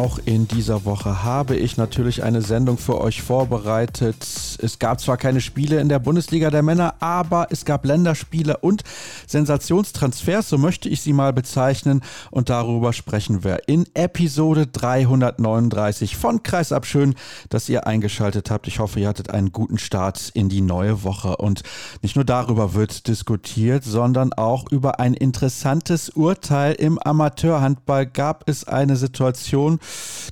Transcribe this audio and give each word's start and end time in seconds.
Auch 0.00 0.18
in 0.24 0.48
dieser 0.48 0.86
Woche 0.86 1.24
habe 1.24 1.56
ich 1.56 1.76
natürlich 1.76 2.22
eine 2.22 2.40
Sendung 2.40 2.78
für 2.78 2.98
euch 3.02 3.20
vorbereitet. 3.20 4.16
Es 4.62 4.78
gab 4.78 4.98
zwar 4.98 5.18
keine 5.18 5.42
Spiele 5.42 5.78
in 5.78 5.90
der 5.90 5.98
Bundesliga 5.98 6.50
der 6.50 6.62
Männer, 6.62 6.94
aber 7.00 7.48
es 7.50 7.66
gab 7.66 7.84
Länderspiele 7.84 8.56
und 8.56 8.82
Sensationstransfers, 9.26 10.48
so 10.48 10.56
möchte 10.56 10.88
ich 10.88 11.02
sie 11.02 11.12
mal 11.12 11.34
bezeichnen. 11.34 12.00
Und 12.30 12.48
darüber 12.48 12.94
sprechen 12.94 13.44
wir 13.44 13.68
in 13.68 13.84
Episode 13.92 14.66
339 14.68 16.16
von 16.16 16.42
Kreisab. 16.42 16.86
Schön, 16.86 17.14
dass 17.50 17.68
ihr 17.68 17.86
eingeschaltet 17.86 18.50
habt. 18.50 18.68
Ich 18.68 18.78
hoffe, 18.78 19.00
ihr 19.00 19.08
hattet 19.08 19.28
einen 19.28 19.52
guten 19.52 19.76
Start 19.76 20.30
in 20.32 20.48
die 20.48 20.62
neue 20.62 21.02
Woche. 21.02 21.36
Und 21.36 21.62
nicht 22.00 22.16
nur 22.16 22.24
darüber 22.24 22.72
wird 22.72 23.06
diskutiert, 23.06 23.84
sondern 23.84 24.32
auch 24.32 24.64
über 24.70 24.98
ein 24.98 25.12
interessantes 25.12 26.08
Urteil 26.08 26.72
im 26.72 26.98
Amateurhandball 26.98 28.06
gab 28.06 28.48
es 28.48 28.64
eine 28.64 28.96
Situation, 28.96 29.78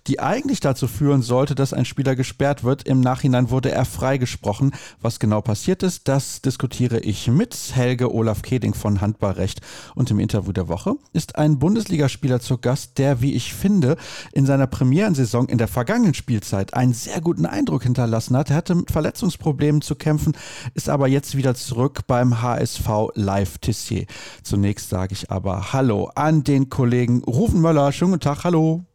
die 0.06 0.20
eigentlich 0.20 0.60
dazu 0.60 0.86
führen 0.86 1.22
sollte, 1.22 1.54
dass 1.54 1.72
ein 1.72 1.84
Spieler 1.84 2.16
gesperrt 2.16 2.64
wird. 2.64 2.84
Im 2.84 3.00
Nachhinein 3.00 3.50
wurde 3.50 3.70
er 3.70 3.84
freigesprochen. 3.84 4.72
Was 5.00 5.18
genau 5.18 5.40
passiert 5.40 5.82
ist, 5.82 6.08
das 6.08 6.40
diskutiere 6.42 7.00
ich 7.00 7.28
mit 7.28 7.56
Helge 7.74 8.12
Olaf 8.12 8.42
Keding 8.42 8.74
von 8.74 9.00
Handballrecht. 9.00 9.60
Und 9.94 10.10
im 10.10 10.18
Interview 10.18 10.52
der 10.52 10.68
Woche 10.68 10.94
ist 11.12 11.36
ein 11.36 11.58
Bundesligaspieler 11.58 12.40
zu 12.40 12.58
Gast, 12.58 12.98
der, 12.98 13.20
wie 13.20 13.34
ich 13.34 13.54
finde, 13.54 13.96
in 14.32 14.46
seiner 14.46 14.66
Premierensaison 14.66 15.48
in 15.48 15.58
der 15.58 15.68
vergangenen 15.68 16.14
Spielzeit 16.14 16.74
einen 16.74 16.92
sehr 16.92 17.20
guten 17.20 17.46
Eindruck 17.46 17.82
hinterlassen 17.82 18.36
hat. 18.36 18.50
Er 18.50 18.56
hatte 18.56 18.74
mit 18.74 18.90
Verletzungsproblemen 18.90 19.82
zu 19.82 19.94
kämpfen, 19.94 20.36
ist 20.74 20.88
aber 20.88 21.08
jetzt 21.08 21.36
wieder 21.36 21.54
zurück 21.54 22.06
beim 22.06 22.42
HSV 22.42 22.88
Live 23.14 23.58
Tissier. 23.58 24.06
Zunächst 24.42 24.88
sage 24.88 25.12
ich 25.12 25.30
aber 25.30 25.72
Hallo 25.72 26.10
an 26.14 26.44
den 26.44 26.70
Kollegen 26.70 27.22
Rufen 27.24 27.60
Möller. 27.60 27.92
Schönen 27.92 28.12
guten 28.12 28.22
Tag, 28.22 28.44
hallo. 28.44 28.87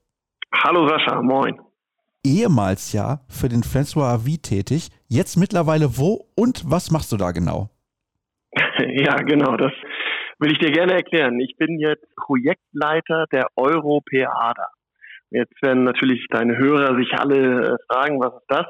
Hallo 0.54 0.88
Sascha, 0.88 1.22
moin. 1.22 1.60
Ehemals 2.24 2.94
ja 2.94 3.20
für 3.28 3.50
den 3.50 3.64
François 3.64 4.14
Avis 4.14 4.42
tätig, 4.42 4.90
jetzt 5.08 5.36
mittlerweile 5.36 5.98
wo 5.98 6.28
und 6.38 6.64
was 6.70 6.92
machst 6.92 7.12
du 7.12 7.18
da 7.18 7.32
genau? 7.32 7.70
ja, 8.54 9.16
genau, 9.18 9.58
das 9.58 9.74
will 10.40 10.52
ich 10.52 10.60
dir 10.60 10.72
gerne 10.72 10.94
erklären. 10.94 11.40
Ich 11.40 11.58
bin 11.58 11.80
jetzt 11.80 12.06
Projektleiter 12.16 13.26
der 13.32 13.48
Europeada. 13.56 14.68
Jetzt 15.32 15.62
werden 15.62 15.84
natürlich 15.84 16.26
deine 16.30 16.58
Hörer 16.58 16.96
sich 16.96 17.12
alle 17.14 17.74
äh, 17.74 17.78
fragen, 17.92 18.20
was 18.22 18.34
ist 18.36 18.48
das? 18.48 18.66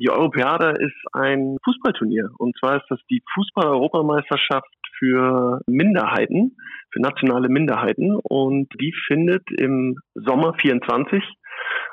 Die 0.00 0.08
Europeada 0.08 0.70
ist 0.70 0.96
ein 1.12 1.58
Fußballturnier. 1.62 2.30
Und 2.38 2.56
zwar 2.58 2.76
ist 2.76 2.86
das 2.88 2.98
die 3.10 3.22
Fußball-Europameisterschaft 3.34 4.66
für 4.98 5.60
Minderheiten, 5.66 6.56
für 6.90 7.00
nationale 7.02 7.50
Minderheiten. 7.50 8.16
Und 8.16 8.68
die 8.80 8.94
findet 9.06 9.42
im 9.58 9.98
Sommer 10.14 10.54
24, 10.54 11.22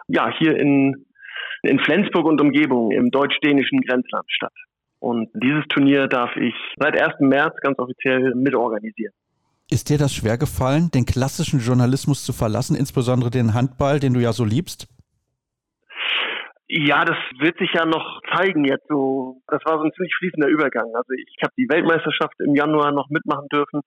ja, 0.07 0.31
hier 0.39 0.57
in, 0.57 1.05
in 1.63 1.79
Flensburg 1.79 2.25
und 2.25 2.39
Umgebung 2.39 2.91
im 2.91 3.11
deutsch-dänischen 3.11 3.81
Grenzland 3.81 4.25
statt. 4.29 4.53
Und 4.99 5.29
dieses 5.33 5.65
Turnier 5.67 6.07
darf 6.07 6.33
ich 6.37 6.55
seit 6.79 6.99
1. 6.99 7.15
März 7.19 7.55
ganz 7.61 7.77
offiziell 7.77 8.33
mitorganisieren. 8.35 9.13
Ist 9.69 9.89
dir 9.89 9.97
das 9.97 10.13
schwer 10.13 10.37
gefallen, 10.37 10.91
den 10.93 11.05
klassischen 11.05 11.59
Journalismus 11.59 12.23
zu 12.23 12.31
verlassen, 12.31 12.77
insbesondere 12.77 13.31
den 13.31 13.53
Handball, 13.53 13.99
den 13.99 14.13
du 14.13 14.21
ja 14.21 14.31
so 14.31 14.45
liebst? 14.45 14.87
Ja, 16.69 17.05
das 17.05 17.17
wird 17.39 17.57
sich 17.59 17.71
ja 17.73 17.85
noch 17.85 18.21
zeigen 18.35 18.65
jetzt 18.65 18.87
so. 18.89 19.41
Das 19.47 19.63
war 19.63 19.77
so 19.77 19.83
ein 19.83 19.93
ziemlich 19.93 20.13
fließender 20.15 20.49
Übergang. 20.49 20.93
Also 20.95 21.13
ich 21.13 21.41
habe 21.41 21.53
die 21.57 21.69
Weltmeisterschaft 21.69 22.33
im 22.39 22.55
Januar 22.55 22.91
noch 22.91 23.09
mitmachen 23.09 23.47
dürfen. 23.47 23.81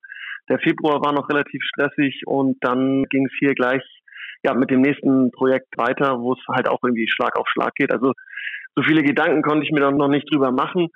Der 0.49 0.59
Februar 0.61 1.03
war 1.03 1.13
noch 1.13 1.29
relativ 1.29 1.63
stressig 1.63 2.23
und 2.27 2.57
dann 2.63 3.05
ging 3.11 3.27
es 3.27 3.33
hier 3.39 3.55
gleich 3.55 3.83
ja 4.43 4.55
mit 4.55 4.71
dem 4.71 4.81
nächsten 4.81 5.31
Projekt 5.31 5.77
weiter, 5.77 6.21
wo 6.21 6.33
es 6.33 6.41
halt 6.49 6.69
auch 6.69 6.83
irgendwie 6.83 7.07
Schlag 7.07 7.39
auf 7.39 7.47
Schlag 7.49 7.75
geht. 7.75 7.93
Also 7.93 8.15
so 8.75 8.83
viele 8.83 9.03
Gedanken 9.03 9.43
konnte 9.43 9.65
ich 9.65 9.73
mir 9.73 9.81
dann 9.81 9.99
noch 9.99 10.09
nicht 10.09 10.31
drüber 10.33 10.51
machen. 10.51 10.89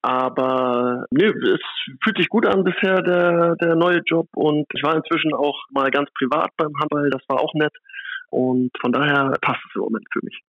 Aber 0.00 1.06
nö, 1.10 1.32
es 1.54 1.60
fühlt 2.04 2.18
sich 2.18 2.28
gut 2.28 2.46
an 2.46 2.62
bisher, 2.62 3.02
der, 3.02 3.56
der 3.56 3.74
neue 3.74 4.00
Job. 4.06 4.28
Und 4.36 4.66
ich 4.72 4.82
war 4.84 4.94
inzwischen 4.94 5.34
auch 5.34 5.58
mal 5.70 5.90
ganz 5.90 6.08
privat 6.16 6.50
beim 6.56 6.72
Handball, 6.80 7.10
das 7.10 7.22
war 7.28 7.40
auch 7.40 7.54
nett. 7.54 7.74
Und 8.30 8.70
von 8.80 8.92
daher 8.92 9.36
passt 9.40 9.60
es 9.68 9.74
im 9.74 9.82
Moment 9.82 10.06
für 10.12 10.20
mich. 10.22 10.40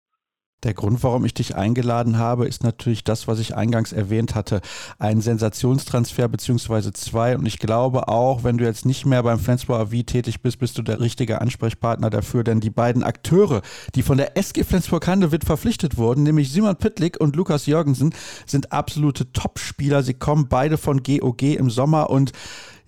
Der 0.64 0.74
Grund, 0.74 1.02
warum 1.02 1.24
ich 1.24 1.34
dich 1.34 1.56
eingeladen 1.56 2.18
habe, 2.18 2.46
ist 2.46 2.62
natürlich 2.62 3.02
das, 3.02 3.26
was 3.26 3.40
ich 3.40 3.56
eingangs 3.56 3.92
erwähnt 3.92 4.36
hatte. 4.36 4.60
Ein 5.00 5.20
Sensationstransfer 5.20 6.28
beziehungsweise 6.28 6.92
zwei. 6.92 7.36
Und 7.36 7.46
ich 7.46 7.58
glaube 7.58 8.06
auch, 8.06 8.44
wenn 8.44 8.58
du 8.58 8.64
jetzt 8.64 8.86
nicht 8.86 9.04
mehr 9.04 9.24
beim 9.24 9.40
Flensburg 9.40 9.80
AV 9.80 10.04
tätig 10.04 10.40
bist, 10.40 10.60
bist 10.60 10.78
du 10.78 10.82
der 10.82 11.00
richtige 11.00 11.40
Ansprechpartner 11.40 12.10
dafür. 12.10 12.44
Denn 12.44 12.60
die 12.60 12.70
beiden 12.70 13.02
Akteure, 13.02 13.62
die 13.96 14.02
von 14.02 14.18
der 14.18 14.36
SG 14.36 14.62
Flensburg-Handewitt 14.62 15.44
verpflichtet 15.44 15.96
wurden, 15.96 16.22
nämlich 16.22 16.52
Simon 16.52 16.76
Pittlik 16.76 17.20
und 17.20 17.34
Lukas 17.34 17.66
Jörgensen, 17.66 18.14
sind 18.46 18.70
absolute 18.70 19.32
Top-Spieler. 19.32 20.04
Sie 20.04 20.14
kommen 20.14 20.46
beide 20.48 20.78
von 20.78 21.02
GOG 21.02 21.42
im 21.42 21.70
Sommer 21.70 22.08
und 22.08 22.30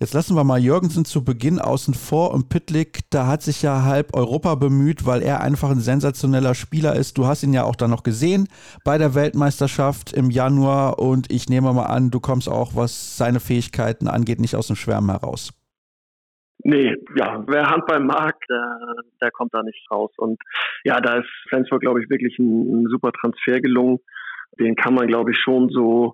Jetzt 0.05 0.13
lassen 0.13 0.35
wir 0.35 0.43
mal 0.43 0.59
Jürgensen 0.59 1.03
zu 1.03 1.25
Beginn 1.25 1.57
außen 1.57 1.95
vor 1.95 2.31
und 2.31 2.47
Pitlick, 2.47 2.99
da 3.09 3.25
hat 3.25 3.41
sich 3.41 3.63
ja 3.63 3.85
halb 3.85 4.13
Europa 4.13 4.53
bemüht, 4.53 5.07
weil 5.07 5.23
er 5.23 5.41
einfach 5.41 5.71
ein 5.71 5.79
sensationeller 5.79 6.53
Spieler 6.53 6.95
ist. 6.95 7.17
Du 7.17 7.25
hast 7.25 7.41
ihn 7.41 7.53
ja 7.53 7.63
auch 7.63 7.75
dann 7.75 7.89
noch 7.89 8.03
gesehen 8.03 8.47
bei 8.83 8.99
der 8.99 9.15
Weltmeisterschaft 9.15 10.13
im 10.13 10.29
Januar 10.29 10.99
und 10.99 11.31
ich 11.31 11.49
nehme 11.49 11.73
mal 11.73 11.87
an, 11.87 12.11
du 12.11 12.19
kommst 12.19 12.47
auch, 12.47 12.75
was 12.75 13.17
seine 13.17 13.39
Fähigkeiten 13.39 14.07
angeht, 14.07 14.39
nicht 14.39 14.55
aus 14.55 14.67
dem 14.67 14.75
Schwärmen 14.75 15.09
heraus. 15.09 15.51
Nee, 16.59 16.95
ja, 17.15 17.43
wer 17.47 17.67
Handball 17.67 18.01
mag, 18.01 18.35
der, 18.47 18.77
der 19.23 19.31
kommt 19.31 19.55
da 19.55 19.63
nicht 19.63 19.89
raus. 19.89 20.11
Und 20.17 20.37
ja, 20.83 21.01
da 21.01 21.15
ist 21.15 21.29
Flensburg, 21.49 21.81
glaube 21.81 22.03
ich, 22.03 22.11
wirklich 22.11 22.37
ein, 22.37 22.83
ein 22.83 22.87
super 22.91 23.11
Transfer 23.11 23.59
gelungen. 23.59 23.97
Den 24.59 24.75
kann 24.75 24.93
man, 24.93 25.07
glaube 25.07 25.31
ich, 25.31 25.37
schon 25.39 25.69
so 25.69 26.13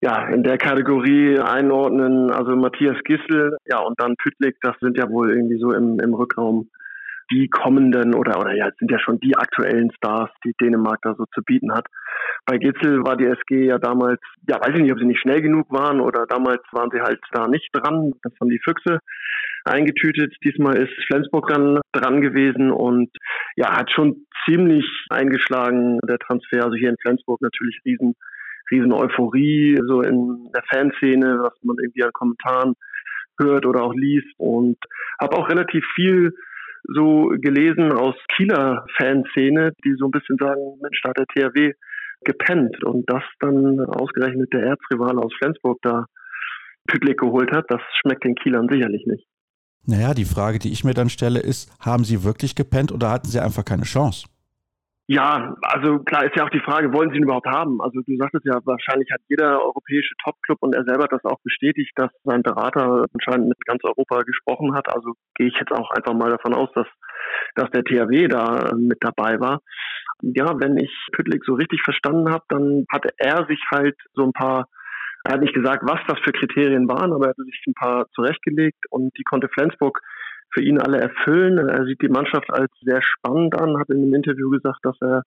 ja, 0.00 0.28
in 0.28 0.42
der 0.44 0.58
Kategorie 0.58 1.38
einordnen, 1.38 2.30
also 2.30 2.54
Matthias 2.54 2.96
Gissel, 3.04 3.56
ja, 3.66 3.80
und 3.80 4.00
dann 4.00 4.14
Pütlik, 4.16 4.56
das 4.62 4.76
sind 4.80 4.96
ja 4.96 5.08
wohl 5.08 5.30
irgendwie 5.30 5.58
so 5.58 5.72
im, 5.72 5.98
im 5.98 6.14
Rückraum 6.14 6.68
die 7.30 7.48
kommenden 7.48 8.14
oder, 8.14 8.40
oder 8.40 8.54
ja, 8.54 8.70
sind 8.78 8.90
ja 8.90 8.98
schon 8.98 9.20
die 9.20 9.36
aktuellen 9.36 9.90
Stars, 9.92 10.30
die 10.44 10.54
Dänemark 10.60 11.00
da 11.02 11.14
so 11.14 11.24
zu 11.34 11.42
bieten 11.42 11.72
hat. 11.72 11.86
Bei 12.46 12.56
Gitzel 12.56 13.04
war 13.04 13.16
die 13.16 13.26
SG 13.26 13.66
ja 13.66 13.78
damals, 13.78 14.20
ja, 14.48 14.60
weiß 14.60 14.74
ich 14.74 14.82
nicht, 14.82 14.92
ob 14.92 14.98
sie 14.98 15.04
nicht 15.04 15.20
schnell 15.20 15.42
genug 15.42 15.70
waren 15.70 16.00
oder 16.00 16.26
damals 16.26 16.62
waren 16.72 16.90
sie 16.90 17.00
halt 17.00 17.20
da 17.32 17.46
nicht 17.46 17.68
dran. 17.72 18.12
Das 18.22 18.32
haben 18.40 18.48
die 18.48 18.60
Füchse 18.64 19.00
eingetütet. 19.64 20.34
Diesmal 20.42 20.78
ist 20.78 20.92
Flensburg 21.06 21.48
dann 21.48 21.80
dran 21.92 22.22
gewesen 22.22 22.70
und 22.70 23.10
ja, 23.56 23.76
hat 23.76 23.90
schon 23.90 24.24
ziemlich 24.46 24.86
eingeschlagen, 25.10 25.98
der 26.08 26.18
Transfer. 26.18 26.64
Also 26.64 26.76
hier 26.76 26.88
in 26.88 26.96
Flensburg 27.02 27.42
natürlich 27.42 27.78
riesen 27.84 28.14
riesen 28.70 28.92
Euphorie 28.92 29.78
so 29.86 30.02
in 30.02 30.50
der 30.54 30.62
Fanszene, 30.70 31.38
was 31.40 31.54
man 31.62 31.76
irgendwie 31.78 32.04
an 32.04 32.12
Kommentaren 32.12 32.74
hört 33.40 33.66
oder 33.66 33.82
auch 33.82 33.94
liest 33.94 34.32
und 34.36 34.76
habe 35.20 35.36
auch 35.36 35.48
relativ 35.48 35.84
viel 35.94 36.32
so 36.84 37.32
gelesen 37.40 37.92
aus 37.92 38.14
Kieler 38.36 38.84
Fanszene, 38.96 39.72
die 39.84 39.94
so 39.98 40.06
ein 40.06 40.10
bisschen 40.10 40.36
sagen, 40.38 40.78
Mensch, 40.80 41.00
da 41.02 41.10
hat 41.10 41.18
der 41.18 41.26
THW 41.26 41.72
gepennt 42.24 42.82
und 42.84 43.08
das 43.08 43.22
dann 43.40 43.80
ausgerechnet 43.80 44.52
der 44.52 44.62
Erzrivale 44.62 45.20
aus 45.20 45.32
Flensburg 45.38 45.78
da 45.82 46.06
Pütlik 46.86 47.20
geholt 47.20 47.52
hat, 47.52 47.66
das 47.68 47.80
schmeckt 48.00 48.24
den 48.24 48.34
Kielern 48.34 48.68
sicherlich 48.70 49.06
nicht. 49.06 49.24
Naja, 49.86 50.14
die 50.14 50.24
Frage, 50.24 50.58
die 50.58 50.72
ich 50.72 50.84
mir 50.84 50.94
dann 50.94 51.08
stelle, 51.08 51.40
ist, 51.40 51.70
haben 51.80 52.04
sie 52.04 52.24
wirklich 52.24 52.54
gepennt 52.54 52.92
oder 52.92 53.10
hatten 53.10 53.28
sie 53.28 53.40
einfach 53.40 53.64
keine 53.64 53.84
Chance? 53.84 54.26
Ja, 55.10 55.56
also 55.62 56.00
klar 56.00 56.26
ist 56.26 56.36
ja 56.36 56.44
auch 56.44 56.50
die 56.50 56.60
Frage, 56.60 56.92
wollen 56.92 57.08
sie 57.08 57.16
ihn 57.16 57.22
überhaupt 57.22 57.46
haben? 57.46 57.80
Also 57.80 58.02
du 58.06 58.16
sagtest 58.18 58.44
ja, 58.44 58.60
wahrscheinlich 58.66 59.08
hat 59.10 59.22
jeder 59.28 59.58
europäische 59.64 60.14
Topclub 60.22 60.58
und 60.60 60.74
er 60.74 60.84
selber 60.84 61.04
hat 61.04 61.12
das 61.12 61.24
auch 61.24 61.40
bestätigt, 61.42 61.92
dass 61.96 62.10
sein 62.24 62.42
Berater 62.42 63.06
anscheinend 63.14 63.48
mit 63.48 63.64
ganz 63.64 63.82
Europa 63.84 64.20
gesprochen 64.20 64.74
hat. 64.74 64.94
Also 64.94 65.14
gehe 65.34 65.46
ich 65.48 65.54
jetzt 65.58 65.72
auch 65.72 65.90
einfach 65.92 66.12
mal 66.12 66.30
davon 66.30 66.52
aus, 66.52 66.68
dass, 66.74 66.86
dass 67.54 67.70
der 67.70 67.84
THW 67.84 68.28
da 68.28 68.74
mit 68.76 68.98
dabei 69.00 69.40
war. 69.40 69.62
Ja, 70.20 70.60
wenn 70.60 70.76
ich 70.76 70.92
Pütlik 71.12 71.42
so 71.46 71.54
richtig 71.54 71.80
verstanden 71.82 72.30
habe, 72.30 72.44
dann 72.50 72.84
hatte 72.92 73.08
er 73.16 73.46
sich 73.46 73.62
halt 73.70 73.96
so 74.12 74.24
ein 74.24 74.34
paar, 74.34 74.68
er 75.24 75.34
hat 75.34 75.40
nicht 75.40 75.54
gesagt, 75.54 75.84
was 75.88 76.00
das 76.06 76.18
für 76.20 76.32
Kriterien 76.32 76.86
waren, 76.86 77.14
aber 77.14 77.26
er 77.26 77.30
hatte 77.30 77.44
sich 77.44 77.58
ein 77.66 77.72
paar 77.72 78.10
zurechtgelegt 78.10 78.84
und 78.90 79.16
die 79.16 79.24
konnte 79.24 79.48
Flensburg 79.48 79.98
für 80.52 80.62
ihn 80.62 80.80
alle 80.80 81.00
erfüllen. 81.00 81.58
Er 81.58 81.84
sieht 81.84 82.02
die 82.02 82.08
Mannschaft 82.08 82.52
als 82.52 82.70
sehr 82.80 83.00
spannend 83.02 83.60
an, 83.60 83.78
hat 83.78 83.88
in 83.90 84.02
einem 84.02 84.14
Interview 84.14 84.50
gesagt, 84.50 84.80
dass 84.82 84.96
er 85.00 85.22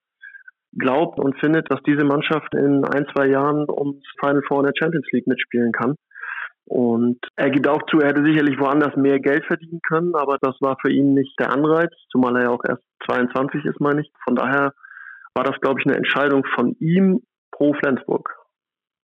glaubt 0.78 1.20
und 1.20 1.38
findet, 1.40 1.70
dass 1.72 1.82
diese 1.84 2.06
Mannschaft 2.06 2.54
in 2.56 2.86
ein, 2.86 3.06
zwei 3.14 3.28
Jahren 3.28 3.70
ums 3.70 4.04
Final 4.20 4.42
Four 4.48 4.60
in 4.60 4.66
der 4.68 4.74
Champions 4.78 5.08
League 5.12 5.28
mitspielen 5.28 5.72
kann. 5.72 5.96
Und 6.66 7.20
er 7.36 7.50
gibt 7.50 7.68
auch 7.68 7.82
zu, 7.88 8.00
er 8.00 8.10
hätte 8.10 8.24
sicherlich 8.24 8.58
woanders 8.60 8.96
mehr 8.96 9.20
Geld 9.20 9.46
verdienen 9.46 9.82
können, 9.86 10.16
aber 10.16 10.38
das 10.40 10.56
war 10.62 10.78
für 10.82 10.92
ihn 10.92 11.14
nicht 11.14 11.38
der 11.40 11.52
Anreiz, 11.52 11.92
zumal 12.10 12.36
er 12.38 12.44
ja 12.44 12.50
auch 12.50 12.64
erst 12.64 12.84
22 13.06 13.66
ist, 13.66 13.82
meine 13.82 14.02
ich. 14.02 14.12
Von 14.24 14.36
daher 14.36 14.74
war 15.34 15.44
das, 15.44 15.60
glaube 15.60 15.82
ich, 15.82 15.86
eine 15.86 15.98
Entscheidung 15.98 16.46
von 16.56 16.76
ihm 16.80 17.24
pro 17.52 17.74
Flensburg. 17.74 18.41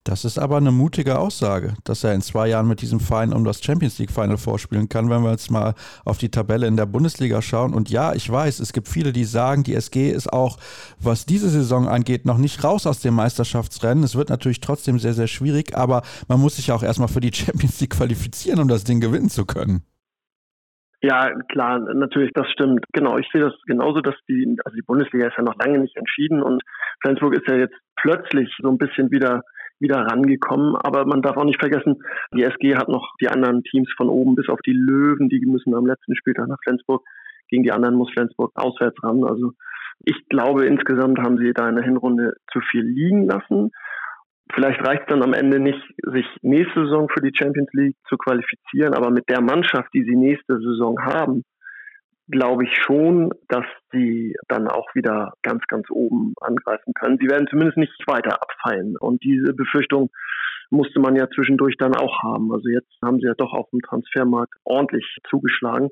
Das 0.05 0.25
ist 0.25 0.37
aber 0.37 0.57
eine 0.57 0.71
mutige 0.71 1.17
Aussage, 1.17 1.75
dass 1.85 2.03
er 2.03 2.13
in 2.13 2.19
zwei 2.19 2.49
Jahren 2.49 2.67
mit 2.67 2.81
diesem 2.81 2.99
Verein 2.99 3.31
um 3.31 3.45
das 3.45 3.63
Champions 3.63 3.99
League 3.99 4.11
Final 4.11 4.37
vorspielen 4.37 4.89
kann, 4.89 5.09
wenn 5.09 5.23
wir 5.23 5.31
jetzt 5.31 5.49
mal 5.49 5.75
auf 6.03 6.17
die 6.17 6.29
Tabelle 6.29 6.67
in 6.67 6.75
der 6.75 6.85
Bundesliga 6.85 7.41
schauen. 7.41 7.73
Und 7.73 7.89
ja, 7.89 8.13
ich 8.13 8.29
weiß, 8.29 8.59
es 8.59 8.73
gibt 8.73 8.89
viele, 8.89 9.13
die 9.13 9.23
sagen, 9.23 9.63
die 9.63 9.73
SG 9.73 10.09
ist 10.09 10.33
auch, 10.33 10.57
was 11.01 11.25
diese 11.25 11.47
Saison 11.47 11.87
angeht, 11.87 12.25
noch 12.25 12.37
nicht 12.37 12.65
raus 12.65 12.85
aus 12.85 12.99
dem 12.99 13.13
Meisterschaftsrennen. 13.13 14.03
Es 14.03 14.17
wird 14.17 14.29
natürlich 14.29 14.59
trotzdem 14.59 14.99
sehr, 14.99 15.13
sehr 15.13 15.27
schwierig, 15.27 15.77
aber 15.77 16.01
man 16.27 16.41
muss 16.41 16.57
sich 16.57 16.73
auch 16.73 16.83
erstmal 16.83 17.07
für 17.07 17.21
die 17.21 17.31
Champions 17.33 17.79
League 17.79 17.95
qualifizieren, 17.95 18.59
um 18.59 18.67
das 18.67 18.83
Ding 18.83 18.99
gewinnen 18.99 19.29
zu 19.29 19.45
können. 19.45 19.83
Ja, 21.01 21.31
klar, 21.49 21.79
natürlich, 21.79 22.31
das 22.33 22.49
stimmt. 22.51 22.85
Genau, 22.91 23.17
ich 23.17 23.27
sehe 23.31 23.41
das 23.41 23.53
genauso, 23.67 24.01
dass 24.01 24.15
die, 24.27 24.57
also 24.65 24.75
die 24.75 24.85
Bundesliga 24.85 25.27
ist 25.27 25.37
ja 25.37 25.43
noch 25.43 25.55
lange 25.59 25.79
nicht 25.79 25.95
entschieden 25.95 26.41
und 26.41 26.61
Flensburg 27.01 27.35
ist 27.35 27.47
ja 27.47 27.55
jetzt 27.55 27.75
plötzlich 27.95 28.49
so 28.61 28.69
ein 28.69 28.77
bisschen 28.77 29.11
wieder 29.11 29.43
wieder 29.83 29.97
rangekommen. 29.97 30.75
Aber 30.75 31.05
man 31.05 31.21
darf 31.21 31.37
auch 31.37 31.45
nicht 31.45 31.59
vergessen, 31.59 32.01
die 32.33 32.43
SG 32.43 32.75
hat 32.75 32.89
noch 32.89 33.13
die 33.21 33.27
anderen 33.27 33.63
Teams 33.63 33.91
von 33.95 34.09
oben 34.09 34.33
bis 34.33 34.49
auf 34.49 34.59
die 34.65 34.73
Löwen, 34.73 35.29
die 35.29 35.45
müssen 35.45 35.75
am 35.75 35.85
letzten 35.85 36.15
Spieltag 36.15 36.47
nach 36.47 36.57
Flensburg. 36.63 37.03
Gegen 37.49 37.63
die 37.63 37.71
anderen 37.71 37.95
muss 37.95 38.11
Flensburg 38.11 38.51
auswärts 38.55 38.97
ran. 39.03 39.23
Also 39.23 39.51
ich 40.05 40.27
glaube, 40.29 40.65
insgesamt 40.65 41.19
haben 41.19 41.37
sie 41.37 41.53
da 41.53 41.69
in 41.69 41.75
der 41.75 41.85
Hinrunde 41.85 42.33
zu 42.51 42.59
viel 42.71 42.83
liegen 42.83 43.27
lassen. 43.27 43.71
Vielleicht 44.53 44.85
reicht 44.85 45.03
es 45.03 45.07
dann 45.07 45.23
am 45.23 45.33
Ende 45.33 45.59
nicht, 45.59 45.79
sich 46.11 46.25
nächste 46.41 46.85
Saison 46.85 47.07
für 47.09 47.21
die 47.21 47.35
Champions 47.35 47.69
League 47.73 47.95
zu 48.07 48.17
qualifizieren, 48.17 48.93
aber 48.93 49.09
mit 49.09 49.29
der 49.29 49.41
Mannschaft, 49.41 49.89
die 49.93 50.03
sie 50.03 50.15
nächste 50.15 50.59
Saison 50.59 50.99
haben, 50.99 51.43
glaube 52.29 52.65
ich 52.65 52.71
schon, 52.85 53.31
dass 53.49 53.65
sie 53.91 54.35
dann 54.47 54.67
auch 54.67 54.87
wieder 54.95 55.33
ganz, 55.41 55.63
ganz 55.67 55.89
oben 55.89 56.33
angreifen 56.41 56.93
können. 56.93 57.17
Sie 57.19 57.29
werden 57.29 57.47
zumindest 57.49 57.77
nicht 57.77 57.93
weiter 58.07 58.41
abfallen. 58.41 58.95
Und 58.97 59.23
diese 59.23 59.53
Befürchtung 59.53 60.09
musste 60.69 60.99
man 60.99 61.15
ja 61.15 61.29
zwischendurch 61.29 61.75
dann 61.77 61.95
auch 61.95 62.23
haben. 62.23 62.51
Also 62.51 62.69
jetzt 62.69 62.91
haben 63.03 63.19
sie 63.19 63.27
ja 63.27 63.33
doch 63.35 63.53
auf 63.53 63.69
dem 63.71 63.81
Transfermarkt 63.81 64.53
ordentlich 64.63 65.05
zugeschlagen. 65.29 65.89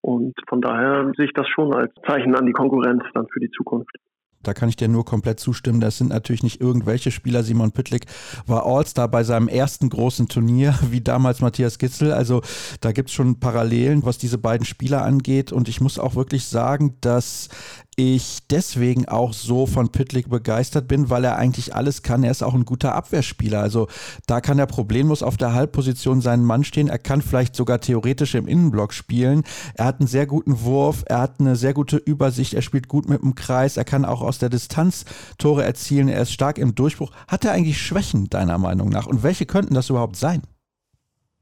Und 0.00 0.34
von 0.48 0.60
daher 0.60 1.10
sehe 1.16 1.26
ich 1.26 1.32
das 1.32 1.48
schon 1.48 1.74
als 1.74 1.92
Zeichen 2.06 2.34
an 2.36 2.46
die 2.46 2.52
Konkurrenz 2.52 3.02
dann 3.14 3.26
für 3.28 3.40
die 3.40 3.50
Zukunft. 3.50 3.96
Da 4.46 4.54
kann 4.54 4.68
ich 4.68 4.76
dir 4.76 4.88
nur 4.88 5.04
komplett 5.04 5.40
zustimmen. 5.40 5.80
Das 5.80 5.98
sind 5.98 6.10
natürlich 6.10 6.42
nicht 6.42 6.60
irgendwelche 6.60 7.10
Spieler. 7.10 7.42
Simon 7.42 7.72
Püttlik 7.72 8.06
war 8.46 8.66
All-Star 8.66 9.08
bei 9.08 9.24
seinem 9.24 9.48
ersten 9.48 9.88
großen 9.90 10.28
Turnier, 10.28 10.78
wie 10.90 11.00
damals 11.00 11.40
Matthias 11.40 11.78
Gitzel. 11.78 12.12
Also 12.12 12.42
da 12.80 12.92
gibt 12.92 13.08
es 13.08 13.14
schon 13.14 13.40
Parallelen, 13.40 14.04
was 14.04 14.18
diese 14.18 14.38
beiden 14.38 14.64
Spieler 14.64 15.04
angeht. 15.04 15.52
Und 15.52 15.68
ich 15.68 15.80
muss 15.80 15.98
auch 15.98 16.14
wirklich 16.14 16.46
sagen, 16.46 16.96
dass 17.00 17.48
ich 17.96 18.46
deswegen 18.48 19.06
auch 19.06 19.32
so 19.32 19.66
von 19.66 19.92
Pitlick 19.92 20.28
begeistert 20.28 20.88
bin, 20.88 21.10
weil 21.10 21.24
er 21.24 21.36
eigentlich 21.36 21.74
alles 21.74 22.02
kann. 22.02 22.24
Er 22.24 22.30
ist 22.30 22.42
auch 22.42 22.54
ein 22.54 22.64
guter 22.64 22.94
Abwehrspieler. 22.94 23.60
Also 23.60 23.88
da 24.26 24.40
kann 24.40 24.58
er 24.58 24.66
problemlos 24.66 25.22
auf 25.22 25.36
der 25.36 25.54
Halbposition 25.54 26.20
seinen 26.20 26.44
Mann 26.44 26.64
stehen. 26.64 26.88
Er 26.88 26.98
kann 26.98 27.22
vielleicht 27.22 27.54
sogar 27.54 27.80
theoretisch 27.80 28.34
im 28.34 28.48
Innenblock 28.48 28.92
spielen. 28.92 29.44
Er 29.76 29.84
hat 29.86 30.00
einen 30.00 30.08
sehr 30.08 30.26
guten 30.26 30.62
Wurf. 30.62 31.04
Er 31.06 31.20
hat 31.20 31.40
eine 31.40 31.56
sehr 31.56 31.74
gute 31.74 31.96
Übersicht. 31.96 32.54
Er 32.54 32.62
spielt 32.62 32.88
gut 32.88 33.08
mit 33.08 33.22
dem 33.22 33.34
Kreis. 33.34 33.76
Er 33.76 33.84
kann 33.84 34.04
auch 34.04 34.22
aus 34.22 34.38
der 34.38 34.48
Distanz 34.48 35.04
Tore 35.38 35.64
erzielen. 35.64 36.08
Er 36.08 36.22
ist 36.22 36.32
stark 36.32 36.58
im 36.58 36.74
Durchbruch. 36.74 37.12
Hat 37.28 37.44
er 37.44 37.52
eigentlich 37.52 37.80
Schwächen, 37.80 38.28
deiner 38.28 38.58
Meinung 38.58 38.88
nach? 38.88 39.06
Und 39.06 39.22
welche 39.22 39.46
könnten 39.46 39.74
das 39.74 39.90
überhaupt 39.90 40.16
sein? 40.16 40.42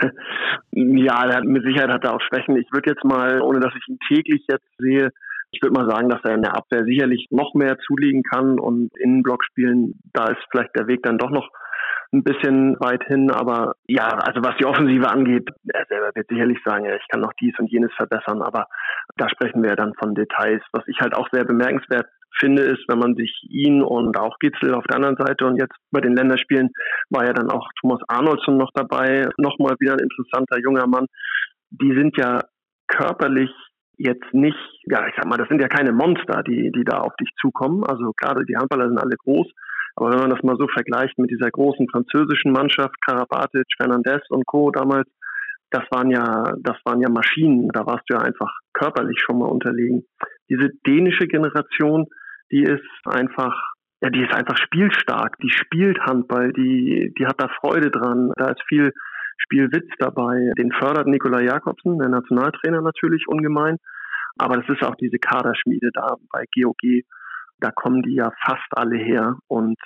Ja, 0.74 1.42
mit 1.44 1.64
Sicherheit 1.64 1.90
hat 1.90 2.04
er 2.04 2.14
auch 2.14 2.20
Schwächen. 2.22 2.56
Ich 2.56 2.66
würde 2.72 2.88
jetzt 2.88 3.04
mal, 3.04 3.42
ohne 3.42 3.60
dass 3.60 3.74
ich 3.76 3.88
ihn 3.88 3.98
täglich 4.08 4.42
jetzt 4.48 4.64
sehe, 4.78 5.10
ich 5.52 5.62
würde 5.62 5.78
mal 5.78 5.88
sagen, 5.88 6.08
dass 6.08 6.24
er 6.24 6.34
in 6.34 6.42
der 6.42 6.56
Abwehr 6.56 6.84
sicherlich 6.84 7.28
noch 7.30 7.54
mehr 7.54 7.78
zulegen 7.78 8.22
kann 8.22 8.58
und 8.58 8.90
Innenblock 8.98 9.44
spielen, 9.44 10.00
da 10.12 10.28
ist 10.28 10.40
vielleicht 10.50 10.74
der 10.74 10.86
Weg 10.86 11.02
dann 11.02 11.18
doch 11.18 11.30
noch 11.30 11.50
ein 12.12 12.24
bisschen 12.24 12.76
weit 12.80 13.04
hin. 13.04 13.30
Aber 13.30 13.74
ja, 13.86 14.08
also 14.08 14.40
was 14.42 14.56
die 14.58 14.66
Offensive 14.66 15.08
angeht, 15.10 15.48
er 15.72 15.86
selber 15.88 16.10
wird 16.14 16.28
sicherlich 16.28 16.58
sagen, 16.64 16.86
ja, 16.86 16.96
ich 16.96 17.06
kann 17.10 17.20
noch 17.20 17.32
dies 17.40 17.54
und 17.58 17.70
jenes 17.70 17.92
verbessern. 17.94 18.42
Aber 18.42 18.66
da 19.16 19.28
sprechen 19.28 19.62
wir 19.62 19.76
dann 19.76 19.94
von 19.94 20.14
Details. 20.14 20.62
Was 20.72 20.88
ich 20.88 20.98
halt 21.00 21.14
auch 21.14 21.28
sehr 21.32 21.44
bemerkenswert 21.44 22.06
finde, 22.38 22.62
ist, 22.62 22.84
wenn 22.88 22.98
man 22.98 23.14
sich 23.14 23.30
ihn 23.50 23.82
und 23.82 24.18
auch 24.18 24.38
Gitzel 24.38 24.74
auf 24.74 24.84
der 24.84 24.96
anderen 24.96 25.16
Seite 25.16 25.46
und 25.46 25.60
jetzt 25.60 25.76
bei 25.90 26.00
den 26.00 26.16
Länderspielen 26.16 26.70
war 27.10 27.26
ja 27.26 27.34
dann 27.34 27.50
auch 27.50 27.68
Thomas 27.78 28.00
Arnoldson 28.08 28.56
noch 28.56 28.70
dabei, 28.74 29.28
nochmal 29.36 29.76
wieder 29.80 29.92
ein 29.92 29.98
interessanter 29.98 30.58
junger 30.58 30.86
Mann. 30.86 31.06
Die 31.70 31.94
sind 31.94 32.16
ja 32.16 32.40
körperlich 32.88 33.50
jetzt 34.02 34.34
nicht, 34.34 34.58
ja, 34.84 35.06
ich 35.06 35.14
sag 35.16 35.26
mal, 35.26 35.36
das 35.36 35.48
sind 35.48 35.60
ja 35.60 35.68
keine 35.68 35.92
Monster, 35.92 36.42
die, 36.42 36.72
die 36.72 36.84
da 36.84 36.98
auf 36.98 37.14
dich 37.16 37.30
zukommen. 37.40 37.84
Also 37.84 38.12
gerade 38.16 38.44
die 38.44 38.56
Handballer 38.56 38.88
sind 38.88 38.98
alle 38.98 39.16
groß. 39.16 39.46
Aber 39.96 40.10
wenn 40.10 40.20
man 40.20 40.30
das 40.30 40.42
mal 40.42 40.56
so 40.58 40.66
vergleicht 40.68 41.18
mit 41.18 41.30
dieser 41.30 41.50
großen 41.50 41.88
französischen 41.88 42.52
Mannschaft, 42.52 42.94
Karabatic, 43.06 43.66
Fernandez 43.76 44.22
und 44.30 44.46
Co. 44.46 44.70
damals, 44.70 45.08
das 45.70 45.84
waren 45.90 46.10
ja, 46.10 46.54
das 46.60 46.76
waren 46.84 47.00
ja 47.00 47.08
Maschinen. 47.08 47.68
Da 47.68 47.86
warst 47.86 48.04
du 48.08 48.14
ja 48.14 48.22
einfach 48.22 48.50
körperlich 48.72 49.20
schon 49.20 49.38
mal 49.38 49.48
unterlegen. 49.48 50.04
Diese 50.48 50.70
dänische 50.86 51.26
Generation, 51.26 52.06
die 52.50 52.62
ist 52.62 52.84
einfach, 53.04 53.54
ja, 54.00 54.10
die 54.10 54.22
ist 54.22 54.34
einfach 54.34 54.56
spielstark. 54.56 55.36
Die 55.42 55.50
spielt 55.50 55.98
Handball, 56.00 56.52
die, 56.52 57.14
die 57.18 57.26
hat 57.26 57.40
da 57.40 57.48
Freude 57.60 57.90
dran. 57.90 58.32
Da 58.36 58.48
ist 58.48 58.62
viel 58.66 58.92
Spielwitz 59.38 59.88
dabei. 59.98 60.50
Den 60.58 60.72
fördert 60.72 61.06
Nikola 61.06 61.40
Jakobsen, 61.40 61.98
der 61.98 62.08
Nationaltrainer 62.08 62.80
natürlich 62.80 63.26
ungemein. 63.28 63.76
Aber 64.38 64.56
das 64.56 64.68
ist 64.68 64.82
auch 64.82 64.94
diese 64.96 65.18
Kaderschmiede 65.18 65.90
da 65.92 66.16
bei 66.32 66.44
GOG. 66.54 67.04
Da 67.60 67.70
kommen 67.70 68.02
die 68.02 68.14
ja 68.14 68.30
fast 68.44 68.66
alle 68.70 68.96
her. 68.96 69.36
Und 69.46 69.78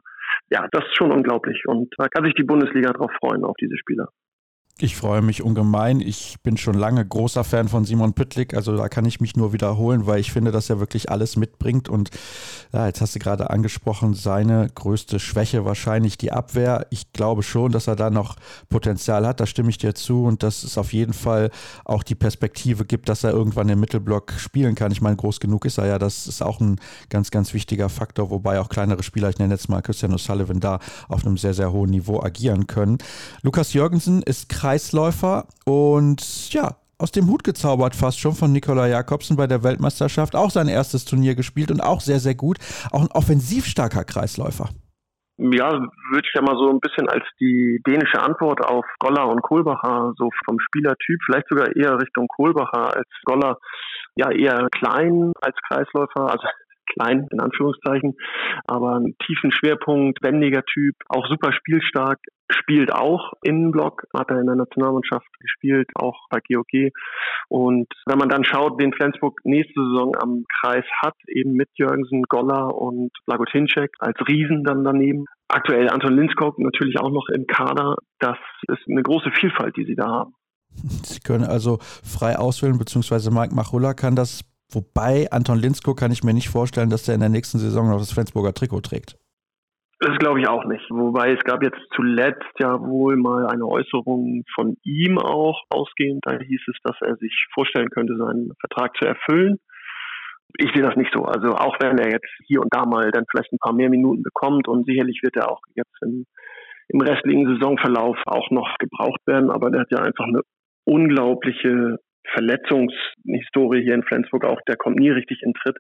ja, 0.51 0.67
das 0.71 0.85
ist 0.85 0.97
schon 0.97 1.13
unglaublich. 1.13 1.65
Und 1.67 1.95
da 1.99 2.09
kann 2.09 2.25
sich 2.25 2.35
die 2.35 2.45
Bundesliga 2.45 2.93
drauf 2.93 3.13
freuen, 3.21 3.45
auf 3.45 3.57
diese 3.61 3.77
Spieler. 3.77 4.09
Ich 4.79 4.95
freue 4.95 5.23
mich 5.23 5.43
ungemein. 5.43 6.03
Ich 6.03 6.37
bin 6.43 6.59
schon 6.59 6.75
lange 6.75 7.03
großer 7.03 7.45
Fan 7.45 7.67
von 7.67 7.87
Simon 7.87 8.13
Püttlik. 8.13 8.53
Also 8.53 8.77
da 8.77 8.91
kann 8.91 9.07
ich 9.07 9.23
mich 9.23 9.35
nur 9.35 9.55
wiederholen, 9.55 10.07
weil 10.07 10.21
ich 10.21 10.33
finde, 10.33 10.53
dass 10.53 10.69
er 10.69 10.81
wirklich 10.81 11.11
alles 11.11 11.37
mitbringt. 11.37 11.89
Und 11.89 12.11
ja, 12.75 12.87
jetzt 12.87 13.01
hast 13.01 13.15
du 13.15 13.19
gerade 13.19 13.49
angesprochen, 13.49 14.13
seine 14.13 14.69
größte 14.75 15.19
Schwäche 15.19 15.65
wahrscheinlich 15.65 16.19
die 16.19 16.31
Abwehr. 16.31 16.87
Ich 16.91 17.15
glaube 17.15 17.43
schon, 17.43 17.73
dass 17.73 17.87
er 17.87 17.97
da 17.97 18.11
noch 18.11 18.37
Potenzial 18.69 19.27
hat. 19.27 19.41
Da 19.41 19.47
stimme 19.47 19.71
ich 19.71 19.79
dir 19.79 19.95
zu. 19.95 20.25
Und 20.25 20.43
dass 20.43 20.63
es 20.63 20.77
auf 20.77 20.93
jeden 20.93 21.15
Fall 21.15 21.51
auch 21.87 22.03
die 22.03 22.15
Perspektive 22.15 22.85
gibt, 22.85 23.09
dass 23.09 23.25
er 23.25 23.31
irgendwann 23.31 23.71
im 23.71 23.81
Mittelblock 23.81 24.35
spielen 24.37 24.75
kann. 24.75 24.93
Ich 24.93 25.01
meine, 25.01 25.17
groß 25.17 25.41
genug 25.41 25.65
ist 25.65 25.79
er 25.79 25.87
ja. 25.87 25.99
Das 25.99 26.27
ist 26.27 26.43
auch 26.43 26.61
ein 26.61 26.79
ganz, 27.09 27.31
ganz 27.31 27.55
wichtiger 27.55 27.89
Faktor. 27.89 28.29
Wobei 28.29 28.61
auch 28.61 28.69
kleinere 28.69 29.03
Spieler, 29.03 29.31
ich 29.31 29.39
nenne 29.39 29.55
jetzt 29.55 29.71
mal 29.71 29.81
Christian 29.81 30.13
O'Sullivan, 30.13 30.61
da 30.61 30.81
auf 31.09 31.25
einem 31.25 31.39
sehr, 31.39 31.55
sehr 31.55 31.73
hohen 31.73 31.89
Niveau 31.89 32.21
agieren 32.21 32.67
können. 32.67 32.99
Lukas 33.41 33.73
Jürgensen 33.73 34.21
ist 34.21 34.51
krass 34.51 34.66
Kreisläufer 34.67 35.47
und 35.65 36.53
ja, 36.53 36.75
aus 36.99 37.13
dem 37.13 37.29
Hut 37.29 37.45
gezaubert 37.45 37.95
fast 37.95 38.19
schon 38.19 38.33
von 38.33 38.51
Nikola 38.51 38.89
Jakobsen 38.89 39.37
bei 39.37 39.47
der 39.47 39.63
Weltmeisterschaft. 39.63 40.35
Auch 40.35 40.51
sein 40.51 40.67
erstes 40.67 41.05
Turnier 41.05 41.37
gespielt 41.37 41.71
und 41.71 41.81
auch 41.81 42.01
sehr, 42.01 42.19
sehr 42.19 42.35
gut. 42.35 42.59
Auch 42.91 43.03
ein 43.03 43.15
offensiv 43.15 43.65
starker 43.67 44.03
Kreisläufer. 44.03 44.71
Ja, 45.39 45.71
würde 45.71 46.27
ich 46.27 46.35
ja 46.35 46.43
mal 46.43 46.57
so 46.57 46.69
ein 46.69 46.81
bisschen 46.81 47.09
als 47.09 47.23
die 47.39 47.81
dänische 47.87 48.21
Antwort 48.21 48.61
auf 48.65 48.85
Goller 48.99 49.29
und 49.29 49.41
Kohlbacher, 49.43 50.15
so 50.19 50.31
vom 50.45 50.59
Spielertyp, 50.59 51.21
vielleicht 51.25 51.47
sogar 51.49 51.69
eher 51.77 52.01
Richtung 52.01 52.27
Kohlbacher 52.27 52.97
als 52.97 53.09
Goller, 53.25 53.59
ja 54.17 54.33
eher 54.33 54.67
klein 54.73 55.33
als 55.43 55.55
Kreisläufer, 55.69 56.33
also 56.33 56.43
klein 56.93 57.29
in 57.31 57.39
Anführungszeichen, 57.39 58.17
aber 58.67 58.97
einen 58.97 59.17
tiefen 59.27 59.53
Schwerpunkt, 59.53 60.25
wendiger 60.25 60.65
Typ, 60.65 60.97
auch 61.09 61.27
super 61.29 61.53
spielstark, 61.53 62.19
spielt 62.51 62.93
auch 62.93 63.33
Innenblock, 63.43 64.07
hat 64.15 64.31
er 64.31 64.41
in 64.41 64.47
der 64.47 64.57
Nationalmannschaft 64.57 65.27
gespielt, 65.41 65.89
auch 65.95 66.27
bei 66.31 66.39
GOG. 66.41 66.93
Und 67.49 67.89
wenn 68.07 68.19
man 68.19 68.29
dann 68.29 68.45
schaut, 68.45 68.79
wen 68.79 68.93
Flensburg 68.93 69.39
nächste 69.45 69.81
Saison 69.81 70.15
am 70.17 70.45
Kreis 70.61 70.85
hat, 71.03 71.15
eben 71.29 71.53
mit 71.53 71.69
Jürgensen, 71.75 72.23
Goller 72.29 72.75
und 72.75 73.11
Lagotinczek 73.27 73.91
als 73.99 74.17
Riesen 74.29 74.65
dann 74.65 74.85
daneben. 74.85 75.25
Aktuell 75.49 75.89
Anton 75.89 76.17
Linskog 76.17 76.59
natürlich 76.59 76.99
auch 76.99 77.11
noch 77.11 77.29
im 77.29 77.47
Kader. 77.47 77.97
Das 78.19 78.39
ist 78.69 78.89
eine 78.89 79.03
große 79.03 79.31
Vielfalt, 79.39 79.77
die 79.77 79.85
sie 79.85 79.95
da 79.95 80.07
haben. 80.07 80.35
Sie 81.05 81.21
können 81.21 81.45
also 81.45 81.79
frei 81.81 82.37
auswählen, 82.37 82.79
beziehungsweise 82.79 83.31
Mike 83.31 83.55
Machulla 83.55 83.95
kann 83.95 84.17
das 84.17 84.43
Wobei 84.73 85.31
Anton 85.31 85.59
Linsko 85.59 85.95
kann 85.95 86.11
ich 86.11 86.25
mir 86.25 86.35
nicht 86.35 86.49
vorstellen, 86.49 86.91
dass 86.91 87.05
der 87.05 87.15
in 87.15 87.21
der 87.21 87.29
nächsten 87.29 87.59
Saison 87.59 87.89
noch 87.89 87.99
das 87.99 88.13
Flensburger 88.13 88.53
Trikot 88.53 88.81
trägt. 88.81 89.17
Das 89.99 90.19
glaube 90.19 90.41
ich 90.41 90.49
auch 90.49 90.65
nicht. 90.67 90.85
Wobei 90.91 91.33
es 91.33 91.43
gab 91.45 91.63
jetzt 91.63 91.81
zuletzt 91.95 92.53
ja 92.59 92.79
wohl 92.81 93.17
mal 93.17 93.47
eine 93.47 93.65
Äußerung 93.65 94.43
von 94.55 94.77
ihm 94.85 95.19
auch 95.19 95.63
ausgehend. 95.71 96.21
Da 96.27 96.39
hieß 96.39 96.61
es, 96.69 96.77
dass 96.83 96.97
er 97.01 97.17
sich 97.17 97.47
vorstellen 97.55 97.89
könnte, 97.89 98.17
seinen 98.17 98.53
Vertrag 98.61 98.95
zu 98.99 99.07
erfüllen. 99.07 99.57
ich 100.59 100.71
sehe 100.75 100.83
das 100.83 100.97
nicht 100.97 101.13
so. 101.15 101.25
Also 101.25 101.55
auch 101.55 101.77
wenn 101.81 101.99
er 101.99 102.11
jetzt 102.11 102.29
hier 102.47 102.61
und 102.61 102.75
da 102.75 102.85
mal 102.85 103.11
dann 103.11 103.25
vielleicht 103.31 103.53
ein 103.53 103.59
paar 103.59 103.73
mehr 103.73 103.91
Minuten 103.91 104.23
bekommt 104.23 104.69
und 104.69 104.87
sicherlich 104.87 105.21
wird 105.23 105.37
er 105.37 105.51
auch 105.51 105.61
jetzt 105.75 105.97
im, 106.03 106.27
im 106.89 107.01
restlichen 107.01 107.47
Saisonverlauf 107.55 108.19
auch 108.27 108.51
noch 108.51 108.77
gebraucht 108.79 109.21
werden, 109.27 109.51
aber 109.51 109.71
der 109.71 109.83
hat 109.83 109.91
ja 109.91 109.99
einfach 109.99 110.27
eine 110.27 110.43
unglaubliche 110.85 111.99
Verletzungshistorie 112.33 113.83
hier 113.83 113.95
in 113.95 114.03
Flensburg 114.03 114.45
auch, 114.45 114.61
der 114.69 114.77
kommt 114.77 114.99
nie 114.99 115.11
richtig 115.11 115.43
in 115.43 115.55
Tritt 115.55 115.77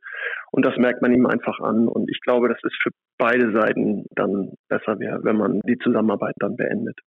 und 0.52 0.64
das 0.64 0.76
merkt 0.76 1.02
man 1.02 1.12
ihm 1.12 1.26
einfach 1.26 1.60
an 1.60 1.88
und 1.88 2.10
ich 2.10 2.20
glaube, 2.20 2.48
das 2.48 2.58
ist 2.62 2.76
für 2.82 2.90
beide 3.18 3.52
Seiten 3.52 4.04
dann 4.14 4.52
besser 4.68 4.98
wäre, 4.98 5.20
wenn 5.24 5.36
man 5.36 5.60
die 5.66 5.78
Zusammenarbeit 5.78 6.34
dann 6.38 6.56
beendet. 6.56 6.98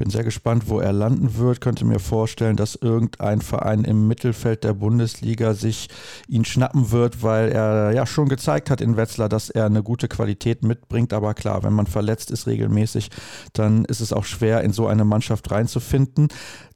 Bin 0.00 0.08
sehr 0.08 0.24
gespannt, 0.24 0.70
wo 0.70 0.80
er 0.80 0.94
landen 0.94 1.36
wird. 1.36 1.60
Könnte 1.60 1.84
mir 1.84 1.98
vorstellen, 1.98 2.56
dass 2.56 2.74
irgendein 2.74 3.42
Verein 3.42 3.84
im 3.84 4.08
Mittelfeld 4.08 4.64
der 4.64 4.72
Bundesliga 4.72 5.52
sich 5.52 5.88
ihn 6.26 6.46
schnappen 6.46 6.90
wird, 6.90 7.22
weil 7.22 7.52
er 7.52 7.92
ja 7.92 8.06
schon 8.06 8.30
gezeigt 8.30 8.70
hat 8.70 8.80
in 8.80 8.96
Wetzlar, 8.96 9.28
dass 9.28 9.50
er 9.50 9.66
eine 9.66 9.82
gute 9.82 10.08
Qualität 10.08 10.64
mitbringt. 10.64 11.12
Aber 11.12 11.34
klar, 11.34 11.64
wenn 11.64 11.74
man 11.74 11.84
verletzt 11.84 12.30
ist 12.30 12.46
regelmäßig, 12.46 13.10
dann 13.52 13.84
ist 13.84 14.00
es 14.00 14.14
auch 14.14 14.24
schwer, 14.24 14.62
in 14.62 14.72
so 14.72 14.86
eine 14.86 15.04
Mannschaft 15.04 15.50
reinzufinden. 15.50 16.28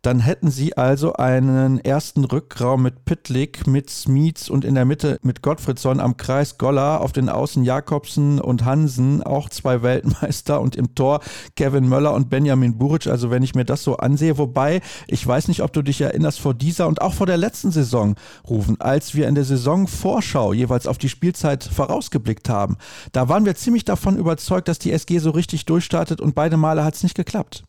Dann 0.04 0.20
hätten 0.20 0.50
sie 0.50 0.76
also 0.76 1.14
einen 1.14 1.78
ersten 1.78 2.26
Rückraum 2.26 2.82
mit 2.82 3.06
Pittlik, 3.06 3.66
mit 3.66 3.88
Smeets 3.88 4.50
und 4.50 4.62
in 4.62 4.74
der 4.74 4.84
Mitte 4.84 5.18
mit 5.22 5.40
Gottfriedson 5.40 5.98
am 5.98 6.18
Kreis 6.18 6.58
Goller, 6.58 7.00
auf 7.00 7.12
den 7.12 7.30
Außen 7.30 7.64
Jakobsen 7.64 8.38
und 8.38 8.66
Hansen, 8.66 9.22
auch 9.22 9.48
zwei 9.48 9.82
Weltmeister 9.82 10.60
und 10.60 10.76
im 10.76 10.94
Tor 10.94 11.20
Kevin 11.56 11.88
Möller 11.88 12.12
und 12.12 12.28
Benjamin 12.28 12.76
Buric. 12.76 13.06
Also 13.06 13.30
wenn 13.30 13.42
ich 13.42 13.54
mir 13.54 13.64
das 13.64 13.82
so 13.82 13.96
ansehe, 13.96 14.36
wobei 14.36 14.82
ich 15.06 15.26
weiß 15.26 15.48
nicht, 15.48 15.62
ob 15.62 15.72
du 15.72 15.80
dich 15.80 16.02
erinnerst 16.02 16.38
vor 16.38 16.52
dieser 16.52 16.86
und 16.86 17.00
auch 17.00 17.14
vor 17.14 17.26
der 17.26 17.38
letzten 17.38 17.70
Saison 17.70 18.14
rufen, 18.46 18.78
als 18.82 19.14
wir 19.14 19.26
in 19.26 19.34
der 19.34 19.44
Saisonvorschau 19.44 20.52
jeweils 20.52 20.86
auf 20.86 20.98
die 20.98 21.08
Spielzeit 21.08 21.64
vorausgeblickt 21.64 22.50
haben. 22.50 22.76
Da 23.12 23.30
waren 23.30 23.46
wir 23.46 23.54
ziemlich 23.54 23.86
davon 23.86 24.18
überzeugt, 24.18 24.68
dass 24.68 24.78
die 24.78 24.92
SG 24.92 25.18
so 25.18 25.30
richtig 25.30 25.64
durchstartet 25.64 26.20
und 26.20 26.34
beide 26.34 26.58
Male 26.58 26.84
hat 26.84 26.94
es 26.94 27.04
nicht 27.04 27.16
geklappt. 27.16 27.64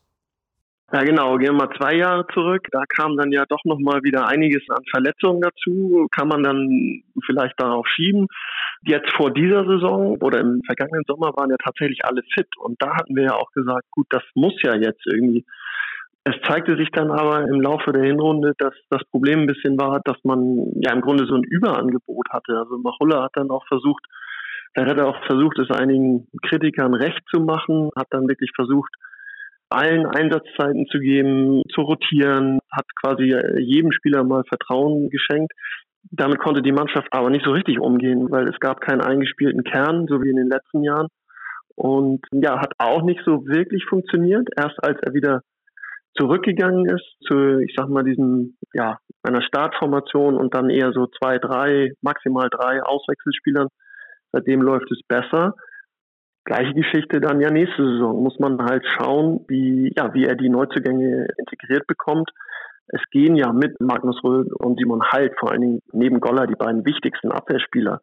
Ja, 0.92 1.02
genau. 1.02 1.36
Gehen 1.36 1.58
wir 1.58 1.66
mal 1.66 1.76
zwei 1.76 1.96
Jahre 1.96 2.26
zurück. 2.32 2.68
Da 2.70 2.84
kam 2.86 3.16
dann 3.16 3.32
ja 3.32 3.44
doch 3.48 3.64
nochmal 3.64 4.02
wieder 4.04 4.28
einiges 4.28 4.62
an 4.70 4.84
Verletzungen 4.90 5.40
dazu. 5.40 6.06
Kann 6.12 6.28
man 6.28 6.44
dann 6.44 7.02
vielleicht 7.24 7.60
darauf 7.60 7.86
schieben. 7.88 8.28
Jetzt 8.82 9.10
vor 9.16 9.32
dieser 9.32 9.66
Saison 9.66 10.16
oder 10.20 10.38
im 10.38 10.62
vergangenen 10.64 11.02
Sommer 11.08 11.32
waren 11.36 11.50
ja 11.50 11.56
tatsächlich 11.56 12.04
alle 12.04 12.22
fit. 12.34 12.46
Und 12.58 12.80
da 12.80 12.94
hatten 12.94 13.16
wir 13.16 13.24
ja 13.24 13.34
auch 13.34 13.50
gesagt, 13.50 13.90
gut, 13.90 14.06
das 14.10 14.22
muss 14.34 14.54
ja 14.62 14.76
jetzt 14.76 15.04
irgendwie. 15.06 15.44
Es 16.22 16.34
zeigte 16.46 16.76
sich 16.76 16.90
dann 16.92 17.10
aber 17.10 17.42
im 17.42 17.60
Laufe 17.60 17.92
der 17.92 18.04
Hinrunde, 18.04 18.52
dass 18.58 18.74
das 18.90 19.02
Problem 19.10 19.40
ein 19.40 19.46
bisschen 19.46 19.78
war, 19.78 20.00
dass 20.04 20.16
man 20.22 20.72
ja 20.80 20.92
im 20.92 21.00
Grunde 21.00 21.26
so 21.26 21.34
ein 21.34 21.44
Überangebot 21.44 22.28
hatte. 22.30 22.58
Also 22.58 22.78
Machulla 22.78 23.24
hat 23.24 23.32
dann 23.34 23.50
auch 23.50 23.66
versucht, 23.66 24.04
er 24.74 24.86
hat 24.86 25.00
auch 25.00 25.24
versucht, 25.24 25.58
es 25.58 25.70
einigen 25.70 26.28
Kritikern 26.42 26.94
recht 26.94 27.22
zu 27.30 27.40
machen, 27.40 27.90
hat 27.96 28.08
dann 28.10 28.28
wirklich 28.28 28.50
versucht, 28.54 28.92
allen 29.68 30.06
Einsatzzeiten 30.06 30.86
zu 30.86 30.98
geben, 30.98 31.62
zu 31.74 31.82
rotieren, 31.82 32.58
hat 32.70 32.86
quasi 33.02 33.34
jedem 33.58 33.92
Spieler 33.92 34.24
mal 34.24 34.44
Vertrauen 34.48 35.10
geschenkt. 35.10 35.52
Damit 36.10 36.38
konnte 36.38 36.62
die 36.62 36.72
Mannschaft 36.72 37.08
aber 37.10 37.30
nicht 37.30 37.44
so 37.44 37.50
richtig 37.50 37.80
umgehen, 37.80 38.30
weil 38.30 38.48
es 38.48 38.58
gab 38.60 38.80
keinen 38.80 39.00
eingespielten 39.00 39.64
Kern, 39.64 40.06
so 40.08 40.22
wie 40.22 40.30
in 40.30 40.36
den 40.36 40.48
letzten 40.48 40.84
Jahren. 40.84 41.08
Und 41.74 42.20
ja, 42.30 42.60
hat 42.60 42.72
auch 42.78 43.02
nicht 43.02 43.20
so 43.24 43.46
wirklich 43.46 43.84
funktioniert. 43.86 44.48
Erst 44.56 44.82
als 44.82 44.98
er 45.02 45.14
wieder 45.14 45.42
zurückgegangen 46.18 46.86
ist 46.86 47.04
zu, 47.26 47.58
ich 47.58 47.74
sag 47.76 47.88
mal, 47.88 48.04
diesem, 48.04 48.56
ja, 48.72 48.98
einer 49.22 49.42
Startformation 49.42 50.36
und 50.36 50.54
dann 50.54 50.70
eher 50.70 50.92
so 50.92 51.06
zwei, 51.18 51.38
drei, 51.38 51.92
maximal 52.00 52.48
drei 52.50 52.82
Auswechselspielern. 52.82 53.68
Seitdem 54.32 54.62
läuft 54.62 54.90
es 54.90 55.00
besser. 55.06 55.54
Gleiche 56.46 56.74
Geschichte 56.74 57.20
dann 57.20 57.40
ja 57.40 57.50
nächste 57.50 57.82
Saison. 57.82 58.22
Muss 58.22 58.38
man 58.38 58.62
halt 58.62 58.84
schauen, 58.96 59.44
wie, 59.48 59.92
ja, 59.96 60.14
wie 60.14 60.24
er 60.24 60.36
die 60.36 60.48
Neuzugänge 60.48 61.26
integriert 61.36 61.86
bekommt. 61.88 62.30
Es 62.88 63.00
gehen 63.10 63.34
ja 63.34 63.52
mit 63.52 63.80
Magnus 63.80 64.22
Röhl 64.22 64.46
und 64.60 64.78
Simon 64.78 65.02
Halt, 65.02 65.34
vor 65.40 65.50
allen 65.50 65.60
Dingen 65.60 65.80
neben 65.92 66.20
Goller, 66.20 66.46
die 66.46 66.54
beiden 66.54 66.86
wichtigsten 66.86 67.32
Abwehrspieler. 67.32 68.00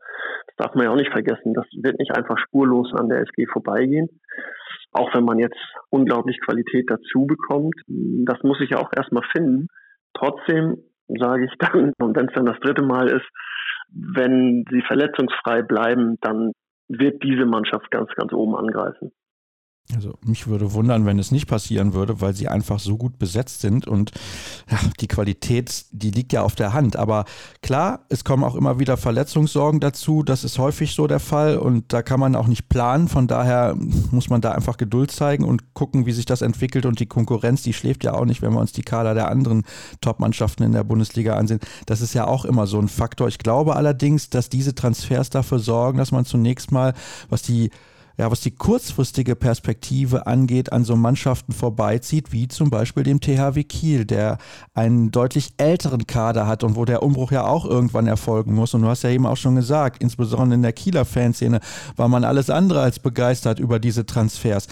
Das 0.47 0.55
darf 0.57 0.75
man 0.75 0.83
ja 0.83 0.91
auch 0.91 0.97
nicht 0.97 1.13
vergessen. 1.13 1.53
Das 1.53 1.65
wird 1.71 1.97
nicht 1.99 2.11
einfach 2.15 2.37
spurlos 2.37 2.93
an 2.93 3.07
der 3.07 3.21
SG 3.21 3.47
vorbeigehen. 3.47 4.09
Auch 4.91 5.15
wenn 5.15 5.23
man 5.23 5.39
jetzt 5.39 5.57
unglaublich 5.89 6.37
Qualität 6.41 6.89
dazu 6.89 7.25
bekommt. 7.25 7.75
Das 7.87 8.43
muss 8.43 8.59
ich 8.59 8.71
ja 8.71 8.79
auch 8.79 8.91
erstmal 8.93 9.23
finden. 9.31 9.67
Trotzdem 10.13 10.83
sage 11.07 11.45
ich 11.45 11.53
dann, 11.59 11.93
und 12.01 12.17
wenn 12.17 12.27
es 12.27 12.33
dann 12.33 12.45
das 12.45 12.59
dritte 12.59 12.83
Mal 12.83 13.07
ist, 13.07 13.25
wenn 13.89 14.65
sie 14.69 14.81
verletzungsfrei 14.81 15.61
bleiben, 15.61 16.17
dann 16.19 16.51
wird 16.87 17.23
diese 17.23 17.45
Mannschaft 17.45 17.89
ganz, 17.91 18.11
ganz 18.15 18.33
oben 18.33 18.55
angreifen. 18.55 19.11
Also 19.91 20.13
mich 20.25 20.47
würde 20.47 20.71
wundern, 20.73 21.05
wenn 21.05 21.19
es 21.19 21.31
nicht 21.31 21.45
passieren 21.45 21.93
würde, 21.93 22.21
weil 22.21 22.33
sie 22.33 22.47
einfach 22.47 22.79
so 22.79 22.97
gut 22.97 23.19
besetzt 23.19 23.61
sind 23.61 23.85
und 23.85 24.11
ja, 24.71 24.79
die 25.01 25.09
Qualität, 25.09 25.85
die 25.91 26.09
liegt 26.09 26.31
ja 26.31 26.41
auf 26.41 26.55
der 26.55 26.73
Hand. 26.73 26.95
Aber 26.95 27.25
klar, 27.61 28.05
es 28.07 28.23
kommen 28.23 28.45
auch 28.45 28.55
immer 28.55 28.79
wieder 28.79 28.95
Verletzungssorgen 28.95 29.81
dazu. 29.81 30.23
Das 30.23 30.45
ist 30.45 30.57
häufig 30.57 30.95
so 30.95 31.05
der 31.05 31.19
Fall 31.19 31.57
und 31.57 31.91
da 31.91 32.01
kann 32.01 32.19
man 32.19 32.35
auch 32.35 32.47
nicht 32.47 32.69
planen. 32.69 33.09
Von 33.09 33.27
daher 33.27 33.75
muss 34.09 34.29
man 34.29 34.39
da 34.39 34.53
einfach 34.53 34.77
Geduld 34.77 35.11
zeigen 35.11 35.43
und 35.43 35.73
gucken, 35.73 36.05
wie 36.05 36.13
sich 36.13 36.25
das 36.25 36.41
entwickelt. 36.41 36.85
Und 36.85 37.01
die 37.01 37.05
Konkurrenz, 37.05 37.61
die 37.61 37.73
schläft 37.73 38.05
ja 38.05 38.13
auch 38.13 38.25
nicht, 38.25 38.41
wenn 38.41 38.53
wir 38.53 38.61
uns 38.61 38.71
die 38.71 38.83
Kader 38.83 39.13
der 39.13 39.29
anderen 39.29 39.63
Top-Mannschaften 39.99 40.63
in 40.63 40.71
der 40.71 40.85
Bundesliga 40.85 41.35
ansehen. 41.35 41.59
Das 41.85 41.99
ist 41.99 42.13
ja 42.13 42.25
auch 42.25 42.45
immer 42.45 42.67
so 42.67 42.79
ein 42.79 42.87
Faktor. 42.87 43.27
Ich 43.27 43.37
glaube 43.37 43.75
allerdings, 43.75 44.29
dass 44.29 44.47
diese 44.47 44.75
Transfers 44.75 45.29
dafür 45.29 45.59
sorgen, 45.59 45.97
dass 45.97 46.13
man 46.13 46.23
zunächst 46.23 46.71
mal, 46.71 46.93
was 47.29 47.41
die 47.41 47.69
ja, 48.17 48.29
was 48.29 48.41
die 48.41 48.51
kurzfristige 48.51 49.35
Perspektive 49.35 50.27
angeht, 50.27 50.71
an 50.71 50.83
so 50.83 50.95
Mannschaften 50.95 51.51
vorbeizieht, 51.51 52.31
wie 52.31 52.47
zum 52.47 52.69
Beispiel 52.69 53.03
dem 53.03 53.19
THW 53.19 53.63
Kiel, 53.63 54.05
der 54.05 54.37
einen 54.73 55.11
deutlich 55.11 55.53
älteren 55.57 56.05
Kader 56.05 56.45
hat 56.45 56.63
und 56.63 56.75
wo 56.75 56.85
der 56.85 57.01
Umbruch 57.01 57.31
ja 57.31 57.45
auch 57.45 57.65
irgendwann 57.65 58.07
erfolgen 58.07 58.53
muss. 58.53 58.73
Und 58.73 58.83
du 58.83 58.87
hast 58.87 59.03
ja 59.03 59.09
eben 59.09 59.25
auch 59.25 59.37
schon 59.37 59.55
gesagt, 59.55 60.01
insbesondere 60.01 60.55
in 60.55 60.61
der 60.61 60.73
Kieler 60.73 61.05
Fanszene 61.05 61.59
war 61.95 62.07
man 62.07 62.23
alles 62.23 62.49
andere 62.49 62.81
als 62.81 62.99
begeistert 62.99 63.59
über 63.59 63.79
diese 63.79 64.05
Transfers. 64.05 64.67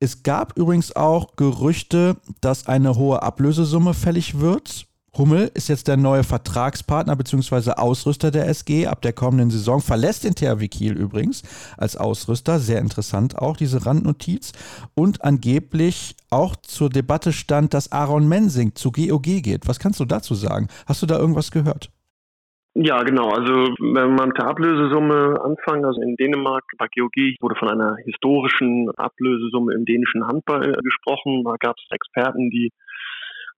Es 0.00 0.22
gab 0.22 0.56
übrigens 0.56 0.96
auch 0.96 1.36
Gerüchte, 1.36 2.16
dass 2.40 2.66
eine 2.66 2.96
hohe 2.96 3.22
Ablösesumme 3.22 3.94
fällig 3.94 4.40
wird. 4.40 4.86
Hummel 5.16 5.50
ist 5.54 5.68
jetzt 5.68 5.88
der 5.88 5.96
neue 5.96 6.22
Vertragspartner 6.22 7.16
bzw. 7.16 7.72
Ausrüster 7.72 8.30
der 8.30 8.48
SG 8.48 8.86
ab 8.86 9.02
der 9.02 9.12
kommenden 9.12 9.50
Saison, 9.50 9.80
verlässt 9.80 10.24
den 10.24 10.34
THW 10.34 10.68
Kiel 10.68 10.96
übrigens 10.96 11.42
als 11.76 11.96
Ausrüster, 11.96 12.58
sehr 12.58 12.78
interessant 12.78 13.36
auch 13.36 13.56
diese 13.56 13.84
Randnotiz 13.86 14.52
und 14.94 15.24
angeblich 15.24 16.14
auch 16.30 16.54
zur 16.56 16.90
Debatte 16.90 17.32
stand, 17.32 17.74
dass 17.74 17.90
Aaron 17.90 18.28
Mensing 18.28 18.74
zu 18.74 18.92
GOG 18.92 19.42
geht. 19.42 19.66
Was 19.66 19.80
kannst 19.80 19.98
du 19.98 20.04
dazu 20.04 20.34
sagen? 20.34 20.68
Hast 20.86 21.02
du 21.02 21.06
da 21.06 21.18
irgendwas 21.18 21.50
gehört? 21.50 21.90
Ja, 22.74 23.02
genau. 23.02 23.30
Also 23.30 23.74
wenn 23.80 24.14
man 24.14 24.28
mit 24.28 24.38
der 24.38 24.46
Ablösesumme 24.46 25.40
anfangen, 25.42 25.84
also 25.84 26.00
in 26.02 26.14
Dänemark 26.14 26.62
bei 26.78 26.86
GOG 26.86 27.34
wurde 27.40 27.56
von 27.56 27.68
einer 27.68 27.96
historischen 28.04 28.88
Ablösesumme 28.96 29.74
im 29.74 29.84
dänischen 29.84 30.24
Handball 30.24 30.72
gesprochen. 30.84 31.42
Da 31.44 31.56
gab 31.58 31.76
es 31.78 31.84
Experten, 31.90 32.48
die 32.50 32.70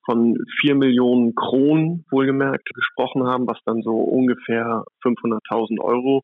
von 0.05 0.37
vier 0.61 0.75
Millionen 0.75 1.35
Kronen 1.35 2.05
wohlgemerkt 2.11 2.69
gesprochen 2.75 3.27
haben, 3.27 3.47
was 3.47 3.59
dann 3.65 3.83
so 3.83 3.93
ungefähr 3.93 4.85
500.000 5.05 5.81
Euro 5.81 6.23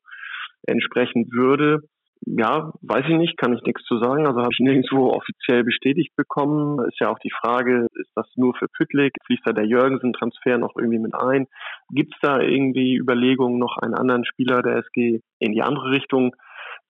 entsprechen 0.67 1.29
würde. 1.31 1.81
Ja, 2.25 2.73
weiß 2.81 3.05
ich 3.07 3.15
nicht, 3.15 3.37
kann 3.37 3.53
ich 3.53 3.61
nichts 3.63 3.83
zu 3.85 3.97
sagen. 3.97 4.27
Also 4.27 4.41
habe 4.41 4.51
ich 4.51 4.59
nirgendwo 4.59 5.11
offiziell 5.11 5.63
bestätigt 5.63 6.15
bekommen. 6.17 6.79
Ist 6.87 6.99
ja 6.99 7.09
auch 7.09 7.19
die 7.19 7.31
Frage, 7.31 7.87
ist 7.93 8.11
das 8.15 8.27
nur 8.35 8.53
für 8.55 8.67
Püttlik? 8.67 9.13
Fließt 9.25 9.43
da 9.45 9.53
der 9.53 9.65
Jürgensen-Transfer 9.65 10.57
noch 10.57 10.75
irgendwie 10.77 10.99
mit 10.99 11.15
ein? 11.15 11.47
Gibt 11.91 12.13
es 12.13 12.19
da 12.21 12.41
irgendwie 12.41 12.97
Überlegungen, 12.97 13.57
noch 13.57 13.77
einen 13.77 13.95
anderen 13.95 14.25
Spieler 14.25 14.61
der 14.61 14.77
SG 14.77 15.21
in 15.39 15.53
die 15.53 15.61
andere 15.61 15.91
Richtung 15.91 16.35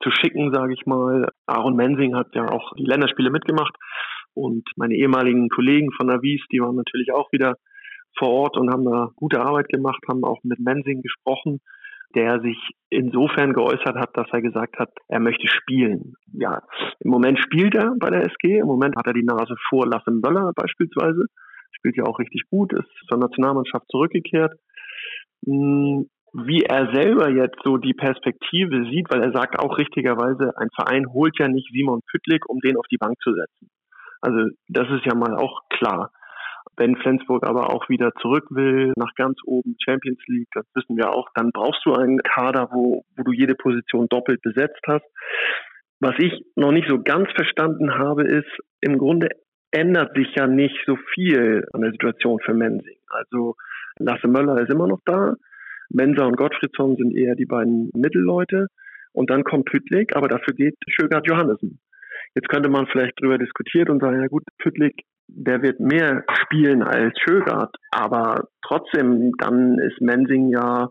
zu 0.01 0.09
schicken, 0.11 0.51
sage 0.51 0.73
ich 0.73 0.85
mal? 0.87 1.29
Aaron 1.45 1.75
Mensing 1.75 2.15
hat 2.15 2.33
ja 2.33 2.49
auch 2.49 2.73
die 2.75 2.85
Länderspiele 2.85 3.29
mitgemacht. 3.29 3.75
Und 4.39 4.63
meine 4.77 4.95
ehemaligen 4.95 5.49
Kollegen 5.49 5.91
von 5.91 6.09
Avis, 6.09 6.41
die 6.51 6.61
waren 6.61 6.75
natürlich 6.75 7.11
auch 7.13 7.31
wieder 7.31 7.55
vor 8.17 8.29
Ort 8.29 8.57
und 8.57 8.71
haben 8.71 8.85
da 8.85 9.09
gute 9.15 9.41
Arbeit 9.41 9.69
gemacht, 9.69 10.01
haben 10.09 10.23
auch 10.23 10.39
mit 10.43 10.59
Mensing 10.59 11.01
gesprochen, 11.01 11.59
der 12.15 12.41
sich 12.41 12.57
insofern 12.89 13.53
geäußert 13.53 13.95
hat, 13.95 14.17
dass 14.17 14.27
er 14.31 14.41
gesagt 14.41 14.79
hat, 14.79 14.89
er 15.07 15.19
möchte 15.19 15.47
spielen. 15.47 16.13
Ja, 16.33 16.61
im 16.99 17.11
Moment 17.11 17.39
spielt 17.39 17.75
er 17.75 17.93
bei 17.99 18.09
der 18.09 18.25
SG, 18.25 18.59
im 18.59 18.67
Moment 18.67 18.95
hat 18.95 19.05
er 19.05 19.13
die 19.13 19.23
Nase 19.23 19.55
vor 19.69 19.85
Lasse 19.85 20.11
Möller 20.11 20.51
beispielsweise, 20.55 21.25
spielt 21.71 21.97
ja 21.97 22.05
auch 22.05 22.17
richtig 22.17 22.43
gut, 22.49 22.73
ist 22.73 22.89
zur 23.07 23.19
Nationalmannschaft 23.19 23.85
zurückgekehrt. 23.91 24.53
Hm, 25.45 26.07
wie 26.33 26.61
er 26.63 26.93
selber 26.93 27.29
jetzt 27.29 27.57
so 27.63 27.77
die 27.77 27.93
Perspektive 27.93 28.85
sieht, 28.91 29.07
weil 29.09 29.21
er 29.21 29.31
sagt 29.31 29.59
auch 29.59 29.77
richtigerweise, 29.77 30.53
ein 30.57 30.69
Verein 30.75 31.11
holt 31.11 31.37
ja 31.39 31.47
nicht 31.47 31.69
Simon 31.71 32.01
Püttlik, 32.11 32.47
um 32.47 32.59
den 32.59 32.77
auf 32.77 32.85
die 32.91 32.97
Bank 32.97 33.15
zu 33.21 33.33
setzen. 33.33 33.69
Also 34.21 34.49
das 34.67 34.89
ist 34.89 35.05
ja 35.05 35.15
mal 35.15 35.35
auch 35.35 35.61
klar. 35.69 36.11
Wenn 36.77 36.95
Flensburg 36.97 37.45
aber 37.45 37.73
auch 37.73 37.89
wieder 37.89 38.11
zurück 38.21 38.45
will, 38.51 38.93
nach 38.95 39.13
ganz 39.15 39.37
oben 39.45 39.75
Champions 39.83 40.19
League, 40.27 40.47
das 40.53 40.65
wissen 40.75 40.97
wir 40.97 41.11
auch, 41.11 41.27
dann 41.35 41.51
brauchst 41.51 41.85
du 41.85 41.93
einen 41.93 42.19
Kader, 42.19 42.69
wo, 42.71 43.03
wo 43.17 43.23
du 43.23 43.33
jede 43.33 43.55
Position 43.55 44.07
doppelt 44.07 44.41
besetzt 44.41 44.81
hast. 44.87 45.05
Was 45.99 46.15
ich 46.19 46.45
noch 46.55 46.71
nicht 46.71 46.87
so 46.87 47.01
ganz 47.01 47.29
verstanden 47.35 47.95
habe, 47.95 48.23
ist, 48.23 48.49
im 48.79 48.97
Grunde 48.97 49.29
ändert 49.71 50.15
sich 50.15 50.33
ja 50.35 50.47
nicht 50.47 50.77
so 50.85 50.95
viel 51.13 51.65
an 51.73 51.81
der 51.81 51.91
Situation 51.91 52.39
für 52.39 52.53
Mensing. 52.53 52.97
Also 53.09 53.55
Lasse 53.99 54.27
Möller 54.27 54.61
ist 54.61 54.71
immer 54.71 54.87
noch 54.87 55.01
da. 55.05 55.35
Mensa 55.89 56.23
und 56.25 56.37
Gottfriedsson 56.37 56.95
sind 56.95 57.15
eher 57.15 57.35
die 57.35 57.45
beiden 57.45 57.91
Mittelleute. 57.93 58.67
Und 59.11 59.29
dann 59.29 59.43
kommt 59.43 59.65
Püttlik, 59.65 60.15
aber 60.15 60.27
dafür 60.27 60.53
geht 60.53 60.75
Schögert 60.87 61.27
Johannessen. 61.27 61.79
Jetzt 62.35 62.49
könnte 62.49 62.69
man 62.69 62.87
vielleicht 62.87 63.19
drüber 63.21 63.37
diskutieren 63.37 63.89
und 63.89 64.01
sagen, 64.01 64.21
ja 64.21 64.27
gut, 64.27 64.43
Püttlik, 64.59 65.03
der 65.27 65.61
wird 65.61 65.79
mehr 65.79 66.23
spielen 66.43 66.81
als 66.83 67.17
Schögert, 67.19 67.75
aber 67.91 68.47
trotzdem, 68.65 69.31
dann 69.37 69.79
ist 69.79 70.01
Mensing 70.01 70.49
ja 70.49 70.89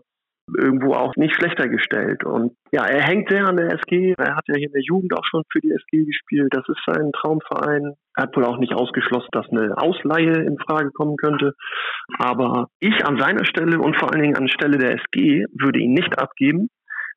irgendwo 0.57 0.93
auch 0.93 1.15
nicht 1.15 1.35
schlechter 1.35 1.67
gestellt. 1.67 2.23
Und 2.23 2.53
ja, 2.71 2.85
er 2.85 3.03
hängt 3.03 3.29
sehr 3.29 3.45
an 3.45 3.57
der 3.57 3.73
SG. 3.73 4.15
Er 4.17 4.35
hat 4.35 4.47
ja 4.47 4.55
hier 4.55 4.67
in 4.67 4.73
der 4.73 4.81
Jugend 4.81 5.13
auch 5.17 5.25
schon 5.25 5.43
für 5.51 5.59
die 5.59 5.71
SG 5.71 6.05
gespielt. 6.05 6.49
Das 6.51 6.67
ist 6.67 6.81
sein 6.85 7.11
Traumverein. 7.13 7.93
Er 8.15 8.23
hat 8.23 8.35
wohl 8.35 8.45
auch 8.45 8.57
nicht 8.57 8.73
ausgeschlossen, 8.73 9.29
dass 9.31 9.49
eine 9.49 9.77
Ausleihe 9.77 10.43
in 10.43 10.57
Frage 10.57 10.91
kommen 10.91 11.17
könnte. 11.17 11.53
Aber 12.17 12.67
ich 12.79 13.05
an 13.05 13.17
seiner 13.17 13.45
Stelle 13.45 13.79
und 13.79 13.95
vor 13.97 14.11
allen 14.11 14.23
Dingen 14.23 14.37
an 14.37 14.49
Stelle 14.49 14.77
der 14.77 14.95
SG 14.95 15.45
würde 15.53 15.79
ihn 15.79 15.93
nicht 15.93 16.17
abgeben, 16.19 16.69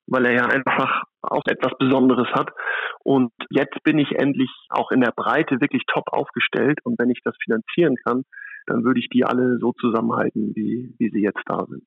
weil 0.06 0.26
er 0.26 0.34
ja 0.34 0.46
einfach 0.46 1.04
auch 1.22 1.44
etwas 1.46 1.72
Besonderes 1.78 2.28
hat. 2.32 2.50
Und 3.04 3.32
jetzt 3.50 3.82
bin 3.82 3.98
ich 3.98 4.12
endlich 4.12 4.50
auch 4.68 4.90
in 4.90 5.00
der 5.00 5.12
Breite 5.12 5.60
wirklich 5.60 5.84
top 5.86 6.12
aufgestellt. 6.12 6.78
Und 6.84 6.98
wenn 6.98 7.10
ich 7.10 7.20
das 7.24 7.36
finanzieren 7.42 7.96
kann, 8.04 8.24
dann 8.66 8.84
würde 8.84 9.00
ich 9.00 9.08
die 9.08 9.24
alle 9.24 9.58
so 9.58 9.72
zusammenhalten, 9.72 10.52
wie, 10.54 10.94
wie 10.98 11.10
sie 11.10 11.22
jetzt 11.22 11.42
da 11.46 11.64
sind. 11.66 11.84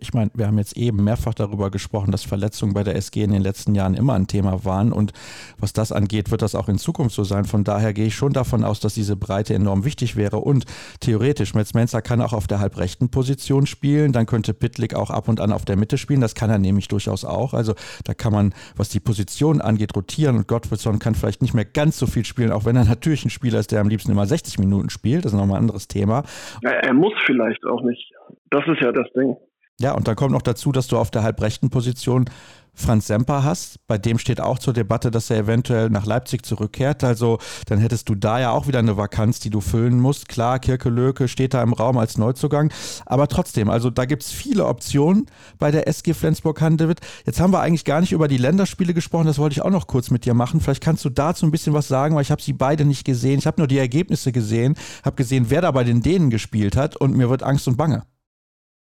Ich 0.00 0.12
meine, 0.12 0.30
wir 0.34 0.46
haben 0.46 0.58
jetzt 0.58 0.76
eben 0.76 1.02
mehrfach 1.02 1.34
darüber 1.34 1.70
gesprochen, 1.70 2.10
dass 2.10 2.24
Verletzungen 2.24 2.74
bei 2.74 2.84
der 2.84 2.96
SG 2.96 3.22
in 3.22 3.32
den 3.32 3.42
letzten 3.42 3.74
Jahren 3.74 3.94
immer 3.94 4.14
ein 4.14 4.26
Thema 4.26 4.64
waren. 4.64 4.92
Und 4.92 5.12
was 5.58 5.72
das 5.72 5.92
angeht, 5.92 6.30
wird 6.30 6.42
das 6.42 6.54
auch 6.54 6.68
in 6.68 6.78
Zukunft 6.78 7.14
so 7.14 7.24
sein. 7.24 7.44
Von 7.44 7.64
daher 7.64 7.92
gehe 7.92 8.06
ich 8.06 8.14
schon 8.14 8.32
davon 8.32 8.64
aus, 8.64 8.80
dass 8.80 8.94
diese 8.94 9.16
Breite 9.16 9.54
enorm 9.54 9.84
wichtig 9.84 10.16
wäre. 10.16 10.38
Und 10.38 10.66
theoretisch, 11.00 11.54
Metz 11.54 11.74
Menzer 11.74 12.02
kann 12.02 12.20
auch 12.20 12.32
auf 12.32 12.46
der 12.46 12.60
halbrechten 12.60 13.10
Position 13.10 13.66
spielen. 13.66 14.12
Dann 14.12 14.26
könnte 14.26 14.54
Pitlick 14.54 14.94
auch 14.94 15.10
ab 15.10 15.28
und 15.28 15.40
an 15.40 15.52
auf 15.52 15.64
der 15.64 15.76
Mitte 15.76 15.96
spielen. 15.98 16.20
Das 16.20 16.34
kann 16.34 16.50
er 16.50 16.58
nämlich 16.58 16.88
durchaus 16.88 17.24
auch. 17.24 17.54
Also 17.54 17.74
da 18.04 18.14
kann 18.14 18.32
man, 18.32 18.54
was 18.76 18.90
die 18.90 19.00
Position 19.00 19.60
angeht, 19.60 19.96
rotieren. 19.96 20.36
Und 20.36 20.48
Gottfriedson 20.48 20.98
kann 20.98 21.14
vielleicht 21.14 21.42
nicht 21.42 21.54
mehr 21.54 21.64
ganz 21.64 21.98
so 21.98 22.06
viel 22.06 22.24
spielen, 22.24 22.52
auch 22.52 22.64
wenn 22.64 22.76
er 22.76 22.84
natürlich 22.84 23.24
ein 23.24 23.30
Spieler 23.30 23.58
ist, 23.58 23.72
der 23.72 23.80
am 23.80 23.88
liebsten 23.88 24.12
immer 24.12 24.26
60 24.26 24.58
Minuten 24.58 24.90
spielt. 24.90 25.24
Das 25.24 25.32
ist 25.32 25.38
nochmal 25.38 25.56
ein 25.56 25.62
anderes 25.62 25.88
Thema. 25.88 26.24
Ja, 26.62 26.70
er 26.70 26.94
muss 26.94 27.14
vielleicht 27.24 27.64
auch 27.64 27.82
nicht. 27.82 28.12
Das 28.50 28.66
ist 28.66 28.80
ja 28.80 28.92
das 28.92 29.06
Ding. 29.14 29.36
Ja, 29.82 29.94
und 29.94 30.06
dann 30.06 30.14
kommt 30.14 30.30
noch 30.30 30.42
dazu, 30.42 30.70
dass 30.70 30.86
du 30.86 30.96
auf 30.96 31.10
der 31.10 31.24
halbrechten 31.24 31.68
Position 31.68 32.26
Franz 32.72 33.08
Semper 33.08 33.42
hast. 33.42 33.84
Bei 33.88 33.98
dem 33.98 34.16
steht 34.16 34.40
auch 34.40 34.60
zur 34.60 34.72
Debatte, 34.72 35.10
dass 35.10 35.28
er 35.28 35.38
eventuell 35.38 35.90
nach 35.90 36.06
Leipzig 36.06 36.46
zurückkehrt. 36.46 37.02
Also 37.02 37.38
dann 37.66 37.80
hättest 37.80 38.08
du 38.08 38.14
da 38.14 38.38
ja 38.38 38.52
auch 38.52 38.68
wieder 38.68 38.78
eine 38.78 38.96
Vakanz, 38.96 39.40
die 39.40 39.50
du 39.50 39.60
füllen 39.60 39.98
musst. 39.98 40.28
Klar, 40.28 40.60
Kirke 40.60 40.88
Löke 40.88 41.26
steht 41.26 41.52
da 41.52 41.64
im 41.64 41.72
Raum 41.72 41.98
als 41.98 42.16
Neuzugang. 42.16 42.72
Aber 43.06 43.26
trotzdem, 43.26 43.70
also 43.70 43.90
da 43.90 44.04
gibt 44.04 44.22
es 44.22 44.30
viele 44.30 44.66
Optionen 44.66 45.26
bei 45.58 45.72
der 45.72 45.88
SG 45.88 46.14
Flensburg-Handewitt. 46.14 47.00
Jetzt 47.26 47.40
haben 47.40 47.52
wir 47.52 47.60
eigentlich 47.60 47.84
gar 47.84 48.00
nicht 48.00 48.12
über 48.12 48.28
die 48.28 48.38
Länderspiele 48.38 48.94
gesprochen. 48.94 49.26
Das 49.26 49.38
wollte 49.38 49.54
ich 49.54 49.62
auch 49.62 49.70
noch 49.70 49.88
kurz 49.88 50.12
mit 50.12 50.24
dir 50.26 50.34
machen. 50.34 50.60
Vielleicht 50.60 50.84
kannst 50.84 51.04
du 51.04 51.10
dazu 51.10 51.44
ein 51.44 51.50
bisschen 51.50 51.74
was 51.74 51.88
sagen, 51.88 52.14
weil 52.14 52.22
ich 52.22 52.30
habe 52.30 52.40
sie 52.40 52.52
beide 52.52 52.84
nicht 52.84 53.04
gesehen. 53.04 53.40
Ich 53.40 53.48
habe 53.48 53.60
nur 53.60 53.66
die 53.66 53.78
Ergebnisse 53.78 54.30
gesehen, 54.30 54.76
habe 55.04 55.16
gesehen, 55.16 55.46
wer 55.48 55.60
da 55.60 55.72
bei 55.72 55.82
den 55.82 56.02
Dänen 56.02 56.30
gespielt 56.30 56.76
hat 56.76 56.94
und 56.94 57.16
mir 57.16 57.28
wird 57.28 57.42
Angst 57.42 57.66
und 57.66 57.76
Bange. 57.76 58.04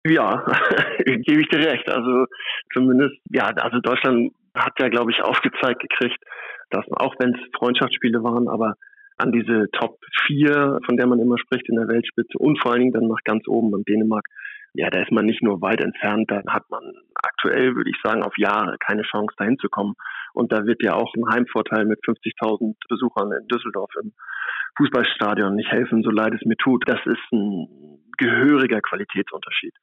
Ja, 0.06 0.44
gebe 1.04 1.40
ich 1.40 1.48
dir 1.48 1.60
recht. 1.60 1.88
Also 1.88 2.26
zumindest, 2.72 3.16
ja, 3.30 3.46
also 3.46 3.80
Deutschland 3.80 4.32
hat 4.54 4.74
ja, 4.78 4.88
glaube 4.88 5.10
ich, 5.10 5.22
aufgezeigt 5.22 5.80
gekriegt, 5.80 6.22
dass 6.70 6.84
auch 6.92 7.14
wenn 7.18 7.34
es 7.34 7.40
Freundschaftsspiele 7.58 8.22
waren, 8.22 8.48
aber 8.48 8.74
an 9.16 9.32
diese 9.32 9.70
Top 9.72 9.98
4, 10.26 10.80
von 10.84 10.96
der 10.96 11.06
man 11.06 11.20
immer 11.20 11.38
spricht 11.38 11.68
in 11.68 11.76
der 11.76 11.88
Weltspitze 11.88 12.36
und 12.38 12.60
vor 12.60 12.72
allen 12.72 12.80
Dingen 12.80 12.92
dann 12.92 13.08
nach 13.08 13.22
ganz 13.24 13.46
oben 13.46 13.74
an 13.74 13.84
Dänemark, 13.84 14.26
ja, 14.74 14.90
da 14.90 15.00
ist 15.00 15.12
man 15.12 15.24
nicht 15.24 15.42
nur 15.42 15.62
weit 15.62 15.80
entfernt, 15.80 16.30
da 16.30 16.42
hat 16.48 16.68
man 16.68 16.82
aktuell, 17.14 17.76
würde 17.76 17.90
ich 17.90 17.96
sagen, 18.02 18.24
auf 18.24 18.36
Jahre 18.36 18.76
keine 18.84 19.02
Chance 19.02 19.34
dahin 19.38 19.56
zu 19.58 19.68
kommen. 19.68 19.94
Und 20.32 20.52
da 20.52 20.66
wird 20.66 20.82
ja 20.82 20.94
auch 20.94 21.14
ein 21.14 21.32
Heimvorteil 21.32 21.84
mit 21.84 22.00
50.000 22.00 22.74
Besuchern 22.88 23.30
in 23.32 23.46
Düsseldorf 23.46 23.92
im 24.02 24.12
Fußballstadion 24.76 25.54
nicht 25.54 25.70
helfen, 25.70 26.02
so 26.02 26.10
leid 26.10 26.34
es 26.34 26.44
mir 26.44 26.56
tut. 26.56 26.82
Das 26.88 26.98
ist 27.06 27.32
ein 27.32 28.00
gehöriger 28.18 28.80
Qualitätsunterschied. 28.80 29.74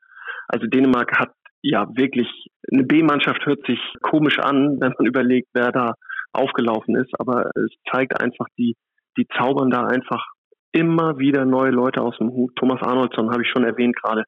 Also 0.51 0.67
Dänemark 0.67 1.17
hat 1.17 1.31
ja 1.61 1.87
wirklich, 1.95 2.27
eine 2.71 2.83
B-Mannschaft 2.83 3.45
hört 3.45 3.65
sich 3.65 3.79
komisch 4.01 4.37
an, 4.39 4.77
wenn 4.81 4.93
man 4.97 5.07
überlegt, 5.07 5.47
wer 5.53 5.71
da 5.71 5.93
aufgelaufen 6.33 6.95
ist, 6.95 7.11
aber 7.17 7.51
es 7.55 7.71
zeigt 7.89 8.19
einfach, 8.21 8.47
die, 8.57 8.75
die 9.17 9.27
zaubern 9.37 9.69
da 9.69 9.85
einfach 9.85 10.25
immer 10.73 11.19
wieder 11.19 11.45
neue 11.45 11.71
Leute 11.71 12.01
aus 12.01 12.17
dem 12.17 12.31
Hut. 12.31 12.55
Thomas 12.55 12.81
Arnoldsson 12.81 13.31
habe 13.31 13.43
ich 13.43 13.49
schon 13.49 13.63
erwähnt 13.63 13.95
gerade, 14.01 14.23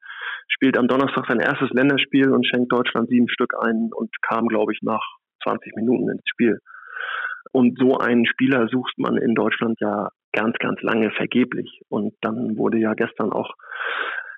spielt 0.48 0.78
am 0.78 0.88
Donnerstag 0.88 1.26
sein 1.28 1.40
erstes 1.40 1.70
Länderspiel 1.70 2.30
und 2.30 2.46
schenkt 2.46 2.72
Deutschland 2.72 3.08
sieben 3.08 3.28
Stück 3.28 3.54
ein 3.62 3.90
und 3.94 4.10
kam, 4.22 4.48
glaube 4.48 4.72
ich, 4.72 4.78
nach 4.82 5.02
20 5.42 5.74
Minuten 5.76 6.10
ins 6.10 6.22
Spiel. 6.26 6.58
Und 7.52 7.78
so 7.78 7.98
einen 7.98 8.26
Spieler 8.26 8.68
sucht 8.68 8.94
man 8.98 9.16
in 9.16 9.34
Deutschland 9.34 9.78
ja 9.80 10.08
ganz, 10.32 10.56
ganz 10.58 10.80
lange 10.82 11.10
vergeblich. 11.12 11.80
Und 11.88 12.14
dann 12.20 12.56
wurde 12.56 12.78
ja 12.78 12.94
gestern 12.94 13.32
auch 13.32 13.54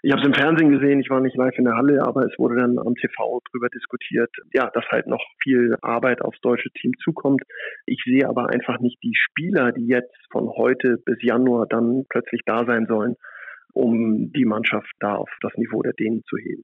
ich 0.02 0.12
habe 0.12 0.22
es 0.22 0.26
im 0.26 0.34
Fernsehen 0.34 0.70
gesehen, 0.70 1.00
ich 1.00 1.10
war 1.10 1.20
nicht 1.20 1.36
live 1.36 1.56
in 1.58 1.64
der 1.64 1.76
Halle, 1.76 2.02
aber 2.02 2.24
es 2.26 2.38
wurde 2.38 2.56
dann 2.56 2.78
am 2.78 2.94
TV 2.94 3.40
drüber 3.50 3.68
diskutiert, 3.68 4.30
ja, 4.52 4.70
dass 4.72 4.84
halt 4.90 5.06
noch 5.06 5.24
viel 5.42 5.76
Arbeit 5.82 6.22
aufs 6.22 6.40
deutsche 6.40 6.70
Team 6.70 6.92
zukommt. 7.02 7.42
Ich 7.86 8.02
sehe 8.04 8.28
aber 8.28 8.50
einfach 8.50 8.78
nicht 8.80 9.02
die 9.02 9.14
Spieler, 9.14 9.72
die 9.72 9.86
jetzt 9.86 10.14
von 10.30 10.48
heute 10.50 10.98
bis 11.04 11.22
Januar 11.22 11.66
dann 11.66 12.04
plötzlich 12.08 12.42
da 12.44 12.64
sein 12.66 12.86
sollen, 12.86 13.16
um 13.72 14.32
die 14.32 14.44
Mannschaft 14.44 14.90
da 15.00 15.16
auf 15.16 15.30
das 15.40 15.52
Niveau 15.56 15.82
der 15.82 15.92
Dänen 15.94 16.22
zu 16.28 16.36
heben. 16.36 16.62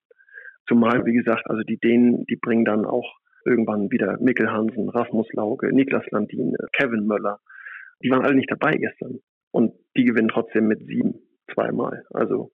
Zumal, 0.68 1.04
wie 1.04 1.14
gesagt, 1.14 1.48
also 1.50 1.62
die 1.62 1.78
Dänen, 1.78 2.24
die 2.26 2.36
bringen 2.36 2.64
dann 2.64 2.84
auch 2.84 3.18
irgendwann 3.44 3.90
wieder 3.90 4.18
Mikkel 4.20 4.50
Hansen, 4.50 4.88
Rasmus 4.88 5.26
Lauge, 5.32 5.74
Niklas 5.74 6.04
Landin, 6.10 6.54
Kevin 6.72 7.06
Möller. 7.06 7.40
Die 8.04 8.10
waren 8.10 8.24
alle 8.24 8.36
nicht 8.36 8.50
dabei 8.50 8.72
gestern. 8.72 9.18
Und 9.50 9.74
die 9.96 10.04
gewinnen 10.04 10.28
trotzdem 10.28 10.68
mit 10.68 10.80
sieben 10.86 11.20
zweimal. 11.52 12.04
Also 12.10 12.52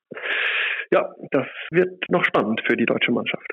ja, 0.90 1.08
das 1.30 1.46
wird 1.70 2.04
noch 2.10 2.24
spannend 2.24 2.60
für 2.66 2.76
die 2.76 2.86
deutsche 2.86 3.12
Mannschaft. 3.12 3.46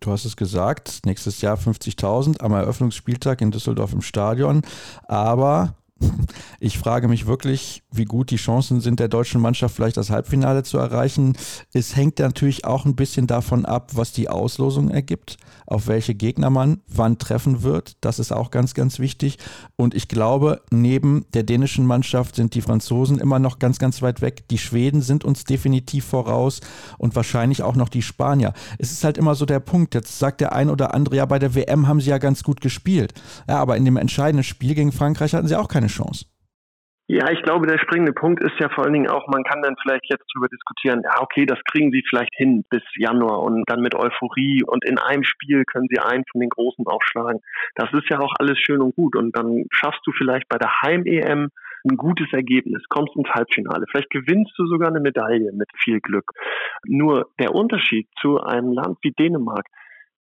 Du 0.00 0.10
hast 0.10 0.24
es 0.24 0.36
gesagt, 0.36 1.00
nächstes 1.06 1.40
Jahr 1.40 1.56
50.000 1.56 2.40
am 2.40 2.52
Eröffnungsspieltag 2.52 3.40
in 3.40 3.50
Düsseldorf 3.50 3.92
im 3.92 4.02
Stadion. 4.02 4.62
Aber 5.04 5.76
ich 6.60 6.78
frage 6.78 7.08
mich 7.08 7.26
wirklich, 7.26 7.82
wie 7.90 8.04
gut 8.04 8.30
die 8.30 8.36
Chancen 8.36 8.80
sind, 8.80 9.00
der 9.00 9.08
deutschen 9.08 9.40
Mannschaft 9.40 9.74
vielleicht 9.74 9.96
das 9.96 10.10
Halbfinale 10.10 10.62
zu 10.62 10.78
erreichen. 10.78 11.36
Es 11.72 11.96
hängt 11.96 12.18
natürlich 12.18 12.64
auch 12.64 12.84
ein 12.84 12.96
bisschen 12.96 13.26
davon 13.26 13.64
ab, 13.64 13.92
was 13.94 14.12
die 14.12 14.28
Auslosung 14.28 14.90
ergibt, 14.90 15.36
auf 15.66 15.86
welche 15.86 16.14
Gegner 16.14 16.50
man 16.50 16.80
wann 16.88 17.18
treffen 17.18 17.62
wird. 17.62 17.96
Das 18.00 18.18
ist 18.18 18.32
auch 18.32 18.50
ganz, 18.50 18.74
ganz 18.74 18.98
wichtig. 18.98 19.38
Und 19.76 19.94
ich 19.94 20.08
glaube, 20.08 20.62
neben 20.70 21.26
der 21.34 21.42
dänischen 21.42 21.86
Mannschaft 21.86 22.36
sind 22.36 22.54
die 22.54 22.62
Franzosen 22.62 23.18
immer 23.18 23.38
noch 23.38 23.58
ganz, 23.58 23.78
ganz 23.78 24.02
weit 24.02 24.20
weg. 24.20 24.48
Die 24.48 24.58
Schweden 24.58 25.02
sind 25.02 25.24
uns 25.24 25.44
definitiv 25.44 26.04
voraus 26.04 26.60
und 26.98 27.16
wahrscheinlich 27.16 27.62
auch 27.62 27.76
noch 27.76 27.88
die 27.88 28.02
Spanier. 28.02 28.52
Es 28.78 28.92
ist 28.92 29.04
halt 29.04 29.18
immer 29.18 29.34
so 29.34 29.46
der 29.46 29.60
Punkt. 29.60 29.94
Jetzt 29.94 30.18
sagt 30.18 30.40
der 30.40 30.52
ein 30.52 30.70
oder 30.70 30.94
andere, 30.94 31.16
ja, 31.16 31.26
bei 31.26 31.38
der 31.38 31.54
WM 31.54 31.86
haben 31.86 32.00
sie 32.00 32.10
ja 32.10 32.18
ganz 32.18 32.42
gut 32.42 32.60
gespielt. 32.60 33.14
Ja, 33.48 33.58
aber 33.58 33.76
in 33.76 33.84
dem 33.84 33.96
entscheidenden 33.96 34.44
Spiel 34.44 34.74
gegen 34.74 34.92
Frankreich 34.92 35.34
hatten 35.34 35.48
sie 35.48 35.56
auch 35.56 35.68
keine 35.68 35.83
Chance. 35.88 36.26
Ja, 37.06 37.30
ich 37.30 37.42
glaube, 37.42 37.66
der 37.66 37.78
springende 37.78 38.14
Punkt 38.14 38.42
ist 38.42 38.58
ja 38.58 38.70
vor 38.70 38.84
allen 38.84 38.94
Dingen 38.94 39.10
auch, 39.10 39.28
man 39.28 39.44
kann 39.44 39.60
dann 39.60 39.76
vielleicht 39.82 40.08
jetzt 40.08 40.24
darüber 40.32 40.48
diskutieren, 40.48 41.02
ja, 41.04 41.20
okay, 41.20 41.44
das 41.44 41.58
kriegen 41.70 41.90
sie 41.90 42.02
vielleicht 42.08 42.34
hin 42.34 42.64
bis 42.70 42.82
Januar 42.96 43.42
und 43.42 43.62
dann 43.66 43.82
mit 43.82 43.94
Euphorie 43.94 44.62
und 44.64 44.86
in 44.86 44.98
einem 44.98 45.22
Spiel 45.22 45.64
können 45.66 45.86
sie 45.90 46.00
einen 46.00 46.24
von 46.32 46.40
den 46.40 46.48
Großen 46.48 46.86
aufschlagen. 46.86 47.40
Das 47.74 47.92
ist 47.92 48.08
ja 48.08 48.20
auch 48.20 48.32
alles 48.38 48.58
schön 48.58 48.80
und 48.80 48.96
gut 48.96 49.16
und 49.16 49.36
dann 49.36 49.66
schaffst 49.70 50.00
du 50.06 50.12
vielleicht 50.12 50.48
bei 50.48 50.56
der 50.56 50.80
Heim-EM 50.80 51.50
ein 51.86 51.96
gutes 51.98 52.32
Ergebnis, 52.32 52.82
kommst 52.88 53.14
ins 53.16 53.28
Halbfinale, 53.28 53.84
vielleicht 53.90 54.08
gewinnst 54.08 54.52
du 54.56 54.66
sogar 54.66 54.88
eine 54.88 55.00
Medaille 55.00 55.52
mit 55.52 55.68
viel 55.76 56.00
Glück. 56.00 56.30
Nur 56.86 57.28
der 57.38 57.54
Unterschied 57.54 58.08
zu 58.22 58.40
einem 58.40 58.72
Land 58.72 58.96
wie 59.02 59.12
Dänemark, 59.12 59.66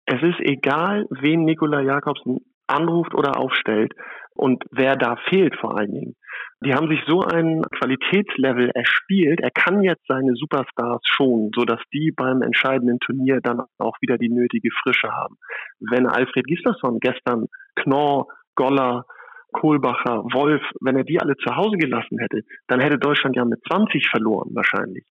es 0.06 0.22
ist 0.22 0.42
egal, 0.42 1.06
wen 1.12 1.46
Nikola 1.46 1.80
Jakobsen 1.80 2.40
anruft 2.68 3.14
oder 3.14 3.38
aufstellt 3.38 3.94
und 4.38 4.64
wer 4.72 4.96
da 4.96 5.16
fehlt 5.30 5.56
vor 5.58 5.78
allen 5.78 5.92
Dingen. 5.92 6.16
Die 6.64 6.74
haben 6.74 6.88
sich 6.88 7.00
so 7.06 7.22
ein 7.22 7.62
Qualitätslevel 7.78 8.72
erspielt. 8.74 9.42
Er 9.42 9.52
kann 9.52 9.84
jetzt 9.84 10.06
seine 10.08 10.34
Superstars 10.34 11.02
schonen, 11.04 11.52
sodass 11.56 11.80
die 11.94 12.12
beim 12.16 12.42
entscheidenden 12.42 13.00
Turnier 13.00 13.42
dann 13.42 13.62
auch 13.78 13.98
wieder 14.02 14.18
die 14.18 14.30
nötige 14.30 14.70
Frische 14.82 15.12
haben. 15.12 15.36
Wenn 15.80 16.08
Alfred 16.08 16.46
Gislason 16.48 17.00
gestern 17.00 17.48
Knorr, 17.76 18.28
Goller, 18.56 19.06
Kohlbacher, 19.54 20.24
Wolf, 20.34 20.62
wenn 20.82 20.98
er 20.98 21.04
die 21.04 21.20
alle 21.20 21.38
zu 21.38 21.56
Hause 21.56 21.78
gelassen 21.78 22.20
hätte, 22.20 22.42
dann 22.68 22.80
hätte 22.80 22.98
Deutschland 22.98 23.36
ja 23.36 23.46
mit 23.46 23.62
20 23.68 24.10
verloren 24.10 24.50
wahrscheinlich. 24.54 25.06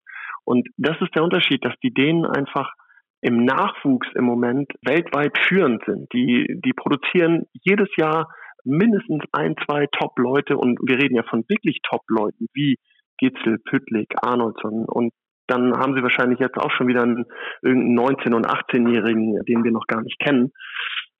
Und 0.44 0.68
das 0.76 1.00
ist 1.00 1.14
der 1.14 1.24
Unterschied, 1.24 1.64
dass 1.64 1.74
die 1.82 1.92
Dänen 1.92 2.26
einfach 2.26 2.72
im 3.20 3.44
Nachwuchs 3.44 4.08
im 4.14 4.24
Moment 4.24 4.70
weltweit 4.82 5.36
führend 5.48 5.84
sind. 5.84 6.12
Die, 6.12 6.60
die 6.64 6.72
produzieren 6.72 7.46
jedes 7.52 7.88
Jahr 7.96 8.28
mindestens 8.66 9.22
ein, 9.32 9.54
zwei 9.64 9.86
Top-Leute 9.92 10.56
und 10.56 10.78
wir 10.82 10.96
reden 10.96 11.16
ja 11.16 11.22
von 11.22 11.44
wirklich 11.48 11.78
Top-Leuten 11.88 12.48
wie 12.52 12.76
Gitzel, 13.18 13.58
Püttlik, 13.58 14.14
Arnoldson 14.22 14.84
und 14.84 15.12
dann 15.46 15.76
haben 15.78 15.94
sie 15.94 16.02
wahrscheinlich 16.02 16.40
jetzt 16.40 16.58
auch 16.58 16.70
schon 16.72 16.88
wieder 16.88 17.02
einen 17.02 17.24
irgendeinen 17.62 18.16
19- 18.16 18.34
und 18.34 18.46
18-Jährigen, 18.46 19.44
den 19.44 19.64
wir 19.64 19.70
noch 19.70 19.86
gar 19.86 20.02
nicht 20.02 20.18
kennen. 20.18 20.52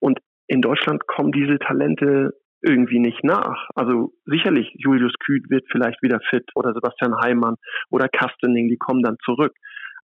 Und 0.00 0.18
in 0.48 0.60
Deutschland 0.60 1.06
kommen 1.06 1.32
diese 1.32 1.58
Talente 1.58 2.32
irgendwie 2.62 2.98
nicht 2.98 3.22
nach. 3.22 3.68
Also 3.74 4.12
sicherlich, 4.24 4.72
Julius 4.78 5.12
Kühn 5.24 5.44
wird 5.48 5.66
vielleicht 5.70 6.02
wieder 6.02 6.18
fit 6.30 6.44
oder 6.54 6.72
Sebastian 6.74 7.14
Heimann 7.22 7.54
oder 7.90 8.08
Kastening, 8.08 8.68
die 8.68 8.78
kommen 8.78 9.02
dann 9.02 9.16
zurück. 9.24 9.52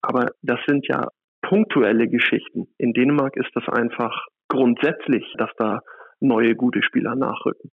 Aber 0.01 0.27
das 0.41 0.59
sind 0.67 0.85
ja 0.87 1.07
punktuelle 1.41 2.07
Geschichten. 2.07 2.67
In 2.77 2.93
Dänemark 2.93 3.37
ist 3.37 3.51
das 3.53 3.67
einfach 3.69 4.25
grundsätzlich, 4.49 5.25
dass 5.37 5.51
da 5.57 5.79
neue 6.19 6.55
gute 6.55 6.81
Spieler 6.83 7.15
nachrücken. 7.15 7.71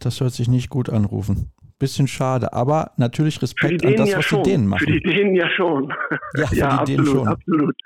Das 0.00 0.20
hört 0.20 0.32
sich 0.32 0.48
nicht 0.48 0.68
gut 0.68 0.90
anrufen. 0.90 1.52
Bisschen 1.78 2.06
schade, 2.06 2.52
aber 2.52 2.92
natürlich 2.96 3.42
Respekt 3.42 3.84
an 3.84 3.96
das, 3.96 4.08
ja 4.08 4.18
was 4.18 4.24
schon. 4.24 4.42
die 4.42 4.50
Dänen 4.50 4.66
machen. 4.66 4.84
Für 4.86 4.92
die 4.92 5.00
Dänen 5.00 5.34
ja 5.34 5.48
schon. 5.50 5.92
Ja, 6.36 6.46
für 6.46 6.56
ja, 6.56 6.68
die 6.68 6.72
absolut, 6.72 6.88
Dänen 6.88 7.06
schon. 7.06 7.28
absolut. 7.28 7.76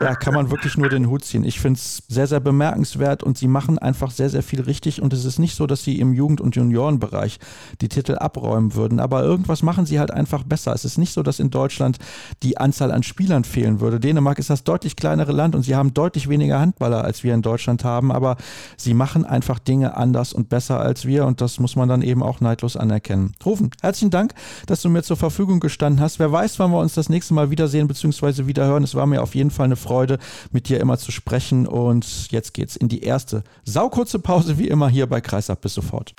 Ja, 0.00 0.14
kann 0.14 0.34
man 0.34 0.50
wirklich 0.50 0.76
nur 0.76 0.88
den 0.88 1.08
Hut 1.08 1.24
ziehen. 1.24 1.44
Ich 1.44 1.60
finde 1.60 1.78
es 1.78 2.02
sehr, 2.08 2.26
sehr 2.26 2.40
bemerkenswert 2.40 3.22
und 3.22 3.36
sie 3.38 3.48
machen 3.48 3.78
einfach 3.78 4.10
sehr, 4.10 4.28
sehr 4.28 4.42
viel 4.42 4.60
richtig. 4.60 5.02
Und 5.02 5.12
es 5.12 5.24
ist 5.24 5.38
nicht 5.38 5.54
so, 5.54 5.66
dass 5.66 5.82
sie 5.82 5.98
im 5.98 6.12
Jugend- 6.12 6.40
und 6.40 6.56
Juniorenbereich 6.56 7.38
die 7.80 7.88
Titel 7.88 8.16
abräumen 8.16 8.74
würden, 8.74 9.00
aber 9.00 9.22
irgendwas 9.22 9.62
machen 9.62 9.86
sie 9.86 9.98
halt 9.98 10.10
einfach 10.10 10.44
besser. 10.44 10.72
Es 10.72 10.84
ist 10.84 10.98
nicht 10.98 11.12
so, 11.12 11.22
dass 11.22 11.38
in 11.40 11.50
Deutschland 11.50 11.98
die 12.42 12.58
Anzahl 12.58 12.92
an 12.92 13.02
Spielern 13.02 13.44
fehlen 13.44 13.80
würde. 13.80 14.00
Dänemark 14.00 14.38
ist 14.38 14.50
das 14.50 14.64
deutlich 14.64 14.96
kleinere 14.96 15.32
Land 15.32 15.54
und 15.54 15.62
sie 15.62 15.74
haben 15.74 15.94
deutlich 15.94 16.28
weniger 16.28 16.60
Handballer, 16.60 17.04
als 17.04 17.24
wir 17.24 17.34
in 17.34 17.42
Deutschland 17.42 17.84
haben, 17.84 18.12
aber 18.12 18.36
sie 18.76 18.94
machen 18.94 19.24
einfach 19.24 19.58
Dinge 19.58 19.96
anders 19.96 20.32
und 20.32 20.48
besser 20.48 20.80
als 20.80 21.06
wir 21.06 21.26
und 21.26 21.40
das 21.40 21.58
muss 21.60 21.76
man 21.76 21.88
dann 21.88 22.02
eben 22.02 22.22
auch 22.22 22.40
neidlos 22.40 22.76
anerkennen. 22.76 23.27
Rufen, 23.44 23.70
herzlichen 23.80 24.10
Dank, 24.10 24.34
dass 24.66 24.82
du 24.82 24.88
mir 24.88 25.02
zur 25.02 25.16
Verfügung 25.16 25.60
gestanden 25.60 26.00
hast. 26.00 26.18
Wer 26.18 26.30
weiß, 26.32 26.58
wann 26.58 26.70
wir 26.70 26.78
uns 26.78 26.94
das 26.94 27.08
nächste 27.08 27.34
Mal 27.34 27.50
wiedersehen 27.50 27.88
bzw. 27.88 28.46
wiederhören. 28.46 28.84
Es 28.84 28.94
war 28.94 29.06
mir 29.06 29.22
auf 29.22 29.34
jeden 29.34 29.50
Fall 29.50 29.66
eine 29.66 29.76
Freude, 29.76 30.18
mit 30.50 30.68
dir 30.68 30.80
immer 30.80 30.98
zu 30.98 31.12
sprechen. 31.12 31.66
Und 31.66 32.30
jetzt 32.30 32.54
geht's 32.54 32.76
in 32.76 32.88
die 32.88 33.02
erste 33.02 33.44
saukurze 33.64 34.18
Pause, 34.18 34.58
wie 34.58 34.68
immer 34.68 34.88
hier 34.88 35.06
bei 35.06 35.20
Kreisab. 35.20 35.60
Bis 35.60 35.74
sofort. 35.74 36.14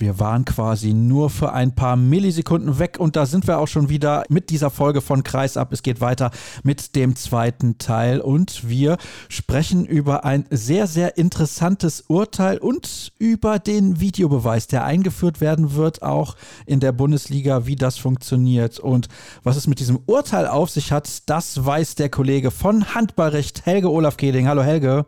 Wir 0.00 0.20
waren 0.20 0.44
quasi 0.44 0.94
nur 0.94 1.28
für 1.28 1.52
ein 1.52 1.74
paar 1.74 1.96
Millisekunden 1.96 2.78
weg 2.78 2.98
und 3.00 3.16
da 3.16 3.26
sind 3.26 3.48
wir 3.48 3.58
auch 3.58 3.66
schon 3.66 3.88
wieder 3.88 4.22
mit 4.28 4.50
dieser 4.50 4.70
Folge 4.70 5.00
von 5.00 5.24
Kreisab. 5.24 5.72
Es 5.72 5.82
geht 5.82 6.00
weiter 6.00 6.30
mit 6.62 6.94
dem 6.94 7.16
zweiten 7.16 7.78
Teil 7.78 8.20
und 8.20 8.68
wir 8.68 8.96
sprechen 9.28 9.84
über 9.84 10.24
ein 10.24 10.44
sehr, 10.50 10.86
sehr 10.86 11.18
interessantes 11.18 12.04
Urteil 12.06 12.58
und 12.58 13.12
über 13.18 13.58
den 13.58 13.98
Videobeweis, 13.98 14.68
der 14.68 14.84
eingeführt 14.84 15.40
werden 15.40 15.74
wird, 15.74 16.02
auch 16.02 16.36
in 16.64 16.78
der 16.78 16.92
Bundesliga, 16.92 17.66
wie 17.66 17.74
das 17.74 17.98
funktioniert 17.98 18.78
und 18.78 19.08
was 19.42 19.56
es 19.56 19.66
mit 19.66 19.80
diesem 19.80 19.98
Urteil 20.06 20.46
auf 20.46 20.70
sich 20.70 20.92
hat, 20.92 21.28
das 21.28 21.66
weiß 21.66 21.96
der 21.96 22.08
Kollege 22.08 22.52
von 22.52 22.94
Handballrecht, 22.94 23.66
Helge 23.66 23.90
Olaf 23.90 24.16
Keding. 24.16 24.46
Hallo 24.46 24.62
Helge. 24.62 25.06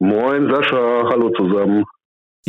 Moin 0.00 0.48
Sascha, 0.52 1.08
hallo 1.08 1.30
zusammen. 1.36 1.84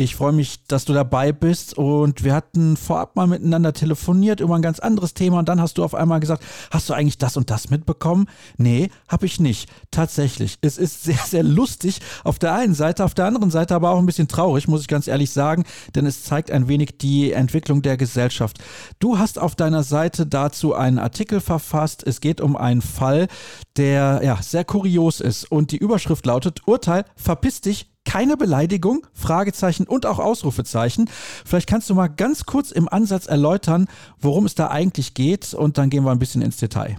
Ich 0.00 0.16
freue 0.16 0.32
mich, 0.32 0.64
dass 0.66 0.86
du 0.86 0.94
dabei 0.94 1.30
bist 1.30 1.76
und 1.76 2.24
wir 2.24 2.34
hatten 2.34 2.78
vorab 2.78 3.16
mal 3.16 3.26
miteinander 3.26 3.74
telefoniert 3.74 4.40
über 4.40 4.54
ein 4.54 4.62
ganz 4.62 4.80
anderes 4.80 5.12
Thema 5.12 5.40
und 5.40 5.50
dann 5.50 5.60
hast 5.60 5.76
du 5.76 5.84
auf 5.84 5.94
einmal 5.94 6.20
gesagt, 6.20 6.42
hast 6.70 6.88
du 6.88 6.94
eigentlich 6.94 7.18
das 7.18 7.36
und 7.36 7.50
das 7.50 7.68
mitbekommen? 7.68 8.26
Nee, 8.56 8.88
habe 9.08 9.26
ich 9.26 9.40
nicht. 9.40 9.68
Tatsächlich. 9.90 10.56
Es 10.62 10.78
ist 10.78 11.02
sehr, 11.02 11.18
sehr 11.26 11.42
lustig 11.42 12.00
auf 12.24 12.38
der 12.38 12.54
einen 12.54 12.72
Seite, 12.72 13.04
auf 13.04 13.12
der 13.12 13.26
anderen 13.26 13.50
Seite 13.50 13.74
aber 13.74 13.90
auch 13.90 13.98
ein 13.98 14.06
bisschen 14.06 14.26
traurig, 14.26 14.68
muss 14.68 14.80
ich 14.80 14.88
ganz 14.88 15.06
ehrlich 15.06 15.32
sagen, 15.32 15.64
denn 15.94 16.06
es 16.06 16.24
zeigt 16.24 16.50
ein 16.50 16.66
wenig 16.66 16.96
die 16.96 17.32
Entwicklung 17.32 17.82
der 17.82 17.98
Gesellschaft. 17.98 18.56
Du 19.00 19.18
hast 19.18 19.38
auf 19.38 19.54
deiner 19.54 19.82
Seite 19.82 20.24
dazu 20.24 20.74
einen 20.74 20.98
Artikel 20.98 21.42
verfasst. 21.42 22.06
Es 22.06 22.22
geht 22.22 22.40
um 22.40 22.56
einen 22.56 22.80
Fall, 22.80 23.28
der 23.76 24.22
ja 24.24 24.38
sehr 24.40 24.64
kurios 24.64 25.20
ist 25.20 25.52
und 25.52 25.72
die 25.72 25.78
Überschrift 25.78 26.24
lautet 26.24 26.66
Urteil, 26.66 27.04
verpiss 27.16 27.60
dich, 27.60 27.90
keine 28.10 28.36
Beleidigung, 28.36 29.06
Fragezeichen 29.14 29.86
und 29.86 30.04
auch 30.04 30.18
Ausrufezeichen. 30.18 31.08
Vielleicht 31.46 31.68
kannst 31.68 31.88
du 31.88 31.94
mal 31.94 32.08
ganz 32.08 32.44
kurz 32.44 32.72
im 32.72 32.88
Ansatz 32.88 33.28
erläutern, 33.28 33.86
worum 34.18 34.46
es 34.46 34.56
da 34.56 34.68
eigentlich 34.68 35.14
geht 35.14 35.54
und 35.54 35.78
dann 35.78 35.90
gehen 35.90 36.02
wir 36.02 36.10
ein 36.10 36.18
bisschen 36.18 36.42
ins 36.42 36.56
Detail. 36.56 36.96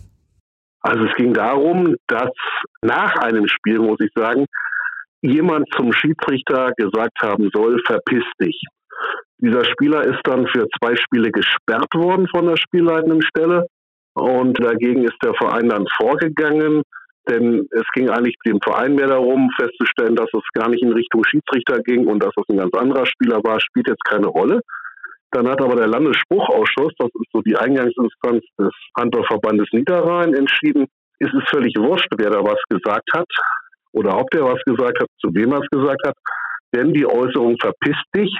Also 0.79 1.03
es 1.03 1.15
ging 1.15 1.33
darum, 1.33 1.95
dass 2.07 2.31
nach 2.81 3.13
einem 3.17 3.47
Spiel, 3.49 3.79
muss 3.79 3.99
ich 3.99 4.09
sagen, 4.15 4.45
jemand 5.21 5.67
zum 5.75 5.91
Schiedsrichter 5.91 6.71
gesagt 6.77 7.19
haben 7.21 7.49
soll, 7.53 7.81
verpiss 7.85 8.23
dich. 8.41 8.63
Dieser 9.39 9.65
Spieler 9.65 10.03
ist 10.05 10.21
dann 10.23 10.47
für 10.47 10.65
zwei 10.79 10.95
Spiele 10.95 11.29
gesperrt 11.31 11.93
worden 11.93 12.27
von 12.29 12.47
der 12.47 12.55
spielleitenden 12.55 13.21
Stelle 13.21 13.67
und 14.13 14.57
dagegen 14.63 15.03
ist 15.03 15.17
der 15.21 15.33
Verein 15.33 15.67
dann 15.67 15.85
vorgegangen 15.97 16.83
denn 17.29 17.67
es 17.71 17.83
ging 17.93 18.09
eigentlich 18.09 18.35
dem 18.45 18.59
Verein 18.61 18.95
mehr 18.95 19.07
darum, 19.07 19.49
festzustellen, 19.59 20.15
dass 20.15 20.29
es 20.33 20.43
gar 20.53 20.69
nicht 20.69 20.83
in 20.83 20.91
Richtung 20.91 21.23
Schiedsrichter 21.23 21.79
ging 21.79 22.07
und 22.07 22.23
dass 22.23 22.33
es 22.35 22.43
ein 22.49 22.57
ganz 22.57 22.73
anderer 22.73 23.05
Spieler 23.05 23.43
war, 23.43 23.59
spielt 23.59 23.87
jetzt 23.87 24.03
keine 24.05 24.27
Rolle. 24.27 24.61
Dann 25.31 25.47
hat 25.47 25.61
aber 25.61 25.75
der 25.75 25.87
Landesspruchausschuss, 25.87 26.93
das 26.97 27.09
ist 27.13 27.31
so 27.31 27.41
die 27.41 27.55
Eingangsinstanz 27.55 28.43
des 28.59 28.73
Handballverbandes 28.97 29.69
Niederrhein, 29.71 30.33
entschieden, 30.33 30.87
ist 31.19 31.33
es 31.33 31.43
völlig 31.49 31.73
wurscht, 31.77 32.09
wer 32.17 32.31
da 32.31 32.43
was 32.43 32.59
gesagt 32.69 33.07
hat 33.13 33.27
oder 33.93 34.17
ob 34.17 34.29
der 34.31 34.43
was 34.43 34.61
gesagt 34.65 34.99
hat, 34.99 35.07
zu 35.19 35.33
wem 35.33 35.51
er 35.51 35.59
es 35.59 35.69
gesagt 35.69 36.01
hat. 36.05 36.15
Denn 36.73 36.93
die 36.93 37.05
Äußerung 37.05 37.57
verpiss 37.59 37.97
dich 38.15 38.33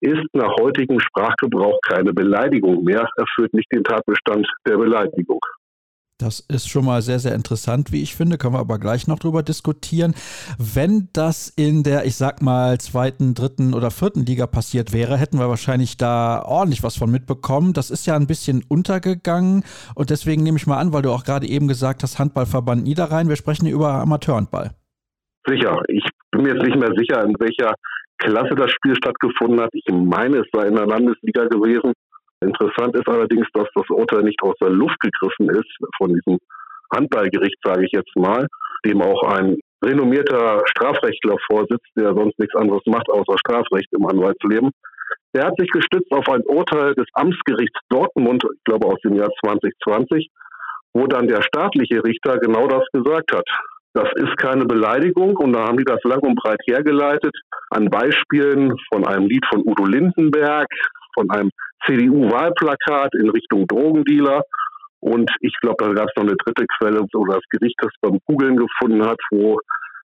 ist 0.00 0.24
nach 0.32 0.54
heutigem 0.58 0.98
Sprachgebrauch 0.98 1.78
keine 1.86 2.12
Beleidigung 2.12 2.84
mehr, 2.84 3.06
erfüllt 3.16 3.52
nicht 3.52 3.70
den 3.72 3.84
Tatbestand 3.84 4.46
der 4.66 4.78
Beleidigung. 4.78 5.40
Das 6.20 6.40
ist 6.40 6.68
schon 6.68 6.84
mal 6.84 7.00
sehr, 7.00 7.18
sehr 7.18 7.34
interessant, 7.34 7.92
wie 7.92 8.02
ich 8.02 8.14
finde. 8.14 8.36
Können 8.36 8.54
wir 8.54 8.58
aber 8.58 8.78
gleich 8.78 9.06
noch 9.06 9.18
drüber 9.18 9.42
diskutieren. 9.42 10.14
Wenn 10.58 11.08
das 11.12 11.48
in 11.48 11.82
der, 11.82 12.04
ich 12.04 12.16
sag 12.16 12.42
mal, 12.42 12.78
zweiten, 12.78 13.34
dritten 13.34 13.72
oder 13.72 13.90
vierten 13.90 14.26
Liga 14.26 14.46
passiert 14.46 14.92
wäre, 14.92 15.16
hätten 15.16 15.38
wir 15.38 15.48
wahrscheinlich 15.48 15.96
da 15.96 16.42
ordentlich 16.44 16.82
was 16.82 16.96
von 16.96 17.10
mitbekommen. 17.10 17.72
Das 17.72 17.90
ist 17.90 18.06
ja 18.06 18.16
ein 18.16 18.26
bisschen 18.26 18.62
untergegangen 18.68 19.64
und 19.94 20.10
deswegen 20.10 20.42
nehme 20.42 20.58
ich 20.58 20.66
mal 20.66 20.78
an, 20.78 20.92
weil 20.92 21.02
du 21.02 21.10
auch 21.10 21.24
gerade 21.24 21.46
eben 21.46 21.68
gesagt 21.68 22.02
hast, 22.02 22.18
Handballverband 22.18 22.82
Niederrhein, 22.84 23.28
wir 23.28 23.36
sprechen 23.36 23.66
hier 23.66 23.74
über 23.74 23.94
Amateurhandball. 23.94 24.72
Sicher. 25.46 25.82
Ich 25.88 26.04
bin 26.32 26.42
mir 26.42 26.54
jetzt 26.54 26.66
nicht 26.66 26.78
mehr 26.78 26.92
sicher, 26.96 27.24
in 27.24 27.34
welcher 27.38 27.74
Klasse 28.18 28.54
das 28.54 28.70
Spiel 28.72 28.94
stattgefunden 28.94 29.60
hat. 29.60 29.70
Ich 29.72 29.84
meine, 29.90 30.38
es 30.38 30.46
sei 30.52 30.68
in 30.68 30.76
der 30.76 30.86
Landesliga 30.86 31.46
gewesen. 31.46 31.94
Interessant 32.40 32.96
ist 32.96 33.08
allerdings, 33.08 33.46
dass 33.52 33.68
das 33.74 33.88
Urteil 33.90 34.22
nicht 34.22 34.42
aus 34.42 34.54
der 34.60 34.70
Luft 34.70 34.98
gegriffen 35.00 35.50
ist 35.50 35.70
von 35.98 36.14
diesem 36.14 36.38
Handballgericht, 36.92 37.58
sage 37.62 37.84
ich 37.84 37.92
jetzt 37.92 38.14
mal, 38.16 38.46
dem 38.84 39.02
auch 39.02 39.22
ein 39.24 39.58
renommierter 39.84 40.62
Strafrechtler 40.66 41.36
vorsitzt, 41.46 41.90
der 41.96 42.14
sonst 42.14 42.38
nichts 42.38 42.54
anderes 42.54 42.82
macht 42.86 43.08
außer 43.08 43.38
Strafrecht 43.38 43.88
im 43.92 44.06
Anwaltsleben. 44.06 44.70
Der 45.34 45.46
hat 45.46 45.54
sich 45.58 45.70
gestützt 45.70 46.10
auf 46.10 46.28
ein 46.28 46.42
Urteil 46.46 46.94
des 46.94 47.06
Amtsgerichts 47.14 47.78
Dortmund, 47.88 48.44
ich 48.44 48.64
glaube 48.64 48.86
aus 48.86 49.00
dem 49.04 49.14
Jahr 49.14 49.30
2020, 49.44 50.28
wo 50.92 51.06
dann 51.06 51.28
der 51.28 51.42
staatliche 51.42 52.02
Richter 52.02 52.38
genau 52.38 52.66
das 52.66 52.84
gesagt 52.92 53.32
hat. 53.34 53.46
Das 53.92 54.08
ist 54.16 54.36
keine 54.36 54.66
Beleidigung 54.66 55.36
und 55.36 55.52
da 55.52 55.66
haben 55.66 55.76
die 55.76 55.84
das 55.84 56.02
lang 56.04 56.20
und 56.20 56.36
breit 56.36 56.60
hergeleitet 56.66 57.34
an 57.70 57.90
Beispielen 57.90 58.76
von 58.92 59.06
einem 59.06 59.26
Lied 59.26 59.44
von 59.50 59.62
Udo 59.64 59.84
Lindenberg, 59.84 60.68
von 61.14 61.30
einem 61.30 61.50
CDU-Wahlplakat 61.86 63.14
in 63.20 63.30
Richtung 63.30 63.66
Drogendealer. 63.66 64.42
Und 65.00 65.30
ich 65.40 65.54
glaube, 65.62 65.84
da 65.84 65.92
gab 65.92 66.08
es 66.08 66.16
noch 66.16 66.24
eine 66.24 66.36
dritte 66.36 66.66
Quelle, 66.78 67.06
wo 67.12 67.24
das 67.26 67.42
Gericht 67.50 67.76
das 67.78 67.92
beim 68.02 68.18
Googlen 68.26 68.56
gefunden 68.56 69.04
hat, 69.04 69.18
wo 69.30 69.58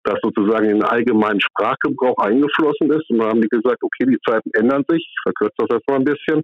das 0.05 0.15
sozusagen 0.21 0.65
in 0.65 0.79
den 0.79 0.83
allgemeinen 0.83 1.41
Sprachgebrauch 1.41 2.17
eingeflossen 2.17 2.91
ist. 2.91 3.09
Und 3.09 3.19
da 3.19 3.29
haben 3.29 3.41
die 3.41 3.49
gesagt, 3.49 3.83
okay, 3.83 4.05
die 4.07 4.19
Zeiten 4.25 4.49
ändern 4.53 4.83
sich. 4.88 5.01
Ich 5.01 5.19
verkürze 5.23 5.55
das 5.57 5.67
jetzt 5.71 5.89
mal 5.89 5.97
ein 5.97 6.05
bisschen. 6.05 6.43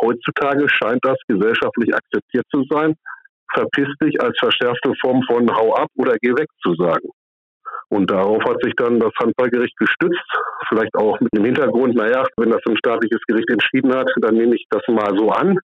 Heutzutage 0.00 0.66
scheint 0.68 1.04
das 1.04 1.16
gesellschaftlich 1.26 1.92
akzeptiert 1.94 2.46
zu 2.52 2.64
sein. 2.70 2.94
Verpiss 3.52 3.88
dich 4.02 4.20
als 4.20 4.38
verschärfte 4.38 4.92
Form 5.00 5.22
von 5.26 5.50
hau 5.50 5.74
ab 5.74 5.88
oder 5.96 6.16
geh 6.20 6.30
weg 6.30 6.48
zu 6.62 6.74
sagen. 6.74 7.08
Und 7.90 8.10
darauf 8.10 8.42
hat 8.44 8.62
sich 8.62 8.74
dann 8.76 9.00
das 9.00 9.12
Handballgericht 9.18 9.76
gestützt, 9.78 10.30
vielleicht 10.68 10.94
auch 10.94 11.18
mit 11.20 11.34
dem 11.34 11.44
Hintergrund, 11.44 11.94
naja, 11.94 12.24
wenn 12.36 12.50
das 12.50 12.60
ein 12.68 12.76
staatliches 12.76 13.20
Gericht 13.26 13.48
entschieden 13.50 13.94
hat, 13.94 14.10
dann 14.20 14.34
nehme 14.34 14.54
ich 14.54 14.66
das 14.70 14.82
mal 14.88 15.16
so 15.16 15.30
an. 15.30 15.58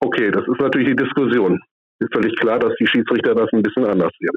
Okay, 0.00 0.30
das 0.30 0.42
ist 0.42 0.60
natürlich 0.60 0.90
die 0.90 0.96
Diskussion. 0.96 1.60
Ist 1.98 2.14
völlig 2.14 2.34
klar, 2.36 2.58
dass 2.58 2.72
die 2.80 2.86
Schiedsrichter 2.86 3.34
das 3.34 3.48
ein 3.52 3.62
bisschen 3.62 3.84
anders 3.84 4.12
sehen. 4.18 4.34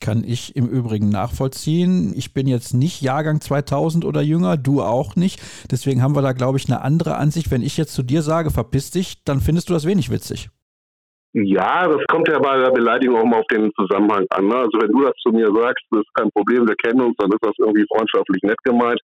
Kann 0.00 0.22
ich 0.22 0.54
im 0.54 0.68
Übrigen 0.68 1.08
nachvollziehen. 1.08 2.12
Ich 2.14 2.34
bin 2.34 2.46
jetzt 2.46 2.74
nicht 2.74 3.00
Jahrgang 3.00 3.40
2000 3.40 4.04
oder 4.04 4.20
jünger, 4.20 4.58
du 4.58 4.82
auch 4.82 5.16
nicht. 5.16 5.40
Deswegen 5.70 6.02
haben 6.02 6.14
wir 6.14 6.20
da, 6.22 6.32
glaube 6.32 6.58
ich, 6.58 6.68
eine 6.68 6.82
andere 6.82 7.16
Ansicht. 7.16 7.50
Wenn 7.50 7.62
ich 7.62 7.78
jetzt 7.78 7.94
zu 7.94 8.02
dir 8.02 8.20
sage, 8.20 8.50
verpiss 8.50 8.90
dich, 8.90 9.24
dann 9.24 9.40
findest 9.40 9.70
du 9.70 9.72
das 9.72 9.86
wenig 9.86 10.10
witzig. 10.10 10.50
Ja, 11.36 11.88
das 11.88 12.00
kommt 12.06 12.28
ja 12.28 12.38
bei 12.38 12.58
der 12.58 12.70
Beleidigung 12.70 13.16
auch 13.16 13.24
mal 13.24 13.40
auf 13.40 13.46
den 13.50 13.72
Zusammenhang 13.74 14.24
an. 14.30 14.46
Ne? 14.46 14.54
Also 14.54 14.78
wenn 14.78 14.92
du 14.92 15.02
das 15.02 15.14
zu 15.18 15.32
mir 15.32 15.50
sagst, 15.50 15.82
das 15.90 16.02
ist 16.02 16.14
kein 16.14 16.30
Problem, 16.30 16.62
wir 16.68 16.76
kennen 16.76 17.00
uns, 17.00 17.16
dann 17.18 17.28
ist 17.32 17.42
das 17.42 17.58
irgendwie 17.58 17.84
freundschaftlich 17.92 18.40
nett 18.44 18.62
gemeint. 18.62 19.00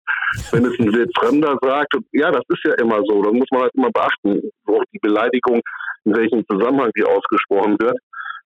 Wenn 0.53 0.65
es 0.65 0.79
ein 0.79 0.93
Wildfremder 0.93 1.59
sagt, 1.61 1.93
ja, 2.13 2.31
das 2.31 2.45
ist 2.47 2.63
ja 2.65 2.75
immer 2.81 3.03
so, 3.05 3.21
dann 3.23 3.35
muss 3.35 3.49
man 3.51 3.63
halt 3.63 3.75
immer 3.75 3.91
beachten, 3.91 4.49
wo 4.65 4.81
die 4.95 5.01
Beleidigung, 5.03 5.61
in 6.05 6.15
welchem 6.15 6.45
Zusammenhang 6.49 6.93
die 6.97 7.03
ausgesprochen 7.03 7.77
wird. 7.81 7.99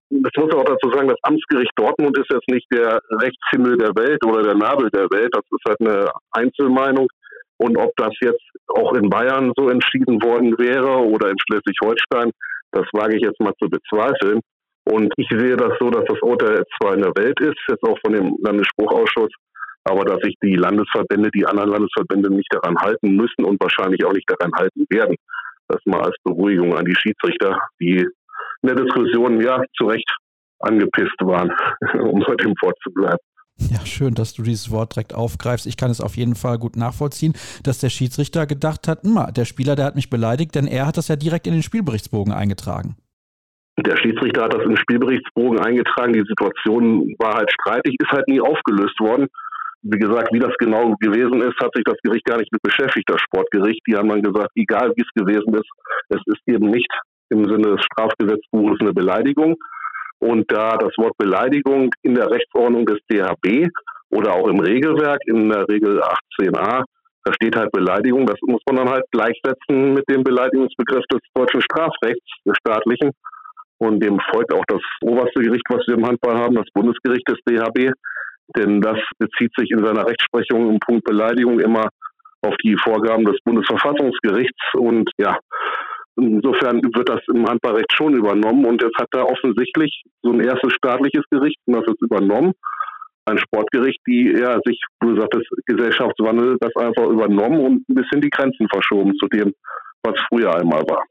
Das 0.09 0.33
muss 0.39 0.55
auch 0.55 0.65
dazu 0.65 0.89
sagen, 0.91 1.09
das 1.09 1.21
Amtsgericht 1.23 1.73
Dortmund 1.77 2.17
ist 2.17 2.31
jetzt 2.33 2.49
nicht 2.49 2.67
der 2.73 3.01
Rechtshimmel 3.21 3.77
der 3.77 3.93
Welt 3.97 4.25
oder 4.25 4.45
der 4.45 4.55
Nabel 4.55 4.89
der 4.91 5.11
Welt. 5.13 5.29
Das 5.33 5.45
ist 5.51 5.65
halt 5.69 5.81
eine 5.81 6.09
Einzelmeinung. 6.33 7.09
Und 7.59 7.77
ob 7.77 7.93
das 7.97 8.15
jetzt 8.23 8.43
auch 8.69 8.95
in 8.95 9.11
Bayern 9.11 9.53
so 9.57 9.69
entschieden 9.69 10.23
worden 10.23 10.57
wäre 10.57 11.05
oder 11.05 11.29
in 11.29 11.37
Schleswig-Holstein, 11.39 12.33
das 12.75 12.87
wage 12.93 13.17
ich 13.17 13.23
jetzt 13.23 13.41
mal 13.41 13.55
zu 13.61 13.69
bezweifeln. 13.69 14.41
Und 14.85 15.13
ich 15.17 15.29
sehe 15.31 15.57
das 15.57 15.73
so, 15.81 15.89
dass 15.89 16.05
das 16.07 16.21
Urteil 16.21 16.63
zwar 16.77 16.95
in 16.95 17.03
der 17.03 17.13
Welt 17.17 17.41
ist, 17.41 17.57
jetzt 17.69 17.83
auch 17.85 17.99
von 18.05 18.13
dem 18.13 18.37
Landesspruchausschuss, 18.43 19.31
aber 19.85 20.05
dass 20.05 20.21
sich 20.21 20.35
die 20.43 20.57
Landesverbände, 20.57 21.31
die 21.31 21.47
anderen 21.47 21.71
Landesverbände 21.71 22.31
nicht 22.35 22.53
daran 22.53 22.77
halten 22.77 23.17
müssen 23.17 23.45
und 23.45 23.63
wahrscheinlich 23.63 24.05
auch 24.05 24.13
nicht 24.13 24.29
daran 24.29 24.53
halten 24.55 24.85
werden. 24.91 25.17
Das 25.69 25.81
mal 25.87 26.03
als 26.03 26.17
Beruhigung 26.23 26.77
an 26.77 26.85
die 26.85 26.95
Schiedsrichter, 26.95 27.59
die 27.81 28.07
in 28.63 28.69
der 28.69 28.77
Diskussion 28.77 29.41
ja 29.41 29.63
zu 29.77 29.87
Recht 29.87 30.11
angepisst 30.61 31.19
waren, 31.21 31.51
um 32.01 32.27
heute 32.27 32.45
im 32.45 32.55
Wort 32.61 32.77
zu 32.83 32.93
bleiben. 32.93 33.19
Ja, 33.59 33.87
schön, 33.87 34.15
dass 34.15 34.35
du 34.35 34.43
dieses 34.43 34.71
Wort 34.71 34.97
direkt 34.97 35.15
aufgreifst. 35.15 35.67
Ich 35.67 35.77
kann 35.77 35.91
es 35.91 36.01
auf 36.01 36.17
jeden 36.17 36.35
Fall 36.35 36.59
gut 36.59 36.77
nachvollziehen, 36.77 37.35
dass 37.63 37.79
der 37.79 37.89
Schiedsrichter 37.89 38.47
gedacht 38.47 38.89
hat, 38.89 39.01
der 39.05 39.45
Spieler, 39.45 39.77
der 39.77 39.87
hat 39.87 39.95
mich 39.95 40.11
beleidigt, 40.11 40.55
denn 40.55 40.67
er 40.67 40.87
hat 40.87 40.97
das 40.97 41.09
ja 41.09 41.17
direkt 41.17 41.47
in 41.47 41.53
den 41.53 41.63
Spielberichtsbogen 41.63 42.33
eingetragen. 42.33 42.97
Der 43.79 43.97
Schiedsrichter 43.97 44.45
hat 44.45 44.55
das 44.55 44.63
in 44.63 44.71
den 44.71 44.77
Spielberichtsbogen 44.77 45.59
eingetragen. 45.59 46.13
Die 46.13 46.25
Situation 46.27 47.15
war 47.19 47.35
halt 47.35 47.51
streitig, 47.53 47.97
ist 47.99 48.11
halt 48.11 48.29
nie 48.29 48.41
aufgelöst 48.41 48.99
worden. 49.01 49.27
Wie 49.83 49.99
gesagt, 49.99 50.29
wie 50.33 50.39
das 50.39 50.55
genau 50.59 50.95
gewesen 51.01 51.43
ist, 51.43 51.59
hat 51.61 51.73
sich 51.75 51.85
das 51.85 51.99
Gericht 52.03 52.25
gar 52.25 52.39
nicht 52.39 52.53
mit 52.53 52.63
beschäftigt, 52.63 53.09
das 53.09 53.21
Sportgericht. 53.21 53.81
Die 53.87 53.97
haben 53.97 54.09
dann 54.09 54.23
gesagt, 54.23 54.51
egal 54.57 54.93
wie 54.97 55.03
es 55.03 55.11
gewesen 55.15 55.55
ist, 55.55 55.69
es 56.09 56.21
ist 56.27 56.41
eben 56.47 56.71
nicht 56.71 56.89
im 57.31 57.45
Sinne 57.45 57.77
des 57.77 57.85
Strafgesetzbuches 57.85 58.79
eine 58.81 58.93
Beleidigung. 58.93 59.57
Und 60.25 60.51
da 60.51 60.79
das 60.79 60.97
Wort 60.97 61.13
Beleidigung 61.19 61.91
in 62.03 62.15
der 62.15 62.31
Rechtsordnung 62.31 62.87
des 62.87 62.99
DHB 63.13 63.69
oder 64.09 64.33
auch 64.33 64.49
im 64.49 64.59
Regelwerk 64.59 65.21
in 65.27 65.51
der 65.51 65.69
Regel 65.69 66.01
18a, 66.01 66.83
da 67.25 67.33
steht 67.35 67.55
halt 67.55 67.71
Beleidigung, 67.73 68.25
das 68.25 68.39
muss 68.47 68.63
man 68.67 68.77
dann 68.77 68.89
halt 68.89 69.05
gleichsetzen 69.11 69.93
mit 69.93 70.05
dem 70.09 70.25
Beleidigungsbegriff 70.25 71.05
des 71.13 71.21
deutschen 71.35 71.61
Strafrechts, 71.61 72.25
des 72.47 72.57
staatlichen. 72.57 73.11
Und 73.77 74.01
dem 74.01 74.19
folgt 74.33 74.55
auch 74.55 74.65
das 74.67 74.81
oberste 75.03 75.43
Gericht, 75.43 75.65
was 75.69 75.87
wir 75.87 75.97
im 75.97 76.07
Handball 76.07 76.39
haben, 76.39 76.55
das 76.55 76.73
Bundesgericht 76.73 77.29
des 77.29 77.39
DHB. 77.47 77.93
Denn 78.57 78.81
das 78.81 78.99
bezieht 79.19 79.53
sich 79.59 79.71
in 79.73 79.85
seiner 79.85 80.07
Rechtsprechung 80.07 80.71
im 80.71 80.79
Punkt 80.79 81.05
Beleidigung 81.05 81.61
immer 81.61 81.89
auf 82.41 82.55
die 82.65 82.77
Vorgaben 82.83 83.27
des 83.27 83.37
Bundesverfassungsgerichts. 83.45 84.73
Und 84.75 85.11
ja, 85.19 85.37
Insofern 86.17 86.81
wird 86.95 87.09
das 87.09 87.21
im 87.29 87.45
Handballrecht 87.47 87.93
schon 87.93 88.15
übernommen 88.15 88.65
und 88.67 88.81
jetzt 88.81 88.97
hat 88.97 89.09
da 89.11 89.23
offensichtlich 89.25 90.05
so 90.23 90.31
ein 90.31 90.41
erstes 90.41 90.73
staatliches 90.75 91.25
Gericht 91.31 91.59
das 91.67 91.85
ist 91.87 92.03
übernommen. 92.03 92.53
Ein 93.27 93.39
Sportgericht, 93.39 94.01
die 94.07 94.35
ja 94.39 94.59
sich, 94.65 94.81
du 95.01 95.19
sagtest, 95.19 95.49
Gesellschaftswandel, 95.67 96.57
das 96.61 96.77
einfach 96.77 97.07
übernommen 97.07 97.59
und 97.59 97.89
ein 97.89 97.95
bisschen 97.95 98.21
die 98.21 98.31
Grenzen 98.31 98.69
verschoben 98.69 99.15
zu 99.17 99.27
dem, 99.29 99.53
was 100.03 100.15
früher 100.29 100.55
einmal 100.55 100.83
war. 100.83 101.03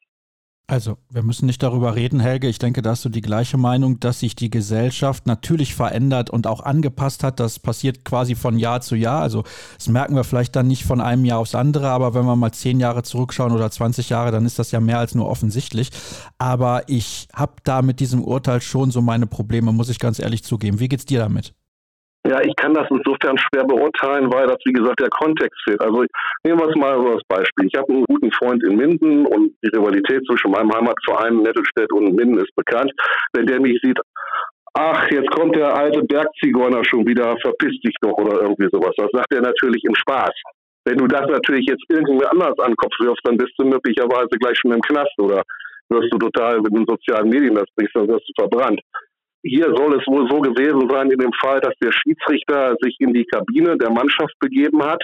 Also, 0.66 0.98
wir 1.10 1.24
müssen 1.24 1.46
nicht 1.46 1.62
darüber 1.62 1.94
reden, 1.96 2.22
Helge. 2.22 2.48
Ich 2.48 2.58
denke, 2.58 2.82
da 2.82 2.92
hast 2.92 3.04
du 3.04 3.10
die 3.10 3.22
gleiche 3.22 3.58
Meinung, 3.58 4.00
dass 4.00 4.22
sich 4.22 4.34
die 4.34 4.50
Gesellschaft 4.50 5.28
natürlich 5.28 5.76
verändert 5.76 6.30
und 6.30 6.48
auch 6.48 6.62
angepasst 6.62 7.22
hat. 7.24 7.42
Das 7.42 7.60
passiert 7.60 8.06
quasi 8.06 8.36
von 8.36 8.58
Jahr 8.58 8.80
zu 8.80 8.96
Jahr. 8.96 9.22
Also, 9.22 9.44
das 9.78 9.90
merken 9.90 10.16
wir 10.16 10.24
vielleicht 10.24 10.56
dann 10.56 10.68
nicht 10.68 10.86
von 10.86 11.02
einem 11.02 11.26
Jahr 11.26 11.40
aufs 11.40 11.54
andere, 11.54 11.90
aber 11.90 12.14
wenn 12.14 12.26
wir 12.26 12.38
mal 12.38 12.54
zehn 12.54 12.80
Jahre 12.80 13.04
zurückschauen 13.04 13.52
oder 13.52 13.70
20 13.70 14.08
Jahre, 14.08 14.32
dann 14.32 14.46
ist 14.46 14.58
das 14.58 14.72
ja 14.72 14.80
mehr 14.80 15.00
als 15.00 15.16
nur 15.16 15.28
offensichtlich. 15.28 15.90
Aber 16.38 16.88
ich 16.88 17.28
habe 17.34 17.56
da 17.66 17.82
mit 17.82 18.00
diesem 18.00 18.24
Urteil 18.24 18.62
schon 18.62 18.90
so 18.90 19.02
meine 19.02 19.28
Probleme, 19.28 19.74
muss 19.74 19.90
ich 19.90 20.00
ganz 20.00 20.18
ehrlich 20.18 20.46
zugeben. 20.46 20.80
Wie 20.80 20.88
geht's 20.88 21.06
dir 21.06 21.20
damit? 21.20 21.54
Ja, 22.26 22.40
ich 22.42 22.56
kann 22.56 22.74
das 22.74 22.88
insofern 22.90 23.38
schwer 23.38 23.66
beurteilen, 23.66 24.32
weil 24.32 24.48
das, 24.48 24.58
wie 24.64 24.72
gesagt, 24.72 25.02
der 25.02 25.10
Kontext 25.10 25.60
fehlt. 25.66 25.82
Also 25.82 26.06
nehmen 26.46 26.60
wir 26.60 26.70
es 26.70 26.76
mal 26.76 26.96
so 26.96 27.12
als 27.12 27.24
Beispiel. 27.28 27.68
Ich 27.68 27.76
habe 27.78 27.92
einen 27.92 28.06
guten 28.06 28.32
Freund 28.32 28.64
in 28.64 28.78
Minden 28.78 29.26
und 29.26 29.52
die 29.62 29.76
Rivalität 29.76 30.24
zwischen 30.26 30.52
meinem 30.52 30.72
Heimatverein 30.74 31.38
Nettelstedt 31.40 31.92
und 31.92 32.16
Minden 32.16 32.38
ist 32.38 32.56
bekannt. 32.56 32.92
Wenn 33.34 33.46
der 33.46 33.60
mich 33.60 33.78
sieht, 33.84 34.00
ach, 34.74 35.06
jetzt 35.12 35.32
kommt 35.32 35.56
der 35.58 35.76
alte 35.76 36.02
Bergzigeuner 36.02 36.84
schon 36.86 37.06
wieder, 37.06 37.36
verpiss 37.42 37.78
dich 37.82 37.96
doch 38.02 38.18
oder 38.18 38.42
irgendwie 38.42 38.70
sowas. 38.72 38.94
Das 38.96 39.12
sagt 39.12 39.34
er 39.34 39.42
natürlich 39.42 39.84
im 39.84 39.96
Spaß. 39.96 40.32
Wenn 40.86 40.98
du 40.98 41.08
das 41.08 41.28
natürlich 41.30 41.66
jetzt 41.68 41.84
irgendwie 41.90 42.26
anders 42.26 42.58
an 42.60 42.72
den 42.72 42.78
Kopf 42.78 42.94
wirfst, 43.00 43.26
dann 43.26 43.38
bist 43.38 43.54
du 43.58 43.66
möglicherweise 43.66 44.38
gleich 44.40 44.58
schon 44.58 44.72
im 44.72 44.82
Knast 44.82 45.14
oder 45.18 45.44
wirst 45.90 46.12
du 46.12 46.18
total 46.18 46.62
mit 46.62 46.74
den 46.74 46.86
sozialen 46.88 47.30
Medien 47.30 47.56
das 47.56 47.68
bringst, 47.76 47.96
dann 47.96 48.08
wirst 48.08 48.28
du 48.28 48.34
verbrannt. 48.42 48.80
Hier 49.44 49.66
soll 49.76 50.00
es 50.00 50.08
wohl 50.08 50.28
so 50.30 50.40
gewesen 50.40 50.90
sein, 50.90 51.12
in 51.12 51.20
dem 51.20 51.34
Fall, 51.34 51.60
dass 51.60 51.74
der 51.84 51.92
Schiedsrichter 51.92 52.76
sich 52.82 52.96
in 53.00 53.14
die 53.14 53.26
Kabine 53.26 53.78
der 53.78 53.92
Mannschaft 53.92 54.34
begeben 54.40 54.82
hat, 54.82 55.04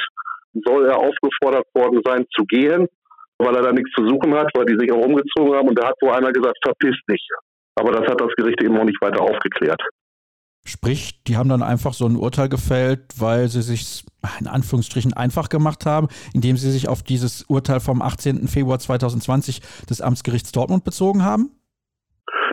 soll 0.66 0.86
er 0.88 0.98
aufgefordert 0.98 1.66
worden 1.74 2.02
sein 2.06 2.26
zu 2.34 2.44
gehen, 2.46 2.88
weil 3.38 3.56
er 3.56 3.64
da 3.64 3.72
nichts 3.74 3.92
zu 3.92 4.08
suchen 4.08 4.34
hat, 4.34 4.50
weil 4.56 4.66
die 4.66 4.78
sich 4.80 4.92
auch 4.92 5.06
umgezogen 5.06 5.54
haben 5.54 5.68
und 5.68 5.78
da 5.78 5.90
hat 5.90 5.96
wohl 6.02 6.12
einer 6.12 6.32
gesagt, 6.32 6.58
verpiss 6.64 6.96
dich. 7.10 7.28
Aber 7.76 7.92
das 7.92 8.10
hat 8.10 8.20
das 8.20 8.32
Gericht 8.38 8.62
eben 8.64 8.78
auch 8.78 8.86
nicht 8.86 9.02
weiter 9.02 9.22
aufgeklärt. 9.22 9.82
Sprich, 10.66 11.24
die 11.24 11.38
haben 11.38 11.50
dann 11.50 11.64
einfach 11.64 11.94
so 11.94 12.06
ein 12.06 12.16
Urteil 12.16 12.50
gefällt, 12.50 13.02
weil 13.18 13.48
sie 13.48 13.62
sich 13.62 14.04
in 14.40 14.48
Anführungsstrichen 14.48 15.14
einfach 15.14 15.50
gemacht 15.50 15.86
haben, 15.86 16.10
indem 16.34 16.58
sie 16.58 16.72
sich 16.72 16.88
auf 16.88 17.02
dieses 17.02 17.44
Urteil 17.44 17.80
vom 17.80 18.02
18. 18.02 18.48
Februar 18.48 18.80
2020 18.80 19.62
des 19.90 20.02
Amtsgerichts 20.02 20.52
Dortmund 20.52 20.84
bezogen 20.84 21.24
haben? 21.24 21.59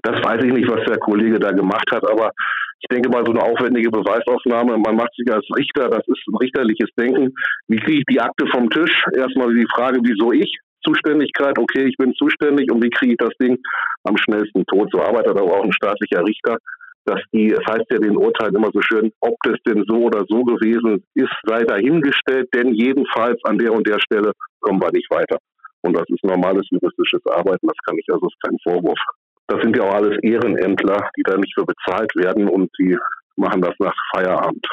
Das 0.07 0.23
weiß 0.23 0.45
ich 0.45 0.53
nicht, 0.53 0.71
was 0.71 0.85
der 0.87 0.99
Kollege 0.99 1.41
da 1.41 1.51
gemacht 1.51 1.91
hat, 1.91 2.09
aber 2.09 2.31
ich 2.79 2.87
denke 2.89 3.09
mal, 3.09 3.27
so 3.27 3.33
eine 3.33 3.43
aufwendige 3.43 3.91
Beweisaufnahme, 3.91 4.79
man 4.79 4.95
macht 4.95 5.13
sich 5.17 5.27
als 5.35 5.45
Richter, 5.57 5.89
das 5.89 6.07
ist 6.07 6.23
ein 6.29 6.37
richterliches 6.37 6.91
Denken. 6.97 7.35
Wie 7.67 7.81
kriege 7.81 7.99
ich 7.99 8.05
die 8.09 8.21
Akte 8.21 8.47
vom 8.55 8.71
Tisch? 8.71 8.93
Erstmal 9.17 9.53
die 9.53 9.67
Frage, 9.75 9.99
wieso 10.05 10.31
ich? 10.31 10.47
Zuständigkeit, 10.85 11.59
okay, 11.59 11.89
ich 11.89 11.97
bin 11.97 12.15
zuständig 12.15 12.71
und 12.71 12.85
wie 12.85 12.91
kriege 12.91 13.15
ich 13.15 13.19
das 13.19 13.35
Ding 13.43 13.59
am 14.05 14.17
schnellsten 14.17 14.65
tot? 14.67 14.89
So 14.93 15.03
arbeitet 15.03 15.37
aber 15.37 15.43
auch 15.43 15.65
ein 15.65 15.73
staatlicher 15.73 16.25
Richter, 16.25 16.59
dass 17.05 17.21
die, 17.33 17.51
es 17.51 17.67
heißt 17.67 17.91
ja 17.91 17.99
den 17.99 18.17
Urteilen 18.17 18.55
immer 18.55 18.71
so 18.73 18.81
schön, 18.83 19.11
ob 19.21 19.35
das 19.43 19.57
denn 19.67 19.83
so 19.89 20.07
oder 20.07 20.25
so 20.29 20.45
gewesen 20.45 21.03
ist, 21.15 21.35
sei 21.43 21.65
dahingestellt, 21.65 22.49
denn 22.55 22.75
jedenfalls 22.75 23.43
an 23.43 23.59
der 23.59 23.73
und 23.73 23.85
der 23.89 23.99
Stelle 23.99 24.31
kommen 24.61 24.81
wir 24.81 24.93
nicht 24.93 25.11
weiter. 25.11 25.39
Und 25.83 25.97
das 25.97 26.05
ist 26.09 26.23
normales 26.23 26.65
juristisches 26.71 27.27
Arbeiten, 27.27 27.67
das 27.67 27.79
kann 27.85 27.99
ich, 27.99 28.07
also 28.09 28.27
ist 28.27 28.41
kein 28.47 28.57
Vorwurf. 28.63 29.01
Das 29.49 29.63
sind 29.63 29.77
ja 29.77 29.85
auch 29.85 29.95
alles 29.95 30.19
Ehrenämtler, 30.23 31.09
die 31.17 31.23
da 31.23 31.37
nicht 31.37 31.55
für 31.55 31.65
bezahlt 31.65 32.11
werden 32.17 32.49
und 32.49 32.71
die 32.79 32.97
machen 33.37 33.63
das 33.63 33.75
nach 33.79 33.95
Feierabend. 34.13 34.67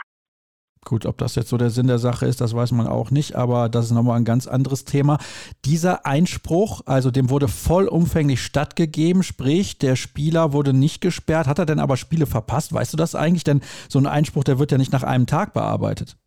Gut, 0.86 1.05
ob 1.05 1.17
das 1.17 1.36
jetzt 1.36 1.49
so 1.49 1.57
der 1.57 1.69
Sinn 1.69 1.88
der 1.88 1.97
Sache 1.97 2.25
ist, 2.25 2.41
das 2.41 2.55
weiß 2.55 2.73
man 2.73 2.88
auch 2.88 3.09
nicht, 3.09 3.36
aber 3.36 3.69
das 3.69 3.86
ist 3.86 3.91
nochmal 3.91 4.17
ein 4.17 4.25
ganz 4.25 4.47
anderes 4.47 4.83
Thema. 4.83 5.17
Dieser 5.63 6.05
Einspruch, 6.05 6.81
also 6.86 7.09
dem 7.09 7.29
wurde 7.29 7.47
vollumfänglich 7.47 8.41
stattgegeben, 8.41 9.23
sprich, 9.23 9.77
der 9.77 9.95
Spieler 9.95 10.51
wurde 10.51 10.73
nicht 10.73 11.01
gesperrt, 11.01 11.47
hat 11.47 11.59
er 11.59 11.65
denn 11.65 11.79
aber 11.79 11.95
Spiele 11.95 12.25
verpasst? 12.25 12.73
Weißt 12.73 12.91
du 12.91 12.97
das 12.97 13.15
eigentlich? 13.15 13.45
Denn 13.45 13.62
so 13.88 13.97
ein 13.99 14.07
Einspruch, 14.07 14.43
der 14.43 14.59
wird 14.59 14.71
ja 14.71 14.77
nicht 14.77 14.91
nach 14.91 15.03
einem 15.03 15.25
Tag 15.25 15.53
bearbeitet. 15.53 16.17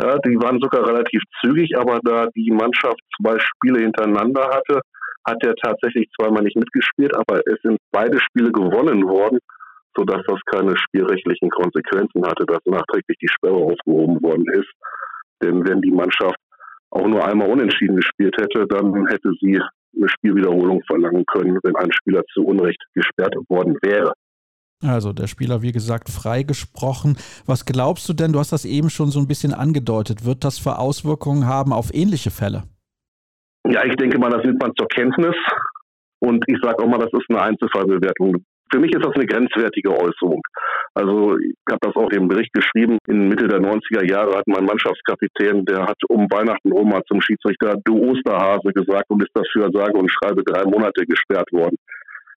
Ja, 0.00 0.18
die 0.18 0.36
waren 0.36 0.60
sogar 0.60 0.86
relativ 0.86 1.22
zügig, 1.40 1.76
aber 1.76 1.98
da 2.04 2.26
die 2.36 2.50
Mannschaft 2.50 3.00
zwei 3.20 3.38
Spiele 3.40 3.80
hintereinander 3.80 4.48
hatte, 4.50 4.80
hat 5.28 5.42
er 5.44 5.54
tatsächlich 5.56 6.08
zweimal 6.18 6.42
nicht 6.42 6.56
mitgespielt, 6.56 7.14
aber 7.16 7.40
es 7.46 7.60
sind 7.62 7.78
beide 7.92 8.18
Spiele 8.20 8.50
gewonnen 8.50 9.04
worden, 9.06 9.38
sodass 9.96 10.22
das 10.26 10.40
keine 10.46 10.76
spielrechtlichen 10.76 11.50
Konsequenzen 11.50 12.24
hatte, 12.24 12.44
dass 12.46 12.60
nachträglich 12.64 13.18
die 13.20 13.28
Sperre 13.28 13.56
aufgehoben 13.56 14.22
worden 14.22 14.46
ist. 14.52 14.70
Denn 15.42 15.66
wenn 15.68 15.80
die 15.80 15.90
Mannschaft 15.90 16.38
auch 16.90 17.06
nur 17.06 17.24
einmal 17.24 17.50
unentschieden 17.50 17.96
gespielt 17.96 18.34
hätte, 18.40 18.66
dann 18.66 19.06
hätte 19.06 19.32
sie 19.40 19.60
eine 19.96 20.08
Spielwiederholung 20.08 20.82
verlangen 20.86 21.24
können, 21.26 21.58
wenn 21.62 21.76
ein 21.76 21.92
Spieler 21.92 22.22
zu 22.32 22.44
Unrecht 22.44 22.82
gesperrt 22.94 23.34
worden 23.48 23.76
wäre. 23.82 24.12
Also 24.82 25.12
der 25.12 25.26
Spieler, 25.26 25.60
wie 25.62 25.72
gesagt, 25.72 26.08
freigesprochen. 26.08 27.16
Was 27.46 27.64
glaubst 27.64 28.08
du 28.08 28.12
denn, 28.12 28.32
du 28.32 28.38
hast 28.38 28.52
das 28.52 28.64
eben 28.64 28.90
schon 28.90 29.10
so 29.10 29.18
ein 29.18 29.26
bisschen 29.26 29.52
angedeutet, 29.52 30.24
wird 30.24 30.44
das 30.44 30.58
für 30.58 30.78
Auswirkungen 30.78 31.46
haben 31.46 31.72
auf 31.72 31.92
ähnliche 31.92 32.30
Fälle? 32.30 32.62
Ja, 33.70 33.84
ich 33.84 33.96
denke 33.96 34.18
mal, 34.18 34.30
das 34.30 34.44
nimmt 34.44 34.62
man 34.62 34.72
zur 34.76 34.88
Kenntnis. 34.88 35.36
Und 36.20 36.42
ich 36.48 36.56
sage 36.62 36.82
auch 36.82 36.88
mal, 36.88 36.98
das 36.98 37.12
ist 37.12 37.28
eine 37.28 37.42
Einzelfallbewertung. 37.42 38.36
Für 38.72 38.80
mich 38.80 38.92
ist 38.92 39.04
das 39.04 39.14
eine 39.14 39.26
grenzwertige 39.26 39.90
Äußerung. 39.90 40.40
Also 40.94 41.38
ich 41.38 41.54
habe 41.70 41.80
das 41.80 41.94
auch 41.96 42.10
im 42.10 42.28
Bericht 42.28 42.52
geschrieben. 42.52 42.98
In 43.06 43.28
Mitte 43.28 43.46
der 43.46 43.60
90er 43.60 44.08
Jahre 44.10 44.36
hat 44.36 44.46
mein 44.46 44.64
Mannschaftskapitän, 44.64 45.64
der 45.64 45.84
hat 45.84 45.98
um 46.08 46.26
Weihnachten 46.30 46.72
rum 46.72 46.88
mal 46.88 47.02
zum 47.08 47.20
Schiedsrichter 47.20 47.76
Du 47.84 48.10
Osterhase 48.10 48.72
gesagt 48.72 49.04
und 49.08 49.22
ist 49.22 49.32
dafür 49.34 49.70
sage 49.72 49.98
und 49.98 50.10
schreibe 50.10 50.42
drei 50.44 50.64
Monate 50.64 51.04
gesperrt 51.06 51.50
worden. 51.52 51.76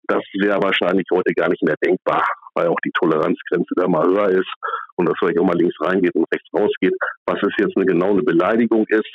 Das 0.08 0.22
wäre 0.34 0.60
wahrscheinlich 0.60 1.06
heute 1.12 1.32
gar 1.34 1.48
nicht 1.48 1.62
mehr 1.62 1.76
denkbar, 1.84 2.24
weil 2.54 2.66
auch 2.66 2.80
die 2.84 2.92
Toleranzgrenze 3.00 3.74
da 3.76 3.86
mal 3.88 4.06
höher 4.06 4.30
ist 4.30 4.52
und 4.96 5.08
das 5.08 5.14
vielleicht 5.18 5.38
auch 5.38 5.46
mal 5.46 5.56
links 5.56 5.76
reingeht 5.80 6.14
und 6.14 6.26
rechts 6.34 6.48
rausgeht. 6.52 6.94
Was 7.26 7.38
es 7.42 7.54
jetzt 7.58 7.76
eine 7.76 7.86
genaue 7.86 8.22
Beleidigung 8.22 8.84
ist, 8.88 9.10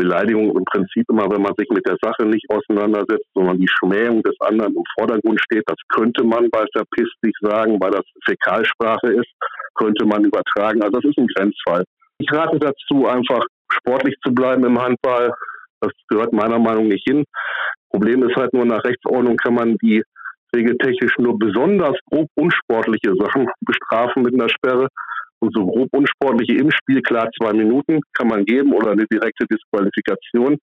Beleidigung 0.00 0.56
im 0.56 0.64
Prinzip 0.64 1.04
immer, 1.10 1.28
wenn 1.30 1.42
man 1.42 1.52
sich 1.58 1.68
mit 1.68 1.86
der 1.86 1.96
Sache 2.00 2.24
nicht 2.24 2.46
auseinandersetzt, 2.48 3.28
sondern 3.34 3.58
die 3.58 3.68
Schmähung 3.68 4.22
des 4.22 4.34
anderen 4.40 4.74
im 4.74 4.84
Vordergrund 4.98 5.38
steht. 5.44 5.64
Das 5.66 5.76
könnte 5.90 6.24
man 6.24 6.48
bei 6.50 6.64
Verpiss 6.72 7.10
sich 7.22 7.34
sagen, 7.42 7.78
weil 7.80 7.90
das 7.90 8.04
Fäkalsprache 8.24 9.08
ist, 9.12 9.30
könnte 9.74 10.06
man 10.06 10.24
übertragen. 10.24 10.82
Also 10.82 11.00
das 11.00 11.10
ist 11.10 11.18
ein 11.18 11.26
Grenzfall. 11.34 11.84
Ich 12.18 12.32
rate 12.32 12.58
dazu, 12.58 13.06
einfach 13.06 13.44
sportlich 13.72 14.16
zu 14.24 14.32
bleiben 14.32 14.64
im 14.64 14.80
Handball. 14.80 15.32
Das 15.80 15.92
gehört 16.08 16.32
meiner 16.32 16.58
Meinung 16.58 16.88
nach 16.88 16.94
nicht 16.94 17.06
hin. 17.06 17.24
Problem 17.90 18.22
ist 18.22 18.36
halt 18.36 18.52
nur, 18.54 18.64
nach 18.64 18.84
Rechtsordnung 18.84 19.36
kann 19.36 19.54
man 19.54 19.76
die 19.82 20.02
regeltechnisch 20.54 21.16
nur 21.18 21.38
besonders 21.38 21.96
grob 22.10 22.28
unsportliche 22.36 23.14
Sachen 23.18 23.48
bestrafen 23.60 24.22
mit 24.22 24.34
einer 24.34 24.48
Sperre. 24.48 24.88
Und 25.40 25.54
so 25.54 25.66
grob 25.66 25.88
unsportliche 25.92 26.58
im 26.58 26.70
Spiel, 26.70 27.00
klar, 27.02 27.28
zwei 27.40 27.52
Minuten 27.52 28.00
kann 28.12 28.28
man 28.28 28.44
geben 28.44 28.72
oder 28.72 28.92
eine 28.92 29.06
direkte 29.06 29.46
Disqualifikation. 29.46 30.58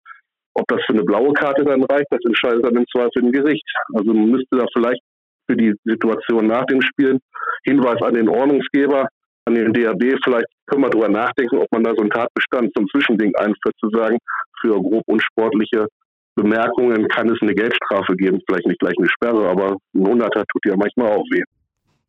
Ob 0.54 0.68
das 0.68 0.82
für 0.86 0.94
eine 0.94 1.04
blaue 1.04 1.34
Karte 1.34 1.64
dann 1.64 1.84
reicht, 1.84 2.08
das 2.10 2.24
entscheidet 2.26 2.66
dann 2.66 2.76
im 2.76 2.86
Zweifel 2.88 3.24
ein 3.24 3.32
Gericht. 3.32 3.66
Also 3.94 4.14
man 4.14 4.30
müsste 4.30 4.58
da 4.58 4.66
vielleicht 4.74 5.02
für 5.50 5.56
die 5.56 5.74
Situation 5.84 6.48
nach 6.48 6.66
dem 6.66 6.82
Spiel 6.82 7.20
Hinweis 7.64 8.02
an 8.02 8.14
den 8.14 8.30
Ordnungsgeber, 8.30 9.08
an 9.46 9.56
den 9.56 9.74
DAB, 9.74 10.20
vielleicht 10.24 10.48
können 10.68 10.84
wir 10.84 10.90
darüber 10.90 11.10
nachdenken, 11.10 11.58
ob 11.58 11.72
man 11.72 11.84
da 11.84 11.92
so 11.96 12.02
einen 12.02 12.10
Tatbestand 12.10 12.72
zum 12.76 12.88
Zwischending 12.90 13.34
einführt, 13.36 13.76
zu 13.80 13.90
sagen, 13.90 14.18
für 14.62 14.74
grob 14.74 15.04
unsportliche 15.08 15.88
Bemerkungen 16.36 17.08
kann 17.08 17.30
es 17.30 17.42
eine 17.42 17.56
Geldstrafe 17.56 18.16
geben, 18.16 18.40
vielleicht 18.48 18.68
nicht 18.68 18.80
gleich 18.80 18.96
eine 18.98 19.10
Sperre, 19.10 19.50
aber 19.50 19.78
ein 19.96 20.08
Hunderter 20.08 20.44
tut 20.52 20.66
ja 20.66 20.76
manchmal 20.76 21.12
auch 21.12 21.24
weh. 21.32 21.44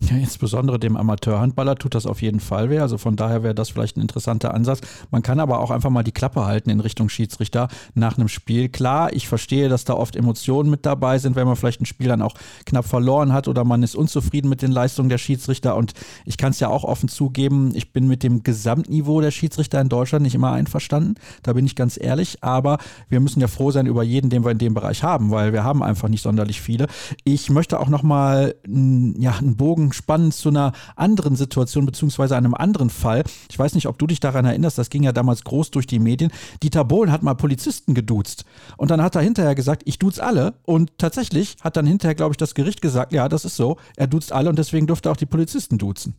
Ja, 0.01 0.17
insbesondere 0.17 0.79
dem 0.79 0.97
Amateurhandballer 0.97 1.75
tut 1.75 1.97
das 1.97 2.07
auf 2.07 2.23
jeden 2.23 2.39
Fall 2.39 2.71
weh. 2.71 2.79
Also 2.79 2.99
von 2.99 3.17
daher 3.17 3.43
wäre 3.43 3.55
das 3.55 3.71
vielleicht 3.71 3.97
ein 3.97 4.01
interessanter 4.01 4.55
Ansatz. 4.55 4.81
Man 5.11 5.23
kann 5.23 5.41
aber 5.41 5.59
auch 5.59 5.73
einfach 5.73 5.91
mal 5.91 6.05
die 6.05 6.13
Klappe 6.13 6.47
halten 6.47 6.71
in 6.71 6.79
Richtung 6.79 7.09
Schiedsrichter 7.09 7.67
nach 7.95 8.17
einem 8.17 8.29
Spiel. 8.29 8.69
Klar, 8.69 9.13
ich 9.13 9.27
verstehe, 9.27 9.69
dass 9.69 9.85
da 9.85 9.95
oft 9.95 10.15
Emotionen 10.15 10.71
mit 10.71 10.87
dabei 10.87 11.19
sind, 11.19 11.35
wenn 11.35 11.49
man 11.49 11.57
vielleicht 11.57 11.81
ein 11.81 11.87
Spiel 11.87 12.07
dann 12.07 12.23
auch 12.23 12.35
knapp 12.65 12.85
verloren 12.85 13.33
hat 13.33 13.49
oder 13.49 13.65
man 13.65 13.83
ist 13.83 13.97
unzufrieden 13.97 14.49
mit 14.49 14.63
den 14.63 14.71
Leistungen 14.71 15.09
der 15.09 15.19
Schiedsrichter. 15.19 15.75
Und 15.75 15.95
ich 16.25 16.37
kann 16.37 16.53
es 16.53 16.61
ja 16.61 16.69
auch 16.69 16.85
offen 16.85 17.09
zugeben, 17.09 17.73
ich 17.75 17.93
bin 17.93 18.07
mit 18.07 18.23
dem 18.23 18.45
Gesamtniveau 18.45 19.21
der 19.21 19.33
Schiedsrichter 19.33 19.81
in 19.81 19.89
Deutschland 19.89 20.23
nicht 20.23 20.37
immer 20.37 20.53
einverstanden. 20.53 21.17
Da 21.43 21.55
bin 21.55 21.67
ich 21.67 21.75
ganz 21.75 21.99
ehrlich. 22.01 22.45
Aber 22.45 22.79
wir 23.09 23.19
müssen 23.19 23.41
ja 23.41 23.49
froh 23.49 23.73
sein 23.73 23.87
über 23.87 24.05
jeden, 24.05 24.31
den 24.31 24.45
wir 24.45 24.53
in 24.53 24.59
dem 24.59 24.75
Bereich 24.75 25.03
haben, 25.03 25.33
weil 25.33 25.53
wir 25.53 25.65
haben 25.65 25.83
einfach 25.83 26.09
nicht 26.09 26.23
sonderlich 26.23 26.61
viele. 26.61 26.87
Ich 27.25 27.51
möchte 27.51 27.81
auch 27.81 27.89
nochmal 27.89 28.55
ja, 28.65 29.33
einen 29.33 29.57
Bogen 29.57 29.88
spannend 29.93 30.35
zu 30.35 30.49
einer 30.49 30.73
anderen 30.97 31.37
Situation 31.37 31.87
beziehungsweise 31.87 32.37
einem 32.37 32.55
anderen 32.55 32.91
Fall. 32.91 33.25
Ich 33.51 33.59
weiß 33.59 33.75
nicht, 33.75 33.87
ob 33.87 33.99
du 33.99 34.07
dich 34.07 34.21
daran 34.21 34.45
erinnerst, 34.45 34.79
das 34.79 34.91
ging 34.91 35.03
ja 35.03 35.13
damals 35.13 35.45
groß 35.45 35.71
durch 35.71 35.87
die 35.87 35.99
Medien. 35.99 36.31
Dieter 36.63 36.85
Bohlen 36.85 37.13
hat 37.13 37.23
mal 37.23 37.35
Polizisten 37.35 37.95
geduzt 37.95 38.45
und 38.77 38.91
dann 38.91 39.03
hat 39.03 39.17
er 39.17 39.23
hinterher 39.23 39.55
gesagt, 39.55 39.83
ich 39.85 39.99
duze 39.99 40.23
alle 40.23 40.55
und 40.65 40.99
tatsächlich 40.99 41.57
hat 41.63 41.77
dann 41.77 41.87
hinterher, 41.87 42.15
glaube 42.15 42.33
ich, 42.33 42.37
das 42.37 42.55
Gericht 42.55 42.83
gesagt, 42.83 43.13
ja, 43.13 43.29
das 43.29 43.45
ist 43.45 43.57
so, 43.57 43.77
er 43.97 44.07
duzt 44.07 44.33
alle 44.33 44.49
und 44.49 44.59
deswegen 44.59 44.87
durfte 44.87 45.11
auch 45.11 45.17
die 45.17 45.27
Polizisten 45.27 45.79
duzen. 45.79 46.15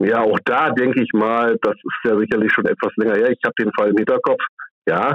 Ja, 0.00 0.22
auch 0.22 0.38
da 0.46 0.70
denke 0.70 1.02
ich 1.02 1.12
mal, 1.12 1.58
das 1.62 1.74
ist 1.74 2.10
ja 2.10 2.18
sicherlich 2.18 2.50
schon 2.52 2.64
etwas 2.64 2.90
länger 2.96 3.16
her. 3.16 3.30
Ich 3.30 3.38
habe 3.44 3.54
den 3.58 3.70
Fall 3.78 3.90
im 3.90 3.96
Hinterkopf. 3.96 4.42
Ja, 4.86 5.14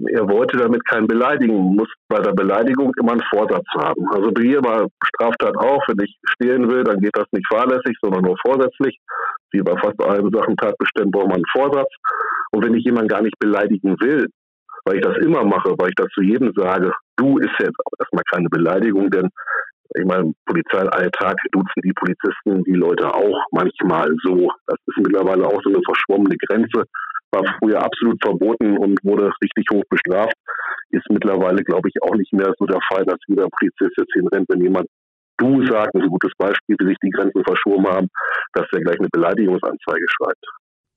er 0.00 0.28
wollte 0.28 0.56
damit 0.56 0.84
keinen 0.86 1.06
beleidigen, 1.06 1.76
muss 1.76 1.88
bei 2.08 2.18
der 2.20 2.32
Beleidigung 2.32 2.92
immer 2.98 3.12
einen 3.12 3.22
Vorsatz 3.30 3.64
haben. 3.74 4.08
Also 4.10 4.30
hier 4.40 4.60
bei 4.60 4.86
Straftat 5.04 5.56
auch, 5.56 5.82
wenn 5.88 6.04
ich 6.04 6.16
stehlen 6.34 6.68
will, 6.68 6.82
dann 6.84 7.00
geht 7.00 7.16
das 7.16 7.26
nicht 7.32 7.46
fahrlässig, 7.48 7.96
sondern 8.02 8.24
nur 8.24 8.36
vorsätzlich. 8.44 8.98
Wie 9.52 9.62
bei 9.62 9.76
fast 9.80 10.02
allen 10.02 10.30
Sachen 10.32 10.56
Tatbeständen 10.56 11.12
braucht 11.12 11.28
man 11.28 11.36
einen 11.36 11.52
Vorsatz. 11.52 11.88
Und 12.50 12.64
wenn 12.64 12.74
ich 12.74 12.84
jemanden 12.84 13.08
gar 13.08 13.22
nicht 13.22 13.38
beleidigen 13.38 13.96
will, 14.00 14.26
weil 14.84 14.96
ich 14.96 15.02
das 15.02 15.16
immer 15.18 15.44
mache, 15.44 15.74
weil 15.78 15.90
ich 15.90 15.94
das 15.94 16.08
zu 16.12 16.22
jedem 16.22 16.52
sage, 16.54 16.92
du 17.16 17.38
ist 17.38 17.54
jetzt 17.60 17.78
erstmal 17.98 18.24
keine 18.30 18.48
Beleidigung, 18.48 19.10
denn 19.10 19.30
ich 19.96 20.04
meine, 20.04 20.32
Polizei 20.46 20.88
Alltag 20.88 21.36
duzen 21.52 21.82
die 21.82 21.92
Polizisten 21.92 22.64
die 22.64 22.72
Leute 22.74 23.12
auch 23.12 23.38
manchmal 23.52 24.08
so. 24.24 24.50
Das 24.66 24.78
ist 24.86 24.98
mittlerweile 24.98 25.46
auch 25.46 25.60
so 25.62 25.70
eine 25.70 25.82
verschwommene 25.84 26.36
Grenze 26.36 26.84
war 27.34 27.56
früher 27.58 27.82
absolut 27.82 28.18
verboten 28.22 28.78
und 28.78 28.98
wurde 29.02 29.30
richtig 29.42 29.66
hoch 29.72 29.82
bestraft. 29.90 30.36
Ist 30.90 31.06
mittlerweile, 31.10 31.62
glaube 31.64 31.88
ich, 31.88 31.94
auch 32.02 32.14
nicht 32.14 32.32
mehr 32.32 32.52
so 32.58 32.66
der 32.66 32.80
Fall, 32.88 33.04
dass 33.04 33.18
jeder 33.26 33.48
Polizist 33.58 33.96
jetzt 33.98 34.12
hinrennt, 34.12 34.48
wenn 34.48 34.62
jemand 34.62 34.86
du 35.38 35.66
sagt, 35.66 35.94
ein 35.96 36.08
gutes 36.08 36.32
Beispiel, 36.38 36.76
wie 36.78 36.86
sich 36.86 36.98
die 37.02 37.10
Grenzen 37.10 37.42
verschoben 37.44 37.86
haben, 37.88 38.08
dass 38.52 38.66
er 38.72 38.80
gleich 38.80 38.98
eine 39.00 39.08
Beleidigungsanzeige 39.10 40.06
schreibt. 40.08 40.44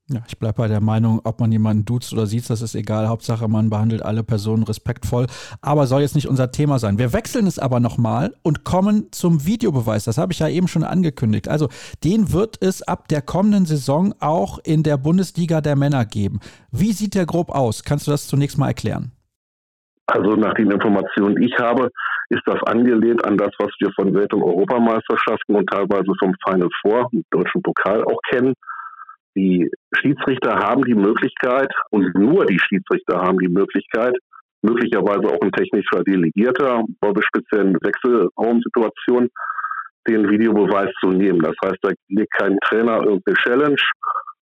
Ja, 0.09 0.21
ich 0.25 0.39
bleibe 0.39 0.55
bei 0.55 0.67
der 0.69 0.79
Meinung, 0.79 1.19
ob 1.25 1.41
man 1.41 1.51
jemanden 1.51 1.83
duzt 1.83 2.13
oder 2.13 2.27
sieht, 2.27 2.49
das 2.49 2.61
ist 2.61 2.75
egal. 2.75 3.09
Hauptsache, 3.09 3.49
man 3.49 3.69
behandelt 3.69 4.01
alle 4.03 4.23
Personen 4.23 4.63
respektvoll. 4.63 5.27
Aber 5.61 5.85
soll 5.85 5.99
jetzt 5.99 6.15
nicht 6.15 6.29
unser 6.29 6.49
Thema 6.49 6.79
sein. 6.79 6.97
Wir 6.97 7.11
wechseln 7.11 7.45
es 7.45 7.59
aber 7.59 7.81
nochmal 7.81 8.33
und 8.41 8.63
kommen 8.63 9.11
zum 9.11 9.45
Videobeweis. 9.45 10.05
Das 10.05 10.17
habe 10.17 10.31
ich 10.31 10.39
ja 10.39 10.47
eben 10.47 10.69
schon 10.69 10.85
angekündigt. 10.85 11.49
Also, 11.49 11.67
den 12.05 12.31
wird 12.31 12.57
es 12.61 12.81
ab 12.83 13.09
der 13.09 13.21
kommenden 13.21 13.65
Saison 13.65 14.13
auch 14.21 14.59
in 14.59 14.81
der 14.81 14.95
Bundesliga 14.95 15.59
der 15.59 15.75
Männer 15.75 16.05
geben. 16.05 16.39
Wie 16.71 16.93
sieht 16.93 17.13
der 17.13 17.25
grob 17.25 17.49
aus? 17.49 17.83
Kannst 17.83 18.07
du 18.07 18.11
das 18.11 18.27
zunächst 18.27 18.57
mal 18.57 18.67
erklären? 18.67 19.11
Also 20.05 20.37
nach 20.37 20.53
den 20.53 20.71
Informationen, 20.71 21.35
die 21.35 21.47
ich 21.47 21.57
habe, 21.59 21.89
ist 22.29 22.43
das 22.45 22.63
angelehnt 22.63 23.25
an 23.25 23.35
das, 23.35 23.51
was 23.59 23.71
wir 23.79 23.91
von 23.93 24.13
Welt- 24.13 24.33
und 24.33 24.41
Europameisterschaften 24.41 25.55
und 25.55 25.69
teilweise 25.69 26.13
vom 26.17 26.33
Final 26.45 26.69
Four, 26.81 27.09
dem 27.11 27.25
deutschen 27.29 27.61
Pokal 27.61 28.05
auch 28.05 28.19
kennen. 28.29 28.53
Die 29.37 29.69
Schiedsrichter 29.93 30.55
haben 30.57 30.83
die 30.83 30.95
Möglichkeit 30.95 31.71
und 31.91 32.15
nur 32.15 32.47
die 32.47 32.57
Schiedsrichter 32.57 33.21
haben 33.21 33.37
die 33.37 33.47
Möglichkeit, 33.47 34.15
möglicherweise 34.63 35.27
auch 35.27 35.41
ein 35.41 35.51
technischer 35.51 36.03
Delegierter 36.03 36.83
bei 36.99 37.11
speziellen 37.21 37.75
Wechselraumsituationen 37.75 39.29
den 40.07 40.27
Videobeweis 40.27 40.89
zu 40.99 41.09
nehmen. 41.09 41.39
Das 41.39 41.53
heißt, 41.63 41.77
da 41.83 41.91
liegt 42.07 42.33
kein 42.33 42.57
Trainer 42.61 43.03
irgendeine 43.03 43.37
Challenge 43.37 43.81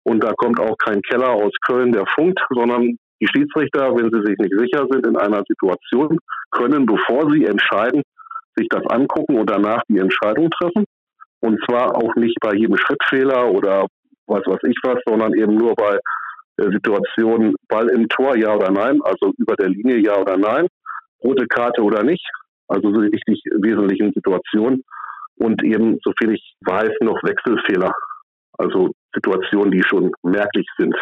und 0.04 0.24
da 0.24 0.32
kommt 0.38 0.60
auch 0.60 0.78
kein 0.78 1.02
Keller 1.02 1.32
aus 1.32 1.54
Köln, 1.66 1.92
der 1.92 2.06
funkt, 2.14 2.40
sondern 2.52 2.96
die 3.20 3.28
Schiedsrichter, 3.34 3.96
wenn 3.96 4.12
sie 4.12 4.22
sich 4.24 4.38
nicht 4.38 4.54
sicher 4.60 4.86
sind 4.92 5.08
in 5.08 5.18
einer 5.18 5.42
Situation, 5.48 6.20
können, 6.52 6.86
bevor 6.86 7.32
sie 7.32 7.46
entscheiden, 7.46 8.04
sich 8.56 8.68
das 8.70 8.86
angucken 8.90 9.40
und 9.40 9.50
danach 9.50 9.82
die 9.90 9.98
Entscheidung 9.98 10.52
treffen. 10.52 10.86
Und 11.40 11.60
zwar 11.66 11.96
auch 11.96 12.16
nicht 12.16 12.38
bei 12.42 12.54
jedem 12.54 12.78
Schrittfehler 12.78 13.50
oder 13.50 13.88
weiß 14.28 14.44
was 14.46 14.60
ich 14.64 14.78
was, 14.84 15.00
sondern 15.06 15.34
eben 15.34 15.56
nur 15.56 15.76
bei 15.76 15.98
der 16.58 16.72
Situation 16.72 17.56
Ball 17.68 17.90
im 17.90 18.08
Tor, 18.10 18.38
ja 18.38 18.56
oder 18.56 18.72
nein, 18.72 19.00
also 19.04 19.34
über 19.38 19.56
der 19.56 19.70
Linie, 19.70 19.98
ja 19.98 20.18
oder 20.18 20.38
nein, 20.38 20.68
rote 21.24 21.48
Karte 21.48 21.82
oder 21.82 22.04
nicht, 22.04 22.26
also 22.68 22.94
so 22.94 23.00
richtig 23.00 23.42
wesentlichen 23.62 24.12
Situationen 24.14 24.84
und 25.38 25.64
eben, 25.64 26.00
soviel 26.04 26.36
ich 26.36 26.56
weiß, 26.62 26.92
noch 27.02 27.22
Wechselfehler, 27.24 27.92
also 28.58 28.92
Situationen, 29.14 29.72
die 29.72 29.84
schon 29.84 30.12
merklich 30.24 30.68
sind. 30.78 30.96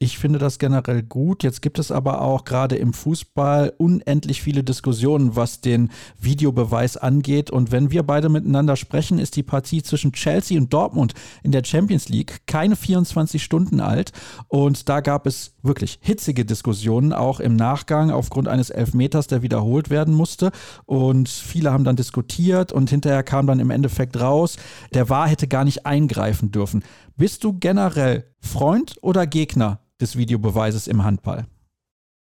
Ich 0.00 0.16
finde 0.18 0.38
das 0.38 0.60
generell 0.60 1.02
gut. 1.02 1.42
Jetzt 1.42 1.60
gibt 1.60 1.80
es 1.80 1.90
aber 1.90 2.20
auch 2.20 2.44
gerade 2.44 2.76
im 2.76 2.92
Fußball 2.92 3.72
unendlich 3.78 4.40
viele 4.40 4.62
Diskussionen, 4.62 5.34
was 5.34 5.60
den 5.60 5.90
Videobeweis 6.20 6.96
angeht. 6.96 7.50
Und 7.50 7.72
wenn 7.72 7.90
wir 7.90 8.04
beide 8.04 8.28
miteinander 8.28 8.76
sprechen, 8.76 9.18
ist 9.18 9.34
die 9.34 9.42
Partie 9.42 9.82
zwischen 9.82 10.12
Chelsea 10.12 10.56
und 10.56 10.72
Dortmund 10.72 11.14
in 11.42 11.50
der 11.50 11.64
Champions 11.64 12.08
League 12.08 12.46
keine 12.46 12.76
24 12.76 13.42
Stunden 13.42 13.80
alt. 13.80 14.12
Und 14.46 14.88
da 14.88 15.00
gab 15.00 15.26
es 15.26 15.56
wirklich 15.62 15.98
hitzige 16.00 16.44
Diskussionen, 16.44 17.12
auch 17.12 17.40
im 17.40 17.56
Nachgang 17.56 18.12
aufgrund 18.12 18.46
eines 18.46 18.70
Elfmeters, 18.70 19.26
der 19.26 19.42
wiederholt 19.42 19.90
werden 19.90 20.14
musste. 20.14 20.52
Und 20.86 21.28
viele 21.28 21.72
haben 21.72 21.82
dann 21.82 21.96
diskutiert 21.96 22.70
und 22.70 22.88
hinterher 22.88 23.24
kam 23.24 23.48
dann 23.48 23.58
im 23.58 23.70
Endeffekt 23.70 24.20
raus, 24.20 24.58
der 24.94 25.08
War 25.08 25.26
hätte 25.26 25.48
gar 25.48 25.64
nicht 25.64 25.86
eingreifen 25.86 26.52
dürfen. 26.52 26.84
Bist 27.16 27.42
du 27.42 27.52
generell 27.52 28.32
Freund 28.40 28.94
oder 29.02 29.26
Gegner 29.26 29.80
des 30.00 30.16
Videobeweises 30.16 30.86
im 30.86 31.04
Handball? 31.04 31.46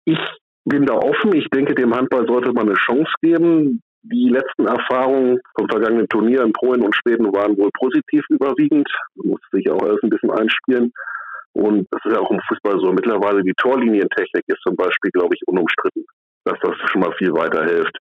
Ich 0.06 0.20
bin 0.66 0.86
da 0.86 0.96
offen. 0.96 1.36
Ich 1.36 1.48
denke, 1.50 1.76
dem 1.76 1.94
Handball 1.94 2.28
sollte 2.28 2.52
man 2.52 2.68
eine 2.68 2.76
Chance 2.76 3.12
geben. 3.22 3.82
Die 4.04 4.30
letzten 4.30 4.68
Erfahrungen 4.68 5.40
vom 5.58 5.68
vergangenen 5.70 6.08
Turnier 6.08 6.44
in 6.44 6.54
Polen 6.54 6.82
und 6.82 6.96
Schweden 6.96 7.34
waren 7.34 7.58
wohl 7.58 7.70
positiv 7.74 8.24
überwiegend. 8.30 8.88
Man 9.16 9.32
muss 9.32 9.42
sich 9.52 9.70
auch 9.70 9.82
alles 9.82 10.02
ein 10.04 10.10
bisschen 10.10 10.32
einspielen. 10.32 10.92
Und 11.54 11.88
das 11.92 12.02
ist 12.06 12.14
ja 12.14 12.20
auch 12.20 12.32
im 12.32 12.40
Fußball 12.48 12.80
so. 12.80 12.92
Mittlerweile 12.92 13.42
die 13.42 13.54
Torlinientechnik 13.58 14.44
ist 14.48 14.62
zum 14.62 14.76
Beispiel, 14.76 15.12
glaube 15.12 15.36
ich, 15.36 15.42
unumstritten. 15.48 16.06
Dass 16.48 16.60
das 16.62 16.76
schon 16.90 17.02
mal 17.02 17.14
viel 17.18 17.34
weiterhilft. 17.34 17.96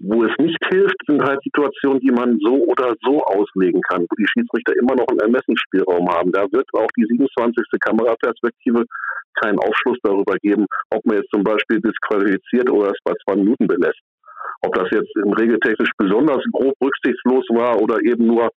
Wo 0.00 0.24
es 0.24 0.32
nicht 0.38 0.58
hilft, 0.70 0.96
sind 1.06 1.22
halt 1.22 1.42
Situationen, 1.44 2.00
die 2.00 2.10
man 2.10 2.38
so 2.40 2.64
oder 2.64 2.94
so 3.04 3.22
auslegen 3.22 3.82
kann, 3.82 4.02
wo 4.08 4.14
die 4.16 4.26
Schiedsrichter 4.26 4.74
immer 4.76 4.96
noch 4.96 5.08
einen 5.08 5.20
Ermessensspielraum 5.20 6.08
haben. 6.08 6.32
Da 6.32 6.46
wird 6.50 6.66
auch 6.72 6.88
die 6.96 7.04
27. 7.04 7.64
Kameraperspektive 7.80 8.84
keinen 9.42 9.58
Aufschluss 9.58 9.98
darüber 10.02 10.36
geben, 10.42 10.66
ob 10.90 11.04
man 11.04 11.16
jetzt 11.16 11.30
zum 11.30 11.44
Beispiel 11.44 11.80
disqualifiziert 11.80 12.70
oder 12.70 12.90
es 12.90 12.98
bei 13.04 13.12
zwei 13.24 13.36
Minuten 13.36 13.66
belässt. 13.66 14.00
Ob 14.62 14.74
das 14.74 14.88
jetzt 14.90 15.12
im 15.16 15.32
regeltechnisch 15.32 15.92
besonders 15.96 16.42
grob 16.52 16.74
rücksichtslos 16.82 17.44
war 17.50 17.80
oder 17.80 18.00
eben 18.02 18.26
nur 18.26 18.48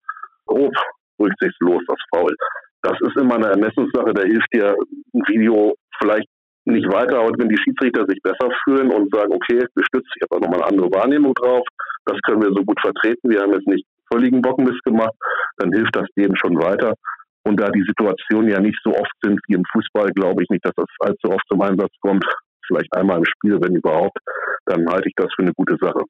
grob 0.47 0.75
rücksichtslos, 1.21 1.83
das 1.87 1.99
Foul. 2.15 2.35
Das 2.83 2.99
ist 3.01 3.17
immer 3.17 3.37
eine 3.37 3.51
Ermessenssache, 3.51 4.13
da 4.13 4.23
hilft 4.23 4.53
dir 4.53 4.75
ein 5.15 5.23
Video 5.29 5.75
vielleicht 6.01 6.29
nicht 6.65 6.87
weiter, 6.93 7.19
aber 7.19 7.33
wenn 7.39 7.49
die 7.49 7.59
Schiedsrichter 7.59 8.05
sich 8.07 8.21
besser 8.23 8.51
fühlen 8.65 8.91
und 8.93 9.13
sagen, 9.15 9.33
okay, 9.33 9.65
gestützt, 9.75 10.13
ich 10.17 10.23
habe 10.23 10.37
auch 10.37 10.41
nochmal 10.41 10.63
eine 10.63 10.71
andere 10.71 10.91
Wahrnehmung 10.93 11.35
drauf, 11.35 11.67
das 12.07 12.19
können 12.27 12.43
wir 12.43 12.53
so 12.55 12.65
gut 12.65 12.81
vertreten, 12.81 13.31
wir 13.31 13.41
haben 13.41 13.53
jetzt 13.53 13.67
nicht 13.67 13.85
völligen 14.13 14.43
Bockenmist 14.43 14.83
gemacht, 14.85 15.15
dann 15.59 15.73
hilft 15.73 15.97
das 15.97 16.07
denen 16.17 16.37
schon 16.37 16.57
weiter. 16.59 16.95
Und 17.45 17.59
da 17.59 17.71
die 17.71 17.83
Situationen 17.83 18.51
ja 18.51 18.61
nicht 18.61 18.79
so 18.85 18.91
oft 18.91 19.13
sind 19.23 19.41
wie 19.49 19.55
im 19.55 19.65
Fußball, 19.73 20.11
glaube 20.15 20.43
ich 20.43 20.51
nicht, 20.51 20.65
dass 20.65 20.75
das 20.77 20.87
allzu 21.01 21.31
oft 21.31 21.45
zum 21.49 21.61
Einsatz 21.63 21.93
kommt. 22.01 22.25
Vielleicht 22.67 22.95
einmal 22.95 23.19
im 23.19 23.25
Spiel, 23.25 23.59
wenn 23.61 23.75
überhaupt, 23.75 24.17
dann 24.67 24.87
halte 24.89 25.09
ich 25.09 25.15
das 25.17 25.33
für 25.35 25.43
eine 25.43 25.53
gute 25.55 25.77
Sache. 25.81 26.05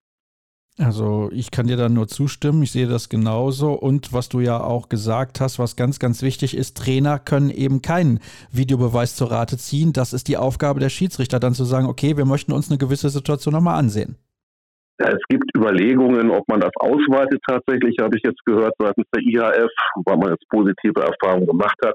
Also 0.78 1.28
ich 1.32 1.50
kann 1.50 1.66
dir 1.66 1.76
da 1.76 1.90
nur 1.90 2.08
zustimmen, 2.08 2.62
ich 2.62 2.72
sehe 2.72 2.86
das 2.86 3.10
genauso. 3.10 3.72
Und 3.72 4.12
was 4.12 4.30
du 4.30 4.40
ja 4.40 4.58
auch 4.58 4.88
gesagt 4.88 5.40
hast, 5.40 5.58
was 5.58 5.76
ganz, 5.76 5.98
ganz 5.98 6.22
wichtig 6.22 6.56
ist, 6.56 6.78
Trainer 6.78 7.18
können 7.18 7.50
eben 7.50 7.82
keinen 7.82 8.20
Videobeweis 8.50 9.14
zur 9.14 9.30
Rate 9.30 9.58
ziehen. 9.58 9.92
Das 9.92 10.14
ist 10.14 10.28
die 10.28 10.38
Aufgabe 10.38 10.80
der 10.80 10.88
Schiedsrichter, 10.88 11.40
dann 11.40 11.52
zu 11.52 11.64
sagen, 11.64 11.86
okay, 11.86 12.16
wir 12.16 12.24
möchten 12.24 12.52
uns 12.52 12.70
eine 12.70 12.78
gewisse 12.78 13.10
Situation 13.10 13.52
nochmal 13.52 13.78
ansehen. 13.78 14.16
Ja, 14.98 15.08
es 15.08 15.22
gibt 15.28 15.44
Überlegungen, 15.56 16.30
ob 16.30 16.48
man 16.48 16.60
das 16.60 16.72
ausweitet 16.76 17.40
tatsächlich, 17.46 17.96
habe 18.00 18.16
ich 18.16 18.22
jetzt 18.24 18.44
gehört 18.46 18.74
seitens 18.78 19.06
der 19.14 19.22
IHF, 19.22 19.70
weil 20.04 20.16
man 20.16 20.30
jetzt 20.30 20.48
positive 20.48 21.00
Erfahrungen 21.00 21.46
gemacht 21.46 21.76
hat, 21.84 21.94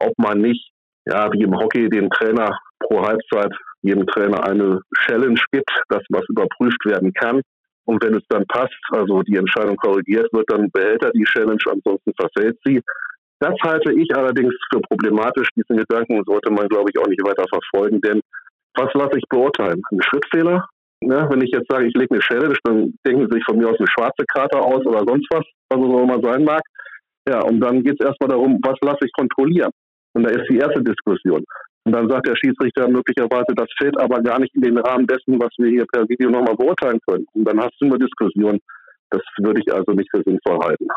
ob 0.00 0.12
man 0.18 0.40
nicht, 0.40 0.72
ja, 1.06 1.30
wie 1.32 1.42
im 1.42 1.54
Hockey, 1.54 1.88
dem 1.88 2.10
Trainer 2.10 2.58
pro 2.80 3.02
Halbzeit 3.02 3.52
jedem 3.82 4.06
Trainer 4.06 4.42
eine 4.44 4.80
Challenge 5.04 5.40
gibt, 5.52 5.70
dass 5.88 6.02
was 6.08 6.24
überprüft 6.28 6.84
werden 6.84 7.12
kann. 7.12 7.40
Und 7.86 8.02
wenn 8.04 8.14
es 8.14 8.22
dann 8.28 8.44
passt, 8.46 8.74
also 8.90 9.22
die 9.22 9.36
Entscheidung 9.36 9.76
korrigiert 9.76 10.28
wird, 10.32 10.50
dann 10.50 10.70
behält 10.70 11.02
er 11.04 11.12
die 11.12 11.24
Challenge, 11.24 11.62
ansonsten 11.70 12.12
verfällt 12.18 12.58
sie. 12.64 12.82
Das 13.38 13.54
halte 13.62 13.92
ich 13.92 14.08
allerdings 14.16 14.54
für 14.72 14.80
problematisch. 14.80 15.48
Diesen 15.56 15.76
Gedanken 15.76 16.22
sollte 16.24 16.50
man, 16.50 16.68
glaube 16.68 16.90
ich, 16.90 16.98
auch 16.98 17.06
nicht 17.06 17.22
weiter 17.22 17.44
verfolgen, 17.48 18.00
denn 18.00 18.20
was 18.74 18.92
lasse 18.94 19.18
ich 19.18 19.24
beurteilen? 19.28 19.80
Ein 19.90 20.02
Schrittfehler? 20.02 20.66
Ja, 21.02 21.30
wenn 21.30 21.42
ich 21.42 21.50
jetzt 21.52 21.70
sage, 21.70 21.86
ich 21.86 21.94
lege 21.94 22.14
eine 22.14 22.20
Challenge, 22.20 22.56
dann 22.64 22.94
denken 23.06 23.26
sie 23.28 23.36
sich 23.36 23.44
von 23.44 23.58
mir 23.58 23.68
aus 23.68 23.78
eine 23.78 23.88
schwarze 23.88 24.24
Karte 24.34 24.58
aus 24.58 24.84
oder 24.86 25.04
sonst 25.06 25.26
was, 25.30 25.44
was 25.70 25.80
es 25.80 25.86
auch 25.86 26.02
immer 26.02 26.20
sein 26.22 26.44
mag. 26.44 26.62
Ja, 27.28 27.42
und 27.42 27.60
dann 27.60 27.82
geht 27.82 28.00
es 28.00 28.06
erstmal 28.06 28.30
darum, 28.30 28.58
was 28.62 28.76
lasse 28.82 29.04
ich 29.04 29.12
kontrollieren? 29.12 29.70
Und 30.14 30.24
da 30.24 30.30
ist 30.30 30.48
die 30.48 30.58
erste 30.58 30.82
Diskussion. 30.82 31.44
Und 31.86 31.92
dann 31.92 32.08
sagt 32.10 32.26
der 32.26 32.34
Schiedsrichter 32.34 32.88
möglicherweise, 32.88 33.54
das 33.54 33.68
fällt 33.78 33.96
aber 34.00 34.20
gar 34.20 34.40
nicht 34.40 34.52
in 34.56 34.62
den 34.62 34.76
Rahmen 34.76 35.06
dessen, 35.06 35.38
was 35.38 35.50
wir 35.56 35.70
hier 35.70 35.86
per 35.92 36.02
Video 36.08 36.28
nochmal 36.28 36.56
beurteilen 36.56 36.98
können. 37.06 37.24
Und 37.32 37.44
dann 37.44 37.60
hast 37.60 37.76
du 37.78 37.86
eine 37.86 37.96
Diskussion. 37.96 38.58
Das 39.10 39.22
würde 39.38 39.60
ich 39.64 39.72
also 39.72 39.92
nicht 39.92 40.10
für 40.10 40.20
sinnvoll 40.24 40.58
halten. 40.64 40.88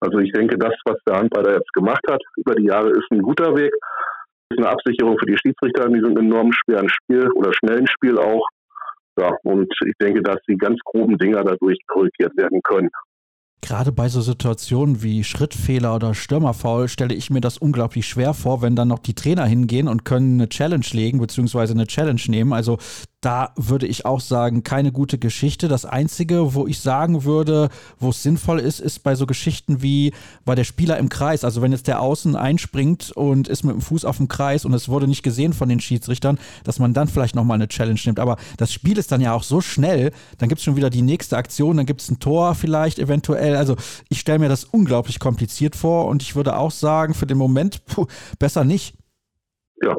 Also 0.00 0.18
ich 0.18 0.30
denke, 0.32 0.58
das, 0.58 0.74
was 0.84 0.98
der 1.08 1.16
Handballer 1.16 1.54
jetzt 1.54 1.72
gemacht 1.72 2.02
hat 2.10 2.20
über 2.36 2.54
die 2.54 2.66
Jahre, 2.66 2.90
ist 2.90 3.10
ein 3.10 3.22
guter 3.22 3.56
Weg. 3.56 3.72
Ist 4.50 4.58
eine 4.58 4.68
Absicherung 4.68 5.18
für 5.18 5.24
die 5.24 5.38
Schiedsrichter 5.38 5.86
in 5.86 5.94
diesem 5.94 6.14
enorm 6.18 6.52
schweren 6.52 6.90
Spiel 6.90 7.30
oder 7.30 7.54
schnellen 7.54 7.86
Spiel 7.86 8.18
auch. 8.18 8.46
Ja, 9.18 9.34
und 9.44 9.72
ich 9.86 9.94
denke, 9.98 10.22
dass 10.22 10.36
die 10.46 10.58
ganz 10.58 10.78
groben 10.84 11.16
Dinger 11.16 11.42
dadurch 11.42 11.78
korrigiert 11.86 12.36
werden 12.36 12.60
können. 12.62 12.90
Gerade 13.60 13.90
bei 13.90 14.08
so 14.08 14.20
Situationen 14.20 15.02
wie 15.02 15.24
Schrittfehler 15.24 15.94
oder 15.94 16.14
Stürmerfaul 16.14 16.88
stelle 16.88 17.14
ich 17.14 17.28
mir 17.28 17.40
das 17.40 17.58
unglaublich 17.58 18.06
schwer 18.06 18.32
vor, 18.32 18.62
wenn 18.62 18.76
dann 18.76 18.88
noch 18.88 19.00
die 19.00 19.14
Trainer 19.14 19.46
hingehen 19.46 19.88
und 19.88 20.04
können 20.04 20.34
eine 20.34 20.48
Challenge 20.48 20.86
legen, 20.92 21.18
beziehungsweise 21.18 21.72
eine 21.72 21.86
Challenge 21.86 22.22
nehmen. 22.28 22.52
Also 22.52 22.78
da 23.20 23.52
würde 23.56 23.86
ich 23.86 24.06
auch 24.06 24.20
sagen, 24.20 24.62
keine 24.62 24.92
gute 24.92 25.18
Geschichte. 25.18 25.66
Das 25.66 25.84
Einzige, 25.84 26.54
wo 26.54 26.68
ich 26.68 26.78
sagen 26.78 27.24
würde, 27.24 27.68
wo 27.98 28.10
es 28.10 28.22
sinnvoll 28.22 28.60
ist, 28.60 28.78
ist 28.78 29.00
bei 29.00 29.16
so 29.16 29.26
Geschichten 29.26 29.82
wie 29.82 30.12
bei 30.44 30.54
der 30.54 30.62
Spieler 30.62 30.98
im 30.98 31.08
Kreis. 31.08 31.42
Also 31.42 31.60
wenn 31.60 31.72
jetzt 31.72 31.88
der 31.88 32.00
Außen 32.00 32.36
einspringt 32.36 33.10
und 33.10 33.48
ist 33.48 33.64
mit 33.64 33.74
dem 33.74 33.80
Fuß 33.80 34.04
auf 34.04 34.18
dem 34.18 34.28
Kreis 34.28 34.64
und 34.64 34.72
es 34.72 34.88
wurde 34.88 35.08
nicht 35.08 35.24
gesehen 35.24 35.52
von 35.52 35.68
den 35.68 35.80
Schiedsrichtern, 35.80 36.38
dass 36.62 36.78
man 36.78 36.94
dann 36.94 37.08
vielleicht 37.08 37.34
nochmal 37.34 37.56
eine 37.56 37.66
Challenge 37.66 38.00
nimmt. 38.04 38.20
Aber 38.20 38.36
das 38.56 38.72
Spiel 38.72 38.98
ist 38.98 39.10
dann 39.10 39.20
ja 39.20 39.32
auch 39.32 39.42
so 39.42 39.60
schnell, 39.60 40.12
dann 40.38 40.48
gibt 40.48 40.60
es 40.60 40.64
schon 40.64 40.76
wieder 40.76 40.90
die 40.90 41.02
nächste 41.02 41.36
Aktion, 41.36 41.76
dann 41.76 41.86
gibt 41.86 42.02
es 42.02 42.10
ein 42.10 42.20
Tor 42.20 42.54
vielleicht 42.54 43.00
eventuell. 43.00 43.56
Also 43.56 43.74
ich 44.08 44.20
stelle 44.20 44.38
mir 44.38 44.48
das 44.48 44.62
unglaublich 44.62 45.18
kompliziert 45.18 45.74
vor 45.74 46.06
und 46.06 46.22
ich 46.22 46.36
würde 46.36 46.56
auch 46.56 46.70
sagen, 46.70 47.14
für 47.14 47.26
den 47.26 47.38
Moment, 47.38 47.84
puh, 47.86 48.06
besser 48.38 48.62
nicht. 48.62 48.94
Ja, 49.82 49.96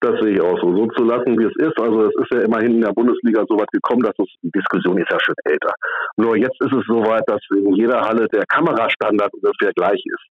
das 0.00 0.18
sehe 0.20 0.34
ich 0.34 0.40
auch 0.40 0.58
so. 0.60 0.74
So 0.74 0.86
zu 0.96 1.04
lassen, 1.04 1.38
wie 1.38 1.44
es 1.44 1.56
ist. 1.56 1.78
Also 1.78 2.08
es 2.08 2.14
ist 2.16 2.32
ja 2.32 2.40
immerhin 2.40 2.74
in 2.76 2.80
der 2.80 2.92
Bundesliga 2.92 3.44
so 3.48 3.56
weit 3.58 3.70
gekommen, 3.70 4.02
dass 4.02 4.14
es, 4.18 4.28
die 4.42 4.50
Diskussion 4.50 4.98
ist 4.98 5.10
ja 5.10 5.18
schon 5.20 5.34
älter. 5.44 5.72
Nur 6.16 6.36
jetzt 6.36 6.56
ist 6.60 6.72
es 6.72 6.84
so 6.86 7.04
weit, 7.04 7.24
dass 7.26 7.40
in 7.54 7.74
jeder 7.74 8.00
Halle 8.00 8.26
der 8.28 8.44
Kamerastandard 8.48 9.32
ungefähr 9.34 9.72
gleich 9.74 10.02
ist. 10.04 10.26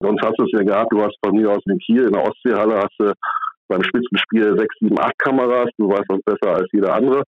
Sonst 0.00 0.22
hast 0.22 0.38
du 0.38 0.44
es 0.44 0.52
ja 0.52 0.62
gehabt, 0.62 0.92
du 0.92 1.00
hast 1.00 1.16
von 1.24 1.36
mir 1.36 1.50
aus 1.50 1.62
in 1.66 1.78
Kiel 1.78 2.04
in 2.04 2.12
der 2.12 2.22
Ostseehalle 2.22 2.76
hast 2.76 2.94
du 2.98 3.12
beim 3.68 3.82
Spitzenspiel 3.82 4.58
sechs, 4.58 4.74
sieben, 4.78 4.98
acht 4.98 5.18
Kameras, 5.18 5.70
du 5.78 5.88
weißt 5.88 6.04
das 6.08 6.20
besser 6.24 6.56
als 6.56 6.68
jeder 6.72 6.94
andere. 6.94 7.22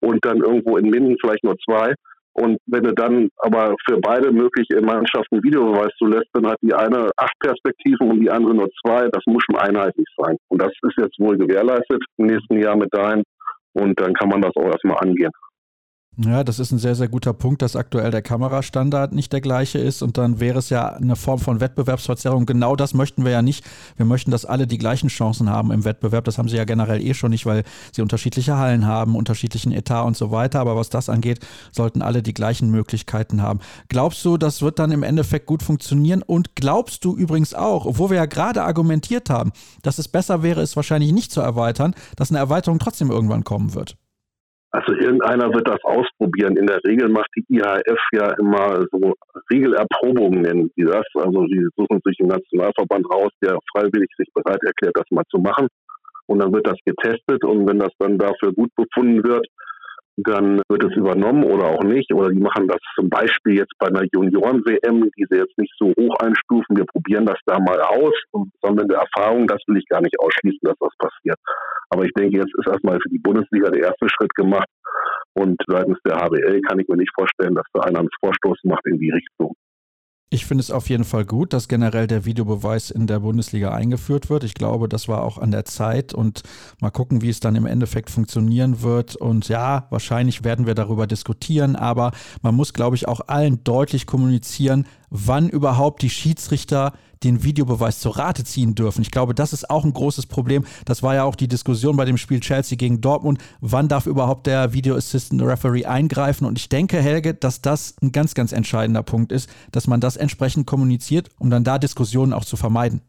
Und 0.00 0.24
dann 0.24 0.38
irgendwo 0.38 0.76
in 0.76 0.90
Minden 0.90 1.16
vielleicht 1.20 1.44
nur 1.44 1.56
zwei. 1.64 1.94
Und 2.40 2.58
wenn 2.66 2.84
du 2.84 2.94
dann 2.94 3.28
aber 3.38 3.74
für 3.86 3.98
beide 4.00 4.30
mögliche 4.30 4.80
Mannschaften 4.80 5.42
Videobeweis 5.42 5.92
zulässt, 5.98 6.28
dann 6.34 6.46
hat 6.46 6.58
die 6.62 6.72
eine 6.72 7.10
acht 7.16 7.38
Perspektiven 7.40 8.10
und 8.10 8.20
die 8.20 8.30
andere 8.30 8.54
nur 8.54 8.68
zwei. 8.80 9.08
Das 9.08 9.22
muss 9.26 9.42
schon 9.44 9.58
einheitlich 9.58 10.06
sein. 10.16 10.36
Und 10.48 10.62
das 10.62 10.70
ist 10.82 10.98
jetzt 10.98 11.18
wohl 11.18 11.36
gewährleistet 11.36 12.02
im 12.16 12.26
nächsten 12.26 12.60
Jahr 12.60 12.76
mit 12.76 12.92
dahin. 12.92 13.24
Und 13.72 14.00
dann 14.00 14.14
kann 14.14 14.28
man 14.28 14.42
das 14.42 14.54
auch 14.56 14.66
erstmal 14.66 14.98
angehen. 14.98 15.32
Ja, 16.20 16.42
das 16.42 16.58
ist 16.58 16.72
ein 16.72 16.80
sehr, 16.80 16.96
sehr 16.96 17.06
guter 17.06 17.32
Punkt, 17.32 17.62
dass 17.62 17.76
aktuell 17.76 18.10
der 18.10 18.22
Kamerastandard 18.22 19.12
nicht 19.12 19.32
der 19.32 19.40
gleiche 19.40 19.78
ist 19.78 20.02
und 20.02 20.18
dann 20.18 20.40
wäre 20.40 20.58
es 20.58 20.68
ja 20.68 20.88
eine 20.88 21.14
Form 21.14 21.38
von 21.38 21.60
Wettbewerbsverzerrung. 21.60 22.44
Genau 22.44 22.74
das 22.74 22.92
möchten 22.92 23.24
wir 23.24 23.30
ja 23.30 23.40
nicht. 23.40 23.64
Wir 23.96 24.04
möchten, 24.04 24.32
dass 24.32 24.44
alle 24.44 24.66
die 24.66 24.78
gleichen 24.78 25.10
Chancen 25.10 25.48
haben 25.48 25.70
im 25.70 25.84
Wettbewerb. 25.84 26.24
Das 26.24 26.36
haben 26.36 26.48
sie 26.48 26.56
ja 26.56 26.64
generell 26.64 27.00
eh 27.00 27.14
schon 27.14 27.30
nicht, 27.30 27.46
weil 27.46 27.62
sie 27.92 28.02
unterschiedliche 28.02 28.56
Hallen 28.56 28.84
haben, 28.84 29.14
unterschiedlichen 29.14 29.70
Etat 29.70 30.02
und 30.06 30.16
so 30.16 30.32
weiter. 30.32 30.58
Aber 30.58 30.74
was 30.74 30.88
das 30.88 31.08
angeht, 31.08 31.38
sollten 31.70 32.02
alle 32.02 32.20
die 32.20 32.34
gleichen 32.34 32.68
Möglichkeiten 32.68 33.40
haben. 33.40 33.60
Glaubst 33.88 34.24
du, 34.24 34.38
das 34.38 34.60
wird 34.60 34.80
dann 34.80 34.90
im 34.90 35.04
Endeffekt 35.04 35.46
gut 35.46 35.62
funktionieren? 35.62 36.22
Und 36.22 36.56
glaubst 36.56 37.04
du 37.04 37.16
übrigens 37.16 37.54
auch, 37.54 37.86
obwohl 37.86 38.10
wir 38.10 38.16
ja 38.16 38.26
gerade 38.26 38.64
argumentiert 38.64 39.30
haben, 39.30 39.52
dass 39.82 39.98
es 39.98 40.08
besser 40.08 40.42
wäre, 40.42 40.62
es 40.62 40.74
wahrscheinlich 40.74 41.12
nicht 41.12 41.30
zu 41.30 41.40
erweitern, 41.40 41.94
dass 42.16 42.32
eine 42.32 42.40
Erweiterung 42.40 42.80
trotzdem 42.80 43.12
irgendwann 43.12 43.44
kommen 43.44 43.74
wird? 43.74 43.96
Also 44.70 44.92
irgendeiner 44.92 45.52
wird 45.54 45.66
das 45.66 45.82
ausprobieren. 45.82 46.56
In 46.56 46.66
der 46.66 46.80
Regel 46.84 47.08
macht 47.08 47.30
die 47.36 47.44
IHF 47.48 48.00
ja 48.12 48.32
immer 48.38 48.84
so 48.92 49.14
Regelerprobungen, 49.50 50.42
nennen 50.42 50.70
sie 50.76 50.84
das. 50.84 51.04
Also 51.14 51.46
sie 51.46 51.66
suchen 51.76 52.00
sich 52.04 52.20
einen 52.20 52.28
Nationalverband 52.28 53.10
raus, 53.10 53.30
der 53.42 53.58
freiwillig 53.72 54.10
sich 54.18 54.28
bereit 54.34 54.62
erklärt, 54.62 54.94
das 54.94 55.10
mal 55.10 55.24
zu 55.30 55.38
machen. 55.38 55.68
Und 56.26 56.40
dann 56.40 56.52
wird 56.52 56.66
das 56.66 56.76
getestet 56.84 57.42
und 57.44 57.66
wenn 57.66 57.78
das 57.78 57.92
dann 57.98 58.18
dafür 58.18 58.52
gut 58.52 58.70
befunden 58.76 59.24
wird, 59.24 59.46
dann 60.24 60.60
wird 60.68 60.84
es 60.84 60.96
übernommen 60.96 61.44
oder 61.44 61.66
auch 61.66 61.84
nicht. 61.84 62.12
Oder 62.12 62.30
die 62.30 62.40
machen 62.40 62.66
das 62.66 62.78
zum 62.96 63.08
Beispiel 63.08 63.58
jetzt 63.58 63.72
bei 63.78 63.86
einer 63.86 64.04
Junioren-WM, 64.12 65.10
die 65.16 65.26
sie 65.30 65.38
jetzt 65.38 65.56
nicht 65.58 65.72
so 65.78 65.92
hoch 65.98 66.16
einstufen. 66.20 66.76
Wir 66.76 66.86
probieren 66.86 67.26
das 67.26 67.38
da 67.46 67.58
mal 67.58 67.80
aus 67.80 68.14
und 68.32 68.50
sammeln 68.60 68.88
der 68.88 68.98
Erfahrung. 68.98 69.46
Das 69.46 69.62
will 69.66 69.78
ich 69.78 69.86
gar 69.86 70.00
nicht 70.00 70.18
ausschließen, 70.18 70.60
dass 70.62 70.76
das 70.80 70.92
passiert. 70.98 71.38
Aber 71.90 72.04
ich 72.04 72.12
denke, 72.14 72.38
jetzt 72.38 72.52
ist 72.58 72.66
erstmal 72.66 72.98
für 73.00 73.08
die 73.10 73.20
Bundesliga 73.20 73.70
der 73.70 73.84
erste 73.84 74.08
Schritt 74.08 74.34
gemacht. 74.34 74.68
Und 75.34 75.56
seitens 75.68 75.98
der 76.04 76.16
HBL 76.16 76.60
kann 76.62 76.80
ich 76.80 76.88
mir 76.88 76.96
nicht 76.96 77.12
vorstellen, 77.14 77.54
dass 77.54 77.66
da 77.72 77.82
einer 77.82 78.00
einen 78.00 78.08
Vorstoß 78.20 78.58
macht 78.64 78.86
in 78.86 78.98
die 78.98 79.10
Richtung. 79.10 79.54
Ich 80.30 80.44
finde 80.44 80.60
es 80.60 80.70
auf 80.70 80.90
jeden 80.90 81.04
Fall 81.04 81.24
gut, 81.24 81.54
dass 81.54 81.68
generell 81.68 82.06
der 82.06 82.26
Videobeweis 82.26 82.90
in 82.90 83.06
der 83.06 83.20
Bundesliga 83.20 83.72
eingeführt 83.72 84.28
wird. 84.28 84.44
Ich 84.44 84.52
glaube, 84.52 84.86
das 84.86 85.08
war 85.08 85.22
auch 85.22 85.38
an 85.38 85.52
der 85.52 85.64
Zeit 85.64 86.12
und 86.12 86.42
mal 86.80 86.90
gucken, 86.90 87.22
wie 87.22 87.30
es 87.30 87.40
dann 87.40 87.56
im 87.56 87.64
Endeffekt 87.64 88.10
funktionieren 88.10 88.82
wird. 88.82 89.16
Und 89.16 89.48
ja, 89.48 89.86
wahrscheinlich 89.88 90.44
werden 90.44 90.66
wir 90.66 90.74
darüber 90.74 91.06
diskutieren, 91.06 91.76
aber 91.76 92.12
man 92.42 92.54
muss, 92.54 92.74
glaube 92.74 92.94
ich, 92.94 93.08
auch 93.08 93.22
allen 93.26 93.64
deutlich 93.64 94.04
kommunizieren, 94.04 94.86
wann 95.10 95.48
überhaupt 95.48 96.02
die 96.02 96.10
Schiedsrichter 96.10 96.92
den 97.24 97.42
Videobeweis 97.42 98.00
zur 98.00 98.16
Rate 98.16 98.44
ziehen 98.44 98.74
dürfen. 98.74 99.02
Ich 99.02 99.10
glaube, 99.10 99.34
das 99.34 99.52
ist 99.52 99.70
auch 99.70 99.84
ein 99.84 99.92
großes 99.92 100.26
Problem. 100.26 100.64
Das 100.84 101.02
war 101.02 101.14
ja 101.14 101.24
auch 101.24 101.34
die 101.34 101.48
Diskussion 101.48 101.96
bei 101.96 102.04
dem 102.04 102.16
Spiel 102.16 102.40
Chelsea 102.40 102.76
gegen 102.76 103.00
Dortmund. 103.00 103.38
Wann 103.60 103.88
darf 103.88 104.06
überhaupt 104.06 104.46
der 104.46 104.72
Video 104.72 104.94
Assistant 104.94 105.42
Referee 105.42 105.84
eingreifen? 105.84 106.46
Und 106.46 106.58
ich 106.58 106.68
denke, 106.68 106.98
Helge, 106.98 107.34
dass 107.34 107.60
das 107.60 107.96
ein 108.02 108.12
ganz, 108.12 108.34
ganz 108.34 108.52
entscheidender 108.52 109.02
Punkt 109.02 109.32
ist, 109.32 109.50
dass 109.72 109.86
man 109.86 110.00
das 110.00 110.16
entsprechend 110.16 110.66
kommuniziert, 110.66 111.28
um 111.38 111.50
dann 111.50 111.64
da 111.64 111.78
Diskussionen 111.78 112.32
auch 112.32 112.44
zu 112.44 112.56
vermeiden. 112.56 113.02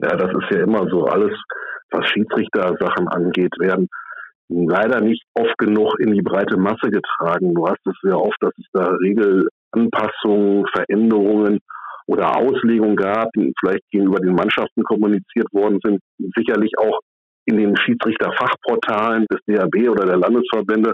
Ja, 0.00 0.16
das 0.16 0.30
ist 0.30 0.50
ja 0.50 0.64
immer 0.64 0.88
so. 0.90 1.04
Alles, 1.06 1.32
was 1.90 2.06
Schiedsrichter-Sachen 2.10 3.08
angeht, 3.08 3.52
werden 3.60 3.88
leider 4.48 5.00
nicht 5.00 5.22
oft 5.34 5.56
genug 5.58 5.98
in 6.00 6.12
die 6.12 6.22
breite 6.22 6.56
Masse 6.56 6.90
getragen. 6.90 7.54
Du 7.54 7.66
hast 7.66 7.80
es 7.86 7.94
sehr 8.02 8.18
oft, 8.18 8.36
dass 8.40 8.52
es 8.58 8.66
da 8.72 8.96
Regelanpassungen, 9.74 10.66
Veränderungen 10.74 11.60
oder 12.06 12.36
Auslegungen 12.36 12.96
gab, 12.96 13.30
die 13.36 13.52
vielleicht 13.58 13.82
gegenüber 13.90 14.20
den 14.20 14.34
Mannschaften 14.34 14.82
kommuniziert 14.84 15.52
worden 15.52 15.78
sind, 15.82 16.00
sicherlich 16.36 16.72
auch 16.78 17.00
in 17.46 17.56
den 17.56 17.76
Schiedsrichterfachportalen 17.76 19.26
des 19.30 19.40
DAB 19.46 19.88
oder 19.88 20.06
der 20.06 20.18
Landesverbände. 20.18 20.92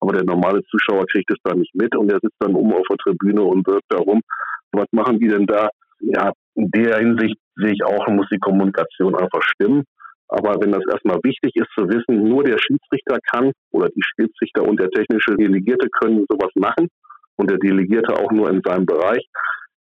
Aber 0.00 0.12
der 0.12 0.24
normale 0.24 0.62
Zuschauer 0.70 1.06
kriegt 1.06 1.30
es 1.30 1.38
da 1.42 1.54
nicht 1.54 1.74
mit 1.74 1.94
und 1.96 2.10
er 2.10 2.20
sitzt 2.22 2.36
dann 2.38 2.54
oben 2.54 2.72
auf 2.72 2.86
der 2.88 2.96
Tribüne 2.98 3.42
und 3.42 3.66
wirkt 3.66 3.86
darum. 3.88 4.20
Was 4.72 4.86
machen 4.92 5.18
die 5.18 5.28
denn 5.28 5.46
da? 5.46 5.70
Ja, 6.00 6.32
in 6.54 6.70
der 6.70 6.98
Hinsicht 6.98 7.36
sehe 7.56 7.72
ich 7.72 7.84
auch, 7.84 8.06
muss 8.08 8.28
die 8.30 8.38
Kommunikation 8.38 9.16
einfach 9.16 9.42
stimmen. 9.42 9.84
Aber 10.28 10.60
wenn 10.60 10.72
das 10.72 10.84
erstmal 10.90 11.18
wichtig 11.24 11.56
ist 11.56 11.70
zu 11.74 11.88
wissen, 11.88 12.22
nur 12.22 12.44
der 12.44 12.58
Schiedsrichter 12.58 13.18
kann 13.32 13.50
oder 13.72 13.88
die 13.88 14.02
Schiedsrichter 14.02 14.62
und 14.62 14.78
der 14.78 14.90
technische 14.90 15.34
Delegierte 15.36 15.88
können 16.00 16.26
sowas 16.28 16.52
machen 16.54 16.88
und 17.38 17.50
der 17.50 17.58
Delegierte 17.58 18.14
auch 18.14 18.30
nur 18.30 18.50
in 18.50 18.60
seinem 18.64 18.86
Bereich, 18.86 19.26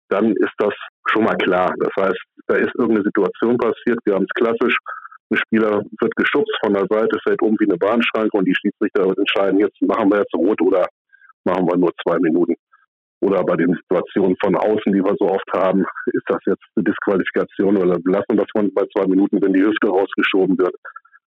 dann 0.09 0.31
ist 0.31 0.53
das 0.57 0.73
schon 1.11 1.25
mal 1.25 1.35
klar. 1.35 1.73
Das 1.79 2.05
heißt, 2.05 2.21
da 2.47 2.55
ist 2.55 2.73
irgendeine 2.75 3.03
Situation 3.03 3.57
passiert, 3.57 3.99
wir 4.05 4.15
haben 4.15 4.25
es 4.25 4.33
klassisch, 4.35 4.77
ein 5.29 5.37
Spieler 5.37 5.83
wird 5.99 6.15
geschubst 6.15 6.55
von 6.63 6.73
der 6.73 6.87
Seite, 6.89 7.19
fällt 7.23 7.41
um 7.41 7.57
wie 7.59 7.65
eine 7.65 7.77
Bahnschranke 7.77 8.37
und 8.37 8.45
die 8.45 8.55
Schiedsrichter 8.55 9.03
entscheiden, 9.17 9.59
jetzt 9.59 9.75
machen 9.81 10.09
wir 10.09 10.19
jetzt 10.19 10.33
rot 10.33 10.61
oder 10.61 10.87
machen 11.43 11.67
wir 11.67 11.77
nur 11.77 11.91
zwei 12.05 12.17
Minuten. 12.19 12.55
Oder 13.19 13.43
bei 13.43 13.55
den 13.55 13.73
Situationen 13.73 14.37
von 14.41 14.55
außen, 14.55 14.93
die 14.93 15.03
wir 15.03 15.15
so 15.19 15.27
oft 15.27 15.49
haben, 15.53 15.83
ist 16.13 16.23
das 16.27 16.39
jetzt 16.45 16.63
eine 16.75 16.85
Disqualifikation 16.85 17.75
oder 17.75 17.97
lassen 18.05 18.37
das 18.37 18.47
man 18.53 18.71
bei 18.73 18.83
zwei 18.95 19.07
Minuten, 19.07 19.41
wenn 19.41 19.53
die 19.53 19.63
Hüfte 19.63 19.89
rausgeschoben 19.89 20.57
wird. 20.57 20.75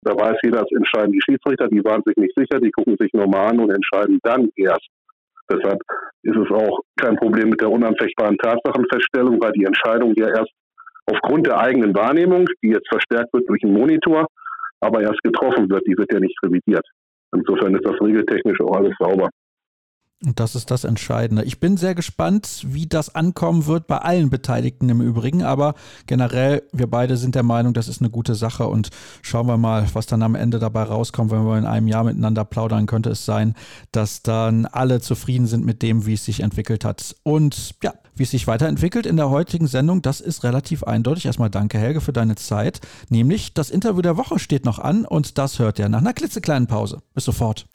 Da 0.03 0.14
weiß 0.14 0.37
jeder, 0.43 0.61
das 0.61 0.70
entscheiden 0.70 1.12
die 1.12 1.20
Schiedsrichter, 1.20 1.68
die 1.68 1.85
waren 1.85 2.03
sich 2.07 2.16
nicht 2.16 2.33
sicher, 2.37 2.61
die 2.61 2.70
gucken 2.70 2.97
sich 2.99 3.12
nochmal 3.12 3.51
an 3.51 3.61
und 3.61 3.70
entscheiden 3.70 4.18
dann 4.22 4.49
erst. 4.57 4.89
Deshalb 5.51 5.80
ist 6.22 6.36
es 6.36 6.51
auch 6.51 6.80
kein 6.96 7.16
Problem 7.16 7.51
mit 7.51 7.61
der 7.61 7.70
unanfechtbaren 7.70 8.36
Tatsachenfeststellung, 8.38 9.40
weil 9.40 9.53
die 9.53 9.64
Entscheidung 9.64 10.14
ja 10.16 10.28
erst 10.28 10.53
aufgrund 11.07 11.46
der 11.46 11.59
eigenen 11.59 11.94
Wahrnehmung, 11.94 12.46
die 12.62 12.70
jetzt 12.70 12.88
verstärkt 12.88 13.32
wird 13.32 13.48
durch 13.48 13.62
einen 13.64 13.74
Monitor, 13.74 14.26
aber 14.80 15.03
erst 15.03 15.22
getroffen 15.22 15.68
wird, 15.70 15.86
die 15.86 15.96
wird 15.96 16.12
ja 16.12 16.20
nicht 16.20 16.36
revidiert. 16.42 16.86
Insofern 17.34 17.74
ist 17.74 17.84
das 17.84 18.01
regeltechnisch 18.01 18.61
auch 18.61 18.76
alles 18.76 18.94
sauber. 18.98 19.28
Und 20.22 20.38
das 20.38 20.54
ist 20.54 20.70
das 20.70 20.84
Entscheidende. 20.84 21.44
Ich 21.44 21.60
bin 21.60 21.78
sehr 21.78 21.94
gespannt, 21.94 22.62
wie 22.66 22.86
das 22.86 23.14
ankommen 23.14 23.64
wird 23.64 23.86
bei 23.86 23.96
allen 23.98 24.28
Beteiligten 24.28 24.90
im 24.90 25.00
Übrigen. 25.00 25.42
Aber 25.42 25.74
generell, 26.06 26.62
wir 26.72 26.88
beide 26.88 27.16
sind 27.16 27.34
der 27.34 27.42
Meinung, 27.42 27.72
das 27.72 27.88
ist 27.88 28.02
eine 28.02 28.10
gute 28.10 28.34
Sache. 28.34 28.66
Und 28.66 28.90
schauen 29.22 29.46
wir 29.46 29.56
mal, 29.56 29.86
was 29.94 30.04
dann 30.04 30.22
am 30.22 30.34
Ende 30.34 30.58
dabei 30.58 30.82
rauskommt. 30.82 31.30
Wenn 31.30 31.46
wir 31.46 31.56
in 31.56 31.64
einem 31.64 31.88
Jahr 31.88 32.04
miteinander 32.04 32.44
plaudern, 32.44 32.84
könnte 32.84 33.08
es 33.08 33.24
sein, 33.24 33.54
dass 33.92 34.22
dann 34.22 34.66
alle 34.66 35.00
zufrieden 35.00 35.46
sind 35.46 35.64
mit 35.64 35.80
dem, 35.80 36.04
wie 36.04 36.14
es 36.14 36.26
sich 36.26 36.40
entwickelt 36.40 36.84
hat. 36.84 37.16
Und 37.22 37.76
ja, 37.82 37.94
wie 38.14 38.24
es 38.24 38.30
sich 38.30 38.46
weiterentwickelt 38.46 39.06
in 39.06 39.16
der 39.16 39.30
heutigen 39.30 39.68
Sendung, 39.68 40.02
das 40.02 40.20
ist 40.20 40.44
relativ 40.44 40.84
eindeutig. 40.84 41.24
Erstmal 41.24 41.48
danke, 41.48 41.78
Helge, 41.78 42.02
für 42.02 42.12
deine 42.12 42.34
Zeit. 42.34 42.82
Nämlich 43.08 43.54
das 43.54 43.70
Interview 43.70 44.02
der 44.02 44.18
Woche 44.18 44.38
steht 44.38 44.66
noch 44.66 44.78
an 44.78 45.06
und 45.06 45.38
das 45.38 45.58
hört 45.58 45.78
ihr 45.78 45.88
nach 45.88 46.00
einer 46.00 46.12
klitzekleinen 46.12 46.66
Pause. 46.66 46.98
Bis 47.14 47.24
sofort. 47.24 47.66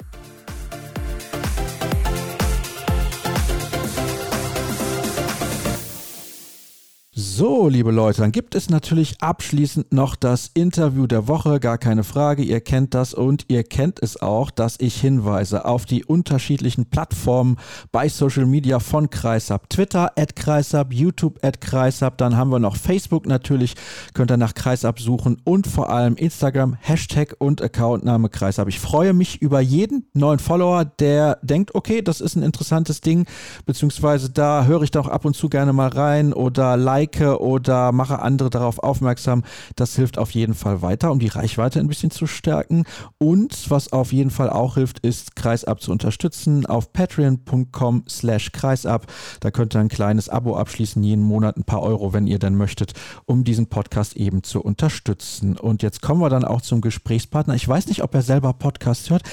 So, 7.37 7.67
liebe 7.67 7.91
Leute, 7.91 8.21
dann 8.21 8.31
gibt 8.31 8.55
es 8.55 8.69
natürlich 8.69 9.21
abschließend 9.21 9.91
noch 9.91 10.15
das 10.15 10.51
Interview 10.53 11.05
der 11.05 11.27
Woche, 11.27 11.59
gar 11.59 11.77
keine 11.77 12.05
Frage, 12.05 12.43
ihr 12.43 12.61
kennt 12.61 12.93
das 12.93 13.13
und 13.13 13.43
ihr 13.49 13.65
kennt 13.65 14.01
es 14.01 14.21
auch, 14.21 14.51
dass 14.51 14.77
ich 14.79 15.01
hinweise 15.01 15.65
auf 15.65 15.85
die 15.85 16.05
unterschiedlichen 16.05 16.85
Plattformen 16.85 17.57
bei 17.91 18.07
Social 18.07 18.45
Media 18.45 18.79
von 18.79 19.09
Kreisab. 19.09 19.69
Twitter 19.69 20.13
at 20.17 20.37
Kreisab, 20.37 20.93
YouTube 20.93 21.37
at 21.43 21.59
Kreisab, 21.59 22.17
dann 22.19 22.37
haben 22.37 22.51
wir 22.51 22.59
noch 22.59 22.77
Facebook 22.77 23.25
natürlich, 23.25 23.75
könnt 24.13 24.31
ihr 24.31 24.37
nach 24.37 24.53
Kreisab 24.53 25.01
suchen 25.01 25.35
und 25.43 25.67
vor 25.67 25.89
allem 25.89 26.15
Instagram, 26.15 26.77
Hashtag 26.79 27.35
und 27.39 27.61
Accountname 27.61 28.29
Kreisab. 28.29 28.69
Ich 28.69 28.79
freue 28.79 29.11
mich 29.11 29.41
über 29.41 29.59
jeden 29.59 30.07
neuen 30.13 30.39
Follower, 30.39 30.85
der 30.85 31.39
denkt, 31.41 31.75
okay, 31.75 32.01
das 32.01 32.21
ist 32.21 32.37
ein 32.37 32.43
interessantes 32.43 33.01
Ding, 33.01 33.25
beziehungsweise 33.65 34.29
da 34.29 34.63
höre 34.63 34.83
ich 34.83 34.91
doch 34.91 35.09
ab 35.09 35.25
und 35.25 35.35
zu 35.35 35.49
gerne 35.49 35.73
mal 35.73 35.89
rein 35.89 36.31
oder 36.31 36.77
like 36.77 37.24
like 37.25 37.39
oder 37.39 37.91
mache 37.91 38.19
andere 38.19 38.49
darauf 38.49 38.79
aufmerksam. 38.79 39.43
Das 39.75 39.95
hilft 39.95 40.17
auf 40.17 40.31
jeden 40.31 40.53
Fall 40.53 40.81
weiter, 40.81 41.11
um 41.11 41.19
die 41.19 41.27
Reichweite 41.27 41.79
ein 41.79 41.87
bisschen 41.87 42.11
zu 42.11 42.27
stärken. 42.27 42.83
Und 43.17 43.69
was 43.69 43.91
auf 43.93 44.13
jeden 44.13 44.29
Fall 44.29 44.49
auch 44.49 44.75
hilft, 44.75 44.99
ist 44.99 45.35
Kreisab 45.35 45.81
zu 45.81 45.91
unterstützen 45.91 46.65
auf 46.65 46.93
patreon.com 46.93 48.03
slash 48.09 48.51
kreisab. 48.51 49.07
Da 49.39 49.51
könnt 49.51 49.75
ihr 49.75 49.79
ein 49.79 49.89
kleines 49.89 50.29
Abo 50.29 50.55
abschließen, 50.55 51.03
jeden 51.03 51.23
Monat 51.23 51.57
ein 51.57 51.63
paar 51.63 51.81
Euro, 51.81 52.13
wenn 52.13 52.27
ihr 52.27 52.39
denn 52.39 52.55
möchtet, 52.55 52.93
um 53.25 53.43
diesen 53.43 53.67
Podcast 53.67 54.15
eben 54.15 54.43
zu 54.43 54.61
unterstützen. 54.61 55.57
Und 55.57 55.83
jetzt 55.83 56.01
kommen 56.01 56.21
wir 56.21 56.29
dann 56.29 56.45
auch 56.45 56.61
zum 56.61 56.81
Gesprächspartner. 56.81 57.55
Ich 57.55 57.67
weiß 57.67 57.87
nicht, 57.87 58.03
ob 58.03 58.13
er 58.13 58.21
selber 58.21 58.53
Podcast 58.53 59.09
hört. 59.09 59.23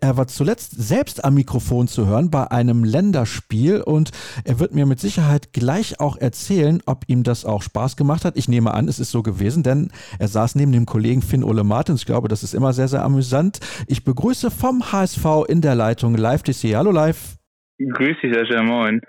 Er 0.00 0.16
war 0.16 0.26
zuletzt 0.26 0.72
selbst 0.76 1.24
am 1.24 1.34
Mikrofon 1.34 1.88
zu 1.88 2.06
hören 2.06 2.30
bei 2.30 2.50
einem 2.50 2.84
Länderspiel 2.84 3.82
und 3.82 4.10
er 4.44 4.58
wird 4.58 4.74
mir 4.74 4.86
mit 4.86 5.00
Sicherheit 5.00 5.52
gleich 5.52 6.00
auch 6.00 6.16
erzählen, 6.16 6.82
ob 6.86 7.04
ihm 7.08 7.22
das 7.22 7.41
auch 7.44 7.62
Spaß 7.62 7.96
gemacht 7.96 8.24
hat. 8.24 8.36
Ich 8.36 8.48
nehme 8.48 8.74
an, 8.74 8.88
es 8.88 8.98
ist 8.98 9.10
so 9.10 9.22
gewesen, 9.22 9.62
denn 9.62 9.90
er 10.18 10.28
saß 10.28 10.54
neben 10.54 10.72
dem 10.72 10.86
Kollegen 10.86 11.22
Finn 11.22 11.44
Ole 11.44 11.64
Martins. 11.64 12.00
Ich 12.00 12.06
glaube, 12.06 12.28
das 12.28 12.42
ist 12.42 12.54
immer 12.54 12.72
sehr, 12.72 12.88
sehr 12.88 13.04
amüsant. 13.04 13.60
Ich 13.88 14.04
begrüße 14.04 14.50
vom 14.50 14.92
HSV 14.92 15.24
in 15.48 15.60
der 15.60 15.74
Leitung 15.74 16.16
Live 16.16 16.42
DC. 16.42 16.74
Hallo 16.74 16.90
Live. 16.90 17.36
Grüß 17.78 18.16
dich, 18.22 18.34
Sascha, 18.34 18.62
moin. 18.62 19.00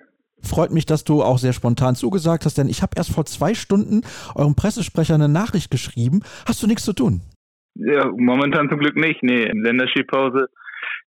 Freut 0.41 0.71
mich, 0.71 0.85
dass 0.85 1.03
du 1.03 1.23
auch 1.23 1.37
sehr 1.37 1.53
spontan 1.53 1.95
zugesagt 1.95 2.45
hast, 2.45 2.57
denn 2.57 2.67
ich 2.67 2.81
habe 2.81 2.93
erst 2.97 3.13
vor 3.13 3.25
zwei 3.25 3.53
Stunden 3.53 4.01
eurem 4.35 4.55
Pressesprecher 4.55 5.15
eine 5.15 5.29
Nachricht 5.29 5.71
geschrieben. 5.71 6.19
Hast 6.45 6.61
du 6.61 6.67
nichts 6.67 6.83
zu 6.83 6.93
tun? 6.93 7.21
Ja, 7.75 8.11
momentan 8.17 8.69
zum 8.69 8.79
Glück 8.79 8.95
nicht. 8.95 9.23
Nee, 9.23 9.45
Länderspielpause. 9.45 10.47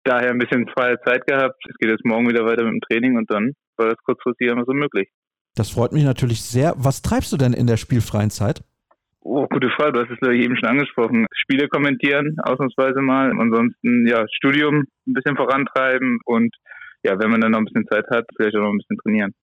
Daher 0.04 0.32
ein 0.32 0.40
bisschen 0.40 0.68
freie 0.68 1.00
Zeit 1.06 1.26
gehabt. 1.26 1.56
Es 1.70 1.78
geht 1.78 1.90
jetzt 1.90 2.06
morgen 2.06 2.28
wieder 2.28 2.46
weiter 2.46 2.64
mit 2.64 2.74
dem 2.74 2.82
Training 2.82 3.18
und 3.18 3.32
dann 3.32 3.54
war 3.78 3.88
das 3.88 3.98
kurzfristig 4.04 4.50
immer 4.50 4.66
so 4.66 4.74
möglich. 4.74 5.10
Das 5.56 5.70
freut 5.70 5.92
mich 5.92 6.04
natürlich 6.04 6.42
sehr. 6.42 6.74
Was 6.78 7.02
treibst 7.02 7.32
du 7.32 7.38
denn 7.38 7.54
in 7.54 7.68
der 7.68 7.78
spielfreien 7.78 8.30
Zeit? 8.30 8.64
Oh, 9.22 9.48
gute 9.48 9.70
Frage. 9.70 9.94
Du 9.94 10.02
hast 10.02 10.12
es, 10.12 10.20
glaube 10.20 10.36
ich, 10.36 10.44
eben 10.44 10.58
schon 10.58 10.70
angesprochen. 10.70 11.26
Spiele 11.34 11.68
kommentieren, 11.68 12.36
ausnahmsweise 12.44 13.02
mal. 13.02 13.32
Ansonsten, 13.32 14.08
ja, 14.08 14.26
Studium 14.32 14.84
ein 15.08 15.14
bisschen 15.14 15.38
vorantreiben 15.38 16.20
und 16.26 16.54
ja, 17.04 17.20
wenn 17.20 17.30
man 17.30 17.42
dann 17.42 17.52
noch 17.52 17.60
ein 17.60 17.66
bisschen 17.66 17.88
Zeit 17.88 18.06
hat, 18.10 18.26
vielleicht 18.36 18.56
auch 18.56 18.62
noch 18.62 18.72
ein 18.72 18.78
bisschen 18.78 18.98
trainieren. 18.98 19.34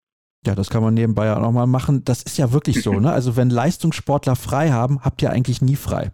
Ja, 0.47 0.55
das 0.55 0.71
kann 0.71 0.83
man 0.83 0.95
nebenbei 0.95 1.33
auch 1.33 1.41
nochmal 1.41 1.67
machen. 1.67 2.03
Das 2.05 2.23
ist 2.23 2.39
ja 2.39 2.53
wirklich 2.53 2.83
so, 2.83 2.99
ne? 2.99 3.13
Also 3.13 3.37
wenn 3.37 3.51
Leistungssportler 3.51 4.37
frei 4.37 4.71
haben, 4.71 5.03
habt 5.03 5.21
ihr 5.23 5.31
eigentlich 5.31 5.61
nie 5.61 5.77
frei. 5.77 6.13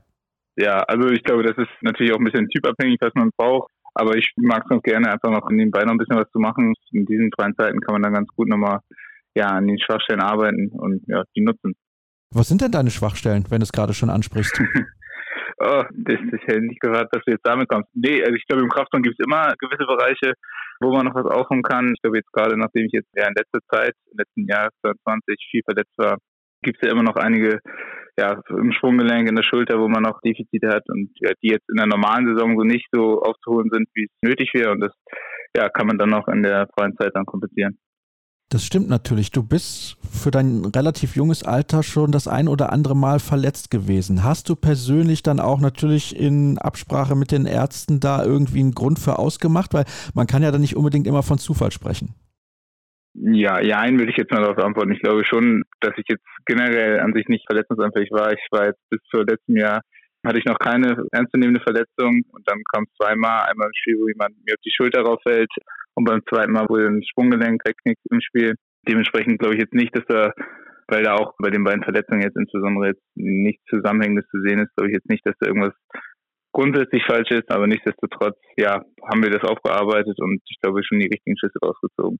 Ja, 0.56 0.80
also 0.82 1.08
ich 1.10 1.22
glaube, 1.22 1.44
das 1.44 1.56
ist 1.56 1.70
natürlich 1.82 2.12
auch 2.12 2.18
ein 2.18 2.24
bisschen 2.24 2.48
typabhängig, 2.48 2.98
was 3.00 3.12
man 3.14 3.30
braucht. 3.36 3.70
Aber 3.94 4.16
ich 4.16 4.32
mag 4.36 4.62
es 4.64 4.70
noch 4.70 4.82
gerne, 4.82 5.10
einfach 5.10 5.30
noch 5.30 5.48
nebenbei 5.50 5.84
noch 5.84 5.92
ein 5.92 5.98
bisschen 5.98 6.18
was 6.18 6.30
zu 6.30 6.38
machen. 6.38 6.74
In 6.92 7.06
diesen 7.06 7.30
freien 7.34 7.54
Zeiten 7.56 7.80
kann 7.80 7.94
man 7.94 8.02
dann 8.02 8.14
ganz 8.14 8.28
gut 8.34 8.48
nochmal 8.48 8.80
ja, 9.36 9.48
an 9.48 9.66
den 9.66 9.78
Schwachstellen 9.78 10.20
arbeiten 10.20 10.70
und 10.72 11.02
ja, 11.06 11.22
die 11.36 11.42
nutzen. 11.42 11.74
Was 12.32 12.48
sind 12.48 12.60
denn 12.62 12.72
deine 12.72 12.90
Schwachstellen, 12.90 13.44
wenn 13.50 13.60
du 13.60 13.64
es 13.64 13.72
gerade 13.72 13.94
schon 13.94 14.10
ansprichst? 14.10 14.58
oh, 15.58 15.84
das, 15.92 16.18
ich 16.20 16.42
hätte 16.48 16.62
nicht 16.62 16.80
gehört, 16.80 17.14
dass 17.14 17.22
du 17.24 17.32
jetzt 17.32 17.46
damit 17.46 17.68
kommst. 17.68 17.88
Nee, 17.94 18.22
also 18.22 18.34
ich 18.34 18.46
glaube, 18.46 18.62
im 18.62 18.70
Kraftraum 18.70 19.02
gibt 19.02 19.16
es 19.18 19.24
immer 19.24 19.52
gewisse 19.58 19.86
Bereiche, 19.86 20.32
wo 20.80 20.92
man 20.92 21.06
noch 21.06 21.14
was 21.14 21.26
aufholen 21.26 21.62
kann. 21.62 21.92
Ich 21.94 22.02
glaube, 22.02 22.16
jetzt 22.16 22.32
gerade, 22.32 22.56
nachdem 22.56 22.86
ich 22.86 22.92
jetzt 22.92 23.10
ja 23.14 23.28
in 23.28 23.34
letzter 23.36 23.60
Zeit, 23.70 23.94
im 24.10 24.18
letzten 24.18 24.46
Jahr 24.48 24.70
2020 24.80 25.48
viel 25.50 25.62
verletzt 25.64 25.94
war, 25.98 26.16
gibt 26.62 26.78
es 26.80 26.86
ja 26.86 26.92
immer 26.92 27.04
noch 27.04 27.16
einige 27.16 27.60
ja, 28.18 28.40
im 28.48 28.72
Schwunggelenk, 28.72 29.28
in 29.28 29.36
der 29.36 29.42
Schulter, 29.42 29.78
wo 29.78 29.88
man 29.88 30.02
noch 30.02 30.20
Defizite 30.22 30.68
hat 30.68 30.88
und 30.88 31.10
ja, 31.20 31.32
die 31.42 31.50
jetzt 31.50 31.68
in 31.68 31.76
der 31.76 31.86
normalen 31.86 32.26
Saison 32.26 32.56
so 32.56 32.64
nicht 32.64 32.88
so 32.90 33.20
aufzuholen 33.20 33.68
sind, 33.70 33.88
wie 33.94 34.04
es 34.04 34.10
nötig 34.22 34.50
wäre. 34.54 34.72
Und 34.72 34.80
das 34.80 34.92
ja, 35.54 35.68
kann 35.68 35.86
man 35.86 35.98
dann 35.98 36.14
auch 36.14 36.26
in 36.28 36.42
der 36.42 36.66
freien 36.74 36.96
Zeit 36.96 37.12
dann 37.14 37.26
kompensieren. 37.26 37.78
Das 38.48 38.64
stimmt 38.64 38.88
natürlich. 38.88 39.32
Du 39.32 39.42
bist 39.42 39.96
für 40.08 40.30
dein 40.30 40.64
relativ 40.66 41.16
junges 41.16 41.42
Alter 41.42 41.82
schon 41.82 42.12
das 42.12 42.28
ein 42.28 42.46
oder 42.46 42.72
andere 42.72 42.94
Mal 42.94 43.18
verletzt 43.18 43.72
gewesen. 43.72 44.22
Hast 44.22 44.48
du 44.48 44.54
persönlich 44.54 45.24
dann 45.24 45.40
auch 45.40 45.60
natürlich 45.60 46.16
in 46.16 46.56
Absprache 46.58 47.16
mit 47.16 47.32
den 47.32 47.46
Ärzten 47.46 47.98
da 47.98 48.24
irgendwie 48.24 48.60
einen 48.60 48.72
Grund 48.72 49.00
für 49.00 49.18
ausgemacht? 49.18 49.74
Weil 49.74 49.84
man 50.14 50.28
kann 50.28 50.44
ja 50.44 50.52
dann 50.52 50.60
nicht 50.60 50.76
unbedingt 50.76 51.08
immer 51.08 51.24
von 51.24 51.38
Zufall 51.38 51.72
sprechen. 51.72 52.14
Ja, 53.14 53.60
ja, 53.60 53.80
einen 53.80 53.98
würde 53.98 54.12
ich 54.12 54.18
jetzt 54.18 54.30
mal 54.30 54.42
darauf 54.42 54.58
antworten. 54.58 54.92
Ich 54.92 55.02
glaube 55.02 55.24
schon, 55.24 55.64
dass 55.80 55.94
ich 55.96 56.04
jetzt 56.08 56.26
generell 56.44 57.00
an 57.00 57.14
sich 57.14 57.26
nicht 57.28 57.46
verletzungsanfällig 57.46 58.10
war. 58.12 58.32
Ich 58.32 58.46
war 58.52 58.66
jetzt 58.66 58.80
bis 58.90 59.00
zur 59.10 59.24
letzten 59.26 59.56
Jahr 59.56 59.80
hatte 60.26 60.38
ich 60.38 60.44
noch 60.44 60.58
keine 60.58 61.06
ernstzunehmende 61.12 61.60
Verletzung 61.60 62.22
und 62.32 62.42
dann 62.46 62.60
kam 62.72 62.84
es 62.84 62.96
zweimal, 62.96 63.46
einmal 63.48 63.68
ein 63.68 63.74
Spiel, 63.74 63.96
wo 63.98 64.08
jemand 64.08 64.34
mir 64.44 64.54
auf 64.54 64.62
die 64.64 64.72
Schulter 64.74 65.02
rauffällt 65.02 65.50
und 65.96 66.04
beim 66.04 66.20
zweiten 66.28 66.52
Mal 66.52 66.68
wurde 66.68 66.86
ein 66.86 67.02
Sprunggelenk 67.02 67.62
wegknickt 67.66 68.02
im 68.10 68.20
Spiel. 68.20 68.54
Dementsprechend 68.86 69.38
glaube 69.38 69.54
ich 69.54 69.62
jetzt 69.62 69.74
nicht, 69.74 69.96
dass 69.96 70.04
da, 70.06 70.32
weil 70.88 71.02
da 71.02 71.14
auch 71.14 71.34
bei 71.38 71.50
den 71.50 71.64
beiden 71.64 71.82
Verletzungen 71.82 72.22
jetzt 72.22 72.36
insbesondere 72.36 72.88
jetzt 72.88 73.02
nichts 73.16 73.64
Zusammenhängendes 73.68 74.28
zu 74.28 74.40
sehen 74.42 74.60
ist, 74.60 74.74
glaube 74.76 74.90
ich 74.90 74.94
jetzt 74.94 75.08
nicht, 75.08 75.26
dass 75.26 75.34
da 75.40 75.48
irgendwas 75.48 75.74
grundsätzlich 76.52 77.02
falsch 77.04 77.30
ist, 77.30 77.50
aber 77.50 77.66
nichtsdestotrotz, 77.66 78.38
ja, 78.56 78.82
haben 79.02 79.22
wir 79.22 79.30
das 79.30 79.42
aufgearbeitet 79.42 80.18
und 80.20 80.40
ich 80.48 80.58
glaube 80.62 80.82
schon 80.84 81.00
die 81.00 81.08
richtigen 81.08 81.36
Schlüsse 81.36 81.58
rausgezogen. 81.62 82.18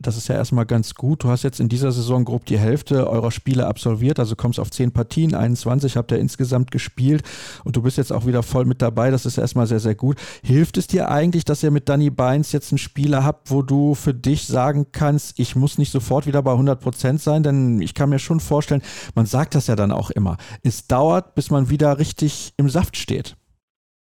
Das 0.00 0.16
ist 0.16 0.28
ja 0.28 0.36
erstmal 0.36 0.64
ganz 0.64 0.94
gut. 0.94 1.24
Du 1.24 1.28
hast 1.28 1.42
jetzt 1.42 1.58
in 1.58 1.68
dieser 1.68 1.90
Saison 1.90 2.24
grob 2.24 2.44
die 2.46 2.58
Hälfte 2.58 3.10
eurer 3.10 3.32
Spiele 3.32 3.66
absolviert, 3.66 4.20
also 4.20 4.36
kommst 4.36 4.60
auf 4.60 4.70
10 4.70 4.92
Partien, 4.92 5.34
21 5.34 5.96
habt 5.96 6.12
ihr 6.12 6.18
insgesamt 6.18 6.70
gespielt 6.70 7.22
und 7.64 7.74
du 7.74 7.82
bist 7.82 7.98
jetzt 7.98 8.12
auch 8.12 8.24
wieder 8.24 8.44
voll 8.44 8.64
mit 8.64 8.80
dabei. 8.80 9.10
Das 9.10 9.26
ist 9.26 9.38
erstmal 9.38 9.66
sehr, 9.66 9.80
sehr 9.80 9.96
gut. 9.96 10.16
Hilft 10.44 10.76
es 10.76 10.86
dir 10.86 11.10
eigentlich, 11.10 11.44
dass 11.44 11.64
ihr 11.64 11.72
mit 11.72 11.88
Danny 11.88 12.10
Beins 12.10 12.52
jetzt 12.52 12.70
einen 12.70 12.78
Spieler 12.78 13.24
habt, 13.24 13.50
wo 13.50 13.62
du 13.62 13.96
für 13.96 14.14
dich 14.14 14.46
sagen 14.46 14.86
kannst, 14.92 15.40
ich 15.40 15.56
muss 15.56 15.78
nicht 15.78 15.90
sofort 15.90 16.28
wieder 16.28 16.42
bei 16.42 16.52
100 16.52 16.80
Prozent 16.80 17.20
sein? 17.20 17.42
Denn 17.42 17.80
ich 17.82 17.94
kann 17.94 18.10
mir 18.10 18.20
schon 18.20 18.38
vorstellen, 18.38 18.82
man 19.16 19.26
sagt 19.26 19.56
das 19.56 19.66
ja 19.66 19.74
dann 19.74 19.90
auch 19.90 20.10
immer. 20.10 20.36
Es 20.62 20.86
dauert, 20.86 21.34
bis 21.34 21.50
man 21.50 21.70
wieder 21.70 21.98
richtig 21.98 22.52
im 22.56 22.68
Saft 22.68 22.96
steht. 22.96 23.34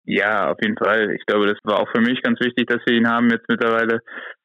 Ja, 0.03 0.51
auf 0.51 0.57
jeden 0.61 0.77
Fall. 0.77 1.11
Ich 1.15 1.25
glaube, 1.25 1.47
das 1.47 1.57
war 1.63 1.79
auch 1.79 1.89
für 1.91 2.01
mich 2.01 2.21
ganz 2.21 2.39
wichtig, 2.39 2.67
dass 2.67 2.82
wir 2.86 2.97
ihn 2.97 3.07
haben 3.07 3.29
jetzt 3.29 3.47
mittlerweile. 3.47 4.01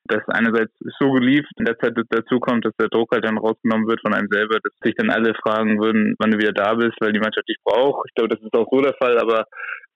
Dass 0.08 0.22
einerseits 0.28 0.72
so 0.98 1.12
geliebt 1.12 1.48
in 1.58 1.64
der 1.64 1.78
Zeit 1.78 1.94
dazu 2.10 2.40
kommt, 2.40 2.64
dass 2.64 2.74
der 2.76 2.88
Druck 2.88 3.12
halt 3.12 3.24
dann 3.24 3.38
rausgenommen 3.38 3.86
wird 3.86 4.00
von 4.00 4.14
einem 4.14 4.28
selber, 4.30 4.58
dass 4.62 4.72
sich 4.82 4.94
dann 4.96 5.10
alle 5.10 5.34
fragen 5.34 5.80
würden, 5.80 6.14
wann 6.18 6.30
du 6.30 6.38
wieder 6.38 6.52
da 6.52 6.74
bist, 6.74 6.96
weil 7.00 7.12
die 7.12 7.20
Mannschaft 7.20 7.48
dich 7.48 7.58
braucht. 7.64 8.08
Ich 8.08 8.14
glaube, 8.14 8.34
das 8.34 8.42
ist 8.42 8.54
auch 8.54 8.68
so 8.70 8.80
der 8.80 8.94
Fall, 8.94 9.18
aber 9.18 9.44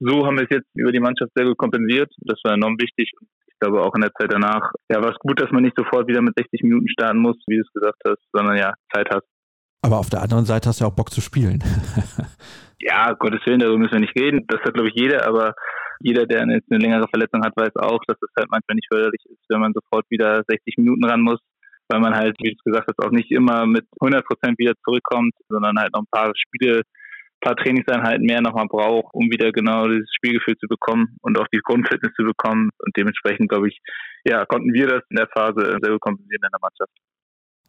so 0.00 0.26
haben 0.26 0.36
wir 0.36 0.44
es 0.44 0.50
jetzt 0.50 0.68
über 0.74 0.92
die 0.92 1.00
Mannschaft 1.00 1.30
sehr 1.34 1.46
gut 1.46 1.58
kompensiert. 1.58 2.10
Das 2.20 2.40
war 2.44 2.54
enorm 2.54 2.76
wichtig. 2.80 3.12
Ich 3.46 3.58
glaube 3.60 3.82
auch 3.82 3.94
in 3.94 4.00
der 4.00 4.12
Zeit 4.12 4.32
danach, 4.32 4.72
ja, 4.88 5.02
war 5.02 5.10
es 5.10 5.18
gut, 5.18 5.40
dass 5.40 5.50
man 5.50 5.62
nicht 5.62 5.76
sofort 5.76 6.08
wieder 6.08 6.22
mit 6.22 6.34
60 6.36 6.62
Minuten 6.62 6.88
starten 6.88 7.18
muss, 7.18 7.36
wie 7.46 7.56
du 7.56 7.62
es 7.62 7.72
gesagt 7.72 8.00
hast, 8.08 8.22
sondern 8.32 8.56
ja, 8.56 8.72
Zeit 8.92 9.08
hast. 9.12 9.26
Aber 9.82 9.98
auf 9.98 10.10
der 10.10 10.22
anderen 10.22 10.44
Seite 10.44 10.68
hast 10.68 10.80
du 10.80 10.84
ja 10.84 10.90
auch 10.90 10.96
Bock 10.96 11.10
zu 11.10 11.20
spielen. 11.20 11.62
ja, 12.80 13.12
Gottes 13.12 13.40
Willen, 13.46 13.60
darüber 13.60 13.78
müssen 13.78 13.92
wir 13.92 14.00
nicht 14.00 14.18
reden. 14.18 14.44
Das 14.48 14.60
hat, 14.62 14.74
glaube 14.74 14.88
ich, 14.88 14.94
jeder, 14.94 15.26
aber 15.26 15.54
jeder, 16.00 16.26
der 16.26 16.42
eine, 16.42 16.60
eine 16.70 16.78
längere 16.78 17.08
Verletzung 17.08 17.42
hat, 17.44 17.56
weiß 17.56 17.76
auch, 17.76 18.00
dass 18.06 18.16
es 18.20 18.30
halt 18.36 18.50
manchmal 18.50 18.74
nicht 18.74 18.88
förderlich 18.90 19.22
ist, 19.26 19.44
wenn 19.48 19.60
man 19.60 19.72
sofort 19.72 20.06
wieder 20.10 20.42
60 20.48 20.76
Minuten 20.78 21.04
ran 21.04 21.20
muss, 21.20 21.40
weil 21.88 22.00
man 22.00 22.14
halt, 22.14 22.36
wie 22.40 22.50
du 22.50 22.56
es 22.56 22.64
gesagt 22.64 22.88
hast, 22.88 23.04
auch 23.04 23.10
nicht 23.10 23.30
immer 23.30 23.66
mit 23.66 23.86
100 24.00 24.24
Prozent 24.24 24.58
wieder 24.58 24.72
zurückkommt, 24.84 25.34
sondern 25.48 25.78
halt 25.78 25.92
noch 25.92 26.02
ein 26.02 26.10
paar 26.10 26.32
Spiele, 26.34 26.82
paar 27.40 27.56
Trainingseinheiten 27.56 28.24
mehr 28.24 28.40
nochmal 28.40 28.66
braucht, 28.66 29.14
um 29.14 29.30
wieder 29.30 29.52
genau 29.52 29.88
dieses 29.88 30.12
Spielgefühl 30.14 30.56
zu 30.56 30.68
bekommen 30.68 31.16
und 31.22 31.38
auch 31.38 31.48
die 31.52 31.60
Grundfitness 31.62 32.12
zu 32.14 32.24
bekommen. 32.24 32.70
Und 32.78 32.96
dementsprechend, 32.96 33.48
glaube 33.48 33.68
ich, 33.68 33.80
ja, 34.24 34.44
konnten 34.44 34.72
wir 34.72 34.86
das 34.86 35.02
in 35.10 35.16
der 35.16 35.28
Phase 35.28 35.78
sehr 35.80 35.92
gut 35.92 36.00
kompensieren 36.00 36.42
in 36.44 36.52
der 36.52 36.60
Mannschaft. 36.60 36.92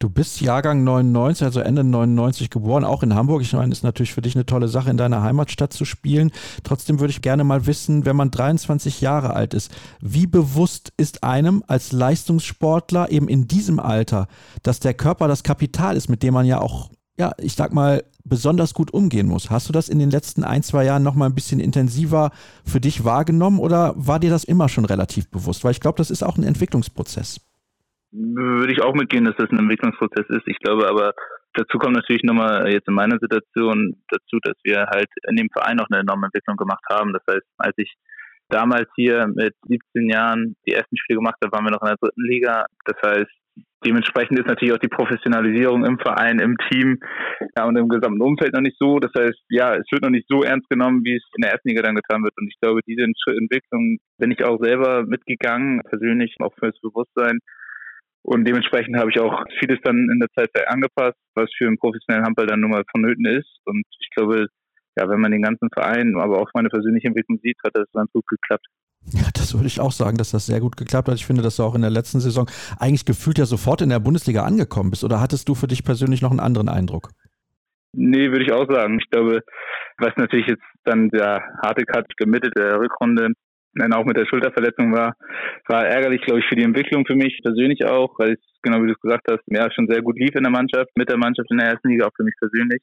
Du 0.02 0.10
bist 0.10 0.40
Jahrgang 0.40 0.82
99, 0.82 1.44
also 1.44 1.60
Ende 1.60 1.84
99 1.84 2.50
geboren, 2.50 2.82
auch 2.82 3.04
in 3.04 3.14
Hamburg. 3.14 3.40
Ich 3.42 3.52
meine, 3.52 3.70
ist 3.70 3.84
natürlich 3.84 4.12
für 4.12 4.20
dich 4.20 4.34
eine 4.34 4.44
tolle 4.44 4.66
Sache, 4.66 4.90
in 4.90 4.96
deiner 4.96 5.22
Heimatstadt 5.22 5.72
zu 5.72 5.84
spielen. 5.84 6.32
Trotzdem 6.64 6.98
würde 6.98 7.12
ich 7.12 7.22
gerne 7.22 7.44
mal 7.44 7.66
wissen, 7.66 8.04
wenn 8.04 8.16
man 8.16 8.32
23 8.32 9.00
Jahre 9.00 9.34
alt 9.34 9.54
ist, 9.54 9.70
wie 10.00 10.26
bewusst 10.26 10.92
ist 10.96 11.22
einem 11.22 11.62
als 11.68 11.92
Leistungssportler 11.92 13.12
eben 13.12 13.28
in 13.28 13.46
diesem 13.46 13.78
Alter, 13.78 14.26
dass 14.64 14.80
der 14.80 14.94
Körper 14.94 15.28
das 15.28 15.44
Kapital 15.44 15.96
ist, 15.96 16.08
mit 16.08 16.24
dem 16.24 16.34
man 16.34 16.46
ja 16.46 16.60
auch, 16.60 16.90
ja, 17.16 17.30
ich 17.38 17.54
sag 17.54 17.72
mal, 17.72 18.02
besonders 18.24 18.74
gut 18.74 18.92
umgehen 18.92 19.28
muss. 19.28 19.50
Hast 19.50 19.68
du 19.68 19.72
das 19.72 19.88
in 19.88 20.00
den 20.00 20.10
letzten 20.10 20.42
ein, 20.42 20.64
zwei 20.64 20.84
Jahren 20.84 21.04
noch 21.04 21.14
mal 21.14 21.26
ein 21.26 21.36
bisschen 21.36 21.60
intensiver 21.60 22.32
für 22.64 22.80
dich 22.80 23.04
wahrgenommen 23.04 23.60
oder 23.60 23.94
war 23.94 24.18
dir 24.18 24.30
das 24.30 24.42
immer 24.42 24.68
schon 24.68 24.84
relativ 24.84 25.30
bewusst? 25.30 25.62
Weil 25.62 25.70
ich 25.70 25.80
glaube, 25.80 25.98
das 25.98 26.10
ist 26.10 26.24
auch 26.24 26.36
ein 26.36 26.42
Entwicklungsprozess 26.42 27.38
würde 28.12 28.72
ich 28.72 28.82
auch 28.82 28.94
mitgehen, 28.94 29.24
dass 29.24 29.36
das 29.36 29.50
ein 29.50 29.58
Entwicklungsprozess 29.58 30.26
ist. 30.28 30.46
Ich 30.46 30.58
glaube 30.58 30.86
aber, 30.86 31.14
dazu 31.54 31.78
kommt 31.78 31.96
natürlich 31.96 32.22
nochmal 32.22 32.70
jetzt 32.70 32.88
in 32.88 32.94
meiner 32.94 33.18
Situation 33.18 33.96
dazu, 34.10 34.38
dass 34.42 34.56
wir 34.64 34.86
halt 34.92 35.08
in 35.28 35.36
dem 35.36 35.48
Verein 35.50 35.80
auch 35.80 35.88
eine 35.90 36.00
enorme 36.00 36.26
Entwicklung 36.26 36.56
gemacht 36.56 36.84
haben. 36.90 37.12
Das 37.12 37.22
heißt, 37.28 37.46
als 37.58 37.74
ich 37.78 37.92
damals 38.48 38.88
hier 38.96 39.26
mit 39.28 39.54
17 39.66 40.10
Jahren 40.10 40.56
die 40.66 40.72
ersten 40.72 40.96
Spiele 40.96 41.18
gemacht 41.18 41.36
habe, 41.42 41.52
waren 41.52 41.64
wir 41.64 41.72
noch 41.72 41.82
in 41.82 41.88
der 41.88 41.96
dritten 41.96 42.22
Liga. 42.22 42.66
Das 42.84 42.96
heißt, 43.02 43.30
dementsprechend 43.84 44.38
ist 44.38 44.46
natürlich 44.46 44.74
auch 44.74 44.78
die 44.78 44.88
Professionalisierung 44.88 45.84
im 45.84 45.98
Verein, 45.98 46.38
im 46.38 46.56
Team 46.70 46.98
ja, 47.56 47.64
und 47.64 47.76
im 47.76 47.88
gesamten 47.88 48.20
Umfeld 48.20 48.52
noch 48.52 48.60
nicht 48.60 48.76
so. 48.78 48.98
Das 48.98 49.12
heißt, 49.16 49.40
ja, 49.48 49.74
es 49.74 49.86
wird 49.90 50.02
noch 50.02 50.10
nicht 50.10 50.28
so 50.28 50.42
ernst 50.42 50.68
genommen, 50.68 51.02
wie 51.04 51.16
es 51.16 51.24
in 51.36 51.42
der 51.42 51.52
ersten 51.52 51.68
Liga 51.68 51.82
dann 51.82 51.96
getan 51.96 52.22
wird. 52.22 52.34
Und 52.36 52.48
ich 52.48 52.60
glaube, 52.60 52.80
diese 52.86 53.02
Entwicklung 53.04 53.98
bin 54.18 54.30
ich 54.30 54.44
auch 54.44 54.58
selber 54.62 55.04
mitgegangen, 55.06 55.80
persönlich 55.88 56.36
auch 56.40 56.52
fürs 56.58 56.78
Bewusstsein, 56.80 57.38
und 58.22 58.44
dementsprechend 58.44 58.96
habe 58.96 59.10
ich 59.10 59.18
auch 59.18 59.44
vieles 59.58 59.78
dann 59.82 59.96
in 59.96 60.20
der 60.20 60.28
Zeit 60.36 60.50
angepasst, 60.68 61.18
was 61.34 61.50
für 61.56 61.66
einen 61.66 61.78
professionellen 61.78 62.24
Handball 62.24 62.46
dann 62.46 62.60
nun 62.60 62.70
mal 62.70 62.84
vonnöten 62.90 63.26
ist. 63.26 63.58
Und 63.64 63.84
ich 64.00 64.10
glaube, 64.14 64.46
ja, 64.96 65.08
wenn 65.08 65.20
man 65.20 65.32
den 65.32 65.42
ganzen 65.42 65.68
Verein, 65.72 66.14
aber 66.16 66.40
auch 66.40 66.50
meine 66.54 66.68
persönliche 66.68 67.08
Entwicklung 67.08 67.38
sieht, 67.42 67.56
hat 67.64 67.72
das 67.74 67.90
ganz 67.92 68.12
gut 68.12 68.26
geklappt. 68.26 68.66
Ja, 69.10 69.24
das 69.34 69.54
würde 69.54 69.66
ich 69.66 69.80
auch 69.80 69.90
sagen, 69.90 70.16
dass 70.16 70.30
das 70.30 70.46
sehr 70.46 70.60
gut 70.60 70.76
geklappt 70.76 71.08
hat. 71.08 71.16
Ich 71.16 71.26
finde, 71.26 71.42
dass 71.42 71.56
du 71.56 71.64
auch 71.64 71.74
in 71.74 71.80
der 71.80 71.90
letzten 71.90 72.20
Saison 72.20 72.48
eigentlich 72.78 73.04
gefühlt 73.04 73.38
ja 73.38 73.46
sofort 73.46 73.82
in 73.82 73.88
der 73.88 73.98
Bundesliga 73.98 74.44
angekommen 74.44 74.90
bist. 74.90 75.02
Oder 75.02 75.20
hattest 75.20 75.48
du 75.48 75.54
für 75.56 75.66
dich 75.66 75.82
persönlich 75.82 76.22
noch 76.22 76.30
einen 76.30 76.38
anderen 76.38 76.68
Eindruck? 76.68 77.10
Nee, 77.94 78.30
würde 78.30 78.44
ich 78.44 78.52
auch 78.52 78.70
sagen. 78.70 79.00
Ich 79.00 79.10
glaube, 79.10 79.40
was 79.98 80.12
natürlich 80.16 80.46
jetzt 80.46 80.62
dann 80.84 81.08
der 81.10 81.42
harte 81.62 81.84
Cut 81.84 82.06
gemittet 82.16 82.56
der 82.56 82.78
Rückrunde 82.78 83.32
dann 83.74 83.92
auch 83.92 84.04
mit 84.04 84.16
der 84.16 84.26
Schulterverletzung 84.26 84.92
war, 84.92 85.16
war 85.68 85.86
ärgerlich, 85.86 86.20
glaube 86.22 86.40
ich, 86.40 86.46
für 86.46 86.56
die 86.56 86.64
Entwicklung 86.64 87.06
für 87.06 87.14
mich 87.14 87.40
persönlich 87.42 87.84
auch, 87.84 88.18
weil 88.18 88.32
es, 88.32 88.40
genau 88.62 88.82
wie 88.82 88.86
du 88.86 88.92
es 88.92 89.00
gesagt 89.00 89.26
hast, 89.30 89.42
ja, 89.46 89.70
schon 89.72 89.88
sehr 89.88 90.02
gut 90.02 90.18
lief 90.18 90.34
in 90.34 90.42
der 90.42 90.52
Mannschaft, 90.52 90.90
mit 90.96 91.08
der 91.08 91.18
Mannschaft 91.18 91.50
in 91.50 91.58
der 91.58 91.68
ersten 91.68 91.88
Liga, 91.88 92.06
auch 92.06 92.16
für 92.16 92.24
mich 92.24 92.34
persönlich. 92.38 92.82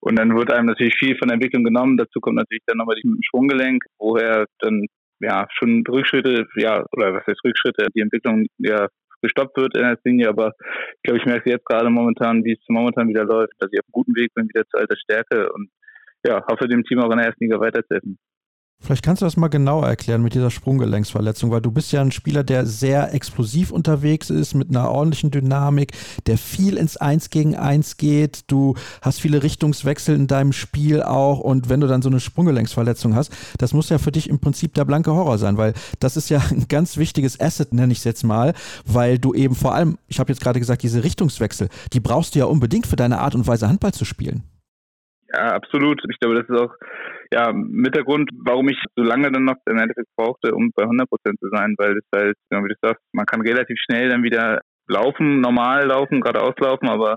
Und 0.00 0.18
dann 0.18 0.36
wird 0.36 0.52
einem 0.52 0.66
natürlich 0.66 0.94
viel 0.98 1.16
von 1.16 1.28
der 1.28 1.34
Entwicklung 1.34 1.64
genommen. 1.64 1.96
Dazu 1.96 2.20
kommt 2.20 2.36
natürlich 2.36 2.62
dann 2.66 2.76
nochmal 2.76 2.96
die 3.02 3.08
Schwunggelenk, 3.28 3.82
woher 3.98 4.44
dann 4.60 4.86
ja 5.20 5.46
schon 5.58 5.82
Rückschritte, 5.88 6.46
ja, 6.56 6.84
oder 6.92 7.14
was 7.14 7.26
heißt 7.26 7.40
Rückschritte, 7.44 7.86
die 7.94 8.00
Entwicklung 8.00 8.46
ja 8.58 8.88
gestoppt 9.22 9.56
wird 9.56 9.76
in 9.76 9.82
der 9.82 9.98
Linie, 10.04 10.28
aber 10.28 10.52
ich 10.96 11.02
glaube, 11.02 11.18
ich 11.18 11.24
merke 11.24 11.50
jetzt 11.50 11.64
gerade 11.64 11.88
momentan, 11.88 12.44
wie 12.44 12.52
es 12.52 12.58
momentan 12.68 13.08
wieder 13.08 13.24
läuft, 13.24 13.54
dass 13.58 13.70
ich 13.72 13.80
auf 13.80 13.86
einem 13.86 13.92
guten 13.92 14.14
Weg 14.14 14.34
bin, 14.34 14.48
wieder 14.48 14.66
zu 14.66 14.76
alter 14.76 14.96
Stärke 14.96 15.50
und 15.52 15.70
ja, 16.26 16.44
hoffe 16.50 16.68
dem 16.68 16.84
Team 16.84 17.00
auch 17.00 17.10
in 17.10 17.18
der 17.18 17.28
ersten 17.28 17.44
Liga 17.44 17.58
weiterzuhelfen. 17.58 18.18
Vielleicht 18.80 19.02
kannst 19.02 19.22
du 19.22 19.26
das 19.26 19.38
mal 19.38 19.48
genauer 19.48 19.86
erklären 19.86 20.22
mit 20.22 20.34
dieser 20.34 20.50
Sprunggelenksverletzung, 20.50 21.50
weil 21.50 21.62
du 21.62 21.70
bist 21.70 21.90
ja 21.92 22.02
ein 22.02 22.12
Spieler, 22.12 22.44
der 22.44 22.66
sehr 22.66 23.14
explosiv 23.14 23.70
unterwegs 23.70 24.28
ist, 24.28 24.52
mit 24.52 24.68
einer 24.68 24.90
ordentlichen 24.90 25.30
Dynamik, 25.30 25.92
der 26.26 26.36
viel 26.36 26.76
ins 26.76 26.98
Eins 26.98 27.30
gegen 27.30 27.56
Eins 27.56 27.96
geht. 27.96 28.42
Du 28.48 28.74
hast 29.00 29.22
viele 29.22 29.42
Richtungswechsel 29.42 30.14
in 30.14 30.26
deinem 30.26 30.52
Spiel 30.52 31.02
auch 31.02 31.40
und 31.40 31.70
wenn 31.70 31.80
du 31.80 31.86
dann 31.86 32.02
so 32.02 32.10
eine 32.10 32.20
Sprunggelenksverletzung 32.20 33.14
hast, 33.14 33.34
das 33.56 33.72
muss 33.72 33.88
ja 33.88 33.96
für 33.96 34.12
dich 34.12 34.28
im 34.28 34.38
Prinzip 34.38 34.74
der 34.74 34.84
blanke 34.84 35.12
Horror 35.12 35.38
sein, 35.38 35.56
weil 35.56 35.72
das 36.00 36.18
ist 36.18 36.28
ja 36.28 36.42
ein 36.50 36.66
ganz 36.68 36.98
wichtiges 36.98 37.40
Asset, 37.40 37.72
nenne 37.72 37.92
ich 37.92 37.98
es 37.98 38.04
jetzt 38.04 38.22
mal, 38.22 38.52
weil 38.84 39.18
du 39.18 39.32
eben 39.32 39.54
vor 39.54 39.74
allem, 39.74 39.96
ich 40.08 40.20
habe 40.20 40.30
jetzt 40.30 40.42
gerade 40.42 40.60
gesagt, 40.60 40.82
diese 40.82 41.02
Richtungswechsel, 41.04 41.68
die 41.94 42.00
brauchst 42.00 42.34
du 42.34 42.40
ja 42.40 42.44
unbedingt 42.44 42.86
für 42.86 42.96
deine 42.96 43.20
Art 43.20 43.34
und 43.34 43.46
Weise 43.46 43.66
Handball 43.66 43.94
zu 43.94 44.04
spielen. 44.04 44.42
Ja, 45.32 45.52
absolut. 45.54 46.02
Ich 46.10 46.18
glaube, 46.20 46.36
das 46.36 46.48
ist 46.48 46.60
auch 46.60 46.70
ja, 47.34 47.52
mit 47.52 47.96
der 47.96 48.04
Grund, 48.04 48.30
warum 48.44 48.68
ich 48.68 48.78
so 48.94 49.02
lange 49.02 49.30
dann 49.32 49.44
noch 49.44 49.56
im 49.66 49.78
Endeffekt 49.78 50.08
brauchte, 50.16 50.54
um 50.54 50.70
bei 50.74 50.84
100 50.84 51.08
Prozent 51.08 51.38
zu 51.40 51.48
sein, 51.50 51.74
weil 51.78 51.98
es 51.98 52.04
halt, 52.14 52.36
wie 52.48 52.68
du 52.68 52.74
sagst, 52.80 53.02
man 53.12 53.26
kann 53.26 53.40
relativ 53.40 53.76
schnell 53.84 54.08
dann 54.08 54.22
wieder 54.22 54.60
laufen, 54.86 55.40
normal 55.40 55.86
laufen, 55.86 56.20
geradeaus 56.20 56.54
laufen, 56.60 56.88
aber 56.88 57.16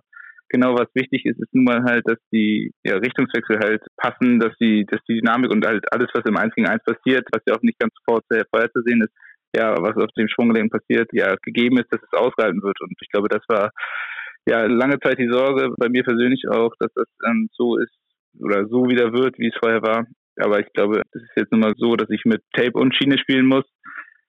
genau 0.50 0.74
was 0.74 0.88
wichtig 0.96 1.26
ist, 1.26 1.40
ist 1.40 1.54
nun 1.54 1.66
mal 1.66 1.84
halt, 1.84 2.02
dass 2.08 2.18
die 2.34 2.72
ja, 2.84 2.96
Richtungswechsel 2.98 3.60
halt 3.60 3.84
passen, 3.98 4.40
dass 4.40 4.54
die, 4.60 4.86
dass 4.90 5.02
die 5.08 5.20
Dynamik 5.20 5.52
und 5.52 5.64
halt 5.66 5.86
alles, 5.92 6.08
was 6.14 6.26
im 6.26 6.38
1 6.38 6.56
gegen 6.56 6.68
1 6.68 6.82
passiert, 6.84 7.28
was 7.32 7.44
ja 7.48 7.54
auch 7.54 7.62
nicht 7.62 7.78
ganz 7.78 7.94
vorherzusehen 8.06 9.04
ist, 9.04 9.14
ja, 9.56 9.76
was 9.78 9.96
auf 9.98 10.10
dem 10.18 10.28
Schwunggelenk 10.30 10.72
passiert, 10.72 11.10
ja, 11.14 11.36
gegeben 11.44 11.78
ist, 11.78 11.94
dass 11.94 12.02
es 12.02 12.20
ausgehalten 12.20 12.64
wird. 12.64 12.82
Und 12.82 12.94
ich 13.00 13.10
glaube, 13.12 13.30
das 13.30 13.44
war 13.48 13.70
ja 14.48 14.66
lange 14.66 15.00
Zeit 15.00 15.20
die 15.20 15.30
Sorge, 15.30 15.76
bei 15.78 15.90
mir 15.90 16.04
persönlich 16.04 16.44
auch, 16.50 16.74
dass 16.80 16.92
das 16.96 17.08
dann 17.20 17.50
so 17.54 17.78
ist, 17.78 17.94
oder 18.40 18.68
so 18.68 18.86
wieder 18.86 19.14
wird, 19.14 19.38
wie 19.40 19.48
es 19.48 19.60
vorher 19.60 19.82
war. 19.82 20.06
Aber 20.40 20.60
ich 20.60 20.72
glaube, 20.74 21.02
es 21.12 21.22
ist 21.22 21.36
jetzt 21.36 21.52
mal 21.52 21.74
so, 21.78 21.96
dass 21.96 22.10
ich 22.10 22.22
mit 22.26 22.42
Tape 22.54 22.78
und 22.78 22.96
Schiene 22.96 23.18
spielen 23.18 23.46
muss. 23.46 23.66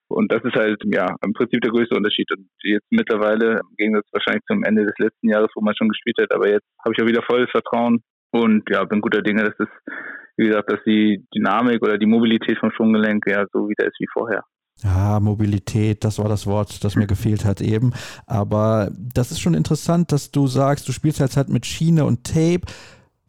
Und 0.08 0.32
das 0.32 0.42
ist 0.42 0.56
halt, 0.56 0.80
ja, 0.84 1.14
im 1.22 1.34
Prinzip 1.34 1.60
der 1.60 1.70
größte 1.70 1.94
Unterschied. 1.94 2.26
Und 2.34 2.48
jetzt 2.62 2.86
mittlerweile, 2.90 3.60
im 3.60 3.76
Gegensatz 3.76 4.06
wahrscheinlich 4.12 4.42
zum 4.46 4.64
Ende 4.64 4.86
des 4.86 4.94
letzten 4.98 5.28
Jahres, 5.28 5.50
wo 5.54 5.60
man 5.60 5.74
schon 5.76 5.90
gespielt 5.90 6.16
hat, 6.20 6.32
aber 6.34 6.48
jetzt 6.48 6.66
habe 6.82 6.94
ich 6.96 7.02
auch 7.02 7.06
wieder 7.06 7.22
volles 7.22 7.50
Vertrauen 7.50 8.00
und 8.30 8.64
ja, 8.70 8.84
bin 8.84 9.02
guter 9.02 9.20
Dinge, 9.20 9.44
dass 9.44 9.56
das, 9.58 9.68
wie 10.38 10.46
gesagt, 10.46 10.72
dass 10.72 10.80
die 10.86 11.26
Dynamik 11.34 11.82
oder 11.82 11.98
die 11.98 12.06
Mobilität 12.06 12.58
vom 12.58 12.70
Schwunggelenk 12.70 13.24
ja 13.26 13.44
so 13.52 13.68
wieder 13.68 13.86
ist 13.86 13.96
wie 13.98 14.08
vorher. 14.12 14.42
Ja, 14.82 15.18
Mobilität, 15.18 16.04
das 16.04 16.18
war 16.18 16.28
das 16.28 16.46
Wort, 16.46 16.84
das 16.84 16.94
mir 16.94 17.08
gefehlt 17.08 17.44
hat 17.44 17.60
eben. 17.60 17.92
Aber 18.26 18.92
das 18.96 19.32
ist 19.32 19.40
schon 19.40 19.54
interessant, 19.54 20.12
dass 20.12 20.30
du 20.30 20.46
sagst, 20.46 20.88
du 20.88 20.92
spielst 20.92 21.18
jetzt 21.18 21.36
halt 21.36 21.48
mit 21.48 21.66
Schiene 21.66 22.04
und 22.04 22.24
Tape. 22.24 22.60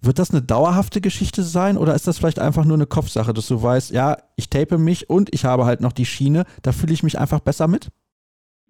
Wird 0.01 0.19
das 0.19 0.31
eine 0.31 0.41
dauerhafte 0.41 1.01
Geschichte 1.01 1.43
sein 1.43 1.77
oder 1.77 1.93
ist 1.93 2.07
das 2.07 2.17
vielleicht 2.17 2.39
einfach 2.39 2.63
nur 2.63 2.77
eine 2.77 2.85
Kopfsache, 2.85 3.33
dass 3.33 3.47
du 3.47 3.61
weißt, 3.61 3.91
ja, 3.91 4.17
ich 4.37 4.49
tape 4.49 4.77
mich 4.77 5.09
und 5.09 5.33
ich 5.33 5.43
habe 5.43 5.65
halt 5.65 5.81
noch 5.81 5.91
die 5.91 6.05
Schiene, 6.05 6.45
da 6.63 6.71
fühle 6.71 6.93
ich 6.93 7.03
mich 7.03 7.19
einfach 7.19 7.41
besser 7.41 7.67
mit? 7.67 7.89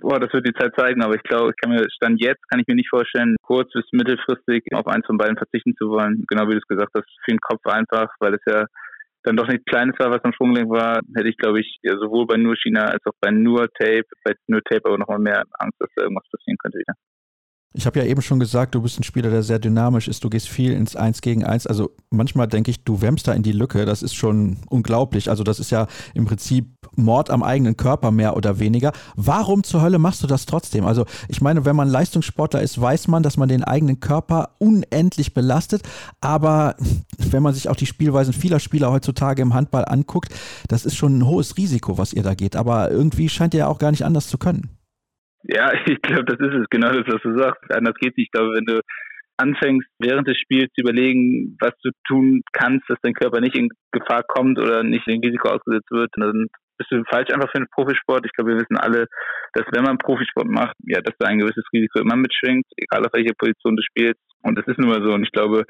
Boah, 0.02 0.20
das 0.20 0.32
wird 0.32 0.48
die 0.48 0.54
Zeit 0.54 0.74
zeigen, 0.78 1.04
aber 1.04 1.16
ich 1.16 1.24
glaube, 1.24 1.50
ich 1.50 1.56
kann 1.62 1.72
mir 1.72 1.86
Stand 1.92 2.22
jetzt 2.22 2.42
kann 2.50 2.60
ich 2.60 2.68
mir 2.68 2.76
nicht 2.76 2.90
vorstellen, 2.90 3.36
kurz 3.42 3.72
bis 3.74 3.86
mittelfristig 3.92 4.64
auf 4.74 4.88
eins 4.88 5.06
von 5.06 5.18
beiden 5.18 5.38
verzichten 5.38 5.76
zu 5.78 5.90
wollen. 5.90 6.24
Genau 6.28 6.48
wie 6.48 6.54
du 6.54 6.60
es 6.60 6.68
gesagt 6.68 6.94
hast, 6.96 7.06
für 7.26 7.32
den 7.32 7.42
Kopf 7.42 7.66
einfach, 7.66 8.08
weil 8.20 8.34
es 8.34 8.42
ja 8.48 8.66
dann 9.24 9.36
doch 9.36 9.48
nichts 9.48 9.66
Kleines 9.66 10.00
war, 10.00 10.12
was 10.12 10.24
am 10.24 10.32
Sprunggelenk 10.32 10.70
war, 10.72 11.02
hätte 11.16 11.28
ich, 11.28 11.38
glaube 11.38 11.60
ich, 11.60 11.80
ja, 11.84 11.98
sowohl 11.98 12.26
bei 12.26 12.38
nur 12.38 12.56
China 12.56 12.86
als 12.86 13.06
auch 13.06 13.14
bei 13.20 13.32
nur 13.32 13.68
Tape, 13.78 14.08
bei 14.24 14.34
nur 14.48 14.64
Tape 14.64 14.86
aber 14.86 14.98
nochmal 14.98 15.20
mehr 15.20 15.44
Angst, 15.60 15.76
dass 15.80 15.90
da 15.96 16.04
irgendwas 16.04 16.30
passieren 16.32 16.58
könnte 16.58 16.80
wieder. 16.80 16.94
Ich 17.74 17.86
habe 17.86 18.00
ja 18.00 18.06
eben 18.06 18.24
schon 18.24 18.40
gesagt, 18.40 18.74
du 18.74 18.82
bist 18.82 19.00
ein 19.00 19.04
Spieler, 19.04 19.30
der 19.30 19.44
sehr 19.44 19.60
dynamisch 19.60 20.08
ist. 20.08 20.24
Du 20.24 20.30
gehst 20.30 20.50
viel 20.50 20.74
ins 20.74 20.96
Eins 20.96 21.22
gegen 21.22 21.44
Eins. 21.44 21.68
Also 21.68 21.92
manchmal 22.10 22.48
denke 22.48 22.72
ich, 22.72 22.84
du 22.84 23.02
wärmst 23.02 23.28
da 23.28 23.34
in 23.34 23.44
die 23.44 23.52
Lücke. 23.52 23.86
Das 23.86 24.02
ist 24.02 24.16
schon 24.16 24.58
unglaublich. 24.70 25.30
Also 25.30 25.44
das 25.44 25.60
ist 25.60 25.70
ja 25.70 25.86
im 26.16 26.26
Prinzip 26.26 26.66
Mord 26.96 27.30
am 27.30 27.44
eigenen 27.44 27.78
Körper 27.78 28.10
mehr 28.10 28.36
oder 28.36 28.58
weniger. 28.58 28.92
Warum 29.16 29.64
zur 29.64 29.84
Hölle 29.84 30.00
machst 30.00 30.24
du 30.24 30.28
das 30.28 30.48
trotzdem? 30.48 30.84
Also 30.84 31.06
ich 31.28 31.42
meine, 31.42 31.64
wenn 31.64 31.76
man 31.76 31.88
Leistungssportler 31.88 32.64
ist, 32.64 32.82
weiß 32.82 33.08
man, 33.08 33.22
dass 33.22 33.38
man 33.38 33.50
den 33.50 33.64
eigenen 33.64 34.00
Körper 34.00 34.50
unendlich 34.58 35.36
belastet. 35.36 35.84
Aber 36.22 36.76
wenn 37.20 37.44
man 37.44 37.54
sich 37.54 37.70
auch 37.70 37.76
die 37.76 37.86
Spielweisen 37.86 38.34
vieler 38.34 38.60
Spieler 38.60 38.92
heutzutage 38.92 39.44
im 39.44 39.54
Handball 39.54 39.86
anguckt, 39.86 40.34
das 40.68 40.86
ist 40.86 40.96
schon 40.96 41.20
ein 41.20 41.28
hohes 41.28 41.56
Risiko, 41.56 42.00
was 42.00 42.14
ihr 42.14 42.24
da 42.24 42.34
geht. 42.34 42.56
Aber 42.56 42.90
irgendwie 42.90 43.30
scheint 43.30 43.54
ihr 43.54 43.60
ja 43.60 43.68
auch 43.68 43.78
gar 43.78 43.92
nicht 43.92 44.06
anders 44.06 44.28
zu 44.28 44.40
können. 44.40 44.79
Ja, 45.44 45.72
ich 45.86 46.02
glaube, 46.02 46.26
das 46.26 46.40
ist 46.40 46.56
es, 46.56 46.70
genau 46.70 46.90
das, 46.90 47.08
was 47.08 47.22
du 47.22 47.38
sagst. 47.38 47.62
Anders 47.72 47.96
geht 47.96 48.18
nicht. 48.18 48.28
Ich 48.28 48.32
glaube, 48.32 48.54
wenn 48.56 48.66
du 48.66 48.82
anfängst, 49.38 49.88
während 50.00 50.28
des 50.28 50.38
Spiels 50.38 50.72
zu 50.74 50.82
überlegen, 50.82 51.56
was 51.60 51.72
du 51.82 51.92
tun 52.08 52.42
kannst, 52.52 52.90
dass 52.90 53.00
dein 53.02 53.14
Körper 53.14 53.40
nicht 53.40 53.56
in 53.56 53.70
Gefahr 53.92 54.24
kommt 54.24 54.60
oder 54.60 54.84
nicht 54.84 55.08
in 55.08 55.24
Risiko 55.24 55.50
ausgesetzt 55.50 55.90
wird, 55.92 56.12
dann 56.16 56.48
bist 56.78 56.92
du 56.92 57.04
falsch 57.10 57.32
einfach 57.34 57.52
für 57.52 57.60
den 57.60 57.68
Profisport. 57.72 58.26
Ich 58.26 58.32
glaube, 58.34 58.52
wir 58.52 58.60
wissen 58.60 58.78
alle, 58.78 59.08
dass 59.54 59.66
wenn 59.72 59.84
man 59.84 59.98
Profisport 59.98 60.48
macht, 60.48 60.76
ja, 60.86 61.02
dass 61.02 61.16
da 61.20 61.28
ein 61.28 61.40
gewisses 61.40 61.66
Risiko 61.74 62.00
immer 62.00 62.16
mitschwingt, 62.16 62.66
egal 62.78 63.06
auf 63.06 63.14
welcher 63.14 63.34
Position 63.38 63.76
du 63.76 63.84
spielst. 63.84 64.20
Und 64.42 64.58
das 64.58 64.68
ist 64.68 64.80
nun 64.80 64.90
mal 64.90 65.04
so. 65.04 65.14
Und 65.14 65.24
ich 65.24 65.32
glaube, 65.32 65.66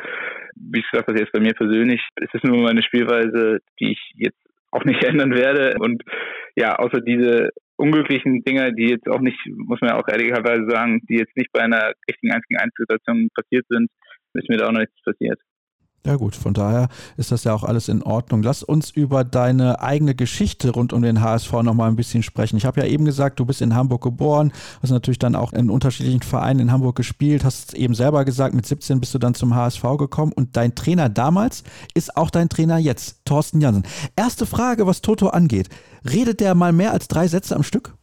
wie 0.56 0.80
ich 0.80 0.90
gesagt 0.90 1.08
habe, 1.08 1.20
jetzt 1.20 1.32
bei 1.32 1.40
mir 1.40 1.54
persönlich, 1.54 2.02
es 2.16 2.30
ist 2.34 2.44
nur 2.44 2.62
meine 2.62 2.84
Spielweise, 2.84 3.60
die 3.80 3.94
ich 3.94 4.12
jetzt 4.16 4.40
auch 4.72 4.84
nicht 4.84 5.04
ändern 5.04 5.34
werde. 5.34 5.76
Und 5.80 6.04
ja, 6.56 6.76
außer 6.76 7.02
diese 7.02 7.50
unglücklichen 7.80 8.44
Dinge, 8.44 8.74
die 8.74 8.90
jetzt 8.90 9.08
auch 9.08 9.22
nicht, 9.22 9.40
muss 9.56 9.80
man 9.82 9.92
ja 9.92 9.96
auch 9.98 10.08
ehrlicherweise 10.08 10.70
sagen, 10.70 11.02
die 11.08 11.16
jetzt 11.16 11.36
nicht 11.38 11.52
bei 11.54 11.62
einer 11.62 11.94
richtigen 12.10 12.34
1 12.34 12.46
gegen 12.48 12.60
1 12.60 12.74
Situation 12.76 13.30
passiert 13.34 13.66
sind, 13.70 13.90
ist 14.34 14.50
mir 14.50 14.58
da 14.58 14.68
auch 14.68 14.72
noch 14.72 14.82
nichts 14.82 15.02
passiert. 15.04 15.40
Ja 16.06 16.16
gut, 16.16 16.36
von 16.36 16.54
daher 16.54 16.88
ist 17.18 17.32
das 17.32 17.44
ja 17.44 17.54
auch 17.54 17.64
alles 17.64 17.90
in 17.90 18.02
Ordnung. 18.04 18.42
Lass 18.42 18.64
uns 18.64 18.90
über 18.90 19.26
deine 19.26 19.82
eigene 19.82 20.16
Geschichte 20.16 20.72
rund 20.72 20.94
um 20.94 21.02
den 21.02 21.20
HSV 21.22 21.52
nochmal 21.62 21.90
ein 21.90 21.98
bisschen 21.98 22.24
sprechen. 22.24 22.56
Ich 22.56 22.66
habe 22.66 22.80
ja 22.80 22.88
eben 22.88 23.04
gesagt, 23.04 23.40
du 23.40 23.46
bist 23.46 23.62
in 23.62 23.76
Hamburg 23.76 24.02
geboren, 24.02 24.54
hast 24.82 24.92
natürlich 24.92 25.20
dann 25.20 25.36
auch 25.36 25.52
in 25.52 25.70
unterschiedlichen 25.70 26.22
Vereinen 26.22 26.62
in 26.62 26.72
Hamburg 26.72 26.96
gespielt, 26.96 27.44
hast 27.44 27.74
eben 27.74 27.96
selber 27.96 28.24
gesagt, 28.24 28.56
mit 28.56 28.66
17 28.66 29.02
bist 29.02 29.14
du 29.14 29.20
dann 29.20 29.34
zum 29.34 29.54
HSV 29.54 29.84
gekommen 29.98 30.32
und 30.32 30.56
dein 30.56 30.74
Trainer 30.74 31.10
damals 31.10 31.64
ist 31.94 32.16
auch 32.16 32.30
dein 32.30 32.48
Trainer 32.48 32.78
jetzt, 32.78 33.26
Thorsten 33.26 33.60
Jansen. 33.60 33.84
Erste 34.16 34.46
Frage, 34.46 34.88
was 34.88 35.02
Toto 35.02 35.28
angeht. 35.28 35.68
Redet 36.10 36.40
der 36.40 36.56
mal 36.56 36.72
mehr 36.72 36.94
als 36.94 37.10
drei 37.10 37.28
Sätze 37.28 37.58
am 37.58 37.64
Stück? 37.64 37.99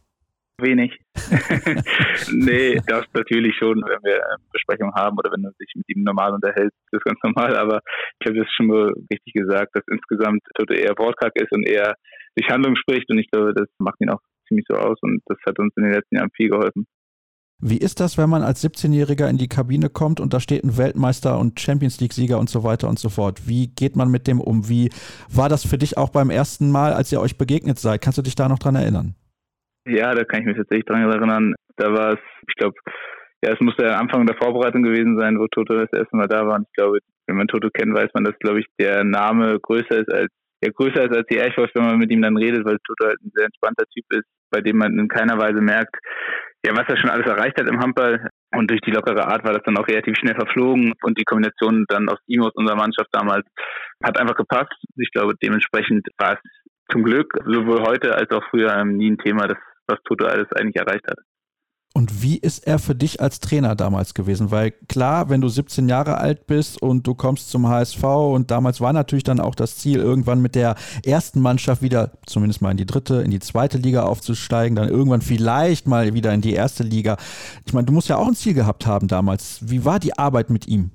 Wenig. 0.59 0.91
nee, 2.31 2.79
das 2.87 3.05
natürlich 3.13 3.55
schon, 3.57 3.77
wenn 3.77 4.03
wir 4.03 4.25
eine 4.25 4.37
Besprechung 4.51 4.91
haben 4.95 5.17
oder 5.17 5.31
wenn 5.31 5.41
man 5.41 5.53
sich 5.59 5.71
mit 5.75 5.85
ihm 5.89 6.03
normal 6.03 6.33
unterhält, 6.33 6.71
das 6.91 6.99
ist 6.99 7.05
ganz 7.05 7.19
normal. 7.23 7.55
Aber 7.55 7.79
ich 8.19 8.27
habe 8.27 8.39
das 8.39 8.47
schon 8.55 8.67
mal 8.67 8.91
richtig 9.11 9.33
gesagt, 9.33 9.75
dass 9.75 9.83
insgesamt 9.91 10.41
Toto 10.55 10.73
eher 10.73 10.97
wortkarg 10.97 11.33
ist 11.35 11.51
und 11.51 11.67
eher 11.67 11.95
durch 12.35 12.49
Handlung 12.49 12.75
spricht. 12.75 13.09
Und 13.09 13.19
ich 13.19 13.29
glaube, 13.29 13.53
das 13.53 13.67
macht 13.77 14.01
ihn 14.01 14.09
auch 14.09 14.21
ziemlich 14.47 14.65
so 14.67 14.75
aus 14.75 14.97
und 15.01 15.21
das 15.27 15.37
hat 15.45 15.59
uns 15.59 15.73
in 15.77 15.83
den 15.83 15.93
letzten 15.93 16.15
Jahren 16.15 16.31
viel 16.35 16.49
geholfen. 16.49 16.87
Wie 17.59 17.77
ist 17.77 17.99
das, 17.99 18.19
wenn 18.19 18.29
man 18.29 18.43
als 18.43 18.63
17-Jähriger 18.63 19.27
in 19.27 19.37
die 19.37 19.47
Kabine 19.47 19.89
kommt 19.89 20.19
und 20.19 20.31
da 20.31 20.39
steht 20.39 20.63
ein 20.63 20.77
Weltmeister 20.77 21.39
und 21.39 21.59
Champions 21.59 21.99
League-Sieger 21.99 22.37
und 22.37 22.49
so 22.49 22.63
weiter 22.63 22.87
und 22.87 22.99
so 22.99 23.09
fort? 23.09 23.47
Wie 23.47 23.67
geht 23.67 23.95
man 23.95 24.11
mit 24.11 24.27
dem 24.27 24.39
um? 24.39 24.69
Wie 24.69 24.91
war 25.29 25.49
das 25.49 25.65
für 25.65 25.79
dich 25.79 25.97
auch 25.97 26.09
beim 26.09 26.29
ersten 26.29 26.69
Mal, 26.69 26.93
als 26.93 27.11
ihr 27.11 27.19
euch 27.19 27.37
begegnet 27.37 27.79
seid? 27.79 28.01
Kannst 28.01 28.19
du 28.19 28.21
dich 28.21 28.35
da 28.35 28.47
noch 28.47 28.59
dran 28.59 28.75
erinnern? 28.75 29.15
Ja, 29.87 30.13
da 30.13 30.23
kann 30.23 30.41
ich 30.41 30.47
mich 30.47 30.57
tatsächlich 30.57 30.85
dran 30.85 31.09
erinnern. 31.09 31.55
Da 31.77 31.93
war 31.93 32.13
es, 32.13 32.19
ich 32.47 32.55
glaube, 32.55 32.75
ja, 33.43 33.53
es 33.53 33.59
muss 33.59 33.75
der 33.77 33.99
Anfang 33.99 34.25
der 34.25 34.35
Vorbereitung 34.35 34.83
gewesen 34.83 35.17
sein, 35.19 35.39
wo 35.39 35.47
Toto 35.47 35.75
das 35.75 35.91
erste 35.93 36.15
Mal 36.17 36.27
da 36.27 36.45
war. 36.45 36.55
Und 36.55 36.67
ich 36.67 36.73
glaube, 36.73 36.99
wenn 37.27 37.37
man 37.37 37.47
Toto 37.47 37.69
kennt, 37.69 37.95
weiß 37.95 38.09
man, 38.13 38.23
dass, 38.23 38.37
glaube 38.39 38.59
ich, 38.59 38.65
der 38.79 39.03
Name 39.03 39.59
größer 39.59 39.99
ist 39.99 40.11
als 40.11 40.31
ja, 40.63 40.71
größer 40.71 41.03
ist 41.05 41.15
als 41.15 41.27
die 41.29 41.37
Airforce, 41.37 41.69
wenn 41.75 41.85
man 41.85 41.99
mit 41.99 42.11
ihm 42.11 42.21
dann 42.21 42.35
redet, 42.35 42.65
weil 42.65 42.77
Toto 42.83 43.05
halt 43.05 43.21
ein 43.21 43.31
sehr 43.35 43.45
entspannter 43.45 43.85
Typ 43.93 44.05
ist, 44.09 44.25
bei 44.49 44.59
dem 44.61 44.77
man 44.77 44.97
in 44.97 45.07
keiner 45.07 45.37
Weise 45.37 45.61
merkt, 45.61 45.95
ja, 46.65 46.75
was 46.75 46.89
er 46.89 46.97
schon 46.97 47.11
alles 47.11 47.27
erreicht 47.27 47.59
hat 47.59 47.69
im 47.69 47.79
Handball. 47.79 48.27
Und 48.55 48.71
durch 48.71 48.81
die 48.81 48.91
lockere 48.91 49.27
Art 49.27 49.43
war 49.43 49.53
das 49.53 49.61
dann 49.65 49.77
auch 49.77 49.87
relativ 49.87 50.15
schnell 50.17 50.35
verflogen 50.35 50.93
und 51.03 51.19
die 51.19 51.25
Kombination 51.25 51.85
dann 51.89 52.09
aus 52.09 52.17
ihm 52.25 52.41
aus 52.41 52.55
unserer 52.55 52.77
Mannschaft 52.77 53.09
damals 53.11 53.45
hat 54.03 54.19
einfach 54.19 54.35
gepasst. 54.35 54.73
Ich 54.95 55.11
glaube, 55.11 55.33
dementsprechend 55.41 56.07
war 56.17 56.33
es 56.33 56.39
zum 56.91 57.03
Glück 57.03 57.31
sowohl 57.45 57.81
heute 57.85 58.15
als 58.15 58.31
auch 58.31 58.43
früher 58.49 58.83
nie 58.85 59.11
ein 59.11 59.17
Thema, 59.17 59.47
dass 59.47 59.57
was 59.87 59.99
Toto 60.03 60.25
alles 60.25 60.47
eigentlich 60.53 60.75
erreicht 60.75 61.07
hat. 61.07 61.17
Und 61.97 62.21
wie 62.21 62.37
ist 62.37 62.67
er 62.67 62.77
für 62.77 62.93
dich 62.93 63.21
als 63.21 63.39
Trainer 63.39 63.73
damals 63.75 64.13
gewesen? 64.13 64.51
Weil 64.51 64.71
klar, 64.87 65.31
wenn 65.31 65.41
du 65.41 65.47
17 65.47 65.89
Jahre 65.89 66.19
alt 66.19 66.45
bist 66.45 66.79
und 66.79 67.07
du 67.07 67.15
kommst 67.15 67.49
zum 67.49 67.67
HSV 67.67 68.03
und 68.03 68.51
damals 68.51 68.81
war 68.81 68.93
natürlich 68.93 69.23
dann 69.23 69.39
auch 69.39 69.55
das 69.55 69.79
Ziel, 69.79 69.97
irgendwann 69.99 70.39
mit 70.39 70.53
der 70.53 70.75
ersten 71.03 71.41
Mannschaft 71.41 71.81
wieder, 71.81 72.11
zumindest 72.27 72.61
mal 72.61 72.69
in 72.69 72.77
die 72.77 72.85
dritte, 72.85 73.21
in 73.21 73.31
die 73.31 73.39
zweite 73.39 73.79
Liga 73.79 74.03
aufzusteigen, 74.03 74.75
dann 74.75 74.89
irgendwann 74.89 75.21
vielleicht 75.21 75.87
mal 75.87 76.13
wieder 76.13 76.31
in 76.35 76.41
die 76.41 76.53
erste 76.53 76.83
Liga. 76.83 77.17
Ich 77.65 77.73
meine, 77.73 77.87
du 77.87 77.93
musst 77.93 78.09
ja 78.09 78.17
auch 78.17 78.27
ein 78.27 78.35
Ziel 78.35 78.53
gehabt 78.53 78.85
haben 78.85 79.07
damals. 79.07 79.59
Wie 79.67 79.83
war 79.83 79.97
die 79.97 80.15
Arbeit 80.15 80.51
mit 80.51 80.67
ihm? 80.67 80.91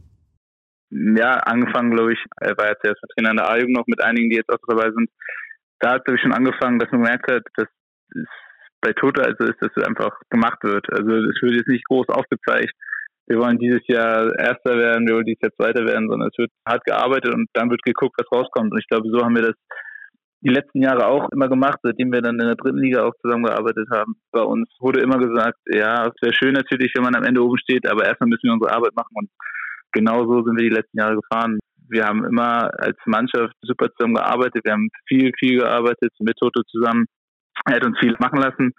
Ja, 0.91 1.39
angefangen, 1.39 1.91
glaube 1.91 2.13
ich, 2.13 2.19
er 2.41 2.57
war 2.59 2.69
jetzt 2.69 2.85
erst 2.85 3.01
Trainer 3.17 3.31
in 3.31 3.39
der 3.39 3.51
A-Jugend 3.51 3.77
noch 3.77 3.87
mit 3.89 4.05
einigen, 4.05 4.31
die 4.31 4.37
jetzt 4.37 4.51
auch 4.51 4.59
dabei 4.69 4.93
sind. 4.93 5.11
Da 5.81 5.95
hat 5.95 6.03
er 6.07 6.17
schon 6.19 6.33
angefangen, 6.33 6.79
dass 6.79 6.93
man 6.93 7.03
gemerkt 7.03 7.29
hat, 7.29 7.43
dass 7.57 7.67
es 8.15 8.29
bei 8.83 8.93
Toto 8.93 9.23
also 9.23 9.45
ist, 9.45 9.63
dass 9.63 9.71
es 9.75 9.85
einfach 9.85 10.11
gemacht 10.29 10.59
wird. 10.63 10.85
Also 10.93 11.09
es 11.09 11.41
wird 11.41 11.55
jetzt 11.55 11.69
nicht 11.69 11.87
groß 11.87 12.09
aufgezeigt. 12.09 12.75
Wir 13.27 13.39
wollen 13.39 13.59
dieses 13.59 13.81
Jahr 13.87 14.37
Erster 14.37 14.77
werden, 14.77 15.07
wir 15.07 15.15
wollen 15.15 15.25
dieses 15.25 15.41
Jahr 15.41 15.55
Zweiter 15.55 15.87
werden, 15.87 16.11
sondern 16.11 16.29
es 16.29 16.37
wird 16.37 16.51
hart 16.69 16.85
gearbeitet 16.85 17.33
und 17.33 17.47
dann 17.55 17.71
wird 17.71 17.83
geguckt, 17.83 18.17
was 18.19 18.31
rauskommt. 18.31 18.73
Und 18.73 18.79
ich 18.79 18.89
glaube, 18.89 19.09
so 19.09 19.25
haben 19.25 19.37
wir 19.37 19.43
das 19.43 19.57
die 20.45 20.51
letzten 20.51 20.83
Jahre 20.83 21.07
auch 21.07 21.31
immer 21.31 21.49
gemacht, 21.49 21.79
seitdem 21.85 22.13
wir 22.13 22.21
dann 22.21 22.41
in 22.41 22.47
der 22.47 22.57
dritten 22.57 22.79
Liga 22.79 23.05
auch 23.05 23.15
zusammengearbeitet 23.23 23.87
haben. 23.93 24.17
Bei 24.33 24.43
uns 24.43 24.69
wurde 24.81 25.01
immer 25.01 25.19
gesagt, 25.19 25.59
ja, 25.67 26.09
es 26.09 26.21
wäre 26.21 26.35
schön 26.35 26.55
natürlich, 26.55 26.93
wenn 26.97 27.05
man 27.05 27.15
am 27.15 27.23
Ende 27.23 27.45
oben 27.45 27.59
steht, 27.59 27.89
aber 27.89 28.05
erstmal 28.05 28.29
müssen 28.29 28.49
wir 28.49 28.53
unsere 28.53 28.75
Arbeit 28.75 28.97
machen 28.97 29.15
und 29.15 29.31
genau 29.93 30.27
so 30.27 30.43
sind 30.43 30.59
wir 30.59 30.69
die 30.69 30.75
letzten 30.75 30.99
Jahre 30.99 31.15
gefahren. 31.15 31.61
Wir 31.89 32.07
haben 32.07 32.25
immer 32.25 32.73
als 32.77 32.99
Mannschaft 33.07 33.55
super 33.63 33.87
zusammengearbeitet, 33.93 34.65
wir 34.65 34.73
haben 34.73 34.89
viel, 35.07 35.31
viel 35.39 35.61
gearbeitet 35.61 36.11
mit 36.19 36.37
Toto 36.39 36.63
zusammen 36.65 37.07
er 37.67 37.77
hat 37.77 37.85
uns 37.85 37.99
viel 37.99 38.17
machen 38.19 38.41
lassen. 38.41 38.73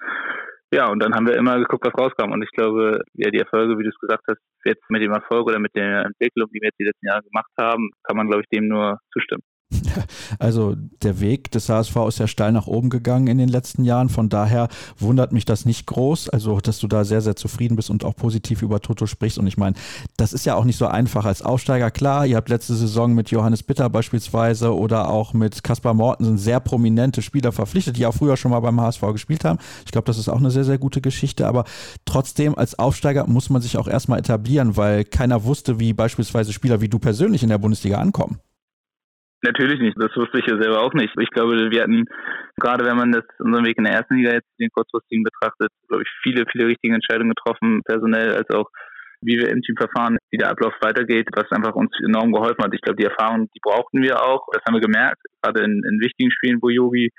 Ja, 0.74 0.90
und 0.90 1.00
dann 1.04 1.14
haben 1.14 1.28
wir 1.28 1.36
immer 1.36 1.60
geguckt, 1.60 1.86
was 1.86 1.94
rauskam. 1.94 2.32
Und 2.32 2.42
ich 2.42 2.50
glaube, 2.50 3.00
ja, 3.14 3.30
die 3.30 3.40
Erfolge, 3.40 3.78
wie 3.78 3.84
du 3.84 3.90
es 3.90 4.00
gesagt 4.00 4.24
hast, 4.28 4.42
jetzt 4.66 4.84
mit 4.90 5.04
dem 5.04 5.12
Erfolg 5.12 5.48
oder 5.48 5.60
mit 5.60 5.76
der 5.76 6.06
Entwicklung, 6.06 6.50
die 6.50 6.60
wir 6.62 6.70
jetzt 6.70 6.80
die 6.80 6.86
letzten 6.86 7.06
Jahre 7.06 7.22
gemacht 7.22 7.52
haben, 7.60 7.92
kann 8.04 8.18
man, 8.18 8.28
glaube 8.28 8.42
ich, 8.42 8.50
dem 8.50 8.68
nur 8.68 8.98
zustimmen. 9.12 9.44
Also 10.40 10.76
der 11.02 11.20
Weg 11.20 11.52
des 11.52 11.70
HSV 11.70 11.96
ist 12.08 12.20
ja 12.20 12.28
steil 12.28 12.52
nach 12.52 12.68
oben 12.68 12.90
gegangen 12.90 13.28
in 13.28 13.38
den 13.38 13.50
letzten 13.50 13.84
Jahren. 13.84 14.10
Von 14.10 14.30
daher 14.30 14.68
wundert 14.98 15.32
mich 15.32 15.46
das 15.46 15.66
nicht 15.66 15.86
groß. 15.88 16.30
Also, 16.30 16.60
dass 16.60 16.80
du 16.80 16.88
da 16.88 17.04
sehr, 17.04 17.22
sehr 17.22 17.36
zufrieden 17.36 17.76
bist 17.76 17.90
und 17.90 18.04
auch 18.04 18.16
positiv 18.16 18.62
über 18.62 18.80
Toto 18.80 19.06
sprichst. 19.06 19.38
Und 19.38 19.48
ich 19.48 19.58
meine, 19.58 19.76
das 20.18 20.34
ist 20.34 20.46
ja 20.46 20.56
auch 20.56 20.66
nicht 20.66 20.78
so 20.78 20.88
einfach 20.88 21.26
als 21.26 21.42
Aufsteiger. 21.42 21.92
Klar, 21.92 22.26
ihr 22.26 22.36
habt 22.36 22.50
letzte 22.50 22.76
Saison 22.76 23.14
mit 23.14 23.32
Johannes 23.32 23.64
Bitter 23.64 23.90
beispielsweise 23.90 24.76
oder 24.76 25.10
auch 25.10 25.34
mit 25.34 25.64
Kaspar 25.64 25.94
Mortensen 25.94 26.38
sehr 26.38 26.60
prominente 26.60 27.22
Spieler 27.22 27.52
verpflichtet, 27.52 27.98
die 27.98 28.06
auch 28.06 28.14
früher 28.14 28.38
schon 28.38 28.52
mal 28.52 28.60
beim 28.60 28.80
HSV 28.80 29.02
gespielt 29.12 29.46
haben. 29.46 29.60
Ich 29.86 29.92
glaube, 29.92 30.06
das 30.06 30.18
ist 30.18 30.30
auch 30.30 30.38
eine 30.38 30.52
sehr, 30.52 30.66
sehr 30.66 30.78
gute 30.78 31.02
Geschichte. 31.02 31.48
Aber 31.48 31.66
trotzdem, 32.06 32.58
als 32.58 32.78
Aufsteiger 32.78 33.28
muss 33.28 33.50
man 33.50 33.62
sich 33.62 33.78
auch 33.78 33.88
erstmal 33.88 34.20
etablieren, 34.20 34.78
weil 34.78 35.04
keiner 35.04 35.44
wusste, 35.44 35.80
wie 35.80 35.94
beispielsweise 35.94 36.54
Spieler 36.54 36.82
wie 36.82 36.90
du 36.90 37.00
persönlich 37.00 37.44
in 37.44 37.50
der 37.50 37.58
Bundesliga 37.58 37.98
ankommen. 37.98 38.40
Natürlich 39.44 39.80
nicht. 39.82 39.98
Das 40.00 40.16
wusste 40.16 40.40
ich 40.40 40.48
ja 40.48 40.56
selber 40.58 40.82
auch 40.82 40.94
nicht. 40.94 41.14
Ich 41.20 41.30
glaube, 41.30 41.70
wir 41.70 41.82
hatten, 41.82 42.06
gerade 42.58 42.86
wenn 42.86 42.96
man 42.96 43.12
das 43.12 43.26
unseren 43.40 43.66
Weg 43.66 43.78
in 43.78 43.84
der 43.84 43.94
ersten 43.94 44.16
Liga 44.16 44.32
jetzt 44.32 44.48
den 44.58 44.70
kurzfristigen 44.72 45.24
betrachtet, 45.24 45.70
glaube 45.90 46.04
ich, 46.04 46.10
viele, 46.24 46.46
viele 46.50 46.68
richtige 46.68 46.96
Entscheidungen 46.96 47.34
getroffen, 47.36 47.82
personell 47.84 48.34
als 48.34 48.50
auch 48.52 48.70
wie 49.26 49.38
wir 49.38 49.50
im 49.50 49.62
Team 49.62 49.76
verfahren, 49.78 50.18
wie 50.32 50.38
der 50.38 50.50
Ablauf 50.50 50.74
weitergeht, 50.82 51.28
was 51.36 51.52
einfach 51.52 51.76
uns 51.76 51.92
enorm 52.06 52.32
geholfen 52.32 52.64
hat. 52.64 52.74
Ich 52.74 52.82
glaube, 52.82 52.98
die 52.98 53.08
Erfahrung, 53.08 53.50
die 53.56 53.60
brauchten 53.62 54.02
wir 54.02 54.22
auch. 54.22 54.48
Das 54.52 54.64
haben 54.66 54.76
wir 54.76 54.82
gemerkt, 54.82 55.22
gerade 55.42 55.64
in, 55.64 55.82
in 55.84 56.00
wichtigen 56.00 56.32
Spielen, 56.32 56.60
wo 56.62 56.70
Yogi 56.70 57.10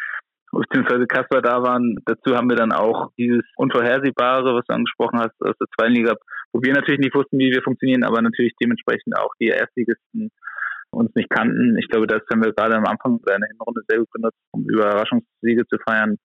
bzw. 0.52 1.06
Kasper 1.06 1.42
da 1.42 1.62
waren. 1.62 1.96
Dazu 2.06 2.36
haben 2.36 2.48
wir 2.48 2.56
dann 2.56 2.72
auch 2.72 3.10
dieses 3.18 3.44
Unvorhersehbare, 3.56 4.54
was 4.54 4.64
du 4.66 4.74
angesprochen 4.74 5.18
hast, 5.18 5.34
aus 5.40 5.56
der 5.58 5.68
zweiten 5.76 5.94
Liga, 5.94 6.14
wo 6.52 6.60
wir 6.62 6.72
natürlich 6.72 7.00
nicht 7.00 7.14
wussten, 7.14 7.38
wie 7.38 7.52
wir 7.52 7.62
funktionieren, 7.62 8.04
aber 8.04 8.22
natürlich 8.22 8.52
dementsprechend 8.62 9.16
auch 9.18 9.32
die 9.40 9.48
Erstligisten 9.48 10.30
uns 10.94 11.14
nicht 11.14 11.30
kannten. 11.30 11.76
Ich 11.78 11.88
glaube, 11.88 12.06
das 12.06 12.22
haben 12.30 12.42
wir 12.42 12.52
gerade 12.52 12.76
am 12.76 12.86
Anfang 12.86 13.20
der 13.26 13.38
Hinrunde 13.48 13.82
sehr 13.88 13.98
gut 13.98 14.10
genutzt, 14.12 14.38
um 14.52 14.64
Überraschungssiege 14.68 15.66
zu 15.66 15.76
feiern. 15.86 16.16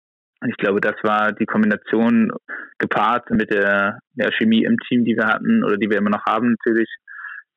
Ich 0.47 0.55
glaube, 0.55 0.80
das 0.80 0.95
war 1.03 1.34
die 1.34 1.45
Kombination 1.45 2.32
gepaart 2.78 3.30
mit 3.32 3.51
der, 3.51 3.99
der 4.13 4.32
Chemie 4.32 4.63
im 4.63 4.78
Team, 4.88 5.03
die 5.03 5.17
wir 5.17 5.28
hatten 5.28 5.63
oder 5.65 5.78
die 5.78 5.89
wir 5.89 5.97
immer 5.97 6.11
noch 6.11 6.26
haben 6.26 6.51
natürlich. 6.51 6.89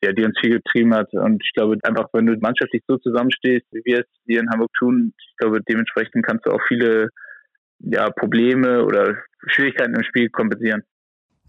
ja, 0.04 0.12
die 0.12 0.24
uns 0.24 0.38
viel 0.40 0.50
getrieben 0.50 0.94
hat. 0.94 1.12
Und 1.12 1.42
ich 1.44 1.52
glaube 1.54 1.78
einfach, 1.84 2.08
wenn 2.12 2.26
du 2.26 2.36
mannschaftlich 2.40 2.82
so 2.86 2.96
zusammenstehst, 2.98 3.66
wie 3.70 3.82
wir 3.84 4.00
es 4.00 4.06
hier 4.26 4.40
in 4.40 4.50
Hamburg 4.50 4.72
tun, 4.76 5.14
ich 5.16 5.36
glaube, 5.38 5.60
dementsprechend 5.62 6.26
kannst 6.26 6.46
du 6.46 6.50
auch 6.50 6.60
viele 6.66 7.08
ja, 7.78 8.10
Probleme 8.10 8.84
oder 8.84 9.16
Schwierigkeiten 9.46 9.94
im 9.94 10.02
Spiel 10.02 10.28
kompensieren. 10.30 10.82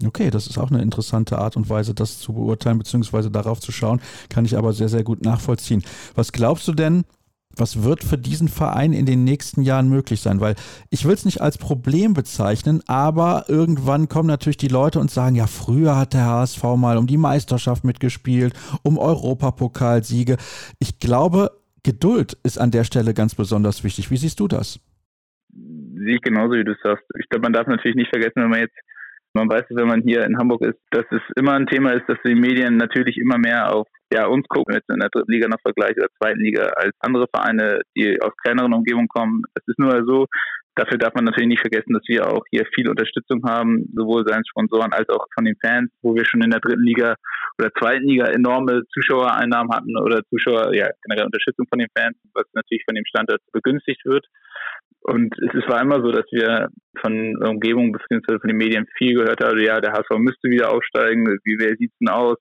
Okay, 0.06 0.32
das 0.32 0.48
ist 0.48 0.58
auch 0.58 0.72
eine 0.72 0.82
interessante 0.82 1.38
Art 1.38 1.56
und 1.56 1.70
Weise, 1.70 1.94
das 1.94 2.20
zu 2.20 2.34
beurteilen 2.34 2.80
bzw. 2.80 3.30
darauf 3.30 3.60
zu 3.60 3.72
schauen. 3.72 4.02
Kann 4.30 4.46
ich 4.46 4.58
aber 4.58 4.74
sehr, 4.74 4.90
sehr 4.90 5.04
gut 5.04 5.24
nachvollziehen. 5.24 5.84
Was 6.16 6.32
glaubst 6.32 6.68
du 6.68 6.74
denn, 6.74 7.06
was 7.56 7.84
wird 7.84 8.04
für 8.04 8.18
diesen 8.18 8.48
Verein 8.48 8.94
in 8.94 9.06
den 9.06 9.24
nächsten 9.24 9.62
Jahren 9.62 9.88
möglich 9.88 10.22
sein? 10.22 10.40
Weil 10.40 10.56
ich 10.90 11.06
will 11.06 11.14
es 11.14 11.26
nicht 11.26 11.42
als 11.42 11.58
Problem 11.58 12.14
bezeichnen, 12.14 12.82
aber 12.88 13.46
irgendwann 13.48 14.10
kommen 14.10 14.28
natürlich 14.28 14.58
die 14.58 14.68
Leute 14.68 15.00
und 15.00 15.12
sagen, 15.12 15.36
ja, 15.36 15.46
früher 15.48 15.96
hat 15.96 16.14
der 16.14 16.26
HSV 16.26 16.64
mal 16.78 16.98
um 16.98 17.06
die 17.06 17.18
Meisterschaft 17.18 17.84
mitgespielt, 17.84 18.54
um 18.82 18.98
Europapokalsiege. 18.98 20.38
Ich 20.80 21.00
glaube, 21.00 21.52
Geduld 21.84 22.38
ist 22.44 22.58
an 22.58 22.72
der 22.72 22.86
Stelle 22.86 23.14
ganz 23.14 23.36
besonders 23.36 23.84
wichtig. 23.84 24.10
Wie 24.10 24.18
siehst 24.18 24.40
du 24.40 24.48
das? 24.48 24.80
Sehe 25.54 26.16
ich 26.16 26.22
genauso, 26.22 26.54
wie 26.54 26.64
du 26.64 26.76
sagst. 26.82 27.06
Ich 27.20 27.30
glaube, 27.30 27.44
man 27.44 27.54
darf 27.54 27.68
natürlich 27.68 27.96
nicht 27.96 28.10
vergessen, 28.10 28.42
wenn 28.42 28.50
man 28.50 28.62
jetzt 28.62 28.76
man 29.34 29.50
weiß, 29.50 29.66
wenn 29.70 29.88
man 29.88 30.02
hier 30.02 30.24
in 30.24 30.38
Hamburg 30.38 30.62
ist, 30.62 30.80
dass 30.92 31.06
es 31.12 31.22
immer 31.36 31.54
ein 31.54 31.68
Thema 31.68 31.92
ist, 31.94 32.08
dass 32.08 32.18
die 32.26 32.36
Medien 32.36 32.78
natürlich 32.78 33.18
immer 33.18 33.38
mehr 33.38 33.74
auf 33.74 33.88
ja, 34.14 34.28
uns 34.28 34.48
gucken, 34.48 34.76
jetzt 34.76 34.90
in 34.90 35.00
der 35.00 35.10
dritten 35.10 35.32
Liga 35.32 35.48
noch 35.48 35.62
Vergleich 35.62 35.98
oder 35.98 36.08
zweiten 36.22 36.40
Liga, 36.40 36.66
als 36.76 36.94
andere 37.00 37.28
Vereine, 37.34 37.82
die 37.96 38.22
aus 38.22 38.32
kleineren 38.44 38.74
Umgebungen 38.74 39.08
kommen. 39.08 39.42
Es 39.56 39.64
ist 39.66 39.80
nur 39.80 40.04
so, 40.06 40.28
dafür 40.76 41.00
darf 41.00 41.16
man 41.16 41.26
natürlich 41.26 41.50
nicht 41.50 41.62
vergessen, 41.62 41.94
dass 41.94 42.04
wir 42.08 42.28
auch 42.28 42.44
hier 42.52 42.66
viel 42.76 42.90
Unterstützung 42.90 43.44
haben, 43.44 43.90
sowohl 43.96 44.24
seinen 44.28 44.46
Sponsoren 44.46 44.94
als 44.94 45.10
auch 45.10 45.26
von 45.34 45.46
den 45.46 45.56
Fans, 45.64 45.92
wo 46.04 46.14
wir 46.16 46.26
schon 46.26 46.44
in 46.44 46.52
der 46.52 46.60
dritten 46.60 46.84
Liga 46.84 47.16
oder 47.58 47.72
zweiten 47.80 48.08
Liga 48.08 48.26
enorme 48.26 48.84
Zuschauereinnahmen 48.94 49.74
hatten 49.74 49.98
oder 49.98 50.22
Zuschauer, 50.30 50.74
ja, 50.76 50.90
generell 51.04 51.26
Unterstützung 51.26 51.66
von 51.68 51.80
den 51.80 51.90
Fans, 51.98 52.18
was 52.34 52.46
natürlich 52.54 52.84
von 52.86 52.96
dem 52.96 53.06
Standort 53.06 53.42
begünstigt 53.52 54.06
wird. 54.06 54.28
Und 55.04 55.36
es 55.38 55.68
war 55.68 55.82
immer 55.82 56.02
so, 56.02 56.12
dass 56.12 56.26
wir 56.32 56.70
von 57.02 57.36
der 57.40 57.50
Umgebung 57.50 57.92
bzw. 57.92 58.40
von 58.40 58.48
den 58.48 58.58
Medien 58.58 58.88
viel 58.98 59.16
gehört 59.16 59.44
haben, 59.44 59.60
ja, 59.60 59.82
der 59.82 59.92
HSV 59.92 60.18
müsste 60.18 60.50
wieder 60.50 60.72
aufsteigen, 60.72 61.28
wie 61.44 61.60
wer 61.60 61.76
sieht's 61.76 61.98
denn 62.00 62.10
aus, 62.10 62.38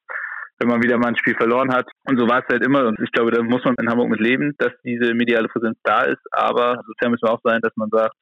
wenn 0.61 0.69
man 0.69 0.83
wieder 0.83 0.97
mal 0.97 1.09
ein 1.09 1.17
Spiel 1.17 1.35
verloren 1.35 1.73
hat. 1.75 1.91
Und 2.07 2.21
so 2.21 2.29
war 2.29 2.39
es 2.39 2.49
halt 2.53 2.65
immer. 2.65 2.87
Und 2.87 3.01
ich 3.01 3.11
glaube, 3.11 3.33
da 3.33 3.43
muss 3.43 3.65
man 3.65 3.75
in 3.81 3.91
Hamburg 3.91 4.11
mit 4.11 4.21
leben, 4.21 4.55
dass 4.59 4.73
diese 4.85 5.13
mediale 5.15 5.49
Präsenz 5.49 5.77
da 5.83 6.03
ist. 6.03 6.23
Aber 6.31 6.81
sozial 6.87 7.11
müssen 7.11 7.27
wir 7.27 7.33
auch 7.33 7.43
sein, 7.43 7.61
dass 7.63 7.75
man 7.77 7.91
sagt, 7.91 8.15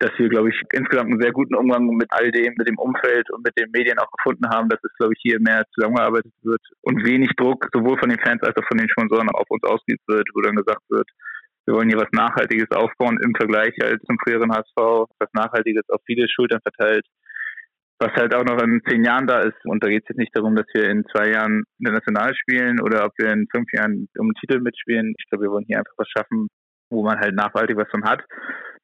dass 0.00 0.12
wir, 0.18 0.28
glaube 0.28 0.48
ich, 0.48 0.60
insgesamt 0.72 1.10
einen 1.10 1.20
sehr 1.20 1.32
guten 1.32 1.54
Umgang 1.54 1.86
mit 1.96 2.08
all 2.10 2.30
dem, 2.30 2.54
mit 2.56 2.68
dem 2.68 2.78
Umfeld 2.78 3.30
und 3.30 3.44
mit 3.44 3.56
den 3.58 3.70
Medien 3.70 3.98
auch 3.98 4.10
gefunden 4.10 4.48
haben, 4.48 4.68
dass 4.68 4.80
es, 4.82 4.92
glaube 4.98 5.12
ich, 5.14 5.20
hier 5.22 5.38
mehr 5.40 5.64
zusammengearbeitet 5.74 6.32
wird 6.42 6.60
und 6.82 7.04
wenig 7.04 7.30
Druck 7.36 7.68
sowohl 7.72 7.98
von 7.98 8.08
den 8.08 8.18
Fans 8.18 8.42
als 8.42 8.56
auch 8.56 8.66
von 8.66 8.78
den 8.78 8.88
Sponsoren 8.88 9.28
auf 9.30 9.48
uns 9.48 9.62
ausgeübt 9.62 10.02
wird, 10.08 10.28
wo 10.34 10.40
dann 10.40 10.56
gesagt 10.56 10.82
wird, 10.88 11.08
wir 11.66 11.74
wollen 11.74 11.88
hier 11.88 11.98
was 11.98 12.10
Nachhaltiges 12.12 12.70
aufbauen 12.70 13.18
im 13.22 13.34
Vergleich 13.34 13.74
halt 13.82 14.00
zum 14.06 14.16
früheren 14.24 14.52
HSV, 14.52 15.06
was 15.18 15.28
Nachhaltiges 15.32 15.88
auf 15.88 16.00
viele 16.06 16.28
Schultern 16.28 16.60
verteilt, 16.62 17.06
was 17.98 18.12
halt 18.14 18.34
auch 18.34 18.44
noch 18.44 18.60
in 18.62 18.80
zehn 18.88 19.04
Jahren 19.04 19.26
da 19.26 19.40
ist. 19.40 19.64
Und 19.64 19.84
da 19.84 19.88
geht 19.88 20.02
es 20.02 20.08
jetzt 20.08 20.18
nicht 20.18 20.34
darum, 20.36 20.56
dass 20.56 20.66
wir 20.72 20.88
in 20.88 21.04
zwei 21.12 21.30
Jahren 21.30 21.64
international 21.78 22.34
spielen 22.34 22.80
oder 22.80 23.04
ob 23.04 23.12
wir 23.18 23.30
in 23.32 23.46
fünf 23.54 23.70
Jahren 23.72 24.08
um 24.18 24.28
den 24.28 24.40
Titel 24.40 24.60
mitspielen. 24.60 25.14
Ich 25.18 25.28
glaube, 25.28 25.44
wir 25.44 25.50
wollen 25.50 25.66
hier 25.66 25.78
einfach 25.78 25.94
was 25.96 26.08
schaffen, 26.08 26.48
wo 26.90 27.04
man 27.04 27.20
halt 27.20 27.34
nachhaltig 27.34 27.76
was 27.76 27.88
von 27.90 28.04
hat, 28.04 28.24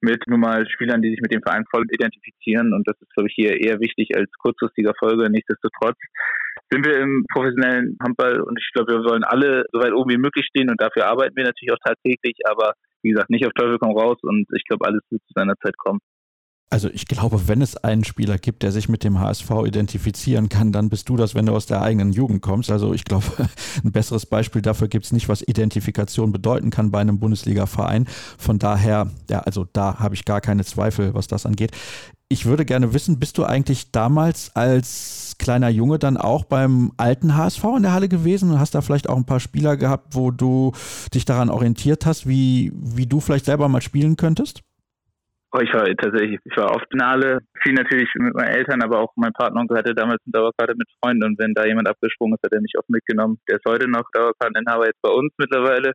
mit 0.00 0.22
nun 0.26 0.40
mal 0.40 0.68
Spielern, 0.68 1.02
die 1.02 1.10
sich 1.10 1.20
mit 1.20 1.32
dem 1.32 1.42
Verein 1.42 1.64
voll 1.70 1.84
identifizieren. 1.90 2.72
Und 2.72 2.86
das 2.86 3.00
ist, 3.00 3.12
glaube 3.14 3.28
ich, 3.28 3.34
hier 3.34 3.58
eher 3.60 3.80
wichtig 3.80 4.16
als 4.16 4.30
kurzfristiger 4.38 4.92
Folge. 4.98 5.28
Nichtsdestotrotz 5.30 5.98
sind 6.70 6.84
wir 6.84 6.98
im 6.98 7.24
professionellen 7.32 7.96
Handball 8.02 8.40
und 8.40 8.58
ich 8.58 8.70
glaube, 8.74 8.92
wir 8.92 9.04
wollen 9.04 9.24
alle 9.24 9.64
so 9.72 9.80
weit 9.80 9.92
oben 9.92 10.10
wie 10.10 10.18
möglich 10.18 10.46
stehen 10.46 10.70
und 10.70 10.80
dafür 10.80 11.06
arbeiten 11.06 11.36
wir 11.36 11.44
natürlich 11.44 11.72
auch 11.72 11.84
tagtäglich, 11.84 12.36
aber 12.44 12.72
wie 13.02 13.10
gesagt, 13.10 13.30
nicht 13.30 13.46
auf 13.46 13.52
Teufel 13.52 13.78
komm 13.78 13.96
raus 13.96 14.18
und 14.22 14.46
ich 14.54 14.64
glaube, 14.64 14.86
alles 14.86 15.02
wird 15.10 15.22
zu 15.22 15.32
seiner 15.34 15.54
Zeit 15.62 15.76
kommen. 15.78 16.00
Also 16.68 16.90
ich 16.90 17.06
glaube, 17.06 17.46
wenn 17.46 17.62
es 17.62 17.76
einen 17.76 18.02
Spieler 18.02 18.38
gibt, 18.38 18.64
der 18.64 18.72
sich 18.72 18.88
mit 18.88 19.04
dem 19.04 19.20
HSV 19.20 19.48
identifizieren 19.66 20.48
kann, 20.48 20.72
dann 20.72 20.88
bist 20.88 21.08
du 21.08 21.16
das, 21.16 21.36
wenn 21.36 21.46
du 21.46 21.54
aus 21.54 21.66
der 21.66 21.80
eigenen 21.80 22.12
Jugend 22.12 22.42
kommst. 22.42 22.72
Also 22.72 22.92
ich 22.92 23.04
glaube, 23.04 23.24
ein 23.84 23.92
besseres 23.92 24.26
Beispiel 24.26 24.62
dafür 24.62 24.88
gibt 24.88 25.04
es 25.04 25.12
nicht, 25.12 25.28
was 25.28 25.42
Identifikation 25.46 26.32
bedeuten 26.32 26.70
kann 26.70 26.90
bei 26.90 27.00
einem 27.00 27.20
Bundesliga-Verein. 27.20 28.06
Von 28.36 28.58
daher, 28.58 29.12
ja, 29.30 29.40
also 29.40 29.64
da 29.72 30.00
habe 30.00 30.16
ich 30.16 30.24
gar 30.24 30.40
keine 30.40 30.64
Zweifel, 30.64 31.14
was 31.14 31.28
das 31.28 31.46
angeht. 31.46 31.70
Ich 32.28 32.46
würde 32.46 32.64
gerne 32.64 32.92
wissen, 32.92 33.20
bist 33.20 33.38
du 33.38 33.44
eigentlich 33.44 33.92
damals 33.92 34.50
als 34.56 35.36
kleiner 35.38 35.68
Junge 35.68 36.00
dann 36.00 36.16
auch 36.16 36.44
beim 36.44 36.90
alten 36.96 37.36
HSV 37.36 37.62
in 37.76 37.84
der 37.84 37.92
Halle 37.92 38.08
gewesen 38.08 38.50
und 38.50 38.58
hast 38.58 38.74
da 38.74 38.80
vielleicht 38.80 39.08
auch 39.08 39.16
ein 39.16 39.26
paar 39.26 39.38
Spieler 39.38 39.76
gehabt, 39.76 40.16
wo 40.16 40.32
du 40.32 40.72
dich 41.14 41.24
daran 41.24 41.50
orientiert 41.50 42.06
hast, 42.06 42.26
wie, 42.26 42.72
wie 42.74 43.06
du 43.06 43.20
vielleicht 43.20 43.44
selber 43.44 43.68
mal 43.68 43.82
spielen 43.82 44.16
könntest? 44.16 44.65
Oh, 45.52 45.60
ich 45.60 45.72
war 45.72 45.86
tatsächlich, 45.96 46.38
ich 46.44 46.56
war 46.56 46.74
oft 46.74 46.86
Halle, 47.00 47.38
viel 47.62 47.72
natürlich 47.74 48.08
mit 48.14 48.34
meinen 48.34 48.48
Eltern, 48.48 48.82
aber 48.82 49.00
auch 49.00 49.12
mein 49.16 49.32
Partner 49.32 49.64
hatte 49.70 49.94
damals 49.94 50.20
eine 50.26 50.32
Dauerkarte 50.32 50.74
mit 50.76 50.88
Freunden 51.00 51.24
und 51.24 51.38
wenn 51.38 51.54
da 51.54 51.64
jemand 51.64 51.88
abgesprungen 51.88 52.34
ist, 52.34 52.44
hat 52.44 52.52
er 52.52 52.60
mich 52.60 52.74
oft 52.76 52.90
mitgenommen. 52.90 53.38
Der 53.48 53.56
ist 53.56 53.64
heute 53.66 53.88
noch 53.88 54.04
Dauerkarteninhaber 54.12 54.86
jetzt 54.86 55.00
bei 55.02 55.10
uns 55.10 55.32
mittlerweile 55.38 55.92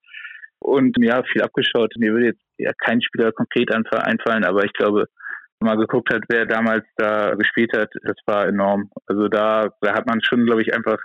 und 0.59 0.95
ja, 0.99 1.21
viel 1.23 1.41
abgeschaut. 1.41 1.93
Mir 1.97 2.13
würde 2.13 2.27
jetzt 2.27 2.41
ja 2.57 2.71
kein 2.77 3.01
Spieler 3.01 3.31
konkret 3.31 3.73
einfallen, 3.73 4.45
aber 4.45 4.63
ich 4.63 4.73
glaube, 4.73 5.05
mal 5.61 5.77
geguckt 5.77 6.13
hat, 6.13 6.23
wer 6.29 6.45
damals 6.45 6.85
da 6.97 7.35
gespielt 7.35 7.71
hat, 7.75 7.89
das 8.03 8.17
war 8.25 8.47
enorm. 8.47 8.89
Also 9.05 9.27
da, 9.27 9.69
da 9.81 9.93
hat 9.93 10.07
man 10.07 10.21
schon, 10.23 10.45
glaube 10.45 10.61
ich, 10.61 10.73
einfach 10.73 10.97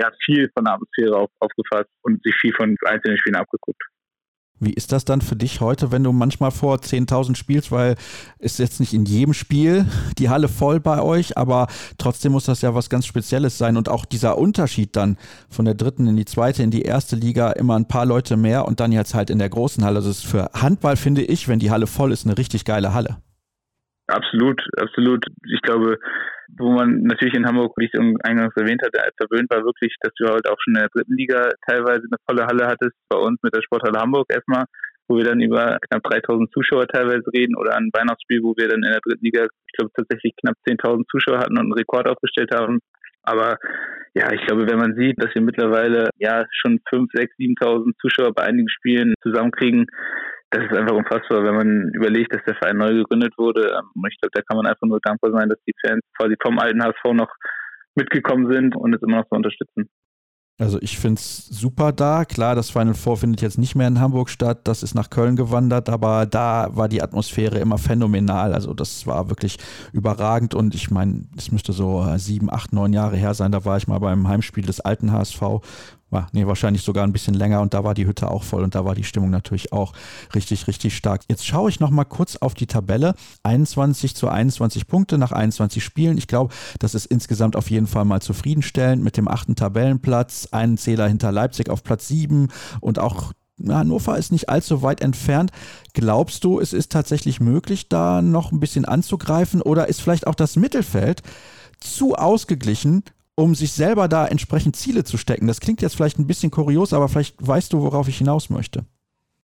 ja, 0.00 0.10
viel 0.24 0.48
von 0.54 0.64
der 0.64 0.74
Atmosphäre 0.74 1.16
auf, 1.16 1.30
aufgefasst 1.40 1.90
und 2.02 2.22
sich 2.22 2.34
viel 2.40 2.54
von 2.54 2.76
einzelnen 2.86 3.18
Spielen 3.18 3.36
abgeguckt. 3.36 3.82
Wie 4.60 4.74
ist 4.74 4.92
das 4.92 5.06
dann 5.06 5.22
für 5.22 5.36
dich 5.36 5.62
heute, 5.62 5.90
wenn 5.90 6.04
du 6.04 6.12
manchmal 6.12 6.50
vor 6.50 6.76
10.000 6.76 7.34
spielst, 7.34 7.72
weil 7.72 7.96
ist 8.38 8.58
jetzt 8.58 8.78
nicht 8.78 8.92
in 8.92 9.06
jedem 9.06 9.32
Spiel 9.32 9.86
die 10.18 10.28
Halle 10.28 10.48
voll 10.48 10.80
bei 10.80 11.00
euch, 11.00 11.38
aber 11.38 11.66
trotzdem 11.96 12.32
muss 12.32 12.44
das 12.44 12.60
ja 12.60 12.74
was 12.74 12.90
ganz 12.90 13.06
Spezielles 13.06 13.56
sein 13.56 13.78
und 13.78 13.88
auch 13.88 14.04
dieser 14.04 14.36
Unterschied 14.36 14.96
dann 14.96 15.16
von 15.48 15.64
der 15.64 15.74
dritten 15.74 16.06
in 16.06 16.16
die 16.16 16.26
zweite, 16.26 16.62
in 16.62 16.70
die 16.70 16.82
erste 16.82 17.16
Liga 17.16 17.52
immer 17.52 17.74
ein 17.74 17.88
paar 17.88 18.04
Leute 18.04 18.36
mehr 18.36 18.66
und 18.66 18.80
dann 18.80 18.92
jetzt 18.92 19.14
halt 19.14 19.30
in 19.30 19.38
der 19.38 19.48
großen 19.48 19.82
Halle. 19.82 19.96
Also 19.96 20.10
ist 20.10 20.26
für 20.26 20.50
Handball 20.52 20.96
finde 20.96 21.22
ich, 21.22 21.48
wenn 21.48 21.58
die 21.58 21.70
Halle 21.70 21.86
voll 21.86 22.12
ist, 22.12 22.26
eine 22.26 22.36
richtig 22.36 22.66
geile 22.66 22.92
Halle. 22.92 23.16
Absolut, 24.08 24.60
absolut. 24.76 25.24
Ich 25.54 25.62
glaube, 25.62 25.98
wo 26.58 26.70
man 26.70 27.02
natürlich 27.02 27.34
in 27.34 27.46
Hamburg, 27.46 27.72
wie 27.76 27.86
ich 27.86 27.94
eingangs 28.24 28.56
erwähnt 28.56 28.82
hatte, 28.82 29.00
verwöhnt 29.16 29.50
war 29.50 29.64
wirklich, 29.64 29.94
dass 30.00 30.12
du 30.14 30.26
halt 30.26 30.48
auch 30.48 30.56
schon 30.60 30.74
in 30.74 30.80
der 30.80 30.88
dritten 30.88 31.14
Liga 31.14 31.50
teilweise 31.68 32.04
eine 32.04 32.18
volle 32.28 32.46
Halle 32.46 32.66
hattest. 32.66 32.96
Bei 33.08 33.18
uns 33.18 33.38
mit 33.42 33.54
der 33.54 33.62
Sporthalle 33.62 34.00
Hamburg 34.00 34.26
erstmal, 34.32 34.64
wo 35.08 35.16
wir 35.16 35.24
dann 35.24 35.40
über 35.40 35.78
knapp 35.88 36.02
3000 36.04 36.50
Zuschauer 36.52 36.86
teilweise 36.86 37.24
reden 37.32 37.56
oder 37.56 37.76
ein 37.76 37.90
Weihnachtsspiel, 37.92 38.42
wo 38.42 38.54
wir 38.56 38.68
dann 38.68 38.82
in 38.82 38.92
der 38.92 39.00
dritten 39.04 39.24
Liga, 39.24 39.44
ich 39.44 39.76
glaube, 39.76 39.92
tatsächlich 39.96 40.34
knapp 40.40 40.56
10.000 40.68 41.04
Zuschauer 41.10 41.38
hatten 41.38 41.58
und 41.58 41.64
einen 41.64 41.72
Rekord 41.72 42.08
aufgestellt 42.08 42.54
haben. 42.54 42.80
Aber 43.22 43.58
ja, 44.14 44.32
ich 44.32 44.44
glaube, 44.46 44.66
wenn 44.68 44.78
man 44.78 44.94
sieht, 44.96 45.22
dass 45.22 45.34
wir 45.34 45.42
mittlerweile 45.42 46.10
ja 46.18 46.44
schon 46.50 46.80
5, 46.88 47.10
6, 47.12 47.34
7.000 47.38 47.92
Zuschauer 48.00 48.32
bei 48.34 48.44
einigen 48.44 48.68
Spielen 48.68 49.14
zusammenkriegen, 49.22 49.86
das 50.50 50.64
ist 50.64 50.76
einfach 50.76 50.96
unfassbar, 50.96 51.44
wenn 51.44 51.54
man 51.54 51.90
überlegt, 51.94 52.34
dass 52.34 52.42
der 52.44 52.56
Verein 52.56 52.76
neu 52.76 52.92
gegründet 52.92 53.34
wurde. 53.38 53.68
Ähm, 53.70 54.04
ich 54.08 54.18
glaube, 54.20 54.32
da 54.32 54.42
kann 54.42 54.56
man 54.56 54.66
einfach 54.66 54.86
nur 54.86 55.00
dankbar 55.02 55.32
sein, 55.32 55.48
dass 55.48 55.58
die 55.66 55.74
Fans 55.80 56.02
quasi 56.18 56.34
vom 56.42 56.58
alten 56.58 56.82
HSV 56.82 57.04
noch 57.14 57.30
mitgekommen 57.94 58.50
sind 58.52 58.76
und 58.76 58.94
es 58.94 59.02
immer 59.02 59.18
noch 59.18 59.26
so 59.30 59.36
unterstützen. 59.36 59.88
Also 60.58 60.78
ich 60.82 60.98
finde 60.98 61.18
es 61.18 61.46
super 61.46 61.90
da. 61.90 62.26
Klar, 62.26 62.54
das 62.54 62.68
Final 62.68 62.92
Four 62.92 63.16
findet 63.16 63.40
jetzt 63.40 63.56
nicht 63.56 63.76
mehr 63.76 63.88
in 63.88 63.98
Hamburg 63.98 64.28
statt. 64.28 64.60
Das 64.64 64.82
ist 64.82 64.94
nach 64.94 65.08
Köln 65.08 65.34
gewandert, 65.34 65.88
aber 65.88 66.26
da 66.26 66.68
war 66.76 66.86
die 66.88 67.02
Atmosphäre 67.02 67.58
immer 67.58 67.78
phänomenal. 67.78 68.52
Also 68.52 68.74
das 68.74 69.06
war 69.06 69.30
wirklich 69.30 69.56
überragend 69.94 70.54
und 70.54 70.74
ich 70.74 70.90
meine, 70.90 71.24
es 71.38 71.50
müsste 71.50 71.72
so 71.72 72.04
sieben, 72.16 72.52
acht, 72.52 72.74
neun 72.74 72.92
Jahre 72.92 73.16
her 73.16 73.32
sein. 73.32 73.52
Da 73.52 73.64
war 73.64 73.78
ich 73.78 73.88
mal 73.88 74.00
beim 74.00 74.28
Heimspiel 74.28 74.66
des 74.66 74.80
alten 74.80 75.12
HSV 75.12 75.40
war, 76.10 76.28
nee, 76.32 76.46
wahrscheinlich 76.46 76.82
sogar 76.82 77.04
ein 77.04 77.12
bisschen 77.12 77.34
länger 77.34 77.60
und 77.60 77.74
da 77.74 77.84
war 77.84 77.94
die 77.94 78.06
Hütte 78.06 78.30
auch 78.30 78.42
voll 78.42 78.62
und 78.62 78.74
da 78.74 78.84
war 78.84 78.94
die 78.94 79.04
Stimmung 79.04 79.30
natürlich 79.30 79.72
auch 79.72 79.92
richtig, 80.34 80.66
richtig 80.66 80.96
stark. 80.96 81.22
Jetzt 81.28 81.46
schaue 81.46 81.70
ich 81.70 81.80
nochmal 81.80 82.04
kurz 82.04 82.36
auf 82.36 82.54
die 82.54 82.66
Tabelle. 82.66 83.14
21 83.42 84.14
zu 84.16 84.28
21 84.28 84.86
Punkte 84.86 85.18
nach 85.18 85.32
21 85.32 85.82
Spielen. 85.82 86.18
Ich 86.18 86.26
glaube, 86.26 86.54
das 86.78 86.94
ist 86.94 87.06
insgesamt 87.06 87.56
auf 87.56 87.70
jeden 87.70 87.86
Fall 87.86 88.04
mal 88.04 88.20
zufriedenstellend 88.20 89.02
mit 89.02 89.16
dem 89.16 89.28
achten 89.28 89.56
Tabellenplatz, 89.56 90.48
einen 90.50 90.78
Zähler 90.78 91.08
hinter 91.08 91.32
Leipzig 91.32 91.68
auf 91.68 91.82
Platz 91.82 92.08
7 92.08 92.48
und 92.80 92.98
auch 92.98 93.32
Hannover 93.68 94.16
ist 94.16 94.32
nicht 94.32 94.48
allzu 94.48 94.82
weit 94.82 95.00
entfernt. 95.00 95.50
Glaubst 95.92 96.44
du, 96.44 96.60
es 96.60 96.72
ist 96.72 96.92
tatsächlich 96.92 97.40
möglich, 97.40 97.88
da 97.88 98.22
noch 98.22 98.52
ein 98.52 98.60
bisschen 98.60 98.84
anzugreifen 98.84 99.60
oder 99.60 99.88
ist 99.88 100.00
vielleicht 100.00 100.26
auch 100.26 100.34
das 100.34 100.56
Mittelfeld 100.56 101.22
zu 101.80 102.14
ausgeglichen, 102.14 103.04
um 103.40 103.54
sich 103.54 103.72
selber 103.72 104.08
da 104.08 104.26
entsprechend 104.26 104.76
Ziele 104.76 105.04
zu 105.04 105.16
stecken. 105.16 105.46
Das 105.46 105.60
klingt 105.60 105.82
jetzt 105.82 105.96
vielleicht 105.96 106.18
ein 106.18 106.26
bisschen 106.26 106.50
kurios, 106.50 106.92
aber 106.92 107.08
vielleicht 107.08 107.36
weißt 107.40 107.72
du, 107.72 107.82
worauf 107.82 108.08
ich 108.08 108.18
hinaus 108.18 108.50
möchte. 108.50 108.84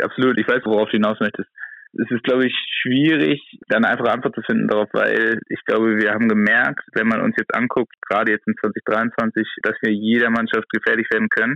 Absolut, 0.02 0.38
ich 0.38 0.46
weiß, 0.46 0.62
worauf 0.64 0.88
du 0.90 0.98
hinaus 0.98 1.18
möchtest. 1.20 1.48
es 1.92 2.10
ist, 2.10 2.24
glaube 2.24 2.46
ich, 2.46 2.54
schwierig, 2.82 3.40
da 3.68 3.78
eine 3.78 3.88
einfache 3.88 4.12
Antwort 4.12 4.34
zu 4.34 4.42
finden 4.42 4.68
darauf, 4.68 4.88
weil 4.92 5.40
ich 5.48 5.64
glaube, 5.64 5.96
wir 5.96 6.12
haben 6.12 6.28
gemerkt, 6.28 6.84
wenn 6.92 7.08
man 7.08 7.22
uns 7.22 7.34
jetzt 7.38 7.54
anguckt, 7.54 7.94
gerade 8.06 8.32
jetzt 8.32 8.46
in 8.46 8.54
2023, 8.60 9.46
dass 9.62 9.76
wir 9.80 9.92
jeder 9.92 10.30
Mannschaft 10.30 10.68
gefährlich 10.70 11.06
werden 11.10 11.28
können. 11.30 11.54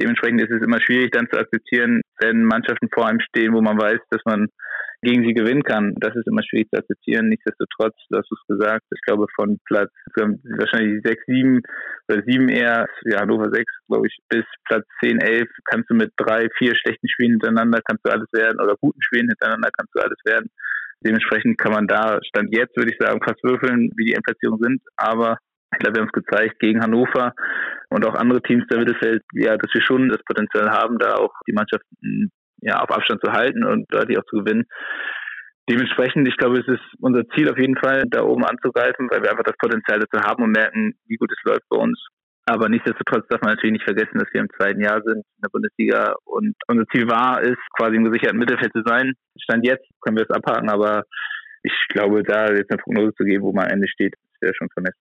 Dementsprechend 0.00 0.42
ist 0.42 0.50
es 0.50 0.62
immer 0.62 0.80
schwierig 0.80 1.10
dann 1.12 1.28
zu 1.30 1.38
akzeptieren, 1.38 2.02
wenn 2.20 2.44
Mannschaften 2.44 2.88
vor 2.92 3.06
einem 3.08 3.20
stehen, 3.20 3.52
wo 3.52 3.60
man 3.60 3.78
weiß, 3.78 4.00
dass 4.10 4.22
man 4.24 4.48
gegen 5.04 5.24
sie 5.24 5.34
gewinnen 5.34 5.62
kann. 5.62 5.94
Das 6.00 6.16
ist 6.16 6.26
immer 6.26 6.42
schwierig 6.42 6.68
zu 6.70 6.78
akzeptieren. 6.78 7.28
Nichtsdestotrotz, 7.28 7.94
du 8.10 8.18
hast 8.18 8.32
es 8.32 8.46
gesagt, 8.48 8.84
ich 8.90 9.00
glaube 9.02 9.26
von 9.36 9.58
Platz 9.66 9.90
wahrscheinlich 10.16 11.02
sechs, 11.04 11.24
sieben 11.26 11.60
oder 12.08 12.22
sieben 12.26 12.48
eher, 12.48 12.86
ja, 13.04 13.20
Hannover 13.20 13.50
sechs, 13.52 13.72
glaube 13.88 14.06
ich, 14.08 14.18
bis 14.28 14.44
Platz 14.64 14.84
zehn, 15.02 15.20
elf 15.20 15.48
kannst 15.64 15.90
du 15.90 15.94
mit 15.94 16.12
drei, 16.16 16.48
vier 16.58 16.74
schlechten 16.74 17.08
Spielen 17.08 17.32
hintereinander 17.32 17.80
kannst 17.86 18.04
du 18.04 18.10
alles 18.10 18.28
werden 18.32 18.60
oder 18.60 18.74
guten 18.80 19.02
Spielen 19.02 19.28
hintereinander 19.28 19.70
kannst 19.76 19.94
du 19.94 20.00
alles 20.00 20.18
werden. 20.24 20.50
Dementsprechend 21.04 21.58
kann 21.58 21.72
man 21.72 21.86
da 21.86 22.18
Stand 22.24 22.54
jetzt, 22.56 22.76
würde 22.76 22.90
ich 22.90 22.98
sagen, 22.98 23.20
fast 23.22 23.42
würfeln, 23.44 23.90
wie 23.96 24.06
die 24.06 24.14
Endplatzierungen 24.14 24.62
sind. 24.62 24.82
Aber 24.96 25.36
ich 25.72 25.78
glaube, 25.78 25.96
wir 25.96 26.02
haben 26.02 26.10
es 26.14 26.24
gezeigt 26.24 26.58
gegen 26.60 26.80
Hannover 26.80 27.34
und 27.90 28.06
auch 28.06 28.14
andere 28.14 28.40
Teams 28.42 28.64
der 28.70 28.78
Mittelfeld, 28.78 29.22
ja, 29.34 29.56
dass 29.56 29.74
wir 29.74 29.82
schon 29.82 30.08
das 30.08 30.22
Potenzial 30.24 30.70
haben, 30.70 30.98
da 30.98 31.14
auch 31.16 31.32
die 31.46 31.52
Mannschaften 31.52 32.30
ja, 32.64 32.80
auf 32.80 32.90
Abstand 32.90 33.20
zu 33.22 33.32
halten 33.32 33.64
und 33.64 33.86
deutlich 33.92 34.18
auch 34.18 34.24
zu 34.24 34.38
gewinnen. 34.38 34.64
Dementsprechend, 35.68 36.28
ich 36.28 36.36
glaube, 36.36 36.58
es 36.60 36.68
ist 36.68 36.84
unser 37.00 37.26
Ziel 37.28 37.50
auf 37.50 37.58
jeden 37.58 37.76
Fall, 37.76 38.04
da 38.08 38.22
oben 38.22 38.44
anzugreifen, 38.44 39.08
weil 39.10 39.22
wir 39.22 39.30
einfach 39.30 39.44
das 39.44 39.56
Potenzial 39.56 39.98
dazu 40.00 40.22
haben 40.26 40.42
und 40.42 40.50
merken, 40.50 40.92
wie 41.06 41.16
gut 41.16 41.30
es 41.32 41.42
läuft 41.44 41.66
bei 41.70 41.78
uns. 41.78 41.98
Aber 42.46 42.68
nichtsdestotrotz 42.68 43.26
darf 43.28 43.40
man 43.40 43.54
natürlich 43.54 43.72
nicht 43.72 43.84
vergessen, 43.84 44.18
dass 44.18 44.28
wir 44.32 44.42
im 44.42 44.50
zweiten 44.58 44.82
Jahr 44.82 45.00
sind 45.02 45.24
in 45.24 45.42
der 45.42 45.48
Bundesliga 45.48 46.14
und 46.24 46.54
unser 46.68 46.84
Ziel 46.88 47.08
war 47.08 47.40
es, 47.42 47.56
quasi 47.78 47.96
im 47.96 48.04
gesicherten 48.04 48.38
Mittelfeld 48.38 48.72
zu 48.72 48.82
sein. 48.84 49.14
Stand 49.40 49.66
jetzt 49.66 49.86
können 50.02 50.18
wir 50.18 50.24
es 50.28 50.36
abhaken, 50.36 50.68
aber 50.68 51.04
ich 51.62 51.72
glaube, 51.88 52.22
da 52.22 52.52
jetzt 52.52 52.70
eine 52.70 52.82
Prognose 52.82 53.14
zu 53.14 53.24
geben, 53.24 53.44
wo 53.44 53.52
man 53.52 53.64
am 53.64 53.72
Ende 53.72 53.88
steht, 53.88 54.14
wäre 54.40 54.52
schon 54.54 54.68
vermessen. 54.68 55.00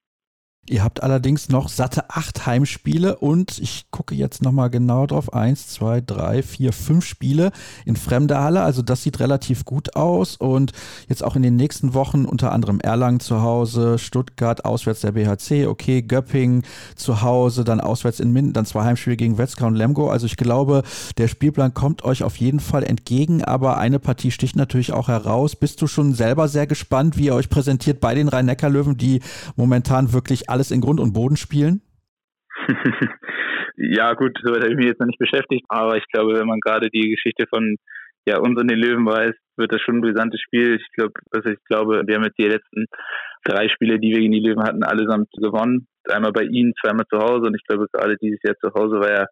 Ihr 0.69 0.81
habt 0.81 1.03
allerdings 1.03 1.49
noch 1.49 1.67
satte 1.67 2.09
acht 2.09 2.45
Heimspiele 2.45 3.17
und 3.17 3.59
ich 3.59 3.87
gucke 3.91 4.15
jetzt 4.15 4.41
nochmal 4.41 4.69
genau 4.69 5.05
drauf. 5.05 5.33
Eins, 5.33 5.67
zwei, 5.67 5.99
drei, 5.99 6.41
vier, 6.41 6.71
fünf 6.71 7.03
Spiele 7.03 7.51
in 7.85 7.97
fremder 7.97 8.41
Halle. 8.41 8.61
Also 8.61 8.81
das 8.81 9.03
sieht 9.03 9.19
relativ 9.19 9.65
gut 9.65 9.97
aus. 9.97 10.37
Und 10.37 10.71
jetzt 11.09 11.21
auch 11.21 11.35
in 11.35 11.41
den 11.41 11.57
nächsten 11.57 11.93
Wochen 11.93 12.23
unter 12.23 12.53
anderem 12.53 12.79
Erlangen 12.79 13.19
zu 13.19 13.41
Hause, 13.41 13.99
Stuttgart, 13.99 14.63
auswärts 14.63 15.01
der 15.01 15.11
BHC, 15.11 15.67
okay, 15.67 16.01
Göppingen 16.01 16.63
zu 16.95 17.21
Hause, 17.21 17.65
dann 17.65 17.81
auswärts 17.81 18.21
in 18.21 18.31
Minden, 18.31 18.53
dann 18.53 18.65
zwei 18.65 18.85
Heimspiele 18.85 19.17
gegen 19.17 19.37
Wetzlar 19.37 19.67
und 19.67 19.75
Lemgo. 19.75 20.09
Also 20.09 20.27
ich 20.27 20.37
glaube, 20.37 20.83
der 21.17 21.27
Spielplan 21.27 21.73
kommt 21.73 22.05
euch 22.05 22.23
auf 22.23 22.37
jeden 22.37 22.61
Fall 22.61 22.85
entgegen, 22.85 23.43
aber 23.43 23.79
eine 23.79 23.99
Partie 23.99 24.31
sticht 24.31 24.55
natürlich 24.55 24.93
auch 24.93 25.09
heraus. 25.09 25.57
Bist 25.57 25.81
du 25.81 25.87
schon 25.87 26.13
selber 26.13 26.47
sehr 26.47 26.67
gespannt, 26.67 27.17
wie 27.17 27.25
ihr 27.25 27.35
euch 27.35 27.49
präsentiert 27.49 27.99
bei 27.99 28.15
den 28.15 28.29
Rhein-Neckar-Löwen, 28.29 28.95
die 28.95 29.19
momentan 29.57 30.13
wirklich 30.13 30.52
alles 30.53 30.71
in 30.71 30.81
Grund 30.81 30.99
und 30.99 31.13
Boden 31.13 31.35
spielen? 31.35 31.81
ja, 33.75 34.13
gut, 34.13 34.37
so 34.43 34.53
habe 34.53 34.69
ich 34.69 34.75
mich 34.77 34.85
jetzt 34.85 34.99
noch 34.99 35.07
nicht 35.07 35.19
beschäftigt, 35.19 35.65
aber 35.67 35.97
ich 35.97 36.05
glaube, 36.13 36.39
wenn 36.39 36.47
man 36.47 36.59
gerade 36.59 36.89
die 36.89 37.09
Geschichte 37.09 37.45
von 37.49 37.75
ja, 38.25 38.37
uns 38.37 38.57
und 38.59 38.69
den 38.69 38.79
Löwen 38.79 39.05
weiß, 39.05 39.33
wird 39.57 39.73
das 39.73 39.81
schon 39.81 39.97
ein 39.97 40.01
brisantes 40.01 40.39
Spiel. 40.39 40.75
Ich 40.75 40.87
glaube, 40.95 41.13
also 41.31 41.49
ich 41.49 41.59
glaube, 41.65 42.03
wir 42.05 42.15
haben 42.15 42.23
jetzt 42.23 42.39
die 42.39 42.47
letzten 42.47 42.85
drei 43.43 43.67
Spiele, 43.67 43.99
die 43.99 44.11
wir 44.11 44.19
gegen 44.19 44.31
die 44.31 44.39
Löwen 44.39 44.63
hatten, 44.63 44.83
allesamt 44.83 45.29
gewonnen. 45.33 45.87
Einmal 46.09 46.31
bei 46.31 46.43
ihnen, 46.43 46.73
zweimal 46.81 47.05
zu 47.11 47.17
Hause 47.17 47.47
und 47.47 47.55
ich 47.55 47.65
glaube, 47.67 47.87
gerade 47.91 48.15
dieses 48.21 48.39
Jahr 48.43 48.55
zu 48.57 48.73
Hause 48.73 48.99
war 48.99 49.11
ja 49.11 49.25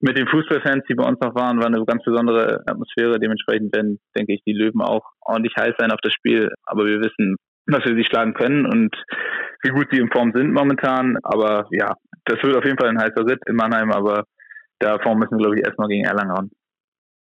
mit 0.00 0.16
den 0.16 0.28
Fußballfans, 0.28 0.84
die 0.88 0.94
bei 0.94 1.04
uns 1.04 1.18
noch 1.20 1.34
waren, 1.34 1.58
war 1.58 1.66
eine 1.66 1.84
ganz 1.84 2.04
besondere 2.04 2.62
Atmosphäre. 2.66 3.18
Dementsprechend 3.18 3.74
werden, 3.74 3.98
denke 4.16 4.34
ich, 4.34 4.42
die 4.46 4.52
Löwen 4.52 4.80
auch 4.80 5.04
ordentlich 5.22 5.54
heiß 5.58 5.74
sein 5.78 5.90
auf 5.90 6.00
das 6.02 6.12
Spiel. 6.12 6.50
Aber 6.66 6.84
wir 6.84 7.00
wissen, 7.00 7.36
dass 7.68 7.84
wir 7.84 7.94
sie 7.94 8.04
schlagen 8.04 8.34
können 8.34 8.66
und 8.66 8.94
wie 9.62 9.70
gut 9.70 9.88
sie 9.90 9.98
in 9.98 10.10
Form 10.10 10.32
sind 10.34 10.52
momentan. 10.52 11.16
Aber 11.22 11.66
ja, 11.70 11.94
das 12.24 12.42
wird 12.42 12.56
auf 12.56 12.64
jeden 12.64 12.78
Fall 12.78 12.88
ein 12.88 12.98
heißer 12.98 13.26
Ritt 13.26 13.40
in 13.46 13.56
Mannheim, 13.56 13.92
aber 13.92 14.24
davor 14.78 15.16
müssen 15.16 15.32
wir, 15.32 15.38
glaube 15.38 15.58
ich, 15.58 15.64
erstmal 15.64 15.88
gegen 15.88 16.04
Erlangen 16.04 16.30
ran. 16.30 16.50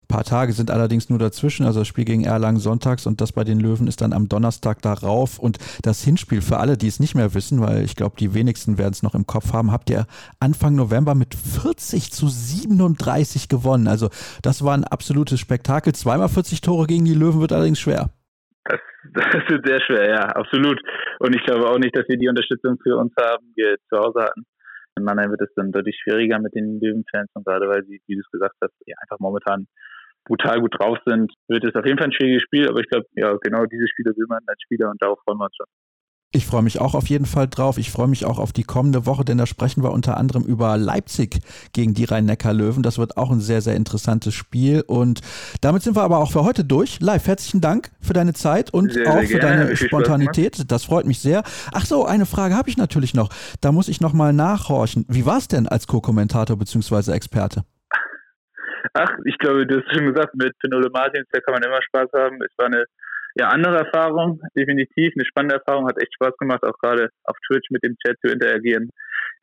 Ein 0.08 0.14
paar 0.14 0.24
Tage 0.24 0.52
sind 0.52 0.70
allerdings 0.70 1.10
nur 1.10 1.18
dazwischen, 1.18 1.66
also 1.66 1.80
das 1.80 1.88
Spiel 1.88 2.04
gegen 2.04 2.22
Erlangen 2.22 2.60
sonntags 2.60 3.06
und 3.06 3.20
das 3.20 3.32
bei 3.32 3.42
den 3.42 3.58
Löwen 3.58 3.88
ist 3.88 4.02
dann 4.02 4.12
am 4.12 4.28
Donnerstag 4.28 4.80
darauf. 4.80 5.40
Und 5.40 5.58
das 5.82 6.04
Hinspiel 6.04 6.42
für 6.42 6.58
alle, 6.58 6.76
die 6.76 6.86
es 6.86 7.00
nicht 7.00 7.16
mehr 7.16 7.34
wissen, 7.34 7.60
weil 7.60 7.82
ich 7.82 7.96
glaube, 7.96 8.14
die 8.16 8.32
wenigsten 8.32 8.78
werden 8.78 8.92
es 8.92 9.02
noch 9.02 9.16
im 9.16 9.26
Kopf 9.26 9.52
haben, 9.52 9.72
habt 9.72 9.90
ihr 9.90 10.06
Anfang 10.38 10.76
November 10.76 11.16
mit 11.16 11.34
40 11.34 12.12
zu 12.12 12.28
37 12.28 13.48
gewonnen. 13.48 13.88
Also 13.88 14.08
das 14.42 14.62
war 14.64 14.74
ein 14.74 14.84
absolutes 14.84 15.40
Spektakel. 15.40 15.92
Zweimal 15.92 16.28
40 16.28 16.60
Tore 16.60 16.86
gegen 16.86 17.04
die 17.04 17.14
Löwen 17.14 17.40
wird 17.40 17.52
allerdings 17.52 17.80
schwer. 17.80 18.10
Das, 18.68 18.80
das 19.14 19.48
wird 19.48 19.66
sehr 19.66 19.80
schwer, 19.80 20.08
ja, 20.10 20.22
absolut. 20.34 20.80
Und 21.20 21.34
ich 21.34 21.44
glaube 21.44 21.68
auch 21.68 21.78
nicht, 21.78 21.96
dass 21.96 22.08
wir 22.08 22.16
die 22.16 22.28
Unterstützung 22.28 22.78
für 22.82 22.96
uns 22.96 23.12
haben, 23.18 23.46
die 23.56 23.62
wir 23.62 23.76
zu 23.88 23.98
Hause 23.98 24.22
hatten. 24.24 24.44
In 24.96 25.04
Mannheim 25.04 25.30
wird 25.30 25.42
es 25.42 25.54
dann 25.54 25.72
deutlich 25.72 25.98
schwieriger 26.02 26.38
mit 26.38 26.54
den 26.54 26.80
Löwenfans 26.80 27.30
und 27.34 27.44
gerade 27.44 27.68
weil 27.68 27.84
sie, 27.84 28.00
wie 28.06 28.14
du 28.14 28.20
es 28.20 28.30
gesagt 28.30 28.56
hast, 28.62 28.72
ja, 28.86 28.96
einfach 29.02 29.18
momentan 29.20 29.66
brutal 30.24 30.60
gut 30.60 30.74
drauf 30.78 30.98
sind, 31.06 31.32
wird 31.48 31.64
es 31.64 31.74
auf 31.74 31.84
jeden 31.86 31.98
Fall 31.98 32.08
ein 32.08 32.12
schwieriges 32.12 32.42
Spiel, 32.42 32.68
aber 32.68 32.80
ich 32.80 32.88
glaube, 32.88 33.06
ja, 33.14 33.36
genau 33.40 33.64
diese 33.66 33.86
Spiele 33.88 34.12
will 34.16 34.26
man 34.28 34.40
als 34.46 34.60
Spieler 34.62 34.90
und 34.90 35.00
darauf 35.00 35.20
freuen 35.24 35.38
wir 35.38 35.44
uns 35.44 35.56
schon. 35.56 35.66
Ich 36.32 36.44
freue 36.44 36.62
mich 36.62 36.80
auch 36.80 36.94
auf 36.94 37.06
jeden 37.06 37.24
Fall 37.24 37.46
drauf. 37.48 37.78
Ich 37.78 37.90
freue 37.90 38.08
mich 38.08 38.24
auch 38.24 38.38
auf 38.38 38.52
die 38.52 38.64
kommende 38.64 39.06
Woche, 39.06 39.24
denn 39.24 39.38
da 39.38 39.46
sprechen 39.46 39.82
wir 39.82 39.92
unter 39.92 40.16
anderem 40.16 40.42
über 40.42 40.76
Leipzig 40.76 41.38
gegen 41.72 41.94
die 41.94 42.04
Rhein-Neckar-Löwen. 42.04 42.82
Das 42.82 42.98
wird 42.98 43.16
auch 43.16 43.30
ein 43.30 43.40
sehr, 43.40 43.62
sehr 43.62 43.76
interessantes 43.76 44.34
Spiel. 44.34 44.82
Und 44.86 45.20
damit 45.60 45.82
sind 45.82 45.96
wir 45.96 46.02
aber 46.02 46.18
auch 46.18 46.32
für 46.32 46.44
heute 46.44 46.64
durch. 46.64 47.00
Live, 47.00 47.26
herzlichen 47.26 47.60
Dank 47.60 47.90
für 48.00 48.12
deine 48.12 48.34
Zeit 48.34 48.74
und 48.74 48.92
sehr, 48.92 49.08
auch 49.08 49.20
sehr 49.20 49.28
für 49.28 49.38
gerne. 49.38 49.64
deine 49.64 49.76
Spontanität. 49.76 50.70
Das 50.70 50.84
freut 50.84 51.06
mich 51.06 51.20
sehr. 51.20 51.42
Ach 51.72 51.86
so, 51.86 52.04
eine 52.04 52.26
Frage 52.26 52.54
habe 52.54 52.68
ich 52.68 52.76
natürlich 52.76 53.14
noch. 53.14 53.30
Da 53.60 53.72
muss 53.72 53.88
ich 53.88 54.00
nochmal 54.00 54.32
nachhorchen. 54.32 55.06
Wie 55.08 55.24
war 55.24 55.38
es 55.38 55.48
denn 55.48 55.68
als 55.68 55.86
Co-Kommentator 55.86 56.58
bzw. 56.58 57.12
Experte? 57.12 57.64
Ach, 58.92 59.10
ich 59.24 59.38
glaube, 59.38 59.66
du 59.66 59.76
hast 59.76 59.94
schon 59.94 60.12
gesagt, 60.12 60.34
mit 60.34 60.58
Pinole 60.58 60.90
Martins, 60.90 61.26
da 61.32 61.40
kann 61.40 61.54
man 61.54 61.62
immer 61.62 61.80
Spaß 61.82 62.10
haben. 62.14 62.36
Es 62.42 62.52
war 62.58 62.66
eine 62.66 62.84
ja, 63.38 63.48
andere 63.48 63.78
Erfahrung, 63.78 64.40
definitiv. 64.56 65.12
Eine 65.14 65.26
spannende 65.26 65.56
Erfahrung, 65.56 65.86
hat 65.86 66.00
echt 66.00 66.14
Spaß 66.14 66.36
gemacht, 66.38 66.62
auch 66.64 66.78
gerade 66.80 67.10
auf 67.24 67.36
Twitch 67.46 67.70
mit 67.70 67.84
dem 67.84 67.96
Chat 68.04 68.16
zu 68.24 68.32
interagieren. 68.32 68.90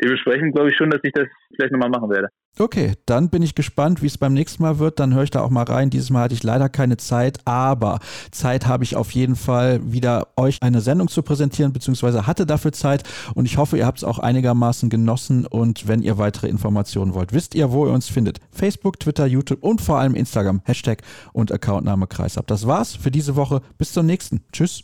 Dementsprechend 0.03 0.53
glaube 0.53 0.69
ich 0.69 0.75
schon, 0.75 0.89
dass 0.89 0.99
ich 1.03 1.13
das 1.13 1.27
vielleicht 1.55 1.71
nochmal 1.71 1.89
machen 1.89 2.09
werde. 2.09 2.27
Okay, 2.59 2.93
dann 3.05 3.29
bin 3.29 3.41
ich 3.41 3.55
gespannt, 3.55 4.03
wie 4.03 4.07
es 4.07 4.17
beim 4.17 4.33
nächsten 4.33 4.61
Mal 4.61 4.77
wird. 4.77 4.99
Dann 4.99 5.13
höre 5.13 5.23
ich 5.23 5.31
da 5.31 5.41
auch 5.41 5.49
mal 5.49 5.63
rein. 5.63 5.89
Dieses 5.89 6.09
Mal 6.09 6.23
hatte 6.23 6.33
ich 6.35 6.43
leider 6.43 6.67
keine 6.67 6.97
Zeit, 6.97 7.39
aber 7.45 7.99
Zeit 8.29 8.67
habe 8.67 8.83
ich 8.83 8.95
auf 8.97 9.11
jeden 9.11 9.35
Fall 9.35 9.79
wieder 9.91 10.27
euch 10.35 10.61
eine 10.61 10.81
Sendung 10.81 11.07
zu 11.07 11.23
präsentieren, 11.23 11.71
beziehungsweise 11.71 12.27
hatte 12.27 12.45
dafür 12.45 12.73
Zeit. 12.73 13.03
Und 13.33 13.45
ich 13.45 13.57
hoffe, 13.57 13.77
ihr 13.77 13.85
habt 13.85 13.99
es 13.99 14.03
auch 14.03 14.19
einigermaßen 14.19 14.89
genossen. 14.89 15.47
Und 15.47 15.87
wenn 15.87 16.01
ihr 16.01 16.17
weitere 16.17 16.47
Informationen 16.47 17.13
wollt, 17.13 17.31
wisst 17.31 17.55
ihr, 17.55 17.71
wo 17.71 17.87
ihr 17.87 17.93
uns 17.93 18.09
findet. 18.09 18.39
Facebook, 18.51 18.99
Twitter, 18.99 19.25
YouTube 19.25 19.63
und 19.63 19.81
vor 19.81 19.99
allem 19.99 20.13
Instagram. 20.13 20.61
Hashtag 20.65 21.01
und 21.31 21.51
Accountname 21.51 22.07
Kreisab. 22.07 22.45
Das 22.47 22.67
war's 22.67 22.95
für 22.95 23.09
diese 23.09 23.37
Woche. 23.37 23.61
Bis 23.77 23.93
zum 23.93 24.05
nächsten. 24.05 24.43
Tschüss. 24.51 24.83